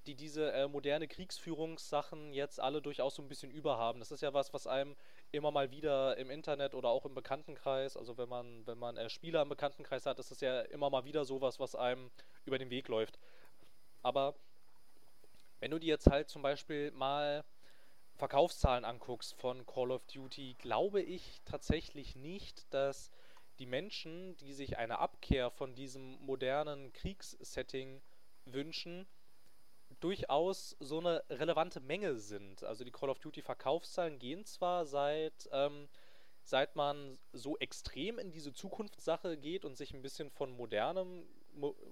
die 0.07 0.14
diese 0.14 0.51
äh, 0.53 0.66
moderne 0.66 1.07
Kriegsführungssachen 1.07 2.32
jetzt 2.32 2.59
alle 2.59 2.80
durchaus 2.80 3.14
so 3.14 3.22
ein 3.22 3.28
bisschen 3.28 3.51
überhaben. 3.51 3.99
Das 3.99 4.11
ist 4.11 4.22
ja 4.22 4.32
was, 4.32 4.53
was 4.55 4.66
einem 4.66 4.97
immer 5.30 5.51
mal 5.51 5.70
wieder 5.70 6.16
im 6.16 6.30
Internet 6.30 6.74
oder 6.74 6.88
auch 6.88 7.05
im 7.05 7.14
Bekanntenkreis, 7.14 7.97
also 7.97 8.16
wenn 8.16 8.28
man, 8.28 8.66
wenn 8.66 8.78
man 8.78 8.97
äh, 8.97 9.11
Spieler 9.11 9.43
im 9.43 9.51
Bekanntenkreis 9.51 10.07
hat, 10.07 10.18
ist 10.18 10.30
das 10.30 10.41
ja 10.41 10.62
immer 10.62 10.88
mal 10.88 11.05
wieder 11.05 11.24
sowas, 11.24 11.61
was 11.61 11.74
einem 11.74 12.11
über 12.47 12.59
den 12.59 12.70
Weg 12.70 12.88
läuft. 12.88 13.18
Aber 14.03 14.34
wenn 15.61 15.71
du 15.71 15.79
dir 15.79 15.89
jetzt 15.89 16.11
halt 16.11 16.29
zum 16.29 16.43
Beispiel 16.43 16.91
mal 16.93 17.45
Verkaufszahlen 18.17 18.85
anguckst 18.85 19.35
von 19.35 19.65
Call 19.67 19.93
of 19.93 20.05
Duty, 20.07 20.57
glaube 20.59 21.01
ich 21.01 21.41
tatsächlich 21.45 22.17
nicht, 22.17 22.73
dass 22.75 23.11
die 23.59 23.67
Menschen, 23.67 24.37
die 24.39 24.53
sich 24.53 24.79
eine 24.79 24.99
Abkehr 24.99 25.51
von 25.51 25.75
diesem 25.75 26.19
modernen 26.25 26.93
Kriegssetting 26.93 28.03
wünschen, 28.45 29.07
durchaus 30.01 30.77
so 30.81 30.99
eine 30.99 31.23
relevante 31.31 31.81
Menge 31.81 32.17
sind. 32.17 32.63
Also 32.65 32.85
die 32.85 32.91
Call 32.91 33.11
of 33.11 33.19
Duty 33.19 33.43
Verkaufszahlen 33.43 34.19
gehen 34.19 34.45
zwar 34.45 34.87
seit 34.87 35.49
ähm, 35.53 35.89
seit 36.43 36.77
man 36.77 37.19
so 37.33 37.57
extrem 37.59 38.19
in 38.19 38.31
diese 38.31 38.53
Zukunftssache 38.53 39.37
geht 39.37 39.65
und 39.65 39.77
sich 39.77 39.95
ein 39.95 40.03
bisschen 40.03 40.31
von 40.31 40.51
modernem, 40.51 41.25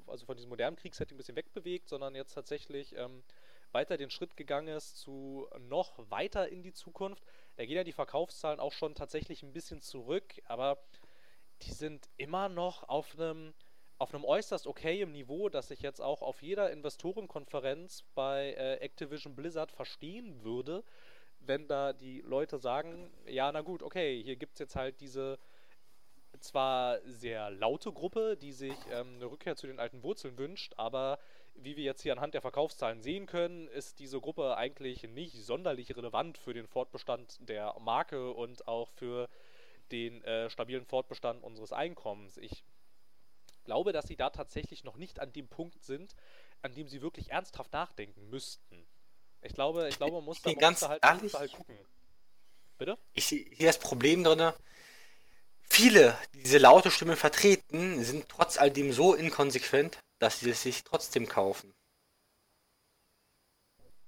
also 0.07 0.27
von 0.27 0.37
diesem 0.37 0.49
modernen 0.49 0.77
Kriegssetting 0.77 1.15
ein 1.15 1.19
bisschen 1.19 1.37
wegbewegt, 1.37 1.89
sondern 1.89 2.15
jetzt 2.15 2.35
tatsächlich 2.35 2.97
ähm, 2.97 3.23
weiter 3.73 3.97
den 3.97 4.11
Schritt 4.11 4.37
gegangen 4.37 4.69
ist 4.69 4.99
zu 4.99 5.49
noch 5.59 6.11
weiter 6.11 6.49
in 6.49 6.63
die 6.63 6.73
Zukunft. 6.73 7.23
Da 7.57 7.65
gehen 7.65 7.77
ja 7.77 7.85
die 7.85 7.93
Verkaufszahlen 7.93 8.61
auch 8.61 8.73
schon 8.73 8.95
tatsächlich 8.95 9.43
ein 9.43 9.53
bisschen 9.53 9.81
zurück, 9.81 10.41
aber 10.45 10.79
die 11.63 11.73
sind 11.73 12.09
immer 12.17 12.49
noch 12.49 12.89
auf 12.89 13.19
einem 13.19 13.55
auf 13.99 14.15
einem 14.15 14.25
äußerst 14.25 14.69
okayem 14.69 15.11
Niveau, 15.11 15.49
das 15.49 15.73
ich 15.73 15.81
jetzt 15.81 16.01
auch 16.01 16.23
auf 16.23 16.41
jeder 16.41 16.71
Investorenkonferenz 16.71 18.05
bei 18.15 18.53
äh, 18.53 18.75
Activision 18.75 19.35
Blizzard 19.35 19.73
verstehen 19.73 20.45
würde, 20.45 20.85
wenn 21.41 21.67
da 21.67 21.93
die 21.93 22.21
Leute 22.21 22.59
sagen, 22.59 23.11
ja, 23.27 23.51
na 23.51 23.61
gut, 23.61 23.83
okay, 23.83 24.23
hier 24.23 24.37
gibt 24.37 24.55
es 24.55 24.61
jetzt 24.61 24.77
halt 24.77 25.01
diese 25.01 25.39
zwar 26.39 27.01
sehr 27.05 27.51
laute 27.51 27.93
Gruppe, 27.93 28.37
die 28.37 28.53
sich 28.53 28.77
ähm, 28.93 29.17
eine 29.17 29.27
Rückkehr 29.27 29.57
zu 29.57 29.67
den 29.67 29.81
alten 29.81 30.03
Wurzeln 30.03 30.39
wünscht, 30.39 30.75
aber 30.77 31.19
wie 31.63 31.77
wir 31.77 31.85
jetzt 31.85 32.03
hier 32.03 32.13
anhand 32.13 32.35
der 32.35 32.41
Verkaufszahlen 32.41 33.03
sehen 33.03 33.27
können, 33.27 33.69
ist 33.69 33.99
diese 33.99 34.21
Gruppe 34.21 34.57
eigentlich 34.57 35.03
nicht 35.05 35.35
sonderlich 35.35 35.97
relevant 35.97 36.39
für 36.39 36.55
den 36.55 36.67
Fortbestand 36.67 37.37
der 37.41 37.75
Marke 37.81 38.33
und 38.33 38.69
auch 38.69 38.91
für 38.91 39.29
den 39.91 40.23
äh, 40.25 40.51
stabilen 40.51 40.85
Fortbestand 40.85 41.43
unseres 41.43 41.73
Einkommens. 41.73 42.37
Ich 42.37 42.65
glaube, 43.65 43.93
dass 43.93 44.07
sie 44.07 44.17
da 44.17 44.31
tatsächlich 44.31 44.85
noch 44.85 44.97
nicht 44.97 45.21
an 45.21 45.33
dem 45.33 45.49
Punkt 45.49 45.83
sind, 45.85 46.15
an 46.63 46.75
dem 46.75 46.89
sie 46.89 47.03
wirklich 47.03 47.31
ernsthaft 47.31 47.73
nachdenken 47.73 48.29
müssten. 48.31 48.87
Ich 49.43 49.55
glaube, 49.55 49.89
ich 49.89 49.97
glaube, 49.97 50.17
man 50.17 50.25
muss, 50.25 50.43
da, 50.43 50.51
man 50.51 50.59
ganz 50.59 50.81
muss 50.81 50.91
da 51.01 51.09
halt, 51.09 51.23
muss 51.23 51.33
da 51.33 51.39
halt 51.41 51.53
gucken. 51.53 51.79
Bitte? 52.79 52.99
Ich 53.13 53.27
sehe 53.27 53.45
hier 53.51 53.67
das 53.67 53.79
Problem 53.79 54.25
drin. 54.25 54.53
Viele, 55.63 56.17
die 56.33 56.43
diese 56.43 56.59
laute 56.59 56.91
Stimme 56.91 57.17
vertreten, 57.17 58.03
sind 58.03 58.29
trotz 58.29 58.59
all 58.59 58.71
dem 58.71 58.93
so 58.93 59.15
inkonsequent, 59.15 59.99
dass 60.19 60.41
sie 60.41 60.51
es 60.51 60.63
sich 60.63 60.85
trotzdem 60.85 61.27
kaufen. 61.27 61.75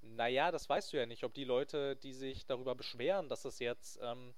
Naja, 0.03 0.51
das 0.51 0.69
weißt 0.69 0.93
du 0.93 0.99
ja 0.99 1.07
nicht, 1.07 1.25
ob 1.25 1.35
die 1.35 1.45
Leute, 1.45 1.97
die 1.97 2.13
sich 2.13 2.45
darüber 2.47 2.75
beschweren, 2.75 3.29
dass 3.29 3.45
es 3.45 3.59
jetzt 3.59 3.99
ähm, 4.03 4.35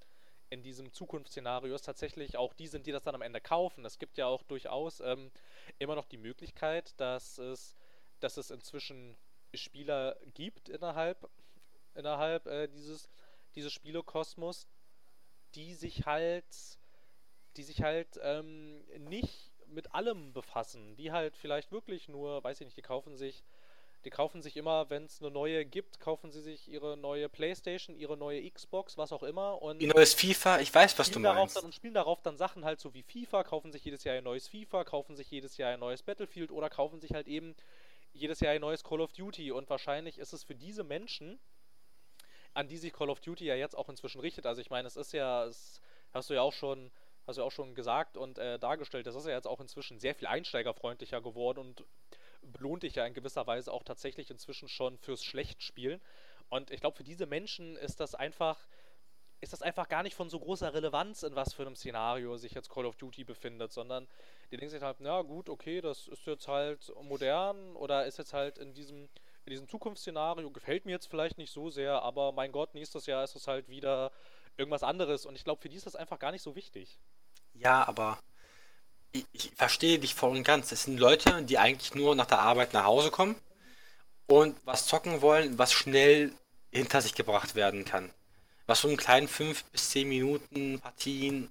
in 0.51 0.63
diesem 0.63 0.93
Zukunftsszenario 0.93 1.75
ist, 1.75 1.87
tatsächlich 1.87 2.37
auch 2.37 2.53
die 2.53 2.67
sind, 2.67 2.87
die 2.87 2.93
das 2.93 3.03
dann 3.03 3.15
am 3.15 3.23
Ende 3.23 3.41
kaufen. 3.41 3.85
Es 3.87 3.99
gibt 3.99 4.19
ja 4.19 4.27
auch 4.27 4.43
durchaus 4.43 5.01
ähm, 5.01 5.31
immer 5.79 5.95
noch 5.95 6.07
die 6.07 6.19
Möglichkeit, 6.19 6.93
dass 7.01 7.39
es, 7.39 7.75
dass 8.21 8.37
es 8.37 8.51
inzwischen 8.51 9.17
Spieler 9.55 10.17
gibt 10.35 10.69
innerhalb, 10.69 11.29
innerhalb 11.95 12.47
äh, 12.47 12.69
dieses, 12.69 13.09
dieses 13.55 13.73
Spielekosmos, 13.73 14.67
die 15.55 15.75
sich 15.75 16.05
halt, 16.07 16.45
die 17.57 17.63
sich 17.63 17.83
halt 17.83 18.19
ähm, 18.23 18.85
nicht 18.99 19.52
mit 19.73 19.95
allem 19.95 20.33
befassen, 20.33 20.97
die 20.97 21.13
halt 21.13 21.37
vielleicht 21.37 21.73
wirklich 21.73 22.09
nur, 22.09 22.43
weiß 22.45 22.61
ich 22.61 22.67
nicht, 22.67 22.77
die 22.77 22.83
kaufen 22.83 23.17
sich, 23.17 23.43
die 24.05 24.11
kaufen 24.11 24.43
sich 24.43 24.57
immer, 24.57 24.91
wenn 24.91 25.05
es 25.05 25.21
eine 25.21 25.31
neue 25.31 25.65
gibt, 25.65 26.01
kaufen 26.01 26.31
sie 26.31 26.41
sich 26.41 26.69
ihre 26.69 26.97
neue 26.97 27.29
Playstation, 27.29 27.97
ihre 27.97 28.17
neue 28.17 28.51
Xbox, 28.51 28.99
was 28.99 29.13
auch 29.13 29.23
immer 29.23 29.63
und 29.63 29.81
Ihr 29.81 29.93
neues 29.95 30.15
FIFA, 30.15 30.61
ich 30.61 30.75
weiß, 30.75 30.99
was 30.99 31.11
du 31.11 31.21
meinst. 31.21 31.57
dann, 31.57 31.65
und 31.65 31.75
spielen 31.75 31.95
darauf 31.95 32.21
dann 32.23 32.37
Sachen 32.37 32.65
halt 32.65 32.81
so 32.81 32.95
wie 32.95 33.03
FIFA, 33.03 33.45
kaufen 33.45 33.73
sich 33.73 33.85
jedes 33.85 34.05
Jahr 34.05 34.17
ein 34.17 34.25
neues 34.25 34.49
FIFA, 34.49 34.85
kaufen 34.85 35.17
sich 35.17 35.31
jedes 35.31 35.57
Jahr 35.57 35.73
ein 35.73 35.81
neues 35.81 36.03
Battlefield 36.03 36.51
oder 36.51 36.69
kaufen 36.69 37.01
sich 37.01 37.13
halt 37.13 37.29
eben 37.29 37.55
jedes 38.13 38.41
Jahr 38.41 38.53
ein 38.53 38.61
neues 38.61 38.85
Call 38.85 39.01
of 39.01 39.13
Duty 39.13 39.53
und 39.53 39.71
wahrscheinlich 39.71 40.19
ist 40.19 40.33
es 40.33 40.45
für 40.45 40.55
diese 40.55 40.85
Menschen, 40.85 41.39
an 42.55 42.69
die 42.69 42.77
sich 42.77 42.93
Call 42.93 43.09
of 43.09 43.21
Duty 43.21 43.47
ja 43.47 43.55
jetzt 43.55 43.77
auch 43.77 43.89
inzwischen 43.89 44.21
richtet, 44.21 44.47
also 44.47 44.61
ich 44.61 44.71
meine, 44.71 44.87
es 44.87 44.97
ist 44.97 45.13
ja, 45.13 45.47
es 45.47 45.81
hast 46.13 46.29
du 46.31 46.35
ja 46.35 46.43
auch 46.43 46.53
schon 46.53 46.91
hast 47.27 47.39
du 47.39 47.43
auch 47.43 47.53
schon 47.53 47.75
gesagt 47.75 48.17
und 48.17 48.39
äh, 48.39 48.59
dargestellt, 48.59 49.07
das 49.07 49.15
ist 49.15 49.27
ja 49.27 49.33
jetzt 49.33 49.47
auch 49.47 49.61
inzwischen 49.61 49.99
sehr 49.99 50.15
viel 50.15 50.27
einsteigerfreundlicher 50.27 51.21
geworden 51.21 51.59
und 51.59 51.85
belohnt 52.43 52.83
dich 52.83 52.97
ja 52.97 53.07
in 53.07 53.15
gewisser 53.15 53.47
Weise 53.47 53.73
auch 53.73 53.85
tatsächlich 53.85 54.31
inzwischen 54.31 54.69
schon 54.69 54.99
fürs 54.99 55.25
Schlechtspielen. 55.25 56.01
Und 56.49 56.71
ich 56.71 56.81
glaube, 56.81 56.97
für 56.97 57.05
diese 57.05 57.27
Menschen 57.27 57.77
ist 57.77 58.01
das 58.01 58.15
einfach, 58.15 58.59
ist 59.41 59.53
das 59.53 59.63
einfach 59.63 59.89
gar 59.89 60.03
nicht 60.03 60.15
von 60.15 60.29
so 60.29 60.39
großer 60.39 60.75
Relevanz, 60.75 61.23
in 61.23 61.37
was 61.37 61.55
für 61.55 61.63
einem 61.63 61.77
Szenario 61.77 62.37
sich 62.37 62.53
jetzt 62.53 62.69
Call 62.69 62.87
of 62.87 62.97
Duty 62.97 63.25
befindet, 63.25 63.73
sondern 63.73 64.09
die 64.51 64.57
denken 64.57 64.71
sich 64.71 64.83
halt, 64.83 64.99
na 65.01 65.23
gut, 65.23 65.49
okay, 65.49 65.81
das 65.81 66.09
ist 66.09 66.27
jetzt 66.27 66.49
halt 66.49 66.93
modern 67.03 67.77
oder 67.77 68.07
ist 68.07 68.19
jetzt 68.19 68.33
halt 68.33 68.59
in 68.59 68.75
diesem 68.75 69.09
in 69.45 69.51
diesem 69.51 69.69
Zukunftsszenario 69.69 70.51
gefällt 70.51 70.87
mir 70.87 70.93
jetzt 70.93 71.07
vielleicht 71.07 71.39
nicht 71.39 71.51
so 71.51 71.69
sehr, 71.69 72.01
aber 72.03 72.33
mein 72.33 72.53
Gott, 72.53 72.75
nächstes 72.75 73.07
Jahr 73.07 73.25
ist 73.25 73.35
es 73.35 73.49
halt 73.49 73.69
wieder 73.69 74.13
irgendwas 74.57 74.83
anderes 74.83 75.27
und 75.27 75.35
ich 75.35 75.45
glaube, 75.45 75.61
für 75.61 75.69
die 75.69 75.77
ist 75.77 75.87
das 75.87 75.97
einfach 75.97 76.19
gar 76.19 76.33
nicht 76.33 76.43
so 76.43 76.55
wichtig. 76.57 76.99
Ja, 77.55 77.87
aber 77.87 78.19
ich, 79.13 79.27
ich 79.33 79.53
verstehe 79.55 79.99
dich 79.99 80.15
voll 80.15 80.37
und 80.37 80.45
ganz. 80.45 80.73
Es 80.73 80.85
sind 80.85 80.99
Leute, 80.99 81.43
die 81.43 81.59
eigentlich 81.59 81.95
nur 81.95 82.15
nach 82.15 82.27
der 82.27 82.41
Arbeit 82.41 82.73
nach 82.73 82.85
Hause 82.85 83.11
kommen 83.11 83.37
und 84.27 84.57
was 84.65 84.87
zocken 84.87 85.21
wollen, 85.21 85.59
was 85.59 85.73
schnell 85.73 86.33
hinter 86.71 87.01
sich 87.01 87.15
gebracht 87.15 87.55
werden 87.55 87.85
kann. 87.85 88.11
Was 88.67 88.81
so 88.81 88.89
in 88.89 88.97
kleinen 88.97 89.29
5 89.29 89.65
bis 89.65 89.91
10 89.91 90.09
Minuten 90.09 90.81
Partien 90.81 91.51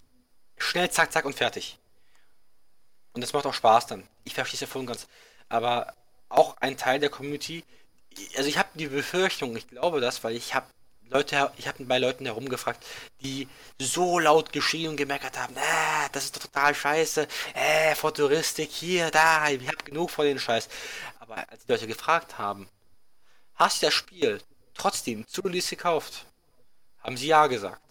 schnell 0.58 0.90
zack, 0.90 1.12
zack 1.12 1.26
und 1.26 1.36
fertig. 1.36 1.78
Und 3.14 3.22
das 3.22 3.34
macht 3.34 3.46
auch 3.46 3.54
Spaß 3.54 3.88
dann. 3.88 4.08
Ich 4.24 4.34
verstehe 4.34 4.56
es 4.56 4.62
ja 4.62 4.68
voll 4.68 4.82
und 4.82 4.88
ganz. 4.88 5.08
Aber 5.50 5.94
auch 6.30 6.58
ein 6.58 6.78
Teil 6.78 7.00
der 7.00 7.10
Community, 7.10 7.64
also 8.38 8.48
ich 8.48 8.58
habe 8.58 8.70
die 8.76 8.88
Befürchtung, 8.88 9.56
ich 9.56 9.68
glaube 9.68 10.02
das, 10.02 10.24
weil 10.24 10.36
ich 10.36 10.56
habe 10.56 10.68
Leute, 11.12 11.52
ich 11.58 11.68
habe 11.68 11.84
bei 11.84 12.00
Leuten 12.00 12.26
herumgefragt, 12.26 12.86
die 13.20 13.50
so 13.78 14.18
laut 14.18 14.54
geschrien 14.54 14.92
und 14.92 14.96
gemeckert 14.96 15.38
haben, 15.38 15.58
äh, 15.58 16.10
das 16.14 16.24
ist 16.26 16.42
total 16.42 16.74
scheiße, 16.74 17.28
äh, 17.54 17.96
Futuristik, 17.96 18.72
hier, 18.72 19.12
da, 19.12 19.50
ich 19.50 19.68
habe 19.68 19.84
genug 19.84 20.10
von 20.10 20.26
den 20.26 20.40
Scheiß. 20.40 20.70
Aber 21.20 21.38
als 21.50 21.66
die 21.66 21.72
Leute 21.74 21.88
gefragt 21.88 22.38
haben, 22.38 22.70
hast 23.56 23.82
du 23.82 23.88
das 23.88 23.94
Spiel 23.94 24.42
trotzdem 24.74 25.28
zu 25.28 25.42
Release 25.42 25.70
gekauft? 25.70 26.26
Haben 27.00 27.18
sie 27.18 27.28
ja 27.28 27.48
gesagt. 27.48 27.82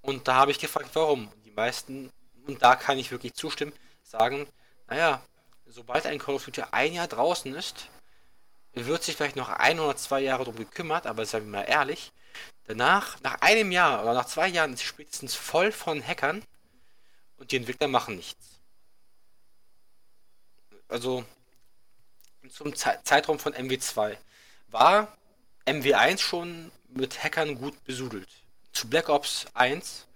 Und 0.00 0.26
da 0.28 0.36
habe 0.36 0.50
ich 0.50 0.58
gefragt, 0.58 0.88
warum. 0.94 1.28
Und 1.28 1.44
die 1.44 1.50
meisten, 1.50 2.10
und 2.46 2.62
da 2.62 2.74
kann 2.74 2.98
ich 2.98 3.10
wirklich 3.10 3.34
zustimmen, 3.34 3.74
sagen, 4.02 4.48
naja, 4.88 5.20
sobald 5.66 6.06
ein 6.06 6.18
Call 6.18 6.36
of 6.36 6.44
Duty 6.46 6.62
ein 6.70 6.94
Jahr 6.94 7.06
draußen 7.06 7.54
ist, 7.54 7.88
wird 8.74 9.02
sich 9.02 9.16
vielleicht 9.16 9.36
noch 9.36 9.48
ein 9.48 9.78
oder 9.80 9.96
zwei 9.96 10.20
Jahre 10.20 10.44
darum 10.44 10.56
gekümmert, 10.56 11.06
aber 11.06 11.26
seien 11.26 11.44
wir 11.44 11.58
mal 11.58 11.64
ehrlich, 11.64 12.12
danach, 12.66 13.20
nach 13.20 13.40
einem 13.40 13.70
Jahr 13.72 14.02
oder 14.02 14.14
nach 14.14 14.26
zwei 14.26 14.48
Jahren 14.48 14.72
ist 14.72 14.80
es 14.80 14.86
spätestens 14.86 15.34
voll 15.34 15.72
von 15.72 16.02
Hackern 16.02 16.42
und 17.36 17.52
die 17.52 17.56
Entwickler 17.56 17.88
machen 17.88 18.16
nichts. 18.16 18.60
Also 20.88 21.24
zum 22.50 22.74
Ze 22.74 22.98
Zeitraum 23.04 23.38
von 23.38 23.54
MW2 23.54 24.16
war 24.68 25.16
MW1 25.66 26.18
schon 26.18 26.70
mit 26.88 27.22
Hackern 27.22 27.58
gut 27.58 27.82
besudelt. 27.84 28.28
Zu 28.72 28.88
Black 28.88 29.08
Ops 29.08 29.46
1 29.54 30.06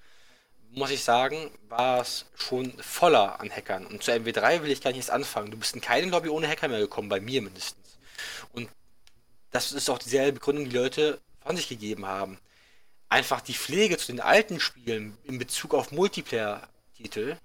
muss 0.71 0.91
ich 0.91 1.03
sagen, 1.03 1.51
war 1.69 2.01
es 2.01 2.27
schon 2.35 2.73
voller 2.83 3.41
an 3.41 3.51
Hackern. 3.51 3.87
Und 3.87 4.03
zu 4.03 4.13
MW3 4.13 4.63
will 4.63 4.71
ich 4.71 4.83
gar 4.83 4.91
nicht 4.91 4.99
erst 4.99 5.11
anfangen. 5.11 5.51
Du 5.51 5.57
bist 5.57 5.75
in 5.75 5.81
keine 5.81 6.09
Lobby 6.09 6.29
ohne 6.29 6.49
Hacker 6.49 6.69
mehr 6.69 6.81
gekommen, 6.81 7.09
bei 7.09 7.21
mir 7.21 7.41
mindestens. 7.41 7.86
Und 8.53 8.69
das 9.51 9.73
ist 9.73 9.89
auch 9.89 9.99
dieselbe 9.99 10.35
Begründung, 10.35 10.69
die 10.69 10.77
Leute 10.77 11.21
von 11.41 11.57
sich 11.57 11.69
gegeben 11.69 12.07
haben. 12.07 12.39
Einfach 13.09 13.41
die 13.41 13.55
Pflege 13.55 13.99
zu 13.99 14.13
den 14.13 14.21
alten 14.21 14.61
Spielen 14.61 15.17
in 15.25 15.39
Bezug 15.39 15.75
auf 15.75 15.93
Multiplayer-Titel, 15.93 17.37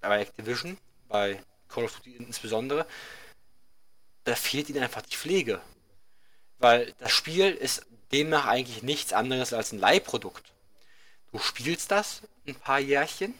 bei 0.00 0.20
Activision, 0.20 0.78
bei 1.08 1.42
Call 1.68 1.84
of 1.84 1.96
Duty 1.96 2.16
insbesondere, 2.16 2.86
da 4.24 4.34
fehlt 4.34 4.68
ihnen 4.68 4.82
einfach 4.82 5.02
die 5.02 5.16
Pflege. 5.16 5.60
Weil 6.58 6.94
das 6.98 7.12
Spiel 7.12 7.50
ist 7.50 7.86
demnach 8.12 8.46
eigentlich 8.46 8.82
nichts 8.82 9.12
anderes 9.12 9.52
als 9.52 9.72
ein 9.72 9.78
Leihprodukt. 9.78 10.52
Du 11.32 11.38
spielst 11.38 11.90
das 11.90 12.22
ein 12.46 12.54
paar 12.54 12.78
Jährchen 12.78 13.34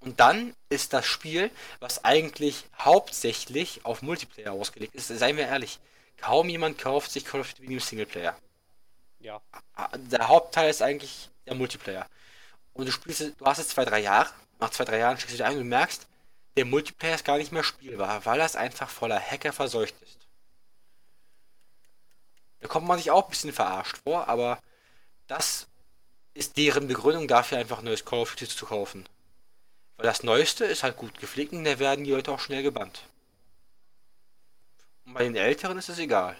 und 0.00 0.18
dann 0.18 0.54
ist 0.70 0.92
das 0.92 1.06
Spiel, 1.06 1.50
was 1.78 2.04
eigentlich 2.04 2.64
hauptsächlich 2.78 3.84
auf 3.84 4.02
Multiplayer 4.02 4.52
ausgelegt 4.52 4.94
ist, 4.94 5.08
seien 5.08 5.36
wir 5.36 5.46
ehrlich, 5.46 5.78
kaum 6.16 6.48
jemand 6.48 6.78
kauft 6.78 7.10
sich 7.10 7.24
Call 7.24 7.40
of 7.40 7.52
Duty 7.52 7.72
im 7.72 7.80
Singleplayer. 7.80 8.36
Ja. 9.18 9.40
Der 9.94 10.28
Hauptteil 10.28 10.70
ist 10.70 10.80
eigentlich 10.80 11.28
der 11.46 11.54
Multiplayer. 11.54 12.06
Und 12.72 12.86
du 12.86 12.92
spielst, 12.92 13.20
du 13.20 13.44
hast 13.44 13.58
jetzt 13.58 13.70
zwei, 13.70 13.84
drei 13.84 14.00
Jahre, 14.00 14.30
nach 14.58 14.70
zwei, 14.70 14.84
drei 14.84 14.98
Jahren 14.98 15.18
steckst 15.18 15.34
du 15.34 15.36
dich 15.38 15.44
ein 15.44 15.52
und 15.52 15.60
du 15.60 15.64
merkst, 15.64 16.06
der 16.56 16.64
Multiplayer 16.64 17.14
ist 17.14 17.24
gar 17.24 17.36
nicht 17.36 17.52
mehr 17.52 17.64
spielbar, 17.64 18.24
weil 18.24 18.38
das 18.38 18.56
einfach 18.56 18.88
voller 18.88 19.20
Hacker 19.20 19.52
verseucht 19.52 19.94
ist. 20.02 20.18
Da 22.60 22.68
kommt 22.68 22.86
man 22.86 22.98
sich 22.98 23.10
auch 23.10 23.24
ein 23.24 23.30
bisschen 23.30 23.52
verarscht 23.52 23.98
vor, 23.98 24.28
aber 24.28 24.58
das 25.26 25.66
ist 26.34 26.56
deren 26.56 26.88
Begründung 26.88 27.28
dafür, 27.28 27.58
einfach 27.58 27.78
ein 27.78 27.84
neues 27.84 28.04
Call 28.04 28.20
of 28.20 28.34
Duty 28.34 28.48
zu 28.48 28.66
kaufen. 28.66 29.06
Weil 30.00 30.06
das 30.06 30.22
Neueste 30.22 30.64
ist 30.64 30.82
halt 30.82 30.96
gut 30.96 31.18
gepflegt 31.20 31.52
und 31.52 31.62
da 31.62 31.78
werden 31.78 32.06
die 32.06 32.10
Leute 32.12 32.32
auch 32.32 32.40
schnell 32.40 32.62
gebannt. 32.62 33.02
Und 35.04 35.12
bei 35.12 35.24
den 35.24 35.36
Älteren 35.36 35.76
ist 35.76 35.90
es 35.90 35.98
egal. 35.98 36.38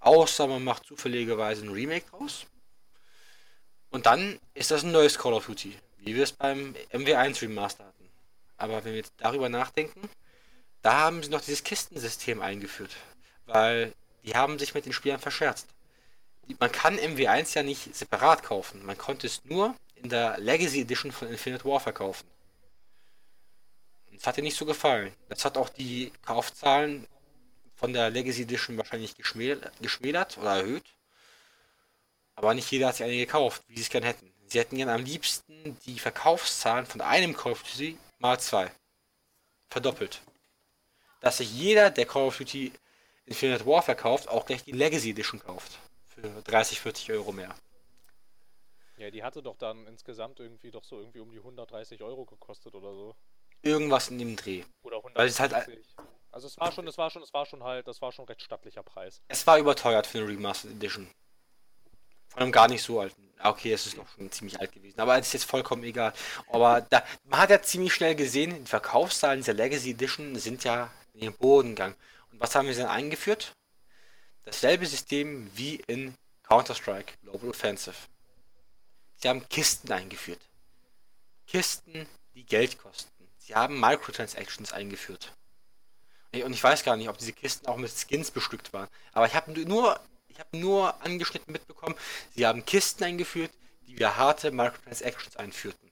Außer 0.00 0.46
man 0.46 0.64
macht 0.64 0.86
zufälligerweise 0.86 1.66
ein 1.66 1.68
Remake 1.68 2.08
draus. 2.08 2.46
Und 3.90 4.06
dann 4.06 4.40
ist 4.54 4.70
das 4.70 4.84
ein 4.84 4.92
neues 4.92 5.18
Call 5.18 5.34
of 5.34 5.44
Duty, 5.44 5.76
wie 5.98 6.14
wir 6.14 6.22
es 6.22 6.32
beim 6.32 6.74
MW1 6.94 7.42
Remaster 7.42 7.84
hatten. 7.84 8.08
Aber 8.56 8.82
wenn 8.82 8.92
wir 8.92 9.00
jetzt 9.00 9.12
darüber 9.18 9.50
nachdenken, 9.50 10.08
da 10.80 10.94
haben 10.94 11.22
sie 11.22 11.28
noch 11.28 11.42
dieses 11.42 11.62
Kistensystem 11.62 12.40
eingeführt. 12.40 12.96
Weil 13.44 13.92
die 14.22 14.34
haben 14.34 14.58
sich 14.58 14.72
mit 14.72 14.86
den 14.86 14.94
Spielern 14.94 15.20
verscherzt. 15.20 15.66
Man 16.58 16.72
kann 16.72 16.96
MW1 16.96 17.54
ja 17.54 17.62
nicht 17.62 17.94
separat 17.94 18.42
kaufen. 18.42 18.82
Man 18.86 18.96
konnte 18.96 19.26
es 19.26 19.44
nur 19.44 19.76
in 20.04 20.10
der 20.10 20.38
Legacy 20.38 20.82
Edition 20.82 21.10
von 21.10 21.28
Infinite 21.28 21.64
War 21.64 21.80
verkaufen. 21.80 22.28
Das 24.12 24.26
hat 24.26 24.36
dir 24.36 24.42
nicht 24.42 24.56
so 24.56 24.66
gefallen. 24.66 25.12
Das 25.30 25.44
hat 25.44 25.56
auch 25.56 25.70
die 25.70 26.12
Kaufzahlen 26.22 27.08
von 27.74 27.92
der 27.94 28.10
Legacy 28.10 28.42
Edition 28.42 28.76
wahrscheinlich 28.76 29.16
geschmälert 29.16 30.38
oder 30.38 30.56
erhöht. 30.58 30.84
Aber 32.36 32.52
nicht 32.52 32.70
jeder 32.70 32.88
hat 32.88 32.96
sich 32.96 33.04
eine 33.04 33.16
gekauft, 33.16 33.62
wie 33.66 33.76
sie 33.76 33.82
es 33.82 33.88
gerne 33.88 34.06
hätten. 34.06 34.30
Sie 34.46 34.58
hätten 34.58 34.76
gerne 34.76 34.92
am 34.92 35.04
liebsten 35.04 35.78
die 35.86 35.98
Verkaufszahlen 35.98 36.84
von 36.84 37.00
einem 37.00 37.34
Call 37.34 37.52
of 37.52 37.62
Duty 37.62 37.96
mal 38.18 38.38
zwei. 38.38 38.70
Verdoppelt. 39.70 40.20
Dass 41.20 41.38
sich 41.38 41.50
jeder, 41.50 41.90
der 41.90 42.04
Call 42.04 42.26
of 42.26 42.36
Duty 42.36 42.72
Infinite 43.24 43.64
War 43.64 43.82
verkauft, 43.82 44.28
auch 44.28 44.44
gleich 44.44 44.64
die 44.64 44.72
Legacy 44.72 45.10
Edition 45.10 45.40
kauft. 45.40 45.78
Für 46.08 46.28
30, 46.42 46.80
40 46.80 47.12
Euro 47.12 47.32
mehr. 47.32 47.54
Ja, 48.96 49.10
die 49.10 49.22
hatte 49.22 49.42
doch 49.42 49.56
dann 49.56 49.86
insgesamt 49.86 50.40
irgendwie 50.40 50.70
doch 50.70 50.84
so 50.84 50.98
irgendwie 51.00 51.20
um 51.20 51.30
die 51.30 51.38
130 51.38 52.02
Euro 52.02 52.24
gekostet 52.24 52.74
oder 52.74 52.94
so. 52.94 53.16
Irgendwas 53.62 54.08
in 54.08 54.18
dem 54.18 54.36
Dreh. 54.36 54.62
Oder 54.82 54.98
150. 54.98 55.16
Weil 55.16 55.28
es 55.28 55.40
halt, 55.40 55.52
also 56.30 56.46
es 56.46 56.58
war 56.58 56.70
schon, 56.72 56.86
es 56.86 56.98
war 56.98 57.10
schon, 57.10 57.22
es 57.22 57.32
war 57.32 57.46
schon 57.46 57.62
halt, 57.62 57.88
das 57.88 58.00
war 58.02 58.12
schon 58.12 58.24
recht 58.26 58.42
stattlicher 58.42 58.82
Preis. 58.82 59.22
es 59.28 59.46
war 59.46 59.58
überteuert 59.58 60.06
für 60.06 60.18
eine 60.18 60.28
Remastered 60.28 60.74
Edition. 60.76 61.08
Von 62.28 62.42
einem 62.42 62.52
gar 62.52 62.68
nicht 62.68 62.82
so 62.82 63.00
alten. 63.00 63.32
Ah, 63.38 63.50
Okay, 63.50 63.72
es 63.72 63.86
ist 63.86 63.96
noch 63.96 64.08
schon 64.08 64.30
ziemlich 64.30 64.58
alt 64.58 64.72
gewesen. 64.72 64.98
Aber 65.00 65.18
es 65.18 65.28
ist 65.28 65.32
jetzt 65.34 65.44
vollkommen 65.44 65.84
egal. 65.84 66.12
Aber 66.48 66.80
da, 66.80 67.04
man 67.24 67.40
hat 67.40 67.50
ja 67.50 67.62
ziemlich 67.62 67.94
schnell 67.94 68.14
gesehen, 68.16 68.64
die 68.64 68.68
Verkaufszahlen 68.70 69.40
dieser 69.40 69.52
Legacy 69.54 69.90
Edition 69.90 70.34
sind 70.36 70.64
ja 70.64 70.90
in 71.12 71.20
den 71.20 71.36
Boden 71.36 71.70
gegangen. 71.70 71.94
Und 72.32 72.40
was 72.40 72.54
haben 72.54 72.66
wir 72.66 72.74
denn 72.74 72.86
eingeführt? 72.86 73.52
Dasselbe 74.44 74.86
System 74.86 75.48
wie 75.54 75.76
in 75.86 76.14
Counter-Strike 76.42 77.14
Global 77.22 77.50
Offensive. 77.50 77.96
Sie 79.24 79.30
haben 79.30 79.48
Kisten 79.48 79.90
eingeführt. 79.90 80.50
Kisten, 81.46 82.06
die 82.34 82.44
Geld 82.44 82.76
kosten. 82.76 83.26
Sie 83.38 83.54
haben 83.54 83.80
Microtransactions 83.80 84.74
eingeführt. 84.74 85.32
Und 86.34 86.52
ich 86.52 86.62
weiß 86.62 86.84
gar 86.84 86.98
nicht, 86.98 87.08
ob 87.08 87.16
diese 87.16 87.32
Kisten 87.32 87.66
auch 87.66 87.78
mit 87.78 87.90
Skins 87.90 88.30
bestückt 88.30 88.74
waren. 88.74 88.86
Aber 89.12 89.24
ich 89.24 89.34
habe 89.34 89.58
nur, 89.58 89.98
ich 90.28 90.38
habe 90.38 90.58
nur 90.58 91.02
angeschnitten 91.02 91.54
mitbekommen, 91.54 91.94
sie 92.34 92.46
haben 92.46 92.66
Kisten 92.66 93.02
eingeführt, 93.04 93.50
die 93.86 93.94
wieder 93.94 94.18
harte 94.18 94.50
Microtransactions 94.50 95.38
einführten. 95.38 95.90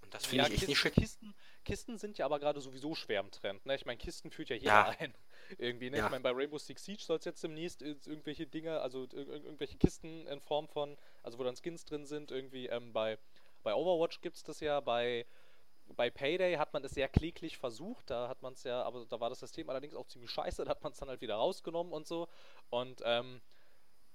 Und 0.00 0.14
das 0.14 0.24
finde 0.24 0.44
Ja, 0.44 0.46
ich 0.46 0.54
echt 0.54 0.60
Kisten, 0.60 0.70
nicht 0.70 0.78
schick. 0.78 0.94
Kisten, 0.94 1.34
Kisten 1.68 1.98
sind 1.98 2.16
ja 2.16 2.24
aber 2.24 2.38
gerade 2.38 2.60
sowieso 2.62 2.94
schwer 2.94 3.20
im 3.20 3.30
Trend. 3.30 3.64
Ne? 3.66 3.74
Ich 3.74 3.84
meine, 3.84 3.98
Kisten 3.98 4.30
führt 4.30 4.48
ja 4.48 4.56
jeder 4.56 4.66
Ja. 4.72 4.96
ein. 4.98 5.14
Irgendwie, 5.58 5.90
ne? 5.90 5.98
Ja. 5.98 6.06
Ich 6.06 6.10
meine, 6.10 6.22
bei 6.22 6.30
Rainbow 6.32 6.56
Six 6.58 6.82
Siege 6.84 7.02
soll 7.02 7.18
es 7.18 7.24
jetzt 7.26 7.42
demnächst 7.44 7.82
ir- 7.82 8.06
irgendwelche 8.06 8.46
Dinge, 8.46 8.80
also 8.80 9.04
ir- 9.04 9.12
ir- 9.28 9.44
irgendwelche 9.44 9.76
Kisten 9.76 10.26
in 10.26 10.40
Form 10.40 10.66
von, 10.68 10.96
also 11.22 11.38
wo 11.38 11.44
dann 11.44 11.56
Skins 11.56 11.84
drin 11.84 12.06
sind, 12.06 12.30
irgendwie 12.30 12.66
ähm, 12.68 12.92
bei, 12.94 13.18
bei 13.62 13.74
Overwatch 13.74 14.20
gibt 14.22 14.36
es 14.36 14.42
das 14.44 14.60
ja, 14.60 14.80
bei, 14.80 15.26
bei 15.96 16.10
Payday 16.10 16.54
hat 16.56 16.72
man 16.72 16.82
es 16.84 16.92
sehr 16.92 17.08
kläglich 17.08 17.58
versucht, 17.58 18.10
da 18.10 18.28
hat 18.28 18.42
man 18.42 18.54
es 18.54 18.64
ja, 18.64 18.82
aber 18.82 19.04
da 19.06 19.20
war 19.20 19.28
das 19.30 19.40
System 19.40 19.68
allerdings 19.70 19.94
auch 19.94 20.06
ziemlich 20.06 20.30
scheiße, 20.30 20.64
da 20.66 20.70
hat 20.70 20.82
man 20.82 20.92
es 20.92 20.98
dann 20.98 21.08
halt 21.10 21.20
wieder 21.20 21.36
rausgenommen 21.36 21.92
und 21.92 22.06
so. 22.06 22.28
Und 22.70 23.02
ähm, 23.04 23.40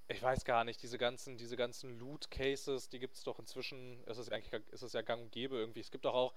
ich 0.10 0.22
weiß 0.22 0.44
gar 0.46 0.66
nicht, 0.66 0.84
diese 0.84 0.98
ganzen, 0.98 1.38
diese 1.38 1.56
ganzen 1.56 1.98
Loot-Cases, 1.98 2.90
die 2.90 3.00
gibt 3.00 3.16
es 3.16 3.24
doch 3.24 3.40
inzwischen, 3.40 4.04
ist 4.04 4.18
es 4.18 4.30
eigentlich, 4.30 4.54
ist 4.72 4.82
es 4.84 4.94
ja 4.94 5.02
gang 5.02 5.24
und 5.24 5.32
gäbe 5.32 5.56
irgendwie. 5.56 5.80
Es 5.80 5.92
gibt 5.92 6.06
doch 6.06 6.14
auch, 6.14 6.34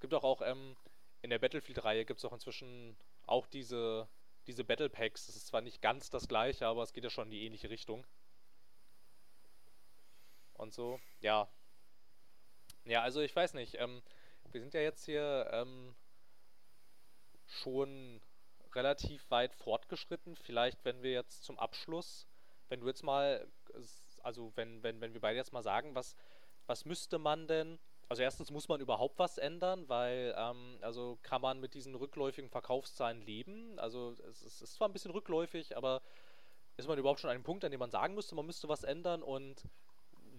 gibt 0.00 0.12
doch 0.12 0.24
auch, 0.24 0.42
ähm, 0.42 0.76
in 1.22 1.30
der 1.30 1.38
Battlefield-Reihe 1.38 2.04
gibt 2.04 2.18
es 2.18 2.22
doch 2.22 2.32
inzwischen 2.32 2.96
auch 3.26 3.46
diese, 3.46 4.08
diese 4.46 4.64
Battle 4.64 4.88
Packs. 4.88 5.26
Das 5.26 5.36
ist 5.36 5.46
zwar 5.46 5.60
nicht 5.60 5.82
ganz 5.82 6.10
das 6.10 6.28
gleiche, 6.28 6.66
aber 6.66 6.82
es 6.82 6.92
geht 6.92 7.04
ja 7.04 7.10
schon 7.10 7.24
in 7.24 7.30
die 7.30 7.44
ähnliche 7.44 7.70
Richtung. 7.70 8.06
Und 10.54 10.74
so, 10.74 11.00
ja. 11.20 11.48
Ja, 12.84 13.02
also 13.02 13.20
ich 13.20 13.34
weiß 13.34 13.54
nicht, 13.54 13.76
ähm, 13.78 14.02
wir 14.50 14.60
sind 14.60 14.74
ja 14.74 14.80
jetzt 14.80 15.04
hier 15.04 15.48
ähm, 15.52 15.94
schon 17.46 18.20
relativ 18.74 19.30
weit 19.30 19.54
fortgeschritten. 19.54 20.36
Vielleicht, 20.36 20.84
wenn 20.84 21.02
wir 21.02 21.12
jetzt 21.12 21.44
zum 21.44 21.58
Abschluss, 21.58 22.26
wenn 22.68 22.80
du 22.80 22.86
jetzt 22.86 23.02
mal, 23.02 23.46
also 24.22 24.52
wenn, 24.56 24.82
wenn, 24.82 25.00
wenn 25.00 25.12
wir 25.12 25.20
beide 25.20 25.36
jetzt 25.36 25.52
mal 25.52 25.62
sagen, 25.62 25.94
was, 25.94 26.16
was 26.66 26.84
müsste 26.84 27.18
man 27.18 27.46
denn, 27.46 27.78
also 28.10 28.24
erstens 28.24 28.50
muss 28.50 28.66
man 28.66 28.80
überhaupt 28.80 29.20
was 29.20 29.38
ändern, 29.38 29.88
weil, 29.88 30.34
ähm, 30.36 30.78
also 30.80 31.16
kann 31.22 31.40
man 31.40 31.60
mit 31.60 31.74
diesen 31.74 31.94
rückläufigen 31.94 32.50
Verkaufszahlen 32.50 33.22
leben. 33.22 33.78
Also 33.78 34.16
es, 34.28 34.42
es 34.42 34.62
ist 34.62 34.74
zwar 34.74 34.88
ein 34.88 34.92
bisschen 34.92 35.12
rückläufig, 35.12 35.76
aber 35.76 36.02
ist 36.76 36.88
man 36.88 36.98
überhaupt 36.98 37.20
schon 37.20 37.30
an 37.30 37.36
einem 37.36 37.44
Punkt, 37.44 37.64
an 37.64 37.70
dem 37.70 37.78
man 37.78 37.92
sagen 37.92 38.14
müsste, 38.14 38.34
man 38.34 38.46
müsste 38.46 38.68
was 38.68 38.82
ändern 38.82 39.22
und 39.22 39.62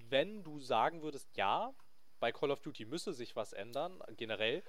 wenn 0.09 0.43
du 0.43 0.59
sagen 0.59 1.01
würdest, 1.01 1.29
ja, 1.37 1.73
bei 2.19 2.33
Call 2.33 2.51
of 2.51 2.59
Duty 2.59 2.83
müsse 2.83 3.13
sich 3.13 3.37
was 3.37 3.53
ändern, 3.53 4.03
generell, 4.17 4.63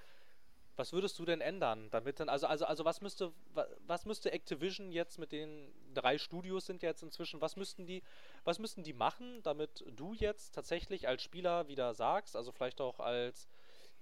was 0.76 0.92
würdest 0.92 1.18
du 1.18 1.24
denn 1.24 1.40
ändern, 1.40 1.90
damit 1.90 2.20
dann, 2.20 2.28
also, 2.28 2.46
also, 2.46 2.66
also 2.66 2.84
was 2.84 3.00
müsste, 3.00 3.32
was 3.80 4.06
müsste 4.06 4.30
Activision 4.30 4.92
jetzt 4.92 5.18
mit 5.18 5.32
den 5.32 5.72
drei 5.94 6.18
Studios 6.18 6.66
sind 6.66 6.82
ja 6.82 6.90
jetzt 6.90 7.02
inzwischen, 7.02 7.40
was 7.40 7.56
müssten 7.56 7.86
die, 7.86 8.02
was 8.44 8.58
müssten 8.58 8.82
die 8.82 8.92
machen, 8.92 9.42
damit 9.42 9.84
du 9.96 10.14
jetzt 10.14 10.54
tatsächlich 10.54 11.08
als 11.08 11.22
Spieler 11.22 11.68
wieder 11.68 11.94
sagst, 11.94 12.36
also 12.36 12.52
vielleicht 12.52 12.80
auch 12.80 13.00
als 13.00 13.48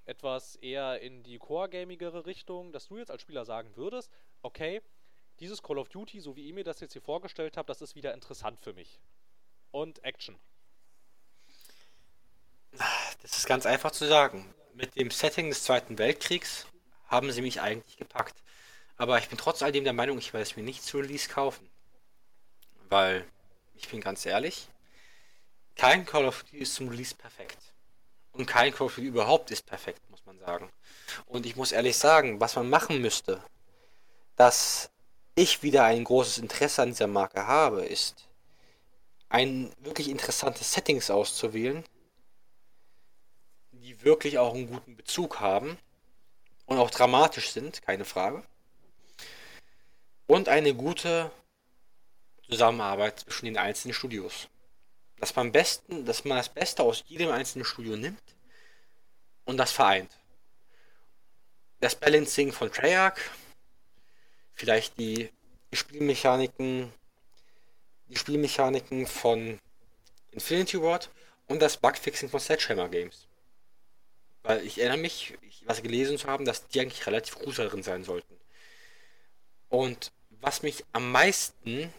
etwas 0.07 0.57
eher 0.57 1.01
in 1.01 1.23
die 1.23 1.39
Core-gamigere 1.39 2.27
Richtung, 2.27 2.73
dass 2.73 2.89
du 2.89 2.99
jetzt 2.99 3.11
als 3.11 3.23
Spieler 3.23 3.45
sagen 3.45 3.77
würdest, 3.77 4.11
okay, 4.43 4.83
dieses 5.39 5.63
Call 5.63 5.79
of 5.79 5.89
Duty, 5.89 6.21
so 6.21 6.37
wie 6.37 6.47
ihr 6.47 6.55
mir 6.55 6.65
das 6.65 6.81
jetzt 6.81 6.93
hier 6.93 7.03
vorgestellt 7.03 7.57
habt, 7.57 7.69
das 7.69 7.81
ist 7.81 7.95
wieder 7.95 8.15
interessant 8.15 8.61
für 8.61 8.73
mich. 8.73 9.01
Und 9.71 10.05
Action. 10.05 10.39
Das 13.23 13.37
ist 13.37 13.47
ganz 13.47 13.67
einfach 13.67 13.91
zu 13.91 14.07
sagen. 14.07 14.55
Mit 14.75 14.97
dem 14.97 15.11
Setting 15.11 15.49
des 15.49 15.65
Zweiten 15.65 15.99
Weltkriegs 15.99 16.67
haben 17.07 17.33
sie 17.33 17.43
mich 17.43 17.61
eigentlich 17.61 17.97
gepackt. 17.97 18.37
Aber 18.97 19.19
ich 19.19 19.29
bin 19.29 19.39
trotz 19.39 19.63
alledem 19.63 19.85
der 19.85 19.93
Meinung, 19.93 20.19
ich 20.19 20.33
werde 20.33 20.43
es 20.43 20.57
mir 20.57 20.63
nicht 20.63 20.83
zu 20.83 20.99
Release 20.99 21.29
kaufen. 21.29 21.69
Weil, 22.91 23.25
ich 23.77 23.89
bin 23.89 24.01
ganz 24.01 24.27
ehrlich, 24.27 24.69
kein 25.77 26.05
Call 26.05 26.27
of 26.27 26.43
Duty 26.43 26.59
ist 26.59 26.75
zum 26.75 26.89
Release 26.89 27.15
perfekt. 27.15 27.57
Und 28.33 28.47
kein 28.47 28.73
Call 28.73 28.89
of 28.89 28.95
Duty 28.97 29.07
überhaupt 29.07 29.51
ist 29.51 29.65
perfekt, 29.65 30.03
muss 30.11 30.27
man 30.27 30.39
sagen. 30.41 30.71
Und 31.27 31.47
ich 31.47 31.57
muss 31.57 31.73
ehrlich 31.73 31.97
sagen, 31.97 32.41
was 32.41 32.57
man 32.57 32.69
machen 32.69 33.01
müsste, 33.01 33.43
dass 34.37 34.91
ich 35.35 35.63
wieder 35.63 35.85
ein 35.85 36.05
großes 36.05 36.39
Interesse 36.39 36.83
an 36.83 36.91
dieser 36.91 37.07
Marke 37.07 37.47
habe, 37.47 37.85
ist, 37.85 38.29
ein 39.29 39.73
wirklich 39.79 40.09
interessantes 40.11 40.73
Settings 40.73 41.11
auszuwählen, 41.11 41.85
die 43.71 44.03
wirklich 44.03 44.39
auch 44.39 44.55
einen 44.55 44.67
guten 44.67 44.97
Bezug 44.97 45.39
haben 45.39 45.79
und 46.67 46.79
auch 46.79 46.91
dramatisch 46.91 47.51
sind, 47.51 47.83
keine 47.83 48.05
Frage. 48.05 48.43
Und 50.27 50.49
eine 50.49 50.75
gute 50.75 51.31
Zusammenarbeit 52.51 53.21
zwischen 53.21 53.47
den 53.47 53.57
einzelnen 53.57 53.95
Studios. 53.95 54.49
Dass 55.19 55.35
man, 55.37 55.53
besten, 55.53 56.05
dass 56.05 56.25
man 56.25 56.39
das 56.39 56.49
Beste 56.49 56.83
aus 56.83 57.05
jedem 57.07 57.31
einzelnen 57.31 57.65
Studio 57.65 57.97
nimmt 57.97 58.23
und 59.45 59.57
das 59.57 59.73
vereint. 59.73 60.11
Das 61.81 61.95
Balancing 61.95 62.53
von 62.53 62.73
Treyarch, 62.73 63.19
vielleicht 64.55 64.99
die 64.99 65.31
Spielmechaniken, 65.73 66.93
die 68.09 68.17
Spielmechaniken 68.17 69.07
von 69.07 69.59
Infinity 70.33 70.81
Ward 70.81 71.11
und 71.47 71.61
das 71.61 71.77
Bugfixing 71.77 72.29
von 72.29 72.41
Sledgehammer 72.41 72.89
Games. 72.89 73.27
Weil 74.43 74.65
ich 74.65 74.79
erinnere 74.79 74.99
mich, 74.99 75.37
was 75.65 75.83
gelesen 75.83 76.19
zu 76.19 76.27
haben, 76.29 76.45
dass 76.45 76.67
die 76.69 76.81
eigentlich 76.81 77.07
relativ 77.07 77.39
gut 77.39 77.59
darin 77.59 77.83
sein 77.83 78.05
sollten. 78.05 78.37
Und 79.69 80.13
was 80.41 80.63
mich 80.63 80.85
am 80.93 81.13
meisten 81.13 81.93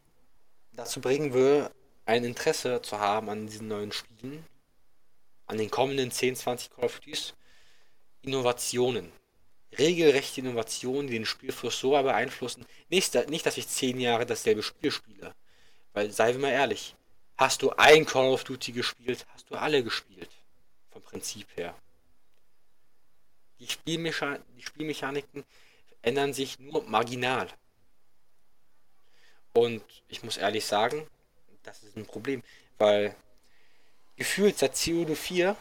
dazu 0.73 1.01
bringen 1.01 1.33
würde, 1.33 1.71
ein 2.05 2.23
Interesse 2.23 2.81
zu 2.81 2.99
haben 2.99 3.29
an 3.29 3.47
diesen 3.47 3.67
neuen 3.67 3.91
Spielen, 3.91 4.45
an 5.45 5.57
den 5.57 5.69
kommenden 5.69 6.11
10, 6.11 6.35
20 6.35 6.71
Call 6.71 6.85
of 6.85 6.99
Duties, 6.99 7.33
Innovationen. 8.21 9.11
Regelrechte 9.77 10.41
Innovationen, 10.41 11.07
die 11.07 11.13
den 11.13 11.25
Spielfluss 11.25 11.79
so 11.79 11.91
beeinflussen. 11.91 12.65
Nicht, 12.89 13.15
nicht, 13.29 13.45
dass 13.45 13.57
ich 13.57 13.67
10 13.67 13.99
Jahre 13.99 14.25
dasselbe 14.25 14.63
Spiel 14.63 14.91
spiele. 14.91 15.33
Weil, 15.93 16.11
sei 16.11 16.33
wir 16.33 16.39
mal 16.39 16.51
ehrlich, 16.51 16.95
hast 17.37 17.61
du 17.61 17.71
ein 17.71 18.05
Call 18.05 18.29
of 18.29 18.43
Duty 18.43 18.73
gespielt, 18.73 19.25
hast 19.33 19.49
du 19.49 19.55
alle 19.55 19.83
gespielt. 19.83 20.29
Vom 20.89 21.01
Prinzip 21.01 21.47
her. 21.55 21.73
Die, 23.59 23.67
Spielmecha 23.67 24.39
die 24.57 24.63
Spielmechaniken 24.63 25.45
ändern 26.01 26.33
sich 26.33 26.59
nur 26.59 26.83
marginal. 26.83 27.47
Und 29.53 29.83
ich 30.07 30.23
muss 30.23 30.37
ehrlich 30.37 30.65
sagen, 30.65 31.07
das 31.63 31.83
ist 31.83 31.95
ein 31.95 32.05
Problem, 32.05 32.43
weil 32.77 33.15
gefühlt 34.15 34.57
seit 34.57 34.73
COD 34.73 35.15
4 35.15 35.55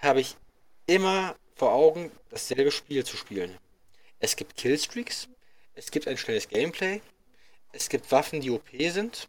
habe 0.00 0.20
ich 0.20 0.36
immer 0.86 1.36
vor 1.54 1.72
Augen, 1.72 2.10
dasselbe 2.30 2.70
Spiel 2.70 3.04
zu 3.04 3.16
spielen. 3.16 3.56
Es 4.18 4.36
gibt 4.36 4.56
Killstreaks, 4.56 5.28
es 5.74 5.90
gibt 5.90 6.08
ein 6.08 6.16
schnelles 6.16 6.48
Gameplay, 6.48 7.00
es 7.72 7.88
gibt 7.88 8.10
Waffen, 8.10 8.40
die 8.40 8.50
OP 8.50 8.68
sind, 8.70 9.28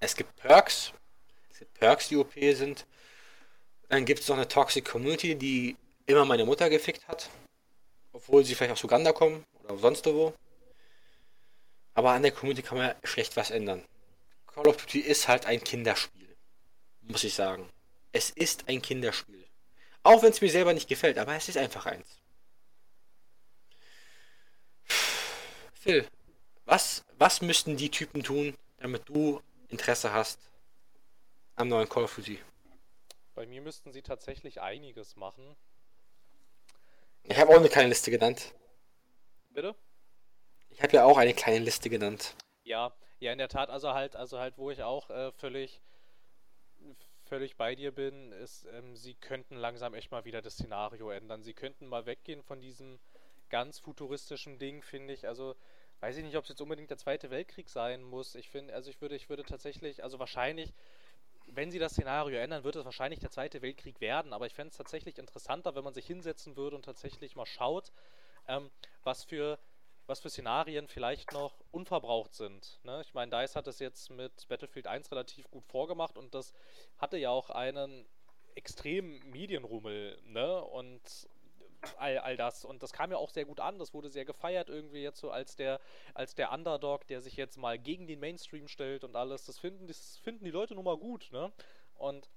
es 0.00 0.16
gibt 0.16 0.34
Perks, 0.36 0.92
es 1.50 1.58
gibt 1.58 1.74
Perks, 1.74 2.08
die 2.08 2.16
OP 2.16 2.32
sind, 2.34 2.86
dann 3.88 4.04
gibt 4.04 4.20
es 4.20 4.28
noch 4.28 4.36
eine 4.36 4.48
Toxic 4.48 4.84
Community, 4.84 5.34
die 5.34 5.76
immer 6.06 6.24
meine 6.24 6.44
Mutter 6.44 6.68
gefickt 6.68 7.06
hat. 7.08 7.30
Obwohl 8.12 8.44
sie 8.44 8.54
vielleicht 8.54 8.72
aus 8.72 8.84
Uganda 8.84 9.12
kommen 9.12 9.44
oder 9.64 9.78
sonst 9.78 10.04
wo. 10.06 10.34
Aber 11.98 12.12
an 12.12 12.22
der 12.22 12.30
Community 12.30 12.62
kann 12.62 12.78
man 12.78 12.94
schlecht 13.02 13.36
was 13.36 13.50
ändern. 13.50 13.84
Call 14.46 14.68
of 14.68 14.76
Duty 14.76 15.00
ist 15.00 15.26
halt 15.26 15.46
ein 15.46 15.64
Kinderspiel. 15.64 16.28
Muss 17.00 17.24
ich 17.24 17.34
sagen. 17.34 17.68
Es 18.12 18.30
ist 18.30 18.68
ein 18.68 18.80
Kinderspiel. 18.80 19.44
Auch 20.04 20.22
wenn 20.22 20.30
es 20.30 20.40
mir 20.40 20.48
selber 20.48 20.72
nicht 20.72 20.88
gefällt, 20.88 21.18
aber 21.18 21.34
es 21.34 21.48
ist 21.48 21.58
einfach 21.58 21.86
eins. 21.86 22.06
Phil, 25.74 26.06
was, 26.66 27.04
was 27.18 27.40
müssten 27.40 27.76
die 27.76 27.90
Typen 27.90 28.22
tun, 28.22 28.56
damit 28.76 29.08
du 29.08 29.42
Interesse 29.66 30.12
hast 30.12 30.38
am 31.56 31.66
neuen 31.66 31.88
Call 31.88 32.04
of 32.04 32.14
Duty? 32.14 32.38
Bei 33.34 33.44
mir 33.44 33.60
müssten 33.60 33.90
sie 33.90 34.02
tatsächlich 34.02 34.60
einiges 34.60 35.16
machen. 35.16 35.56
Ich 37.24 37.36
habe 37.36 37.50
auch 37.50 37.58
eine 37.58 37.68
kleine 37.68 37.88
Liste 37.88 38.12
genannt. 38.12 38.54
Bitte? 39.50 39.74
Ich 40.70 40.82
habe 40.82 40.92
ja 40.92 41.04
auch 41.04 41.18
eine 41.18 41.34
kleine 41.34 41.64
Liste 41.64 41.90
genannt. 41.90 42.34
Ja, 42.64 42.92
ja, 43.20 43.32
in 43.32 43.38
der 43.38 43.48
Tat, 43.48 43.70
also 43.70 43.94
halt, 43.94 44.16
also 44.16 44.38
halt, 44.38 44.58
wo 44.58 44.70
ich 44.70 44.82
auch 44.82 45.10
äh, 45.10 45.32
völlig, 45.32 45.80
völlig 47.24 47.56
bei 47.56 47.74
dir 47.74 47.92
bin, 47.92 48.32
ist, 48.32 48.66
ähm, 48.72 48.96
sie 48.96 49.14
könnten 49.14 49.56
langsam 49.56 49.94
echt 49.94 50.10
mal 50.10 50.24
wieder 50.24 50.42
das 50.42 50.54
Szenario 50.54 51.10
ändern. 51.10 51.42
Sie 51.42 51.54
könnten 51.54 51.86
mal 51.86 52.06
weggehen 52.06 52.42
von 52.42 52.60
diesem 52.60 52.98
ganz 53.48 53.78
futuristischen 53.78 54.58
Ding, 54.58 54.82
finde 54.82 55.14
ich. 55.14 55.26
Also, 55.26 55.56
weiß 56.00 56.16
ich 56.16 56.24
nicht, 56.24 56.36
ob 56.36 56.44
es 56.44 56.50
jetzt 56.50 56.60
unbedingt 56.60 56.90
der 56.90 56.98
Zweite 56.98 57.30
Weltkrieg 57.30 57.68
sein 57.68 58.02
muss. 58.02 58.34
Ich 58.34 58.50
finde, 58.50 58.74
also 58.74 58.90
ich 58.90 59.00
würde, 59.00 59.16
ich 59.16 59.28
würde 59.28 59.44
tatsächlich, 59.44 60.04
also 60.04 60.18
wahrscheinlich 60.18 60.74
wenn 61.54 61.70
sie 61.70 61.78
das 61.78 61.92
Szenario 61.92 62.38
ändern, 62.38 62.64
wird 62.64 62.76
es 62.76 62.84
wahrscheinlich 62.84 63.20
der 63.20 63.30
Zweite 63.30 63.62
Weltkrieg 63.62 64.00
werden, 64.00 64.32
aber 64.32 64.46
ich 64.46 64.54
fände 64.54 64.70
es 64.70 64.76
tatsächlich 64.76 65.18
interessanter, 65.18 65.74
wenn 65.74 65.84
man 65.84 65.94
sich 65.94 66.06
hinsetzen 66.06 66.56
würde 66.56 66.76
und 66.76 66.84
tatsächlich 66.84 67.36
mal 67.36 67.46
schaut, 67.46 67.92
ähm, 68.46 68.70
was 69.02 69.24
für 69.24 69.58
was 70.08 70.20
für 70.20 70.30
Szenarien 70.30 70.88
vielleicht 70.88 71.32
noch 71.32 71.54
unverbraucht 71.70 72.34
sind. 72.34 72.80
Ne? 72.82 73.02
Ich 73.04 73.14
meine, 73.14 73.30
DICE 73.30 73.54
hat 73.54 73.66
es 73.66 73.78
jetzt 73.78 74.10
mit 74.10 74.48
Battlefield 74.48 74.86
1 74.86 75.12
relativ 75.12 75.50
gut 75.50 75.66
vorgemacht 75.66 76.16
und 76.16 76.34
das 76.34 76.54
hatte 76.96 77.18
ja 77.18 77.30
auch 77.30 77.50
einen 77.50 78.06
extremen 78.54 79.20
Medienrummel. 79.30 80.18
Ne? 80.24 80.62
Und 80.64 81.28
all, 81.98 82.18
all 82.18 82.36
das. 82.36 82.64
Und 82.64 82.82
das 82.82 82.92
kam 82.92 83.10
ja 83.10 83.18
auch 83.18 83.30
sehr 83.30 83.44
gut 83.44 83.60
an. 83.60 83.78
Das 83.78 83.92
wurde 83.94 84.08
sehr 84.08 84.24
gefeiert 84.24 84.70
irgendwie 84.70 85.02
jetzt 85.02 85.20
so 85.20 85.30
als 85.30 85.56
der, 85.56 85.78
als 86.14 86.34
der 86.34 86.52
Underdog, 86.52 87.06
der 87.06 87.20
sich 87.20 87.36
jetzt 87.36 87.58
mal 87.58 87.78
gegen 87.78 88.06
den 88.06 88.18
Mainstream 88.18 88.66
stellt 88.66 89.04
und 89.04 89.14
alles. 89.14 89.44
Das 89.44 89.58
finden, 89.58 89.86
das 89.86 90.16
finden 90.18 90.44
die 90.44 90.50
Leute 90.50 90.74
nun 90.74 90.84
mal 90.84 90.96
gut, 90.96 91.28
ne? 91.32 91.52
Und 91.94 92.30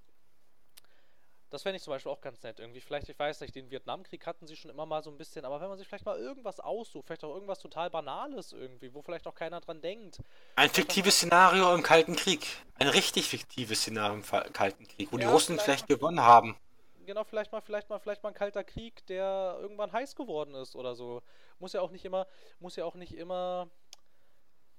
das 1.52 1.62
fände 1.62 1.76
ich 1.76 1.82
zum 1.82 1.92
Beispiel 1.92 2.10
auch 2.10 2.20
ganz 2.20 2.42
nett 2.42 2.58
irgendwie. 2.58 2.80
Vielleicht, 2.80 3.08
ich 3.08 3.18
weiß 3.18 3.40
nicht, 3.40 3.54
den 3.54 3.70
Vietnamkrieg 3.70 4.26
hatten 4.26 4.46
sie 4.46 4.56
schon 4.56 4.70
immer 4.70 4.86
mal 4.86 5.02
so 5.02 5.10
ein 5.10 5.18
bisschen, 5.18 5.44
aber 5.44 5.60
wenn 5.60 5.68
man 5.68 5.76
sich 5.76 5.86
vielleicht 5.86 6.06
mal 6.06 6.18
irgendwas 6.18 6.60
aussucht, 6.60 7.06
vielleicht 7.06 7.24
auch 7.24 7.34
irgendwas 7.34 7.58
total 7.58 7.90
Banales 7.90 8.52
irgendwie, 8.52 8.92
wo 8.94 9.02
vielleicht 9.02 9.26
auch 9.26 9.34
keiner 9.34 9.60
dran 9.60 9.80
denkt. 9.82 10.20
Ein 10.56 10.70
fiktives 10.70 11.16
Szenario 11.16 11.74
im 11.74 11.82
Kalten 11.82 12.16
Krieg. 12.16 12.46
Ein 12.78 12.88
richtig 12.88 13.28
fiktives 13.28 13.82
Szenario 13.82 14.14
im 14.14 14.52
Kalten 14.52 14.88
Krieg, 14.88 15.12
wo 15.12 15.18
ja, 15.18 15.26
die 15.26 15.32
Russen 15.32 15.58
vielleicht, 15.58 15.84
vielleicht 15.84 15.88
gewonnen 15.88 16.20
haben 16.20 16.56
genau, 17.04 17.24
vielleicht 17.24 17.52
mal, 17.52 17.60
vielleicht 17.60 17.90
mal, 17.90 17.98
vielleicht 17.98 18.22
mal 18.22 18.30
ein 18.30 18.34
kalter 18.34 18.64
Krieg, 18.64 19.04
der 19.06 19.58
irgendwann 19.60 19.92
heiß 19.92 20.14
geworden 20.14 20.54
ist 20.54 20.76
oder 20.76 20.94
so. 20.94 21.22
Muss 21.58 21.72
ja 21.72 21.80
auch 21.80 21.90
nicht 21.90 22.04
immer, 22.04 22.26
muss 22.60 22.76
ja 22.76 22.84
auch 22.84 22.94
nicht 22.94 23.14
immer, 23.14 23.68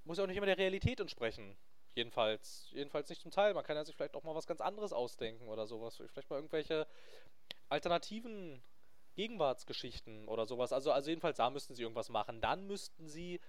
muss 0.03 0.17
ja 0.17 0.23
auch 0.23 0.27
nicht 0.27 0.37
immer 0.37 0.45
der 0.45 0.57
Realität 0.57 0.99
entsprechen. 0.99 1.55
Jedenfalls, 1.95 2.69
jedenfalls 2.71 3.09
nicht 3.09 3.21
zum 3.21 3.31
Teil. 3.31 3.53
Man 3.53 3.63
kann 3.63 3.75
ja 3.75 3.85
sich 3.85 3.95
vielleicht 3.95 4.15
auch 4.15 4.23
mal 4.23 4.35
was 4.35 4.47
ganz 4.47 4.61
anderes 4.61 4.93
ausdenken 4.93 5.47
oder 5.47 5.67
sowas. 5.67 5.95
Vielleicht 5.95 6.29
mal 6.29 6.37
irgendwelche 6.37 6.87
alternativen 7.69 8.63
Gegenwartsgeschichten 9.15 10.27
oder 10.27 10.45
sowas. 10.45 10.73
Also, 10.73 10.91
also 10.91 11.09
jedenfalls 11.09 11.37
da 11.37 11.49
müssten 11.49 11.75
sie 11.75 11.83
irgendwas 11.83 12.09
machen. 12.09 12.41
Dann 12.41 12.65
müssten 12.65 13.07
sie 13.07 13.39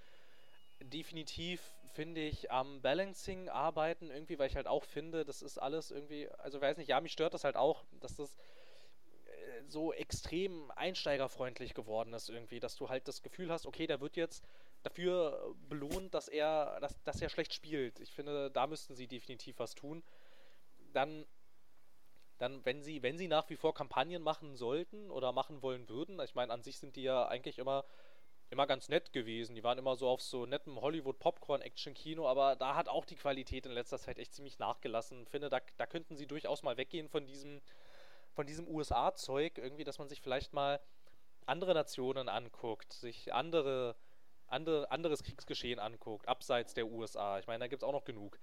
definitiv, 0.81 1.73
finde 1.95 2.21
ich, 2.21 2.51
am 2.51 2.83
Balancing 2.83 3.49
arbeiten, 3.49 4.11
irgendwie, 4.11 4.39
weil 4.39 4.49
ich 4.49 4.57
halt 4.57 4.67
auch 4.67 4.85
finde, 4.85 5.25
das 5.25 5.41
ist 5.41 5.59
alles 5.59 5.91
irgendwie, 5.91 6.29
also 6.39 6.61
weiß 6.61 6.77
nicht, 6.77 6.89
ja, 6.89 7.01
mich 7.01 7.13
stört 7.13 7.33
das 7.33 7.45
halt 7.45 7.57
auch, 7.57 7.85
dass 8.01 8.17
das 8.17 8.37
äh, 9.25 9.63
so 9.69 9.93
extrem 9.93 10.71
einsteigerfreundlich 10.73 11.73
geworden 11.75 12.13
ist 12.13 12.29
irgendwie, 12.29 12.61
dass 12.61 12.77
du 12.77 12.89
halt 12.89 13.09
das 13.09 13.23
Gefühl 13.23 13.51
hast, 13.51 13.67
okay, 13.67 13.87
der 13.87 14.01
wird 14.01 14.17
jetzt 14.17 14.45
dafür 14.85 15.55
belohnt, 15.69 16.15
dass 16.15 16.29
er, 16.29 16.79
dass, 16.81 17.03
dass 17.03 17.21
er 17.21 17.29
schlecht 17.29 17.53
spielt. 17.53 17.99
Ich 18.01 18.13
finde, 18.13 18.51
da 18.51 18.67
müssten 18.67 18.95
sie 18.95 19.09
definitiv 19.09 19.59
was 19.59 19.75
tun. 19.75 20.05
Dann, 20.93 21.27
dann, 22.39 22.65
wenn 22.65 22.83
sie, 22.83 23.03
wenn 23.03 23.19
sie 23.19 23.27
nach 23.27 23.51
wie 23.51 23.57
vor 23.57 23.75
Kampagnen 23.75 24.23
machen 24.23 24.55
sollten 24.57 25.11
oder 25.11 25.33
machen 25.33 25.63
wollen 25.63 25.89
würden, 25.89 26.21
ich 26.21 26.35
meine, 26.35 26.53
an 26.53 26.63
sich 26.63 26.79
sind 26.79 26.97
die 26.97 27.03
ja 27.03 27.27
eigentlich 27.27 27.59
immer 27.59 27.85
immer 28.51 28.67
ganz 28.67 28.89
nett 28.89 29.13
gewesen. 29.13 29.55
Die 29.55 29.65
waren 29.65 29.79
immer 29.79 29.97
so 29.97 30.09
auf 30.09 30.23
so 30.23 30.47
nettem 30.47 30.81
Hollywood-Popcorn-Action-Kino, 30.81 32.29
aber 32.29 32.57
da 32.57 32.75
hat 32.75 32.89
auch 32.89 33.05
die 33.05 33.17
Qualität 33.17 33.67
in 33.67 33.73
letzter 33.73 33.99
Zeit 33.99 34.19
echt 34.19 34.33
ziemlich 34.33 34.59
nachgelassen. 34.59 35.23
Ich 35.23 35.29
finde, 35.29 35.49
da, 35.49 35.61
da 35.77 35.87
könnten 35.87 36.17
sie 36.17 36.27
durchaus 36.27 36.63
mal 36.63 36.77
weggehen 36.77 37.09
von 37.09 37.27
diesem, 37.27 37.61
von 38.33 38.47
diesem 38.47 38.69
USA-Zeug, 38.69 39.59
irgendwie, 39.59 39.85
dass 39.85 39.99
man 39.99 40.09
sich 40.09 40.21
vielleicht 40.21 40.53
mal 40.53 40.81
andere 41.47 41.75
Nationen 41.75 42.29
anguckt, 42.29 42.93
sich 42.93 43.35
andere, 43.35 43.97
andere, 44.49 44.91
anderes 44.91 45.23
Kriegsgeschehen 45.23 45.79
anguckt, 45.79 46.29
abseits 46.29 46.75
der 46.75 46.87
USA. 46.87 47.39
Ich 47.39 47.47
meine, 47.47 47.61
da 47.61 47.69
gibt 47.69 47.83
es 47.83 47.89
auch 47.89 47.93
noch 47.93 48.05
genug. 48.05 48.39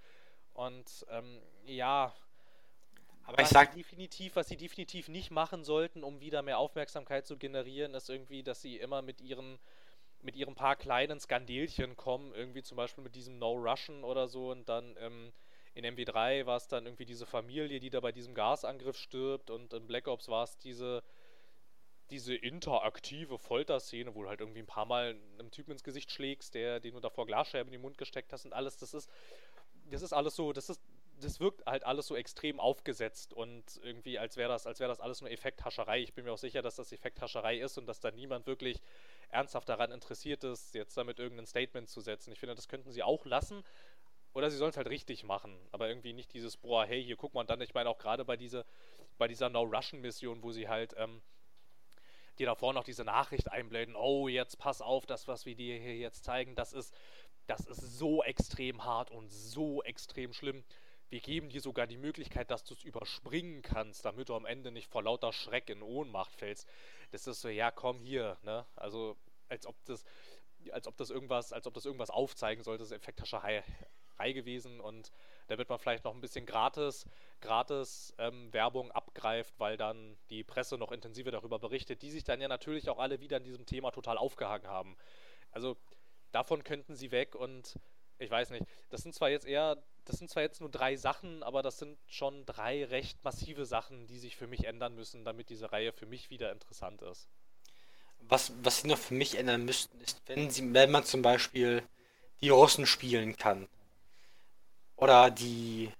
Und 0.54 1.06
ähm, 1.10 1.40
ja, 1.64 2.12
aber 3.24 3.38
was 3.38 3.48
ich 3.48 3.52
sag 3.52 3.74
definitiv, 3.74 4.36
was 4.36 4.48
sie 4.48 4.56
definitiv 4.56 5.08
nicht 5.08 5.30
machen 5.30 5.64
sollten, 5.64 6.02
um 6.02 6.20
wieder 6.20 6.42
mehr 6.42 6.58
Aufmerksamkeit 6.58 7.26
zu 7.26 7.36
generieren, 7.36 7.94
ist 7.94 8.10
irgendwie, 8.10 8.42
dass 8.42 8.60
sie 8.60 8.76
immer 8.76 9.02
mit 9.02 9.20
ihren 9.20 9.58
mit 10.24 10.36
ihren 10.36 10.54
paar 10.54 10.76
kleinen 10.76 11.18
Skandelchen 11.18 11.96
kommen, 11.96 12.32
irgendwie 12.32 12.62
zum 12.62 12.76
Beispiel 12.76 13.02
mit 13.02 13.16
diesem 13.16 13.38
No 13.38 13.54
Russian 13.54 14.04
oder 14.04 14.28
so 14.28 14.52
und 14.52 14.68
dann 14.68 14.96
ähm, 15.00 15.32
in 15.74 15.84
MW3 15.84 16.46
war 16.46 16.56
es 16.56 16.68
dann 16.68 16.86
irgendwie 16.86 17.06
diese 17.06 17.26
Familie, 17.26 17.80
die 17.80 17.90
da 17.90 17.98
bei 17.98 18.12
diesem 18.12 18.34
Gasangriff 18.34 18.96
stirbt 18.96 19.50
und 19.50 19.72
in 19.72 19.86
Black 19.88 20.06
Ops 20.06 20.28
war 20.28 20.44
es 20.44 20.56
diese 20.58 21.02
diese 22.12 22.34
interaktive 22.34 23.38
Folterszene, 23.38 24.14
wo 24.14 24.22
du 24.22 24.28
halt 24.28 24.40
irgendwie 24.40 24.60
ein 24.60 24.66
paar 24.66 24.86
Mal 24.86 25.16
einem 25.38 25.50
Typen 25.50 25.72
ins 25.72 25.82
Gesicht 25.82 26.12
schlägst, 26.12 26.54
der 26.54 26.78
den 26.78 26.94
du 26.94 27.00
davor 27.00 27.26
Glasscherben 27.26 27.68
in 27.68 27.78
den 27.78 27.82
Mund 27.82 27.98
gesteckt 27.98 28.32
hast 28.32 28.44
und 28.44 28.52
alles, 28.52 28.76
das 28.76 28.94
ist 28.94 29.10
das 29.90 30.02
ist 30.02 30.12
alles 30.12 30.36
so, 30.36 30.52
das 30.52 30.68
ist 30.68 30.80
das 31.20 31.40
wirkt 31.40 31.64
halt 31.66 31.84
alles 31.84 32.06
so 32.06 32.16
extrem 32.16 32.58
aufgesetzt 32.60 33.32
und 33.32 33.64
irgendwie 33.82 34.18
als 34.18 34.36
wäre 34.36 34.50
das 34.50 34.66
als 34.66 34.80
wäre 34.80 34.88
das 34.88 35.00
alles 35.00 35.20
nur 35.20 35.30
Effekthascherei. 35.30 36.00
Ich 36.00 36.14
bin 36.14 36.24
mir 36.24 36.32
auch 36.32 36.38
sicher, 36.38 36.62
dass 36.62 36.76
das 36.76 36.92
Effekthascherei 36.92 37.58
ist 37.58 37.78
und 37.78 37.86
dass 37.86 38.00
da 38.00 38.10
niemand 38.10 38.46
wirklich 38.46 38.80
ernsthaft 39.30 39.68
daran 39.68 39.90
interessiert 39.90 40.44
ist, 40.44 40.74
jetzt 40.74 40.96
damit 40.96 41.18
irgendein 41.18 41.46
Statement 41.46 41.88
zu 41.88 42.00
setzen. 42.00 42.32
Ich 42.32 42.38
finde, 42.40 42.54
das 42.54 42.68
könnten 42.68 42.92
sie 42.92 43.02
auch 43.02 43.24
lassen. 43.24 43.64
Oder 44.34 44.50
sie 44.50 44.56
sollen 44.56 44.70
es 44.70 44.76
halt 44.76 44.88
richtig 44.88 45.24
machen. 45.24 45.54
Aber 45.72 45.88
irgendwie 45.88 46.12
nicht 46.12 46.32
dieses, 46.32 46.56
boah, 46.56 46.86
hey, 46.86 47.04
hier 47.04 47.16
guck 47.16 47.34
mal, 47.34 47.44
dann, 47.44 47.60
ich 47.60 47.74
meine 47.74 47.90
auch 47.90 47.98
gerade 47.98 48.24
bei, 48.24 48.36
diese, 48.36 48.64
bei 49.18 49.28
dieser 49.28 49.50
No-Russian-Mission, 49.50 50.42
wo 50.42 50.52
sie 50.52 50.68
halt 50.68 50.94
ähm, 50.96 51.20
dir 52.38 52.46
davor 52.46 52.72
noch 52.72 52.84
diese 52.84 53.04
Nachricht 53.04 53.50
einblenden, 53.50 53.96
oh, 53.96 54.28
jetzt 54.28 54.58
pass 54.58 54.80
auf, 54.80 55.06
das, 55.06 55.28
was 55.28 55.46
wir 55.46 55.54
dir 55.54 55.78
hier 55.78 55.96
jetzt 55.96 56.24
zeigen, 56.24 56.54
das 56.54 56.72
ist, 56.72 56.94
das 57.46 57.66
ist 57.66 57.98
so 57.98 58.22
extrem 58.22 58.84
hart 58.84 59.10
und 59.10 59.30
so 59.30 59.82
extrem 59.82 60.32
schlimm. 60.32 60.64
Wir 61.08 61.20
geben 61.20 61.50
dir 61.50 61.60
sogar 61.60 61.86
die 61.86 61.98
Möglichkeit, 61.98 62.50
dass 62.50 62.64
du 62.64 62.72
es 62.72 62.84
überspringen 62.84 63.60
kannst, 63.60 64.04
damit 64.04 64.30
du 64.30 64.34
am 64.34 64.46
Ende 64.46 64.70
nicht 64.70 64.90
vor 64.90 65.02
lauter 65.02 65.32
Schreck 65.32 65.68
in 65.68 65.82
Ohnmacht 65.82 66.34
fällst. 66.34 66.66
Das 67.10 67.26
ist 67.26 67.42
so, 67.42 67.48
ja, 67.48 67.70
komm 67.70 68.00
hier, 68.00 68.38
ne? 68.42 68.64
Also, 68.76 69.16
als 69.48 69.66
ob 69.66 69.76
das, 69.84 70.04
als 70.70 70.86
ob 70.86 70.96
das 70.96 71.10
irgendwas, 71.10 71.52
als 71.52 71.66
ob 71.66 71.74
das 71.74 71.84
irgendwas 71.84 72.08
aufzeigen 72.08 72.62
sollte, 72.62 72.78
das 72.82 72.90
ist 72.92 72.96
Effekthascherei 72.96 73.62
gewesen 74.32 74.80
und 74.80 75.10
da 75.48 75.58
wird 75.58 75.68
man 75.68 75.78
vielleicht 75.78 76.04
noch 76.04 76.14
ein 76.14 76.20
bisschen 76.20 76.46
gratis, 76.46 77.06
gratis 77.40 78.14
ähm, 78.18 78.52
Werbung 78.52 78.90
abgreift, 78.92 79.54
weil 79.58 79.76
dann 79.76 80.16
die 80.30 80.44
Presse 80.44 80.78
noch 80.78 80.92
intensiver 80.92 81.30
darüber 81.30 81.58
berichtet, 81.58 82.02
die 82.02 82.10
sich 82.10 82.24
dann 82.24 82.40
ja 82.40 82.48
natürlich 82.48 82.88
auch 82.88 82.98
alle 82.98 83.20
wieder 83.20 83.36
in 83.38 83.44
diesem 83.44 83.66
Thema 83.66 83.90
total 83.90 84.18
aufgehangen 84.18 84.68
haben. 84.68 84.96
Also 85.50 85.76
davon 86.30 86.64
könnten 86.64 86.94
sie 86.94 87.10
weg 87.10 87.34
und 87.34 87.78
ich 88.18 88.30
weiß 88.30 88.50
nicht, 88.50 88.64
das 88.90 89.02
sind 89.02 89.14
zwar 89.14 89.30
jetzt 89.30 89.46
eher 89.46 89.82
das 90.04 90.18
sind 90.18 90.30
zwar 90.30 90.42
jetzt 90.42 90.60
nur 90.60 90.70
drei 90.70 90.96
Sachen, 90.96 91.42
aber 91.42 91.62
das 91.62 91.78
sind 91.78 91.98
schon 92.06 92.44
drei 92.44 92.84
recht 92.84 93.22
massive 93.24 93.64
Sachen, 93.66 94.06
die 94.06 94.18
sich 94.18 94.36
für 94.36 94.46
mich 94.46 94.64
ändern 94.64 94.94
müssen, 94.94 95.24
damit 95.24 95.48
diese 95.48 95.72
Reihe 95.72 95.92
für 95.92 96.06
mich 96.06 96.30
wieder 96.30 96.50
interessant 96.52 97.02
ist. 97.02 97.28
Was, 98.20 98.52
was 98.62 98.82
sie 98.82 98.88
noch 98.88 98.98
für 98.98 99.14
mich 99.14 99.36
ändern 99.36 99.64
müssten, 99.64 100.00
ist, 100.00 100.22
wenn, 100.26 100.50
sie, 100.50 100.72
wenn 100.74 100.90
man 100.90 101.04
zum 101.04 101.22
Beispiel 101.22 101.82
die 102.40 102.48
Russen 102.48 102.86
spielen 102.86 103.36
kann. 103.36 103.68
Oder 104.96 105.30
die. 105.30 105.90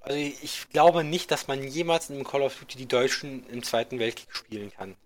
Also 0.00 0.16
ich 0.16 0.68
glaube 0.70 1.04
nicht, 1.04 1.30
dass 1.30 1.46
man 1.46 1.62
jemals 1.62 2.08
in 2.08 2.24
Call 2.24 2.40
of 2.42 2.56
Duty 2.56 2.78
die 2.78 2.88
Deutschen 2.88 3.46
im 3.48 3.62
Zweiten 3.62 3.98
Weltkrieg 3.98 4.34
spielen 4.34 4.72
kann. 4.72 4.96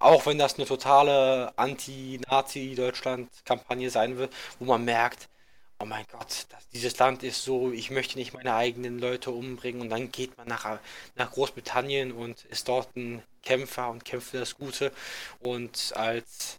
Auch 0.00 0.26
wenn 0.26 0.38
das 0.38 0.56
eine 0.56 0.66
totale 0.66 1.52
Anti-Nazi-Deutschland-Kampagne 1.56 3.90
sein 3.90 4.16
wird, 4.16 4.32
wo 4.58 4.64
man 4.64 4.84
merkt, 4.84 5.28
oh 5.80 5.84
mein 5.84 6.04
Gott, 6.10 6.46
das, 6.50 6.68
dieses 6.72 6.98
Land 6.98 7.22
ist 7.22 7.44
so, 7.44 7.72
ich 7.72 7.90
möchte 7.90 8.18
nicht 8.18 8.34
meine 8.34 8.54
eigenen 8.54 8.98
Leute 8.98 9.30
umbringen 9.30 9.80
und 9.80 9.90
dann 9.90 10.10
geht 10.12 10.36
man 10.36 10.48
nach, 10.48 10.78
nach 11.16 11.30
Großbritannien 11.30 12.12
und 12.12 12.44
ist 12.46 12.68
dort 12.68 12.94
ein 12.96 13.22
Kämpfer 13.42 13.88
und 13.90 14.04
kämpft 14.04 14.30
für 14.30 14.38
das 14.38 14.56
Gute 14.56 14.92
und 15.40 15.92
als, 15.96 16.58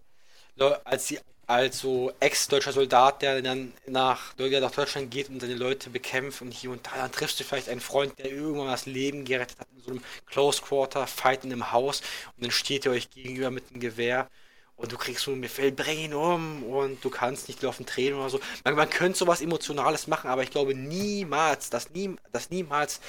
als, 0.86 1.08
die, 1.08 1.20
als 1.50 1.80
so 1.80 2.14
ex-deutscher 2.20 2.74
Soldat, 2.74 3.24
der 3.24 3.42
dann 3.42 3.74
nach, 3.88 4.36
nach 4.38 4.72
Deutschland 4.72 5.10
geht 5.10 5.30
und 5.30 5.42
seine 5.42 5.56
Leute 5.56 5.90
bekämpft 5.90 6.44
und 6.44 6.52
hier 6.52 6.70
und 6.70 6.86
da, 6.86 6.92
dann 6.98 7.12
triffst 7.12 7.40
du 7.40 7.44
vielleicht 7.44 7.70
einen 7.70 7.82
Freund, 7.82 8.20
der 8.20 8.32
irgendwann 8.32 8.68
das 8.68 8.86
Leben 8.86 9.26
gerettet 9.26 9.60
hat 9.60 9.68
in 9.76 9.82
so 9.82 9.90
einem 9.90 10.04
Close 10.28 10.62
Quarter 10.62 11.08
Fight 11.08 11.44
in 11.44 11.52
einem 11.52 11.72
Haus 11.72 12.02
und 12.38 12.44
dann 12.44 12.52
steht 12.52 12.86
ihr 12.86 12.92
euch 12.92 13.10
gegenüber 13.10 13.50
mit 13.50 13.64
einem 13.72 13.80
Gewehr 13.80 14.30
und 14.76 14.92
du 14.92 14.98
kriegst 14.98 15.24
so 15.24 15.32
einen 15.32 15.42
Befehl, 15.42 15.72
bring 15.72 15.98
ihn 15.98 16.14
um 16.14 16.64
und 16.64 17.04
du 17.04 17.10
kannst 17.10 17.48
nicht 17.48 17.64
laufen 17.64 17.88
Tränen 17.88 18.20
oder 18.20 18.30
so. 18.30 18.40
Man, 18.64 18.76
man 18.76 18.90
könnte 18.90 19.18
sowas 19.18 19.42
Emotionales 19.42 20.06
machen, 20.06 20.30
aber 20.30 20.44
ich 20.44 20.52
glaube 20.52 20.76
niemals, 20.76 21.72
dass, 21.72 21.90
nie, 21.90 22.16
dass 22.32 22.52
niemals 22.52 23.02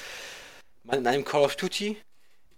man 0.83 0.97
in 0.97 1.07
einem 1.07 1.25
Call 1.25 1.43
of 1.43 1.55
Duty 1.57 1.95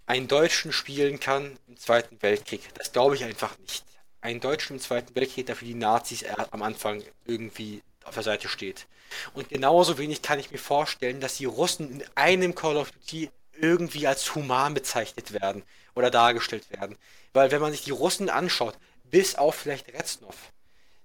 einen 0.06 0.28
Deutschen 0.28 0.72
spielen 0.72 1.20
kann 1.20 1.58
im 1.68 1.76
Zweiten 1.76 2.22
Weltkrieg. 2.22 2.62
Das 2.74 2.90
glaube 2.90 3.16
ich 3.16 3.24
einfach 3.24 3.58
nicht. 3.58 3.84
Ein 4.24 4.40
Deutschen 4.40 4.76
im 4.76 4.80
Zweiten 4.80 5.14
Weltkrieg, 5.14 5.44
der 5.44 5.54
für 5.54 5.66
die 5.66 5.74
Nazis 5.74 6.24
am 6.50 6.62
Anfang 6.62 7.02
irgendwie 7.26 7.82
auf 8.04 8.14
der 8.14 8.22
Seite 8.22 8.48
steht. 8.48 8.86
Und 9.34 9.50
genauso 9.50 9.98
wenig 9.98 10.22
kann 10.22 10.38
ich 10.38 10.50
mir 10.50 10.56
vorstellen, 10.56 11.20
dass 11.20 11.36
die 11.36 11.44
Russen 11.44 12.00
in 12.00 12.04
einem 12.14 12.54
Call 12.54 12.78
of 12.78 12.90
Duty 12.90 13.28
irgendwie 13.60 14.06
als 14.06 14.34
human 14.34 14.72
bezeichnet 14.72 15.34
werden 15.34 15.62
oder 15.94 16.10
dargestellt 16.10 16.70
werden. 16.70 16.96
Weil 17.34 17.50
wenn 17.50 17.60
man 17.60 17.72
sich 17.72 17.82
die 17.82 17.90
Russen 17.90 18.30
anschaut, 18.30 18.78
bis 19.10 19.34
auf 19.34 19.56
vielleicht 19.56 19.92
Reznov, 19.92 20.52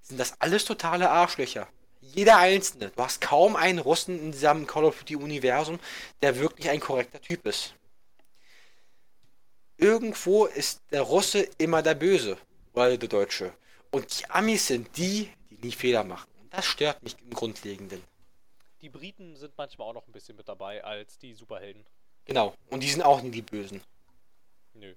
sind 0.02 0.18
das 0.18 0.40
alles 0.40 0.64
totale 0.64 1.10
Arschlöcher. 1.10 1.68
Jeder 2.00 2.38
einzelne. 2.38 2.90
Du 2.96 3.04
hast 3.04 3.20
kaum 3.20 3.58
einen 3.58 3.80
Russen 3.80 4.18
in 4.18 4.32
diesem 4.32 4.66
Call 4.66 4.86
of 4.86 4.98
Duty 5.00 5.18
Universum, 5.18 5.78
der 6.22 6.40
wirklich 6.40 6.70
ein 6.70 6.80
korrekter 6.80 7.20
Typ 7.20 7.46
ist. 7.46 7.74
Irgendwo 9.76 10.46
ist 10.46 10.80
der 10.92 11.02
Russe 11.02 11.50
immer 11.58 11.82
der 11.82 11.96
Böse 11.96 12.38
oder 12.88 12.98
der 12.98 13.10
Deutsche. 13.10 13.54
Und 13.92 14.20
die 14.20 14.30
Amis 14.30 14.68
sind 14.68 14.96
die, 14.98 15.30
die 15.50 15.58
nie 15.58 15.72
Fehler 15.72 16.04
machen. 16.04 16.30
Und 16.42 16.54
das 16.54 16.66
stört 16.66 17.02
mich 17.04 17.16
im 17.22 17.32
Grundlegenden. 17.32 18.04
Die 18.82 18.90
Briten 18.90 19.36
sind 19.36 19.54
manchmal 19.58 19.90
auch 19.90 19.94
noch 19.94 20.08
ein 20.08 20.12
bisschen 20.12 20.38
mit 20.38 20.48
dabei 20.48 20.84
als 20.84 21.18
die 21.18 21.34
Superhelden. 21.34 21.86
Genau. 22.26 22.54
Und 22.70 22.84
die 22.84 22.90
sind 22.90 23.02
auch 23.02 23.22
nie 23.22 23.32
die 23.32 23.42
Bösen. 23.42 23.82
Nö. 24.74 24.96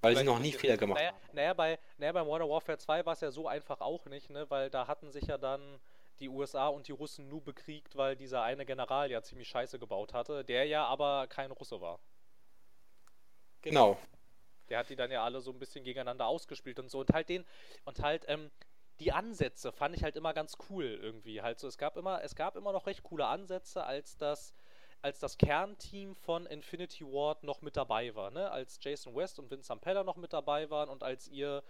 Weil 0.00 0.16
sie 0.16 0.24
noch 0.24 0.38
nie 0.38 0.52
Fehler 0.52 0.78
gemacht 0.78 0.98
naja, 0.98 1.12
haben. 1.12 1.34
Naja, 1.34 1.52
bei, 1.52 1.78
naja, 1.98 2.12
bei 2.12 2.24
Modern 2.24 2.48
Warfare 2.48 2.78
2 2.78 3.04
war 3.04 3.12
es 3.12 3.20
ja 3.20 3.30
so 3.30 3.46
einfach 3.46 3.80
auch 3.80 4.06
nicht, 4.06 4.30
ne? 4.30 4.48
Weil 4.48 4.70
da 4.70 4.86
hatten 4.86 5.10
sich 5.10 5.24
ja 5.24 5.36
dann 5.36 5.78
die 6.20 6.28
USA 6.28 6.68
und 6.68 6.88
die 6.88 6.92
Russen 6.92 7.28
nur 7.28 7.42
bekriegt, 7.42 7.96
weil 7.96 8.16
dieser 8.16 8.42
eine 8.42 8.64
General 8.64 9.10
ja 9.10 9.22
ziemlich 9.22 9.48
scheiße 9.48 9.78
gebaut 9.78 10.14
hatte, 10.14 10.44
der 10.44 10.66
ja 10.66 10.86
aber 10.86 11.26
kein 11.28 11.50
Russe 11.50 11.80
war. 11.80 11.98
Genau. 13.62 13.98
Der 14.70 14.78
hat 14.78 14.88
die 14.88 14.96
dann 14.96 15.10
ja 15.10 15.24
alle 15.24 15.40
so 15.40 15.50
ein 15.50 15.58
bisschen 15.58 15.84
gegeneinander 15.84 16.26
ausgespielt 16.26 16.78
und 16.78 16.90
so. 16.90 17.00
Und 17.00 17.12
halt 17.12 17.28
den, 17.28 17.44
und 17.84 18.00
halt, 18.00 18.24
ähm, 18.28 18.50
die 19.00 19.12
Ansätze 19.12 19.72
fand 19.72 19.96
ich 19.96 20.04
halt 20.04 20.16
immer 20.16 20.34
ganz 20.34 20.56
cool 20.68 20.84
irgendwie. 20.84 21.42
Halt 21.42 21.58
so, 21.58 21.66
es 21.66 21.78
gab 21.78 21.96
immer, 21.96 22.22
es 22.22 22.34
gab 22.34 22.56
immer 22.56 22.72
noch 22.72 22.86
recht 22.86 23.02
coole 23.02 23.26
Ansätze, 23.26 23.84
als 23.84 24.16
das 24.16 24.54
als 25.02 25.18
das 25.18 25.38
Kernteam 25.38 26.14
von 26.14 26.46
Infinity 26.46 27.04
Ward 27.06 27.42
noch 27.42 27.62
mit 27.62 27.76
dabei 27.76 28.14
war, 28.14 28.30
ne? 28.30 28.50
Als 28.50 28.78
Jason 28.82 29.14
West 29.14 29.38
und 29.38 29.50
Vince 29.50 29.68
Zampella 29.68 30.04
noch 30.04 30.16
mit 30.16 30.32
dabei 30.32 30.68
waren 30.68 30.90
und 30.90 31.02
als 31.02 31.26
ihr 31.28 31.62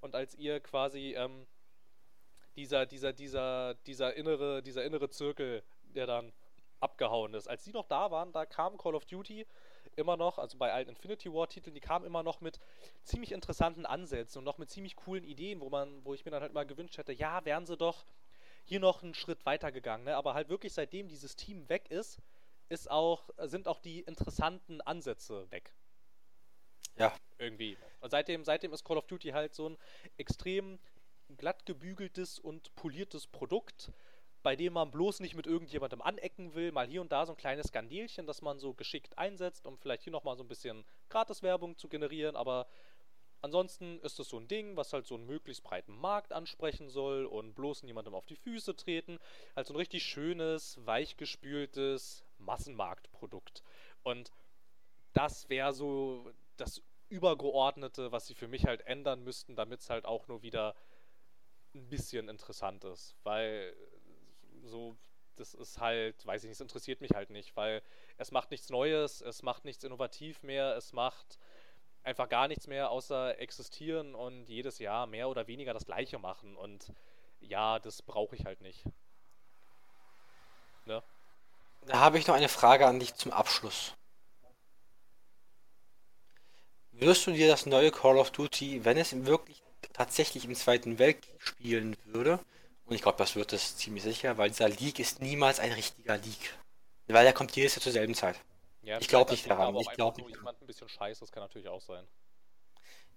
und 0.00 0.14
als 0.14 0.34
ihr 0.36 0.60
quasi 0.60 1.14
ähm, 1.16 1.46
dieser 2.54 2.86
dieser 2.86 3.12
dieser 3.12 3.74
dieser 3.86 4.14
innere 4.14 4.62
dieser 4.62 4.84
innere 4.84 5.10
Zirkel, 5.10 5.64
der 5.82 6.06
dann 6.06 6.32
abgehauen 6.80 7.34
ist. 7.34 7.48
Als 7.48 7.64
die 7.64 7.72
noch 7.72 7.86
da 7.86 8.10
waren, 8.10 8.32
da 8.32 8.46
kam 8.46 8.78
Call 8.78 8.94
of 8.94 9.06
Duty 9.06 9.46
immer 9.96 10.16
noch, 10.16 10.38
also 10.38 10.58
bei 10.58 10.72
allen 10.72 10.88
Infinity 10.88 11.32
War 11.32 11.48
Titeln, 11.48 11.74
die 11.74 11.80
kamen 11.80 12.04
immer 12.04 12.22
noch 12.22 12.40
mit 12.40 12.58
ziemlich 13.04 13.32
interessanten 13.32 13.86
Ansätzen 13.86 14.38
und 14.38 14.44
noch 14.44 14.58
mit 14.58 14.70
ziemlich 14.70 14.96
coolen 14.96 15.24
Ideen, 15.24 15.60
wo 15.60 15.70
man, 15.70 16.04
wo 16.04 16.14
ich 16.14 16.24
mir 16.24 16.30
dann 16.30 16.42
halt 16.42 16.52
mal 16.52 16.66
gewünscht 16.66 16.98
hätte, 16.98 17.12
ja, 17.12 17.44
wären 17.44 17.66
sie 17.66 17.76
doch, 17.76 18.04
hier 18.64 18.80
noch 18.80 19.02
einen 19.02 19.14
Schritt 19.14 19.46
weiter 19.46 19.70
gegangen, 19.70 20.04
ne? 20.04 20.16
aber 20.16 20.34
halt 20.34 20.48
wirklich 20.48 20.72
seitdem 20.72 21.08
dieses 21.08 21.36
Team 21.36 21.68
weg 21.68 21.90
ist, 21.90 22.20
ist 22.68 22.90
auch, 22.90 23.30
sind 23.38 23.68
auch 23.68 23.78
die 23.78 24.00
interessanten 24.00 24.80
Ansätze 24.80 25.48
weg. 25.50 25.72
Ja. 26.96 27.14
Irgendwie. 27.38 27.76
Und 28.00 28.10
seitdem, 28.10 28.44
seitdem 28.44 28.72
ist 28.72 28.84
Call 28.84 28.96
of 28.96 29.06
Duty 29.06 29.30
halt 29.30 29.54
so 29.54 29.68
ein 29.68 29.78
extrem 30.16 30.78
glatt 31.36 31.66
gebügeltes 31.66 32.38
und 32.38 32.74
poliertes 32.76 33.26
Produkt, 33.26 33.92
bei 34.46 34.54
dem 34.54 34.74
man 34.74 34.92
bloß 34.92 35.18
nicht 35.18 35.34
mit 35.34 35.48
irgendjemandem 35.48 36.00
anecken 36.00 36.54
will. 36.54 36.70
Mal 36.70 36.86
hier 36.86 37.00
und 37.00 37.10
da 37.10 37.26
so 37.26 37.32
ein 37.32 37.36
kleines 37.36 37.66
Skandelchen, 37.66 38.28
das 38.28 38.42
man 38.42 38.60
so 38.60 38.74
geschickt 38.74 39.18
einsetzt, 39.18 39.66
um 39.66 39.76
vielleicht 39.76 40.04
hier 40.04 40.12
nochmal 40.12 40.36
so 40.36 40.44
ein 40.44 40.46
bisschen 40.46 40.84
Gratiswerbung 41.08 41.76
zu 41.76 41.88
generieren, 41.88 42.36
aber 42.36 42.68
ansonsten 43.40 43.98
ist 44.02 44.20
es 44.20 44.28
so 44.28 44.38
ein 44.38 44.46
Ding, 44.46 44.76
was 44.76 44.92
halt 44.92 45.04
so 45.04 45.16
einen 45.16 45.26
möglichst 45.26 45.64
breiten 45.64 45.96
Markt 45.96 46.32
ansprechen 46.32 46.88
soll 46.88 47.26
und 47.26 47.54
bloß 47.56 47.82
niemandem 47.82 48.14
auf 48.14 48.24
die 48.24 48.36
Füße 48.36 48.76
treten. 48.76 49.18
Halt 49.56 49.66
so 49.66 49.74
ein 49.74 49.78
richtig 49.78 50.04
schönes, 50.04 50.78
weichgespültes 50.86 52.24
Massenmarktprodukt. 52.38 53.64
Und 54.04 54.30
das 55.12 55.48
wäre 55.48 55.72
so 55.72 56.30
das 56.56 56.82
Übergeordnete, 57.08 58.12
was 58.12 58.28
sie 58.28 58.36
für 58.36 58.46
mich 58.46 58.64
halt 58.64 58.86
ändern 58.86 59.24
müssten, 59.24 59.56
damit 59.56 59.80
es 59.80 59.90
halt 59.90 60.04
auch 60.04 60.28
nur 60.28 60.42
wieder 60.42 60.76
ein 61.74 61.88
bisschen 61.88 62.28
interessant 62.28 62.84
ist. 62.84 63.16
Weil 63.24 63.74
so, 64.66 64.96
das 65.36 65.54
ist 65.54 65.80
halt, 65.80 66.26
weiß 66.26 66.44
ich 66.44 66.48
nicht, 66.48 66.56
es 66.56 66.60
interessiert 66.60 67.00
mich 67.00 67.12
halt 67.12 67.30
nicht, 67.30 67.56
weil 67.56 67.82
es 68.18 68.30
macht 68.30 68.50
nichts 68.50 68.70
Neues, 68.70 69.20
es 69.20 69.42
macht 69.42 69.64
nichts 69.64 69.84
innovativ 69.84 70.42
mehr, 70.42 70.76
es 70.76 70.92
macht 70.92 71.38
einfach 72.02 72.28
gar 72.28 72.48
nichts 72.48 72.66
mehr 72.66 72.90
außer 72.90 73.38
existieren 73.38 74.14
und 74.14 74.48
jedes 74.48 74.78
Jahr 74.78 75.06
mehr 75.06 75.28
oder 75.28 75.46
weniger 75.48 75.74
das 75.74 75.86
gleiche 75.86 76.18
machen. 76.18 76.56
Und 76.56 76.92
ja, 77.40 77.78
das 77.78 78.00
brauche 78.02 78.36
ich 78.36 78.44
halt 78.44 78.60
nicht. 78.60 78.84
Ne? 80.86 81.02
Da 81.86 81.98
habe 81.98 82.18
ich 82.18 82.26
noch 82.26 82.34
eine 82.34 82.48
Frage 82.48 82.86
an 82.86 83.00
dich 83.00 83.14
zum 83.14 83.32
Abschluss. 83.32 83.94
Wirst 86.92 87.26
du 87.26 87.32
dir 87.32 87.48
das 87.48 87.66
neue 87.66 87.90
Call 87.90 88.16
of 88.16 88.30
Duty, 88.30 88.84
wenn 88.84 88.96
es 88.96 89.26
wirklich 89.26 89.62
tatsächlich 89.92 90.44
im 90.44 90.54
Zweiten 90.54 90.98
Weltkrieg 90.98 91.34
spielen 91.38 91.96
würde, 92.04 92.38
und 92.86 92.94
ich 92.94 93.02
glaube, 93.02 93.18
das 93.18 93.34
wird 93.34 93.52
es 93.52 93.76
ziemlich 93.76 94.04
sicher, 94.04 94.38
weil 94.38 94.50
dieser 94.50 94.68
League 94.68 94.98
ist 94.98 95.20
niemals 95.20 95.58
ein 95.58 95.72
richtiger 95.72 96.16
League. 96.18 96.54
Weil 97.08 97.24
der 97.24 97.32
kommt 97.32 97.54
jedes 97.54 97.74
Jahr 97.74 97.82
zur 97.82 97.92
selben 97.92 98.14
Zeit. 98.14 98.36
Ja, 98.82 98.98
ich 99.00 99.08
glaube 99.08 99.32
nicht 99.32 99.48
daran. 99.48 99.74
Ich 99.76 99.90
glaube 99.90 100.22
nicht. 100.22 100.36
Jemand 100.36 100.60
ein 100.60 100.66
bisschen 100.66 100.88
scheiße, 100.88 101.20
das 101.20 101.32
kann 101.32 101.42
natürlich 101.42 101.68
auch 101.68 101.80
sein. 101.80 102.06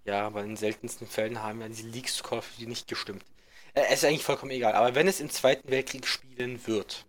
Ja, 0.04 0.26
aber 0.26 0.42
in 0.42 0.56
seltensten 0.56 1.06
Fällen 1.06 1.42
haben 1.42 1.60
ja 1.60 1.68
diese 1.68 1.86
Leaks 1.86 2.16
zu 2.16 2.24
Call 2.24 2.38
of 2.38 2.48
Duty 2.50 2.66
nicht 2.66 2.88
gestimmt. 2.88 3.24
Äh, 3.74 3.82
es 3.82 4.02
ist 4.02 4.04
eigentlich 4.04 4.24
vollkommen 4.24 4.50
egal. 4.50 4.74
Aber 4.74 4.94
wenn 4.94 5.06
es 5.06 5.20
im 5.20 5.30
Zweiten 5.30 5.70
Weltkrieg 5.70 6.06
spielen 6.06 6.66
wird, 6.66 7.06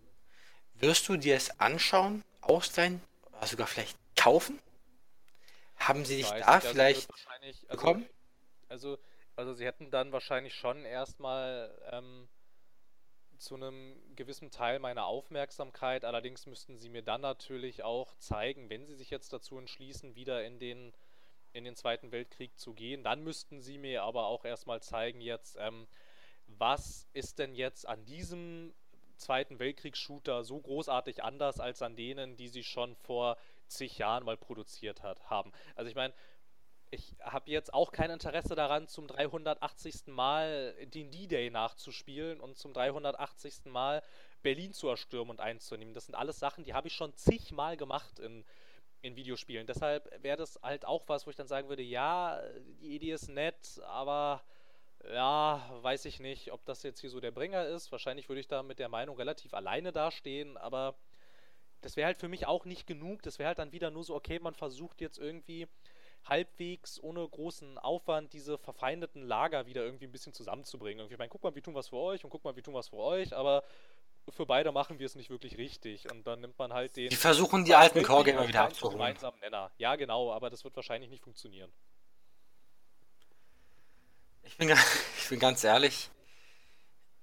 wirst 0.75 1.07
du 1.07 1.17
dir 1.17 1.35
es 1.35 1.59
anschauen, 1.59 2.23
ausleihen, 2.41 3.01
oder 3.31 3.47
sogar 3.47 3.67
vielleicht 3.67 3.97
kaufen? 4.15 4.59
Haben 5.77 6.05
sie 6.05 6.17
dich 6.17 6.27
da 6.27 6.35
nicht, 6.35 6.47
also 6.47 6.69
vielleicht 6.69 7.09
also, 7.09 7.67
bekommen? 7.69 8.09
Also, 8.69 8.97
also 9.35 9.53
sie 9.55 9.65
hätten 9.65 9.89
dann 9.89 10.11
wahrscheinlich 10.11 10.53
schon 10.53 10.85
erstmal 10.85 11.75
ähm, 11.91 12.27
zu 13.41 13.55
einem 13.55 13.95
gewissen 14.15 14.51
Teil 14.51 14.79
meiner 14.79 15.05
Aufmerksamkeit, 15.05 16.05
allerdings 16.05 16.45
müssten 16.45 16.77
sie 16.77 16.89
mir 16.89 17.01
dann 17.01 17.21
natürlich 17.21 17.83
auch 17.83 18.15
zeigen, 18.17 18.69
wenn 18.69 18.85
sie 18.85 18.95
sich 18.95 19.09
jetzt 19.09 19.33
dazu 19.33 19.57
entschließen, 19.57 20.15
wieder 20.15 20.45
in 20.45 20.59
den, 20.59 20.93
in 21.51 21.63
den 21.63 21.75
Zweiten 21.75 22.11
Weltkrieg 22.11 22.57
zu 22.57 22.73
gehen, 22.73 23.03
dann 23.03 23.23
müssten 23.23 23.61
sie 23.61 23.77
mir 23.77 24.03
aber 24.03 24.27
auch 24.27 24.45
erstmal 24.45 24.81
zeigen 24.81 25.21
jetzt, 25.21 25.57
ähm, 25.59 25.87
was 26.45 27.07
ist 27.13 27.39
denn 27.39 27.55
jetzt 27.55 27.87
an 27.87 28.05
diesem 28.05 28.73
Zweiten 29.17 29.59
Weltkriegs-Shooter 29.59 30.43
so 30.43 30.59
großartig 30.59 31.23
anders 31.23 31.59
als 31.59 31.81
an 31.81 31.95
denen, 31.95 32.35
die 32.35 32.47
sie 32.47 32.63
schon 32.63 32.95
vor 32.95 33.37
zig 33.67 33.97
Jahren 33.97 34.25
mal 34.25 34.37
produziert 34.37 35.03
hat, 35.03 35.29
haben. 35.29 35.51
Also 35.75 35.89
ich 35.89 35.95
meine, 35.95 36.13
ich 36.91 37.15
habe 37.21 37.49
jetzt 37.49 37.73
auch 37.73 37.93
kein 37.93 38.11
Interesse 38.11 38.53
daran, 38.53 38.87
zum 38.87 39.07
380. 39.07 40.07
Mal 40.07 40.75
den 40.93 41.09
D-Day 41.09 41.49
nachzuspielen 41.49 42.41
und 42.41 42.57
zum 42.57 42.73
380. 42.73 43.65
Mal 43.65 44.03
Berlin 44.43 44.73
zu 44.73 44.89
erstürmen 44.89 45.31
und 45.31 45.39
einzunehmen. 45.39 45.93
Das 45.93 46.05
sind 46.05 46.15
alles 46.15 46.37
Sachen, 46.39 46.65
die 46.65 46.73
habe 46.73 46.89
ich 46.89 46.93
schon 46.93 47.15
zigmal 47.15 47.77
gemacht 47.77 48.19
in, 48.19 48.43
in 49.01 49.15
Videospielen. 49.15 49.67
Deshalb 49.67 50.21
wäre 50.21 50.35
das 50.35 50.59
halt 50.61 50.83
auch 50.85 51.07
was, 51.07 51.25
wo 51.25 51.29
ich 51.29 51.37
dann 51.37 51.47
sagen 51.47 51.69
würde, 51.69 51.83
ja, 51.83 52.41
die 52.81 52.95
Idee 52.95 53.13
ist 53.13 53.29
nett, 53.29 53.79
aber 53.85 54.43
ja, 55.09 55.65
weiß 55.81 56.05
ich 56.05 56.19
nicht, 56.19 56.51
ob 56.51 56.65
das 56.65 56.83
jetzt 56.83 56.99
hier 56.99 57.09
so 57.09 57.21
der 57.21 57.31
Bringer 57.31 57.65
ist. 57.65 57.91
Wahrscheinlich 57.93 58.27
würde 58.27 58.41
ich 58.41 58.47
da 58.47 58.63
mit 58.63 58.79
der 58.79 58.89
Meinung 58.89 59.15
relativ 59.15 59.53
alleine 59.53 59.93
dastehen, 59.93 60.57
aber 60.57 60.95
das 61.79 61.95
wäre 61.95 62.07
halt 62.07 62.19
für 62.19 62.27
mich 62.27 62.45
auch 62.47 62.65
nicht 62.65 62.85
genug. 62.85 63.23
Das 63.23 63.39
wäre 63.39 63.47
halt 63.47 63.59
dann 63.59 63.71
wieder 63.71 63.91
nur 63.91 64.03
so, 64.03 64.13
okay, 64.13 64.39
man 64.39 64.53
versucht 64.53 65.01
jetzt 65.01 65.17
irgendwie 65.17 65.67
halbwegs 66.25 67.01
ohne 67.01 67.27
großen 67.27 67.77
Aufwand 67.77 68.33
diese 68.33 68.57
verfeindeten 68.57 69.23
Lager 69.23 69.65
wieder 69.65 69.83
irgendwie 69.83 70.05
ein 70.05 70.11
bisschen 70.11 70.33
zusammenzubringen. 70.33 70.99
Irgendwie, 70.99 71.15
ich 71.15 71.19
meine, 71.19 71.29
guck 71.29 71.43
mal, 71.43 71.55
wir 71.55 71.63
tun 71.63 71.75
was 71.75 71.89
für 71.89 71.97
euch 71.97 72.23
und 72.23 72.29
guck 72.29 72.43
mal, 72.43 72.55
wir 72.55 72.63
tun 72.63 72.73
was 72.73 72.89
für 72.89 72.97
euch, 72.97 73.35
aber 73.35 73.63
für 74.29 74.45
beide 74.45 74.71
machen 74.71 74.99
wir 74.99 75.05
es 75.05 75.15
nicht 75.15 75.29
wirklich 75.29 75.57
richtig. 75.57 76.09
Und 76.11 76.25
dann 76.27 76.41
nimmt 76.41 76.57
man 76.57 76.73
halt 76.73 76.95
den. 76.95 77.09
Die 77.09 77.15
versuchen 77.15 77.65
die 77.65 77.75
alten 77.75 78.03
Core-Gamer 78.03 78.47
wieder 78.47 78.63
abzuholen. 78.63 78.97
Gemeinsamen 78.97 79.39
Nenner. 79.39 79.71
Ja, 79.77 79.95
genau, 79.95 80.31
aber 80.31 80.49
das 80.49 80.63
wird 80.63 80.75
wahrscheinlich 80.75 81.09
nicht 81.09 81.23
funktionieren. 81.23 81.71
Ich 84.43 84.57
bin, 84.57 84.69
ich 85.17 85.29
bin 85.29 85.39
ganz 85.39 85.63
ehrlich. 85.63 86.09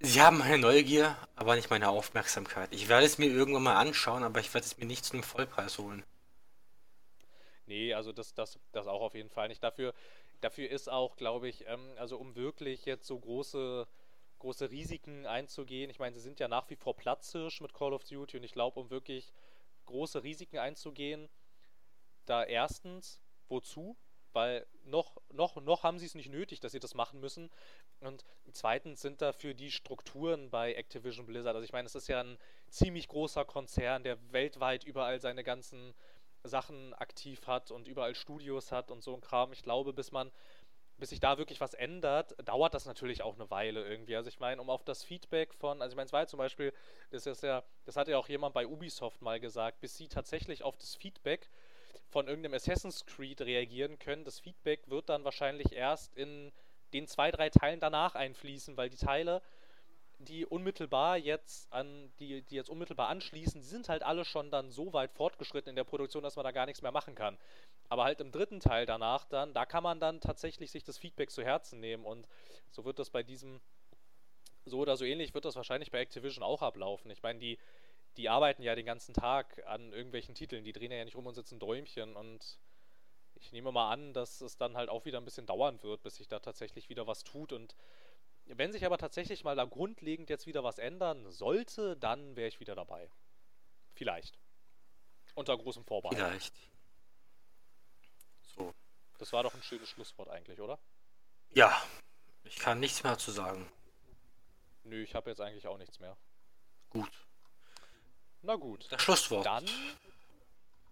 Sie 0.01 0.21
haben 0.21 0.37
meine 0.37 0.57
Neugier, 0.57 1.17
aber 1.35 1.55
nicht 1.55 1.69
meine 1.69 1.89
Aufmerksamkeit. 1.89 2.69
Ich 2.71 2.87
werde 2.87 3.05
es 3.05 3.17
mir 3.17 3.27
irgendwann 3.27 3.63
mal 3.63 3.75
anschauen, 3.75 4.23
aber 4.23 4.39
ich 4.39 4.53
werde 4.53 4.65
es 4.65 4.77
mir 4.77 4.85
nicht 4.85 5.03
zu 5.03 5.13
einem 5.13 5.23
Vollpreis 5.23 5.77
holen. 5.77 6.03
Nee, 7.69 7.93
also 7.93 8.11
das, 8.11 8.33
das, 8.33 8.59
das 8.71 8.87
auch 8.87 9.01
auf 9.01 9.13
jeden 9.13 9.29
Fall 9.29 9.47
nicht. 9.47 9.63
Dafür, 9.63 9.93
dafür 10.41 10.69
ist 10.69 10.89
auch, 10.89 11.15
glaube 11.15 11.47
ich, 11.47 11.67
ähm, 11.67 11.93
also 11.97 12.17
um 12.17 12.35
wirklich 12.35 12.85
jetzt 12.85 13.05
so 13.05 13.19
große, 13.19 13.87
große 14.39 14.71
Risiken 14.71 15.27
einzugehen. 15.27 15.91
Ich 15.91 15.99
meine, 15.99 16.15
sie 16.15 16.21
sind 16.21 16.39
ja 16.39 16.47
nach 16.47 16.69
wie 16.71 16.75
vor 16.75 16.95
Platzhirsch 16.95 17.61
mit 17.61 17.73
Call 17.75 17.93
of 17.93 18.03
Duty 18.05 18.37
und 18.37 18.43
ich 18.43 18.53
glaube, 18.53 18.79
um 18.79 18.89
wirklich 18.89 19.31
große 19.85 20.23
Risiken 20.23 20.57
einzugehen, 20.57 21.29
da 22.25 22.43
erstens, 22.43 23.21
wozu? 23.47 23.95
Weil 24.33 24.65
noch, 24.85 25.17
noch, 25.31 25.55
noch 25.61 25.83
haben 25.83 25.99
sie 25.99 26.05
es 26.05 26.15
nicht 26.15 26.29
nötig, 26.29 26.59
dass 26.59 26.71
sie 26.71 26.79
das 26.79 26.95
machen 26.95 27.19
müssen. 27.19 27.51
Und 27.99 28.25
zweitens 28.51 29.01
sind 29.01 29.21
dafür 29.21 29.53
die 29.53 29.71
Strukturen 29.71 30.49
bei 30.49 30.73
Activision 30.73 31.25
Blizzard. 31.27 31.55
Also 31.55 31.65
ich 31.65 31.73
meine, 31.73 31.87
es 31.87 31.95
ist 31.95 32.07
ja 32.07 32.21
ein 32.21 32.37
ziemlich 32.69 33.07
großer 33.07 33.45
Konzern, 33.45 34.03
der 34.03 34.17
weltweit 34.31 34.83
überall 34.83 35.19
seine 35.19 35.43
ganzen 35.43 35.93
Sachen 36.43 36.93
aktiv 36.95 37.47
hat 37.47 37.71
und 37.71 37.87
überall 37.87 38.15
Studios 38.15 38.71
hat 38.71 38.91
und 38.91 39.03
so 39.03 39.13
ein 39.13 39.21
Kram. 39.21 39.51
Ich 39.51 39.63
glaube, 39.63 39.93
bis 39.93 40.11
man, 40.11 40.31
bis 40.97 41.09
sich 41.09 41.19
da 41.19 41.37
wirklich 41.37 41.61
was 41.61 41.73
ändert, 41.73 42.35
dauert 42.47 42.73
das 42.73 42.85
natürlich 42.85 43.21
auch 43.21 43.35
eine 43.35 43.49
Weile 43.49 43.85
irgendwie. 43.85 44.15
Also 44.15 44.29
ich 44.29 44.39
meine, 44.39 44.61
um 44.61 44.69
auf 44.69 44.83
das 44.83 45.03
Feedback 45.03 45.53
von, 45.53 45.81
also 45.81 45.93
ich 45.93 45.95
meine, 45.95 46.07
es 46.07 46.13
war 46.13 46.21
ja 46.21 46.27
zum 46.27 46.37
Beispiel, 46.39 46.73
das 47.11 47.25
ist 47.25 47.43
ja, 47.43 47.63
das 47.85 47.95
hat 47.95 48.07
ja 48.07 48.17
auch 48.17 48.29
jemand 48.29 48.53
bei 48.53 48.67
Ubisoft 48.67 49.21
mal 49.21 49.39
gesagt, 49.39 49.81
bis 49.81 49.97
sie 49.97 50.07
tatsächlich 50.07 50.63
auf 50.63 50.77
das 50.77 50.95
Feedback 50.95 51.49
von 52.09 52.27
irgendeinem 52.27 52.55
Assassin's 52.55 53.05
Creed 53.05 53.41
reagieren 53.41 53.99
können. 53.99 54.23
Das 54.25 54.39
Feedback 54.39 54.89
wird 54.89 55.09
dann 55.09 55.23
wahrscheinlich 55.23 55.73
erst 55.73 56.15
in 56.15 56.51
den 56.93 57.07
zwei, 57.07 57.31
drei 57.31 57.49
Teilen 57.49 57.79
danach 57.79 58.15
einfließen, 58.15 58.77
weil 58.77 58.89
die 58.89 58.97
Teile 58.97 59.41
die 60.19 60.45
unmittelbar 60.45 61.17
jetzt 61.17 61.71
an, 61.71 62.11
die, 62.19 62.41
die 62.41 62.55
jetzt 62.55 62.69
unmittelbar 62.69 63.07
anschließen, 63.07 63.61
die 63.61 63.67
sind 63.67 63.87
halt 63.87 64.03
alle 64.03 64.25
schon 64.25 64.51
dann 64.51 64.69
so 64.69 64.91
weit 64.91 65.13
fortgeschritten 65.13 65.69
in 65.69 65.75
der 65.77 65.85
Produktion, 65.85 66.23
dass 66.23 66.35
man 66.35 66.43
da 66.43 66.51
gar 66.51 66.65
nichts 66.65 66.81
mehr 66.81 66.91
machen 66.91 67.15
kann. 67.15 67.37
Aber 67.87 68.03
halt 68.03 68.19
im 68.19 68.31
dritten 68.31 68.59
Teil 68.59 68.85
danach 68.85 69.23
dann, 69.25 69.53
da 69.53 69.65
kann 69.65 69.81
man 69.81 69.99
dann 69.99 70.19
tatsächlich 70.19 70.71
sich 70.71 70.83
das 70.83 70.97
Feedback 70.97 71.31
zu 71.31 71.41
Herzen 71.41 71.79
nehmen 71.79 72.05
und 72.05 72.27
so 72.69 72.83
wird 72.83 72.99
das 72.99 73.09
bei 73.09 73.23
diesem, 73.23 73.61
so 74.65 74.79
oder 74.79 74.97
so 74.97 75.05
ähnlich 75.05 75.33
wird 75.33 75.45
das 75.45 75.55
wahrscheinlich 75.55 75.89
bei 75.89 75.99
Activision 75.99 76.43
auch 76.43 76.61
ablaufen. 76.61 77.09
Ich 77.11 77.23
meine, 77.23 77.39
die, 77.39 77.57
die 78.17 78.27
arbeiten 78.27 78.61
ja 78.61 78.75
den 78.75 78.85
ganzen 78.85 79.13
Tag 79.13 79.65
an 79.67 79.93
irgendwelchen 79.93 80.35
Titeln, 80.35 80.65
die 80.65 80.73
drehen 80.73 80.91
ja 80.91 81.05
nicht 81.05 81.15
rum 81.15 81.27
und 81.27 81.33
sitzen 81.33 81.59
Däumchen 81.59 82.17
und 82.17 82.59
ich 83.35 83.53
nehme 83.53 83.71
mal 83.71 83.89
an, 83.89 84.13
dass 84.13 84.41
es 84.41 84.57
dann 84.57 84.75
halt 84.75 84.89
auch 84.89 85.05
wieder 85.05 85.17
ein 85.17 85.25
bisschen 85.25 85.45
dauern 85.45 85.81
wird, 85.81 86.03
bis 86.03 86.17
sich 86.17 86.27
da 86.27 86.39
tatsächlich 86.39 86.89
wieder 86.89 87.07
was 87.07 87.23
tut 87.23 87.53
und 87.53 87.73
wenn 88.57 88.71
sich 88.71 88.85
aber 88.85 88.97
tatsächlich 88.97 89.43
mal 89.43 89.55
da 89.55 89.65
grundlegend 89.65 90.29
jetzt 90.29 90.47
wieder 90.47 90.63
was 90.63 90.79
ändern 90.79 91.31
sollte, 91.31 91.95
dann 91.97 92.35
wäre 92.35 92.47
ich 92.47 92.59
wieder 92.59 92.75
dabei. 92.75 93.09
Vielleicht. 93.93 94.37
Unter 95.35 95.57
großem 95.57 95.85
Vorbehalt. 95.85 96.17
Vielleicht. 96.17 96.53
So. 98.55 98.73
Das 99.17 99.31
war 99.33 99.43
doch 99.43 99.53
ein 99.53 99.63
schönes 99.63 99.89
Schlusswort 99.89 100.29
eigentlich, 100.29 100.59
oder? 100.59 100.79
Ja. 101.51 101.75
Ich 102.43 102.57
kann 102.57 102.79
nichts 102.79 103.03
mehr 103.03 103.13
dazu 103.13 103.31
sagen. 103.31 103.71
Nö, 104.83 105.03
ich 105.03 105.13
habe 105.13 105.29
jetzt 105.29 105.41
eigentlich 105.41 105.67
auch 105.67 105.77
nichts 105.77 105.99
mehr. 105.99 106.17
Gut. 106.89 107.11
Na 108.41 108.55
gut. 108.55 108.87
Das 108.89 109.01
Schlusswort. 109.01 109.45
Dann. 109.45 109.65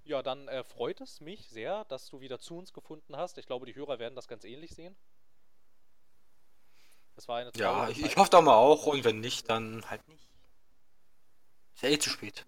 Ja, 0.04 0.22
dann 0.22 0.48
äh, 0.48 0.64
freut 0.64 1.02
es 1.02 1.20
mich 1.20 1.48
sehr, 1.50 1.86
dass 1.86 2.08
du 2.10 2.22
wieder 2.22 2.40
zu 2.40 2.58
uns 2.58 2.72
gefunden 2.72 3.18
hast. 3.18 3.38
Ich 3.38 3.46
glaube, 3.46 3.66
die 3.66 3.76
Hörer 3.76 4.00
werden 4.00 4.16
das 4.16 4.28
ganz 4.28 4.44
ähnlich 4.44 4.72
sehen. 4.72 4.96
Es 7.18 7.28
war 7.28 7.40
eine 7.40 7.52
Ja, 7.58 7.90
ich, 7.90 8.02
ich 8.04 8.16
hoffe 8.16 8.30
doch 8.30 8.42
mal 8.42 8.56
auch 8.56 8.86
und 8.86 9.04
wenn 9.04 9.20
nicht, 9.20 9.50
dann 9.50 9.84
halt 9.90 10.08
nicht. 10.08 10.28
Ist 11.74 11.84
ja 11.84 11.90
eh 11.90 12.00
zu 12.00 12.10
spät. 12.10 12.46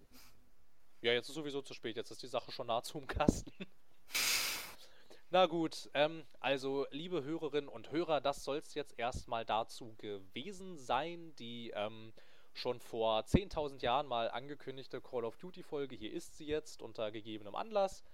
Ja, 1.02 1.12
jetzt 1.12 1.28
ist 1.28 1.34
sowieso 1.34 1.60
zu 1.60 1.74
spät. 1.74 1.96
Jetzt 1.96 2.10
ist 2.10 2.22
die 2.22 2.28
Sache 2.28 2.52
schon 2.52 2.68
nahezu 2.68 2.98
im 2.98 3.06
Kasten. 3.06 3.52
Na 5.30 5.46
gut, 5.46 5.88
ähm, 5.94 6.24
also 6.40 6.86
liebe 6.90 7.22
Hörerinnen 7.22 7.68
und 7.68 7.90
Hörer, 7.90 8.20
das 8.20 8.42
soll 8.42 8.58
es 8.58 8.74
jetzt 8.74 8.98
erstmal 8.98 9.44
dazu 9.44 9.94
gewesen 9.98 10.78
sein. 10.78 11.34
Die 11.36 11.70
ähm, 11.70 12.12
schon 12.52 12.80
vor 12.80 13.20
10.000 13.20 13.82
Jahren 13.82 14.06
mal 14.06 14.30
angekündigte 14.30 15.00
Call 15.00 15.24
of 15.24 15.36
Duty-Folge. 15.36 15.96
Hier 15.96 16.12
ist 16.12 16.36
sie 16.36 16.46
jetzt 16.46 16.82
unter 16.82 17.10
gegebenem 17.10 17.54
Anlass. 17.54 18.04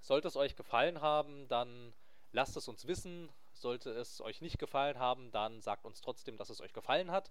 Sollte 0.00 0.28
es 0.28 0.36
euch 0.36 0.56
gefallen 0.56 1.00
haben, 1.00 1.46
dann 1.48 1.92
lasst 2.32 2.56
es 2.56 2.66
uns 2.66 2.86
wissen. 2.86 3.28
Sollte 3.52 3.90
es 3.90 4.20
euch 4.20 4.40
nicht 4.40 4.58
gefallen 4.58 4.98
haben, 4.98 5.30
dann 5.30 5.60
sagt 5.60 5.84
uns 5.84 6.00
trotzdem, 6.00 6.36
dass 6.36 6.50
es 6.50 6.60
euch 6.60 6.72
gefallen 6.72 7.10
hat, 7.10 7.30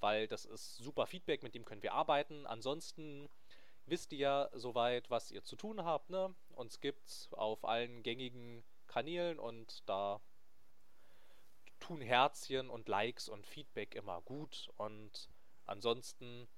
weil 0.00 0.26
das 0.28 0.44
ist 0.44 0.76
super 0.76 1.06
Feedback, 1.06 1.42
mit 1.42 1.54
dem 1.54 1.64
können 1.64 1.82
wir 1.82 1.94
arbeiten. 1.94 2.46
Ansonsten 2.46 3.28
wisst 3.86 4.12
ihr 4.12 4.18
ja 4.18 4.50
soweit, 4.52 5.10
was 5.10 5.30
ihr 5.30 5.42
zu 5.42 5.56
tun 5.56 5.84
habt. 5.84 6.10
Ne? 6.10 6.34
Uns 6.54 6.80
gibt's 6.80 7.32
auf 7.32 7.64
allen 7.64 8.02
gängigen 8.02 8.64
Kanälen 8.86 9.38
und 9.38 9.88
da 9.88 10.20
tun 11.80 12.00
Herzchen 12.00 12.70
und 12.70 12.88
Likes 12.88 13.28
und 13.28 13.46
Feedback 13.46 13.94
immer 13.94 14.20
gut. 14.22 14.70
Und 14.76 15.28
ansonsten 15.66 16.48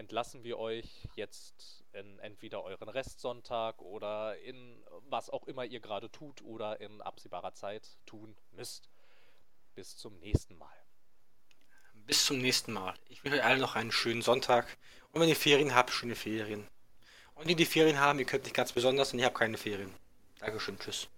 entlassen 0.00 0.44
wir 0.44 0.58
euch 0.58 1.06
jetzt 1.14 1.84
in 1.92 2.18
entweder 2.20 2.64
euren 2.64 2.88
Restsonntag 2.88 3.82
oder 3.82 4.38
in 4.38 4.82
was 5.10 5.28
auch 5.28 5.46
immer 5.46 5.66
ihr 5.66 5.80
gerade 5.80 6.10
tut 6.10 6.40
oder 6.42 6.80
in 6.80 7.02
absehbarer 7.02 7.52
Zeit 7.52 7.86
tun 8.06 8.34
müsst. 8.52 8.88
Bis 9.74 9.98
zum 9.98 10.18
nächsten 10.18 10.56
Mal. 10.56 10.74
Bis 12.06 12.24
zum 12.24 12.38
nächsten 12.38 12.72
Mal. 12.72 12.94
Ich 13.10 13.22
wünsche 13.22 13.38
euch 13.38 13.44
allen 13.44 13.60
noch 13.60 13.76
einen 13.76 13.92
schönen 13.92 14.22
Sonntag. 14.22 14.78
Und 15.12 15.20
wenn 15.20 15.28
ihr 15.28 15.36
Ferien 15.36 15.74
habt, 15.74 15.90
schöne 15.90 16.16
Ferien. 16.16 16.66
Und 17.34 17.48
die, 17.48 17.54
die 17.54 17.66
Ferien 17.66 18.00
haben, 18.00 18.18
ihr 18.18 18.24
könnt 18.24 18.44
nicht 18.44 18.56
ganz 18.56 18.72
besonders 18.72 19.12
und 19.12 19.18
ich 19.18 19.24
habe 19.26 19.38
keine 19.38 19.58
Ferien. 19.58 19.94
Dankeschön, 20.38 20.78
tschüss. 20.78 21.08